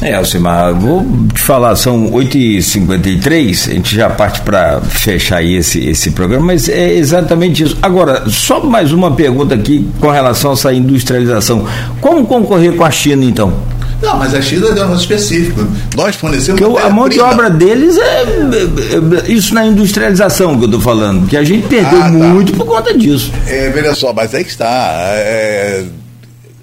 É, 0.01 0.15
Alcimar, 0.15 0.74
vou 0.74 1.05
te 1.35 1.40
falar, 1.40 1.74
são 1.74 2.12
8h53, 2.12 3.69
a 3.69 3.74
gente 3.74 3.97
já 3.97 4.09
parte 4.09 4.40
para 4.43 4.81
fechar 4.81 5.39
aí 5.39 5.56
esse, 5.56 5.89
esse 5.89 6.12
programa, 6.12 6.47
mas 6.47 6.69
é 6.69 6.94
exatamente 6.94 7.65
isso. 7.65 7.77
Agora, 7.82 8.28
só 8.28 8.62
mais 8.65 8.93
uma 8.93 9.10
pergunta 9.16 9.56
aqui 9.56 9.89
com 10.01 10.09
relação 10.09 10.52
a 10.52 10.55
essa 10.55 10.73
industrialização. 10.73 11.66
Como 12.01 12.24
concorrer 12.27 12.77
com 12.77 12.85
a 12.85 12.90
China, 12.93 13.24
então? 13.24 13.52
Não, 14.01 14.16
mas 14.16 14.35
a 14.35 14.41
China 14.41 14.69
é 14.69 14.70
um 14.70 14.75
negócio 14.75 15.01
específico. 15.01 15.66
Nós 15.97 16.15
fornecemos. 16.15 16.61
Porque 16.61 16.81
a 16.81 16.89
mão 16.89 17.09
de 17.09 17.20
obra 17.20 17.51
deles 17.51 17.97
é, 17.99 18.23
é, 18.23 19.33
Isso 19.33 19.53
na 19.53 19.66
industrialização 19.66 20.57
que 20.57 20.65
eu 20.65 20.66
estou 20.66 20.81
falando, 20.81 21.27
que 21.27 21.37
a 21.37 21.43
gente 21.43 21.66
perdeu 21.66 21.99
ah, 21.99 22.05
tá. 22.05 22.11
muito 22.11 22.53
por 22.53 22.65
conta 22.65 22.97
disso. 22.97 23.33
É, 23.47 23.69
veja 23.70 23.95
só, 23.95 24.12
mas 24.12 24.35
aí 24.35 24.45
que 24.45 24.51
está. 24.51 24.66
É, 25.15 25.85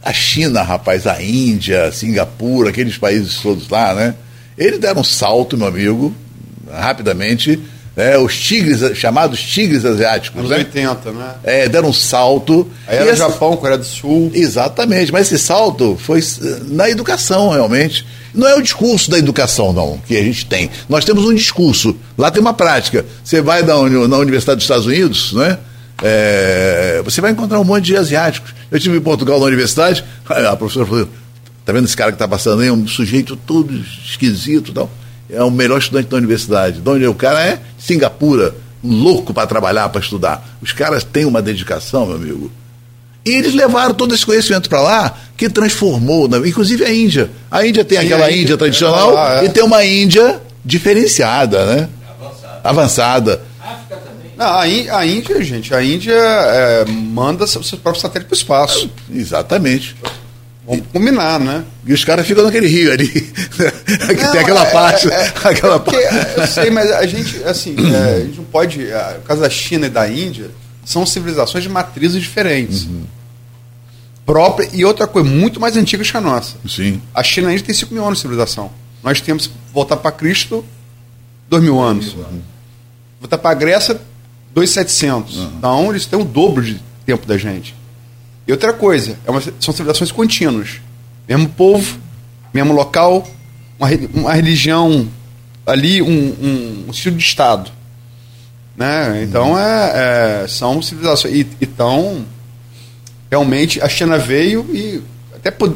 a 0.01 0.13
China, 0.13 0.61
rapaz, 0.61 1.07
a 1.07 1.21
Índia, 1.21 1.91
Singapura, 1.91 2.69
aqueles 2.69 2.97
países 2.97 3.37
todos 3.41 3.67
lá, 3.69 3.93
né? 3.93 4.15
Eles 4.57 4.79
deram 4.79 5.01
um 5.01 5.03
salto, 5.03 5.57
meu 5.57 5.67
amigo, 5.67 6.15
rapidamente 6.71 7.59
é, 7.95 8.17
os 8.17 8.37
tigres, 8.37 8.97
chamados 8.97 9.41
tigres 9.41 9.85
asiáticos. 9.85 10.41
Nos 10.41 10.51
né? 10.51 10.57
80, 10.57 11.11
né? 11.11 11.35
É, 11.43 11.69
deram 11.69 11.89
um 11.89 11.93
salto. 11.93 12.69
Aí 12.87 12.97
era 12.97 13.09
esse... 13.09 13.19
Japão, 13.19 13.55
Coreia 13.55 13.77
do 13.77 13.85
Sul. 13.85 14.31
Exatamente, 14.33 15.11
mas 15.11 15.31
esse 15.31 15.41
salto 15.41 15.97
foi 15.97 16.21
na 16.67 16.89
educação, 16.89 17.51
realmente. 17.51 18.05
Não 18.33 18.47
é 18.47 18.55
o 18.55 18.61
discurso 18.61 19.09
da 19.09 19.17
educação, 19.17 19.71
não, 19.71 19.97
que 20.05 20.17
a 20.17 20.21
gente 20.21 20.45
tem. 20.45 20.69
Nós 20.89 21.05
temos 21.05 21.23
um 21.23 21.33
discurso, 21.33 21.95
lá 22.17 22.29
tem 22.29 22.41
uma 22.41 22.53
prática. 22.53 23.05
Você 23.23 23.41
vai 23.41 23.61
na, 23.61 23.75
na 24.07 24.17
Universidade 24.17 24.57
dos 24.57 24.65
Estados 24.65 24.85
Unidos, 24.85 25.31
né? 25.31 25.57
É, 26.03 27.01
você 27.05 27.21
vai 27.21 27.31
encontrar 27.31 27.61
um 27.61 27.63
monte 27.63 27.85
de 27.85 27.95
asiáticos. 27.95 28.53
Eu 28.69 28.77
estive 28.77 28.97
em 28.97 29.01
Portugal 29.01 29.39
na 29.39 29.45
universidade, 29.45 30.03
a 30.27 30.53
professora 30.57 30.85
falou: 30.85 31.07
tá 31.63 31.71
vendo 31.71 31.85
esse 31.85 31.95
cara 31.95 32.11
que 32.11 32.15
está 32.15 32.27
passando 32.27 32.61
aí? 32.61 32.69
Um 32.69 32.85
sujeito 32.85 33.37
todo 33.37 33.73
esquisito 34.05 34.71
e 34.71 34.73
tal 34.73 34.91
é 35.29 35.43
o 35.43 35.51
melhor 35.51 35.79
estudante 35.79 36.07
da 36.07 36.17
universidade. 36.17 36.79
De 36.79 36.89
onde 36.89 37.05
o 37.07 37.13
cara 37.13 37.43
é? 37.43 37.59
Singapura, 37.77 38.55
louco 38.83 39.33
para 39.33 39.47
trabalhar, 39.47 39.89
para 39.89 40.01
estudar. 40.01 40.57
Os 40.61 40.71
caras 40.71 41.03
têm 41.03 41.25
uma 41.25 41.41
dedicação, 41.41 42.05
meu 42.05 42.15
amigo. 42.15 42.51
E 43.25 43.31
eles 43.31 43.55
levaram 43.55 43.93
todo 43.93 44.13
esse 44.13 44.25
conhecimento 44.25 44.69
para 44.69 44.81
lá, 44.81 45.17
que 45.35 45.49
transformou, 45.49 46.27
né? 46.27 46.37
inclusive 46.47 46.85
a 46.85 46.93
Índia. 46.93 47.29
A 47.49 47.65
Índia 47.65 47.83
tem 47.83 47.99
Sim, 47.99 48.05
aquela 48.05 48.29
Índia, 48.29 48.41
Índia, 48.41 48.57
tradicional 48.57 49.09
é 49.09 49.13
lá, 49.13 49.41
é. 49.41 49.45
e 49.45 49.49
tem 49.49 49.63
uma 49.63 49.83
Índia 49.83 50.39
diferenciada, 50.63 51.65
né? 51.65 51.89
Avançada. 52.07 52.61
Avançada. 52.63 53.41
Não, 54.37 54.45
a, 54.45 55.05
Índia, 55.05 55.41
gente, 55.43 55.73
a 55.73 55.81
Índia 55.81 56.13
é, 56.13 56.85
manda 56.85 57.47
seus 57.47 57.71
próprios 57.71 58.01
satélites 58.01 58.43
para 58.43 58.61
o 58.61 58.65
espaço. 58.65 58.89
Exatamente. 59.11 59.95
Vamos 60.67 60.87
combinar, 60.91 61.39
né? 61.39 61.63
E 61.85 61.93
os 61.93 62.03
caras 62.03 62.25
ficam 62.25 62.43
naquele 62.43 62.67
rio 62.67 62.91
ali. 62.91 63.07
que 63.07 64.23
não, 64.23 64.31
tem 64.31 64.41
aquela 64.41 64.65
é, 64.65 64.71
parte. 64.71 65.07
É, 65.07 65.33
aquela 65.43 65.75
é 65.75 65.79
porque, 65.79 66.07
eu 66.37 66.47
sei, 66.47 66.71
mas 66.71 66.91
a 66.91 67.05
gente, 67.05 67.43
assim, 67.43 67.75
é, 67.93 68.15
a 68.15 68.19
gente 68.21 68.37
não 68.37 68.45
pode. 68.45 68.83
O 68.83 69.21
caso 69.21 69.41
da 69.41 69.49
China 69.49 69.85
e 69.85 69.89
da 69.89 70.09
Índia 70.09 70.49
são 70.83 71.05
civilizações 71.05 71.63
de 71.63 71.69
matrizes 71.69 72.21
diferentes. 72.21 72.85
Uhum. 72.85 73.03
Própria, 74.25 74.67
e 74.73 74.83
outra 74.83 75.05
coisa, 75.05 75.29
muito 75.29 75.59
mais 75.59 75.77
antiga 75.77 76.03
que 76.03 76.17
a 76.17 76.21
nossa. 76.21 76.55
Sim. 76.67 76.99
A 77.13 77.21
China 77.21 77.47
e 77.47 77.49
a 77.51 77.53
Índia 77.53 77.65
tem 77.67 77.75
5 77.75 77.93
mil 77.93 78.03
anos 78.03 78.17
de 78.17 78.21
civilização. 78.23 78.71
Nós 79.03 79.21
temos 79.21 79.51
voltar 79.71 79.97
para 79.97 80.11
Cristo 80.11 80.65
2 81.47 81.61
mil 81.61 81.79
anos. 81.79 82.13
Uhum. 82.13 82.41
Voltar 83.19 83.37
para 83.37 83.51
a 83.51 83.53
Grécia 83.53 84.01
2,700. 84.51 85.37
Uhum. 85.37 85.51
Então, 85.57 85.89
eles 85.91 86.07
têm 86.07 86.19
o 86.19 86.23
dobro 86.23 86.63
de 86.63 86.81
tempo 87.05 87.27
da 87.27 87.37
gente. 87.37 87.75
E 88.47 88.51
outra 88.51 88.73
coisa, 88.73 89.17
é 89.25 89.31
uma, 89.31 89.41
são 89.41 89.73
civilizações 89.73 90.11
contínuas. 90.11 90.79
Mesmo 91.27 91.49
povo, 91.49 91.97
mesmo 92.53 92.73
local, 92.73 93.27
uma, 93.79 93.89
uma 94.13 94.33
religião 94.33 95.07
ali, 95.65 96.01
um, 96.01 96.07
um, 96.07 96.85
um, 96.87 96.91
estilo 96.91 97.15
de 97.17 97.23
Estado. 97.23 97.71
Né? 98.77 99.23
Então, 99.23 99.51
uhum. 99.51 99.59
é, 99.59 100.43
é, 100.43 100.47
são 100.47 100.81
civilizações. 100.81 101.33
E, 101.33 101.47
então, 101.61 102.23
realmente, 103.31 103.81
a 103.81 103.89
China 103.89 104.17
veio 104.17 104.65
e 104.71 105.01
até 105.35 105.49
pod... 105.49 105.75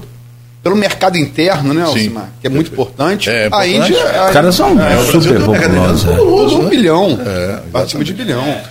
pelo 0.62 0.76
mercado 0.76 1.18
interno, 1.18 1.74
né, 1.74 1.84
Alcimar? 1.84 2.30
Que 2.40 2.48
é 2.48 2.50
muito 2.50 2.72
importante. 2.72 3.30
É, 3.30 3.50
a 3.52 3.68
importante. 3.68 3.94
Índia. 3.94 4.26
Os 4.26 4.34
caras 4.34 4.56
são 4.56 4.80
É, 4.80 5.06
super 5.06 5.42
um 5.42 5.46
populosos. 5.46 6.10
é. 6.10 6.22
um 6.22 6.64
né? 6.64 6.70
bilhão. 6.70 7.20
É, 7.26 7.80
acima 7.80 8.04
de 8.04 8.14
bilhão. 8.14 8.44
É, 8.44 8.64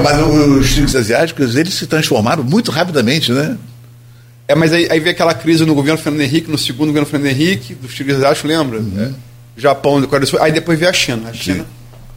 mas 0.00 0.18
os 0.20 0.72
tigres 0.74 0.94
asiáticos, 0.94 1.56
eles 1.56 1.74
se 1.74 1.86
transformaram 1.86 2.42
muito 2.42 2.70
rapidamente, 2.70 3.32
né? 3.32 3.56
É, 4.48 4.54
mas 4.54 4.72
aí, 4.72 4.88
aí 4.90 5.00
veio 5.00 5.12
aquela 5.12 5.34
crise 5.34 5.64
no 5.64 5.74
governo 5.74 5.98
Fernando 5.98 6.22
Henrique, 6.22 6.50
no 6.50 6.58
segundo 6.58 6.88
governo 6.88 7.06
Fernando 7.08 7.30
Henrique, 7.30 7.74
dos 7.74 7.94
tigres 7.94 8.16
asiáticos, 8.16 8.48
lembra? 8.50 8.78
É. 8.98 9.10
Japão, 9.56 10.00
do 10.00 10.08
Coreia 10.08 10.26
do 10.26 10.28
Sul. 10.28 10.42
aí 10.42 10.52
depois 10.52 10.78
veio 10.78 10.90
a 10.90 10.94
China. 10.94 11.28
A 11.28 11.32
China 11.32 11.64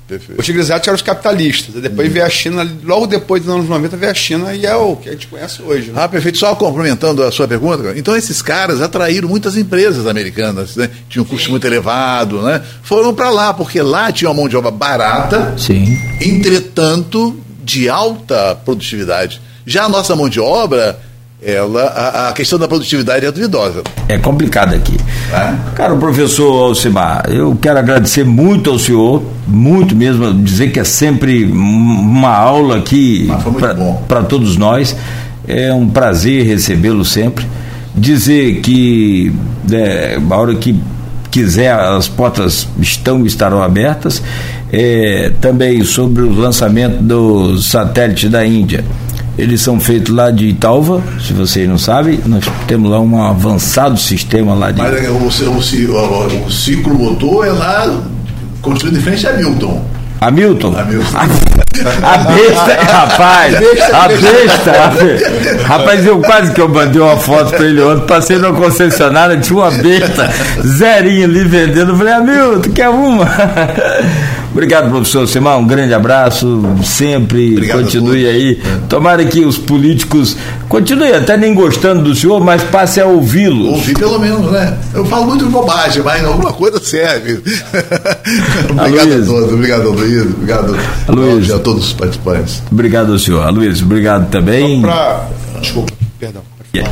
Perfeito. 0.07 0.39
Os 0.39 0.45
tigres 0.45 0.65
asiáticos 0.65 0.87
eram 0.87 0.95
os 0.95 1.01
capitalistas. 1.01 1.81
Depois 1.81 2.11
veio 2.11 2.25
a 2.25 2.29
China, 2.29 2.69
logo 2.83 3.07
depois 3.07 3.43
dos 3.43 3.51
anos 3.51 3.67
90 3.67 3.97
veio 3.97 4.11
a 4.11 4.15
China 4.15 4.53
e 4.53 4.65
é 4.65 4.75
o 4.75 4.95
que 4.95 5.09
a 5.09 5.13
gente 5.13 5.27
conhece 5.27 5.63
hoje. 5.63 5.91
né? 5.91 6.03
Ah, 6.03 6.07
perfeito. 6.07 6.37
Só 6.37 6.53
complementando 6.53 7.23
a 7.23 7.31
sua 7.31 7.47
pergunta, 7.47 7.93
então 7.95 8.15
esses 8.15 8.39
caras 8.41 8.81
atraíram 8.81 9.27
muitas 9.27 9.57
empresas 9.57 10.05
americanas, 10.05 10.75
né? 10.75 10.91
Tinham 11.09 11.25
um 11.25 11.27
custo 11.27 11.49
muito 11.49 11.65
elevado, 11.65 12.41
né? 12.43 12.61
Foram 12.83 13.15
para 13.15 13.31
lá, 13.31 13.51
porque 13.51 13.81
lá 13.81 14.11
tinha 14.11 14.29
uma 14.29 14.35
mão 14.35 14.47
de 14.47 14.55
obra 14.55 14.69
barata, 14.69 15.55
Sim. 15.57 15.97
entretanto, 16.21 17.39
de 17.65 17.89
alta 17.89 18.55
produtividade. 18.63 19.41
Já 19.65 19.85
a 19.85 19.89
nossa 19.89 20.15
mão 20.15 20.29
de 20.29 20.39
obra, 20.39 20.99
ela, 21.41 21.83
a, 21.83 22.29
a 22.29 22.33
questão 22.33 22.59
da 22.59 22.67
produtividade 22.67 23.25
é 23.25 23.31
duvidosa. 23.31 23.81
É 24.07 24.17
complicado 24.19 24.75
aqui. 24.75 24.97
Cara, 25.75 25.93
o 25.95 25.97
professor 25.97 26.67
Alcimar, 26.67 27.25
eu 27.29 27.57
quero 27.59 27.79
agradecer 27.79 28.23
muito 28.23 28.69
ao 28.69 28.77
senhor, 28.77 29.23
muito 29.47 29.95
mesmo, 29.95 30.31
dizer 30.35 30.71
que 30.71 30.79
é 30.79 30.83
sempre 30.83 31.43
uma 31.45 32.29
aula 32.29 32.77
aqui 32.77 33.27
Ah, 33.31 33.97
para 34.07 34.23
todos 34.23 34.55
nós. 34.55 34.95
É 35.47 35.73
um 35.73 35.89
prazer 35.89 36.45
recebê-lo 36.45 37.03
sempre. 37.03 37.45
Dizer 37.95 38.61
que 38.61 39.31
é, 39.71 40.19
a 40.29 40.35
hora 40.35 40.55
que 40.55 40.79
quiser, 41.31 41.71
as 41.73 42.07
portas 42.07 42.67
estão 42.79 43.23
e 43.23 43.27
estarão 43.27 43.61
abertas. 43.61 44.21
É, 44.77 45.31
também 45.39 45.83
sobre 45.85 46.23
o 46.23 46.33
lançamento 46.33 47.01
do 47.01 47.57
satélite 47.61 48.27
da 48.27 48.45
Índia. 48.45 48.83
Eles 49.37 49.61
são 49.61 49.79
feitos 49.79 50.13
lá 50.13 50.31
de 50.31 50.47
Italva, 50.47 51.01
se 51.25 51.31
vocês 51.33 51.67
não 51.67 51.77
sabem. 51.77 52.19
Nós 52.25 52.43
temos 52.67 52.89
lá 52.91 52.99
um 52.99 53.23
avançado 53.23 53.97
sistema 53.97 54.53
lá 54.53 54.71
de. 54.71 54.81
Mas 54.81 55.03
é, 55.03 55.09
o, 55.09 55.13
o, 55.13 55.27
o, 55.27 56.45
o 56.47 56.51
ciclo 56.51 56.93
motor 56.93 57.45
é 57.47 57.51
lá 57.51 58.01
construído 58.61 58.97
em 58.97 59.01
frente 59.01 59.25
a 59.27 59.33
Milton. 59.33 59.81
Hamilton? 60.21 60.73
Hamilton. 60.77 61.17
A 62.03 62.17
besta, 62.17 62.83
rapaz, 62.91 63.55
a 63.55 64.07
besta, 64.07 64.71
a 64.71 64.87
be- 64.87 65.63
rapaz, 65.63 66.05
eu 66.05 66.19
quase 66.21 66.51
que 66.53 66.61
eu 66.61 66.69
mandei 66.69 67.01
uma 67.01 67.17
foto 67.17 67.49
pra 67.51 67.65
ele 67.65 67.81
ontem, 67.81 68.07
passei 68.07 68.37
numa 68.37 68.53
concessionária, 68.53 69.37
tinha 69.37 69.59
uma 69.59 69.69
besta, 69.71 70.29
zerinho 70.65 71.25
ali 71.25 71.43
vendendo, 71.43 71.91
eu 71.91 71.97
falei, 71.97 72.13
Hamilton, 72.13 72.69
quer 72.71 72.87
uma? 72.89 73.25
Obrigado, 74.55 74.89
professor 74.89 75.27
Simão, 75.27 75.59
um 75.59 75.67
grande 75.67 75.93
abraço, 75.93 76.63
sempre 76.81 77.51
Obrigado 77.55 77.77
a 77.77 77.83
continue 77.83 78.25
aí. 78.25 78.61
Tomara 78.87 79.25
que 79.25 79.41
os 79.41 79.57
políticos 79.57 80.37
continuem 80.69 81.11
até 81.11 81.35
nem 81.35 81.53
gostando 81.53 82.03
do 82.03 82.15
senhor, 82.15 82.41
mas 82.41 82.63
passe 82.63 83.01
a 83.01 83.05
ouvi-los. 83.05 83.67
Ouvi 83.67 83.93
pelo 83.93 84.17
menos, 84.17 84.49
né? 84.49 84.77
Eu 84.93 85.03
falo 85.07 85.25
muito 85.25 85.45
bobagem, 85.47 86.01
mas 86.03 86.23
alguma 86.23 86.53
coisa 86.53 86.79
serve. 86.81 87.33
obrigado 88.71 88.79
a 88.79 89.01
Aloysio. 89.01 89.25
todos, 89.25 89.53
obrigado, 89.53 89.91
Luiz, 89.91 90.21
obrigado 90.21 90.77
Aloysio. 91.05 91.55
a 91.55 91.59
todos 91.59 91.87
os 91.87 91.93
participantes. 91.93 92.63
Obrigado 92.71 93.19
senhor. 93.19 93.51
Luiz, 93.51 93.81
obrigado 93.81 94.29
também. 94.29 94.81
Pra... 94.81 95.27
Desculpa, 95.59 95.91
perdão. 96.17 96.41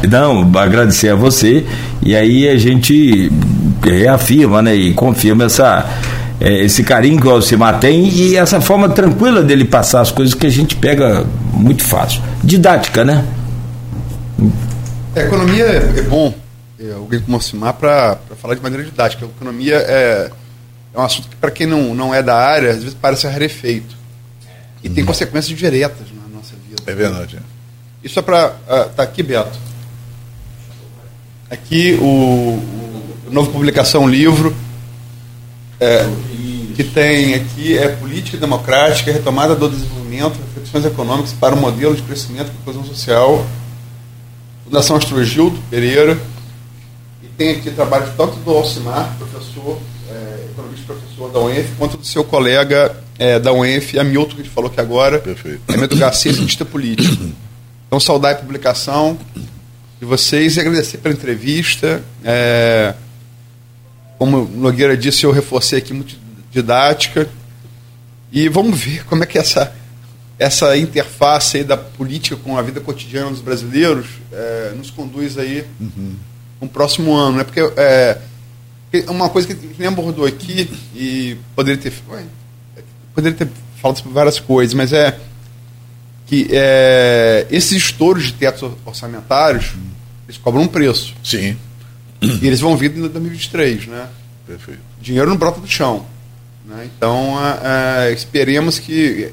Não, 0.10 0.52
agradecer 0.58 1.10
a 1.10 1.16
você 1.16 1.66
e 2.02 2.14
aí 2.14 2.50
a 2.50 2.58
gente 2.58 3.32
reafirma 3.82 4.62
né, 4.62 4.76
e 4.76 4.94
confirma 4.94 5.46
essa, 5.46 5.86
eh, 6.44 6.66
esse 6.66 6.84
carinho 6.84 7.22
que 7.22 7.26
o 7.26 7.32
Alcimar 7.32 7.80
tem 7.80 8.10
e 8.10 8.36
essa 8.36 8.60
forma 8.60 8.90
tranquila 8.90 9.42
dele 9.42 9.64
passar 9.64 10.02
as 10.02 10.12
coisas 10.12 10.36
que 10.36 10.46
a 10.46 10.50
gente 10.50 10.76
pega 10.76 11.26
muito 11.54 11.84
fácil. 11.84 12.22
Didática, 12.44 13.06
né? 13.06 13.26
A 15.16 15.22
economia 15.22 15.64
é, 15.64 16.00
é 16.00 16.02
bom, 16.02 16.34
é, 16.78 16.92
alguém 16.92 17.22
como 17.22 17.38
Alcimar, 17.38 17.74
para 17.76 18.18
falar 18.42 18.56
de 18.56 18.62
maneira 18.62 18.84
didática. 18.84 19.26
A 19.26 19.30
economia 19.30 19.78
é, 19.78 20.30
é 20.94 21.00
um 21.00 21.04
assunto 21.04 21.30
que, 21.30 21.36
para 21.38 21.50
quem 21.50 21.66
não, 21.66 21.96
não 21.96 22.14
é 22.14 22.22
da 22.22 22.36
área, 22.36 22.72
às 22.72 22.80
vezes 22.80 22.98
parece 23.00 23.26
rarefeito. 23.26 23.96
E 24.84 24.90
tem 24.90 25.06
consequências 25.06 25.58
diretas 25.58 26.08
na 26.14 26.36
nossa 26.36 26.56
vida. 26.68 26.84
É 26.86 26.94
verdade. 26.94 27.40
Isso 28.04 28.20
é 28.20 28.22
para. 28.22 28.50
tá 28.98 29.04
aqui, 29.04 29.24
Beto. 29.24 29.58
Aqui 31.50 31.98
o, 32.02 32.60
o 33.28 33.32
novo 33.32 33.50
publicação, 33.50 34.04
um 34.04 34.10
livro. 34.10 34.54
é, 35.80 36.06
que 36.74 36.84
tem 36.84 37.36
aqui 37.36 37.78
é 37.78 37.90
Política 37.90 38.38
Democrática, 38.38 39.12
Retomada 39.12 39.56
do 39.56 39.70
Desenvolvimento, 39.70 40.40
Reflexões 40.40 40.86
Econômicas 40.86 41.34
para 41.34 41.56
o 41.56 41.58
Modelo 41.58 41.96
de 41.96 42.02
Crescimento 42.02 42.50
e 42.50 42.64
Coesão 42.64 42.84
Social, 42.84 43.46
Fundação 44.66 44.96
Astrogildo 44.96 45.60
Pereira, 45.70 46.18
e 47.22 47.28
tem 47.38 47.52
aqui 47.52 47.70
trabalho 47.72 48.12
tanto 48.18 48.38
do 48.38 48.52
Alcimar, 48.52 49.16
professor, 49.18 49.78
é, 50.10 50.48
economista 50.52 50.84
e 50.84 50.96
professor 50.96 51.32
da 51.32 51.40
UENF, 51.40 51.70
quanto 51.78 51.98
do 51.98 52.06
seu 52.06 52.24
colega 52.24 52.96
é, 53.20 53.40
da 53.40 53.54
UENF, 53.54 53.98
Hamilton, 53.98 54.36
que 54.36 54.42
a 54.42 54.44
gente 54.44 54.54
falou 54.54 54.72
aqui 54.72 54.82
agora, 54.82 55.20
Perfeito. 55.20 55.62
Hamilton 55.68 55.98
Garcia, 55.98 56.34
cientista 56.34 56.66
político. 56.66 57.24
Então, 57.88 58.00
saudar 58.00 58.32
a 58.32 58.36
publicação 58.36 59.18
de 60.00 60.06
vocês 60.06 60.58
e 60.58 60.60
agradecer 60.60 60.98
pela 60.98 61.14
entrevista. 61.14 62.04
É, 62.24 62.96
como 64.18 64.46
Nogueira 64.46 64.98
disse, 64.98 65.26
eu 65.26 65.32
reforcei 65.32 65.78
aqui 65.78 65.94
muito 65.94 66.23
didática. 66.54 67.30
E 68.32 68.48
vamos 68.50 68.80
ver 68.80 69.06
como 69.06 69.24
é 69.24 69.26
que 69.26 69.38
essa, 69.38 69.76
essa 70.40 70.78
interface 70.78 71.58
aí 71.58 71.64
da 71.64 71.78
política 71.78 72.36
com 72.36 72.58
a 72.58 72.62
vida 72.62 72.80
cotidiana 72.80 73.30
dos 73.30 73.42
brasileiros 73.42 74.08
é, 74.32 74.74
nos 74.76 74.90
conduz 74.90 75.38
aí 75.38 75.66
no 76.62 76.68
próximo 76.68 77.14
ano. 77.14 77.38
Né? 77.38 77.44
Porque 77.44 77.60
é, 77.78 78.18
uma 79.08 79.30
coisa 79.30 79.48
que 79.48 79.76
nem 79.78 79.88
abordou 79.88 80.26
aqui, 80.26 80.70
e 80.96 81.38
poderia 81.56 81.82
ter, 81.82 81.94
poderia 83.14 83.38
ter 83.38 83.50
falado 83.82 83.98
sobre 83.98 84.14
várias 84.14 84.40
coisas, 84.40 84.74
mas 84.74 84.94
é 84.94 85.20
que 86.26 86.48
é, 86.52 87.46
esses 87.52 87.74
estouros 87.74 88.28
de 88.28 88.34
tetos 88.34 88.72
orçamentários, 88.86 89.74
eles 90.28 90.38
cobram 90.38 90.64
um 90.64 90.68
preço. 90.68 91.14
Sim, 91.24 91.58
E 92.22 92.48
eles 92.48 92.62
vão 92.62 92.78
vir 92.78 92.96
em 92.96 93.02
2023, 93.02 93.88
né? 93.88 94.08
perfeito. 94.48 94.80
dinheiro 95.02 95.30
não 95.30 95.38
brota 95.38 95.60
do 95.60 95.68
chão. 95.68 96.06
Né? 96.66 96.90
Então, 96.96 97.38
é, 97.40 98.10
é, 98.10 98.14
esperemos 98.14 98.80
que. 98.80 99.32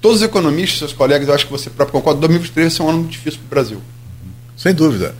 Todos 0.00 0.18
os 0.18 0.22
economistas, 0.22 0.78
seus 0.78 0.92
colegas, 0.92 1.26
eu 1.26 1.34
acho 1.34 1.46
que 1.46 1.52
você 1.52 1.70
próprio 1.70 1.94
concorda, 1.94 2.20
2023 2.20 2.66
vai 2.66 2.76
ser 2.76 2.82
um 2.82 2.88
ano 2.88 2.98
muito 2.98 3.12
difícil 3.12 3.40
para 3.40 3.46
o 3.46 3.50
Brasil. 3.50 3.82
Sem 4.56 4.72
dúvida. 4.74 5.14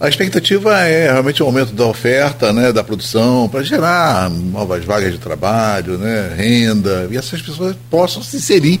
A 0.00 0.08
expectativa 0.08 0.80
é 0.80 1.12
realmente 1.12 1.42
o 1.42 1.46
aumento 1.46 1.72
da 1.72 1.86
oferta, 1.86 2.52
né, 2.52 2.72
da 2.72 2.82
produção, 2.82 3.48
para 3.48 3.62
gerar 3.62 4.28
novas 4.28 4.84
vagas 4.84 5.12
de 5.12 5.18
trabalho, 5.18 5.96
né, 5.96 6.34
renda, 6.36 7.08
e 7.10 7.16
essas 7.16 7.40
pessoas 7.40 7.76
possam 7.88 8.22
se 8.22 8.36
inserir, 8.36 8.80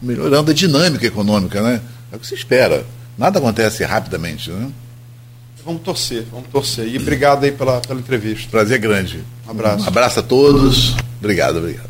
melhorando 0.00 0.52
a 0.52 0.54
dinâmica 0.54 1.04
econômica, 1.04 1.60
né? 1.60 1.80
É 2.12 2.16
o 2.16 2.18
que 2.18 2.26
se 2.26 2.34
espera. 2.34 2.84
Nada 3.18 3.38
acontece 3.38 3.82
rapidamente, 3.84 4.50
né? 4.50 4.68
Vamos 5.66 5.82
torcer, 5.82 6.24
vamos 6.30 6.46
torcer. 6.52 6.86
E 6.86 6.96
obrigado 6.96 7.42
aí 7.44 7.50
pela, 7.50 7.80
pela 7.80 7.98
entrevista. 7.98 8.48
Prazer 8.50 8.78
grande. 8.78 9.20
Um 9.46 9.50
abraço. 9.50 9.84
Um 9.84 9.88
abraço 9.88 10.20
a 10.20 10.22
todos. 10.22 10.94
Obrigado, 11.18 11.58
obrigado. 11.58 11.88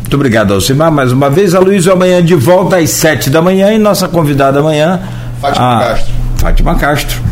Muito 0.00 0.14
obrigado, 0.14 0.52
Alcimar. 0.52 0.90
Mais 0.90 1.12
uma 1.12 1.30
vez, 1.30 1.54
a 1.54 1.60
Luiz 1.60 1.86
amanhã 1.86 2.22
de 2.22 2.34
volta 2.34 2.78
às 2.78 2.90
sete 2.90 3.30
da 3.30 3.40
manhã 3.40 3.72
e 3.72 3.78
nossa 3.78 4.08
convidada 4.08 4.58
amanhã. 4.58 5.00
Fátima 5.40 5.78
a 5.78 5.84
Castro. 5.88 6.14
Fátima 6.38 6.74
Castro. 6.74 7.22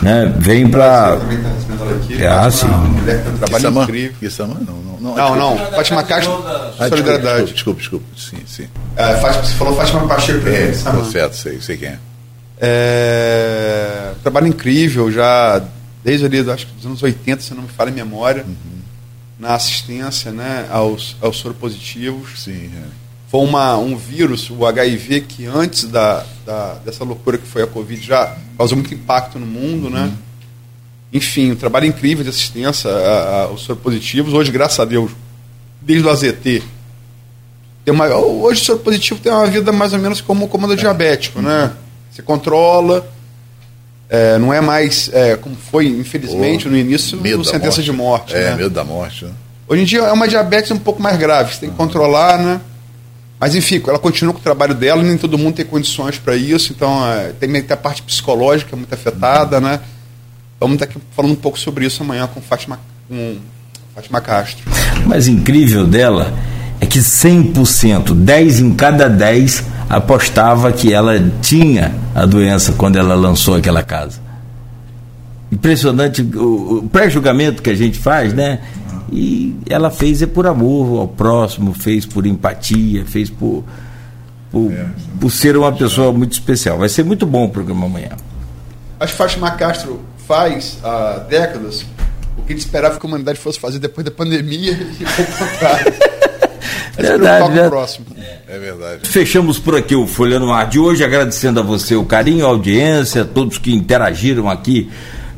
Né? 0.00 0.32
Vem 0.38 0.66
para. 0.68 1.18
Também 1.18 1.36
está 1.36 1.50
recebendo 1.50 1.82
ela 1.82 1.96
aqui. 1.96 2.26
Ah, 2.26 2.50
sim. 2.50 2.66
tem 3.04 3.16
um 3.16 3.36
trabalho 3.36 3.58
Issamã? 3.58 3.82
incrível. 3.84 4.16
Issamã? 4.22 4.54
Não, 4.66 4.74
não. 4.74 4.90
Não, 5.00 5.16
Não, 5.16 5.36
não. 5.36 5.50
desculpa. 5.52 5.76
Fátima 5.76 6.02
Castro, 6.02 6.32
Ah, 6.46 6.52
desculpa, 6.68 6.88
solidariedade. 6.88 7.52
Desculpa, 7.52 7.80
desculpa. 7.80 8.06
Sim, 8.16 8.38
sim. 8.46 8.66
É, 8.96 9.16
Fátima, 9.16 9.44
você 9.44 9.54
falou 9.54 9.76
Fátima 9.76 10.06
Pacheco. 10.06 10.48
É, 10.48 10.72
tá 10.72 11.04
certo, 11.04 11.36
sei, 11.36 11.60
sei 11.60 11.76
quem 11.76 11.88
é. 11.90 11.98
É, 12.60 14.12
trabalho 14.22 14.46
incrível, 14.46 15.10
já 15.10 15.62
desde 16.04 16.26
ali, 16.26 16.38
acho 16.50 16.66
que 16.66 16.72
dos 16.74 16.86
anos 16.86 17.02
80, 17.02 17.42
se 17.42 17.54
não 17.54 17.62
me 17.62 17.68
falha 17.68 17.90
a 17.90 17.94
memória, 17.94 18.44
na 19.38 19.54
assistência 19.54 20.30
né, 20.30 20.66
aos, 20.70 21.16
aos 21.20 21.38
soropositivos. 21.38 22.42
Sim, 22.42 22.70
é. 22.76 22.82
Foi 23.30 23.40
uma, 23.40 23.76
um 23.78 23.96
vírus, 23.96 24.50
o 24.50 24.66
HIV, 24.66 25.20
que 25.22 25.46
antes 25.46 25.84
da, 25.84 26.24
da- 26.44 26.74
dessa 26.84 27.04
loucura 27.04 27.38
que 27.38 27.46
foi 27.46 27.62
a 27.62 27.66
Covid 27.66 28.04
já 28.04 28.36
causou 28.58 28.76
muito 28.76 28.92
impacto 28.92 29.38
no 29.38 29.46
mundo, 29.46 29.88
né? 29.88 30.12
Enfim, 31.12 31.52
um 31.52 31.56
trabalho 31.56 31.86
incrível 31.86 32.24
de 32.24 32.30
assistência 32.30 32.90
a- 32.90 32.94
a- 32.94 33.42
aos 33.44 33.62
soropositivos. 33.62 34.34
Hoje, 34.34 34.50
graças 34.50 34.80
a 34.80 34.84
Deus, 34.84 35.12
desde 35.80 36.06
o 36.06 36.10
AZT, 36.10 36.62
tem 37.84 37.94
uma, 37.94 38.06
hoje 38.08 38.62
o 38.62 38.64
soropositivo 38.64 39.20
tem 39.20 39.30
uma 39.32 39.46
vida 39.46 39.70
mais 39.70 39.92
ou 39.92 39.98
menos 40.00 40.20
como, 40.20 40.48
como 40.48 40.66
a 40.66 40.68
do 40.68 40.76
diabético, 40.76 41.40
né? 41.40 41.72
Você 42.20 42.22
controla, 42.22 43.08
É, 44.12 44.38
não 44.38 44.52
é 44.52 44.60
mais 44.60 45.08
é, 45.12 45.36
como 45.36 45.54
foi, 45.54 45.86
infelizmente, 45.86 46.66
Oh, 46.66 46.70
no 46.70 46.76
início, 46.76 47.20
medo 47.20 47.44
sentença 47.44 47.80
de 47.80 47.92
morte. 47.92 48.34
É, 48.34 48.50
né? 48.50 48.56
medo 48.56 48.70
da 48.70 48.82
morte. 48.82 49.24
Né? 49.24 49.30
Hoje 49.68 49.82
em 49.82 49.84
dia 49.84 50.00
é 50.00 50.12
uma 50.12 50.26
diabetes 50.26 50.72
um 50.72 50.78
pouco 50.78 51.00
mais 51.00 51.16
grave, 51.16 51.54
você 51.54 51.60
tem 51.60 51.70
que 51.70 51.76
controlar, 51.76 52.36
né? 52.36 52.60
Mas 53.38 53.54
enfim, 53.54 53.80
ela 53.86 54.00
continua 54.00 54.34
com 54.34 54.40
o 54.40 54.42
trabalho 54.42 54.74
dela, 54.74 55.00
nem 55.00 55.16
todo 55.16 55.38
mundo 55.38 55.54
tem 55.54 55.64
condições 55.64 56.18
para 56.18 56.34
isso, 56.34 56.72
então 56.72 57.06
é, 57.08 57.32
tem, 57.38 57.48
tem 57.52 57.72
a 57.72 57.76
parte 57.76 58.02
psicológica 58.02 58.74
muito 58.74 58.92
afetada, 58.92 59.60
né? 59.60 59.80
Vamos 60.58 60.74
estar 60.74 60.86
aqui 60.86 60.98
falando 61.14 61.30
um 61.32 61.36
pouco 61.36 61.56
sobre 61.58 61.86
isso 61.86 62.02
amanhã 62.02 62.26
com 62.26 62.40
Fátima, 62.40 62.80
com 63.08 63.38
Fátima 63.94 64.20
Castro. 64.20 64.64
O 65.04 65.08
mais 65.08 65.28
incrível 65.28 65.86
dela 65.86 66.34
é 66.80 66.86
que 66.86 66.98
100%, 66.98 68.14
10 68.14 68.60
em 68.60 68.74
cada 68.74 69.08
10 69.08 69.64
apostava 69.88 70.72
que 70.72 70.92
ela 70.92 71.22
tinha 71.42 71.94
a 72.14 72.24
doença 72.24 72.72
quando 72.72 72.96
ela 72.96 73.14
lançou 73.14 73.56
aquela 73.56 73.82
casa. 73.82 74.20
Impressionante 75.52 76.22
o, 76.22 76.78
o 76.78 76.88
pré-julgamento 76.88 77.62
que 77.62 77.70
a 77.70 77.74
gente 77.74 77.98
faz, 77.98 78.32
né? 78.32 78.60
E 79.12 79.56
ela 79.68 79.90
fez 79.90 80.22
é 80.22 80.26
por 80.26 80.46
amor 80.46 81.00
ao 81.00 81.08
próximo, 81.08 81.74
fez 81.74 82.06
por 82.06 82.24
empatia, 82.24 83.04
fez 83.04 83.28
por, 83.28 83.64
por, 84.50 84.72
por 85.20 85.30
ser 85.30 85.56
uma 85.56 85.72
pessoa 85.72 86.12
muito 86.12 86.32
especial. 86.32 86.78
Vai 86.78 86.88
ser 86.88 87.04
muito 87.04 87.26
bom 87.26 87.46
o 87.46 87.48
programa 87.50 87.86
amanhã. 87.86 88.10
Acho 89.00 89.12
que 89.12 89.18
Fátima 89.18 89.50
Castro 89.50 90.00
faz 90.26 90.78
há 90.84 91.24
décadas 91.28 91.84
o 92.38 92.42
que 92.42 92.52
gente 92.52 92.60
esperava 92.60 92.98
que 92.98 93.04
a 93.04 93.08
humanidade 93.08 93.38
fosse 93.38 93.58
fazer 93.58 93.78
depois 93.80 94.04
da 94.04 94.10
pandemia 94.10 94.72
e 95.00 95.04
foi 95.04 95.24
o 95.24 95.28
contrário. 95.28 95.92
É 97.00 97.08
Verdade, 97.12 97.48
verdade. 97.48 97.68
próximo. 97.70 98.06
É 98.48 98.58
verdade. 98.58 99.08
Fechamos 99.08 99.58
por 99.58 99.76
aqui 99.76 99.94
o 99.94 100.06
Folha 100.06 100.38
no 100.38 100.52
Ar 100.52 100.68
de 100.68 100.78
hoje, 100.78 101.02
agradecendo 101.04 101.60
a 101.60 101.62
você 101.62 101.94
o 101.94 102.04
carinho, 102.04 102.44
a 102.44 102.48
audiência, 102.48 103.24
todos 103.24 103.58
que 103.58 103.74
interagiram 103.74 104.48
aqui 104.48 104.90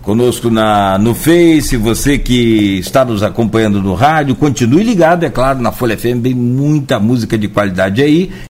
conosco 0.03 0.51
na, 0.51 0.99
no 0.99 1.15
Face, 1.15 1.77
você 1.77 2.19
que 2.19 2.79
está 2.81 3.05
nos 3.05 3.23
acompanhando 3.23 3.81
no 3.81 3.95
rádio, 3.95 4.35
continue 4.35 4.83
ligado, 4.83 5.25
é 5.25 5.31
claro, 5.31 5.61
na 5.61 5.71
Folha 5.71 5.97
FM, 5.97 6.21
tem 6.25 6.35
muita 6.35 6.99
música 6.99 7.39
de 7.39 7.47
qualidade 7.47 8.03
aí. 8.03 8.33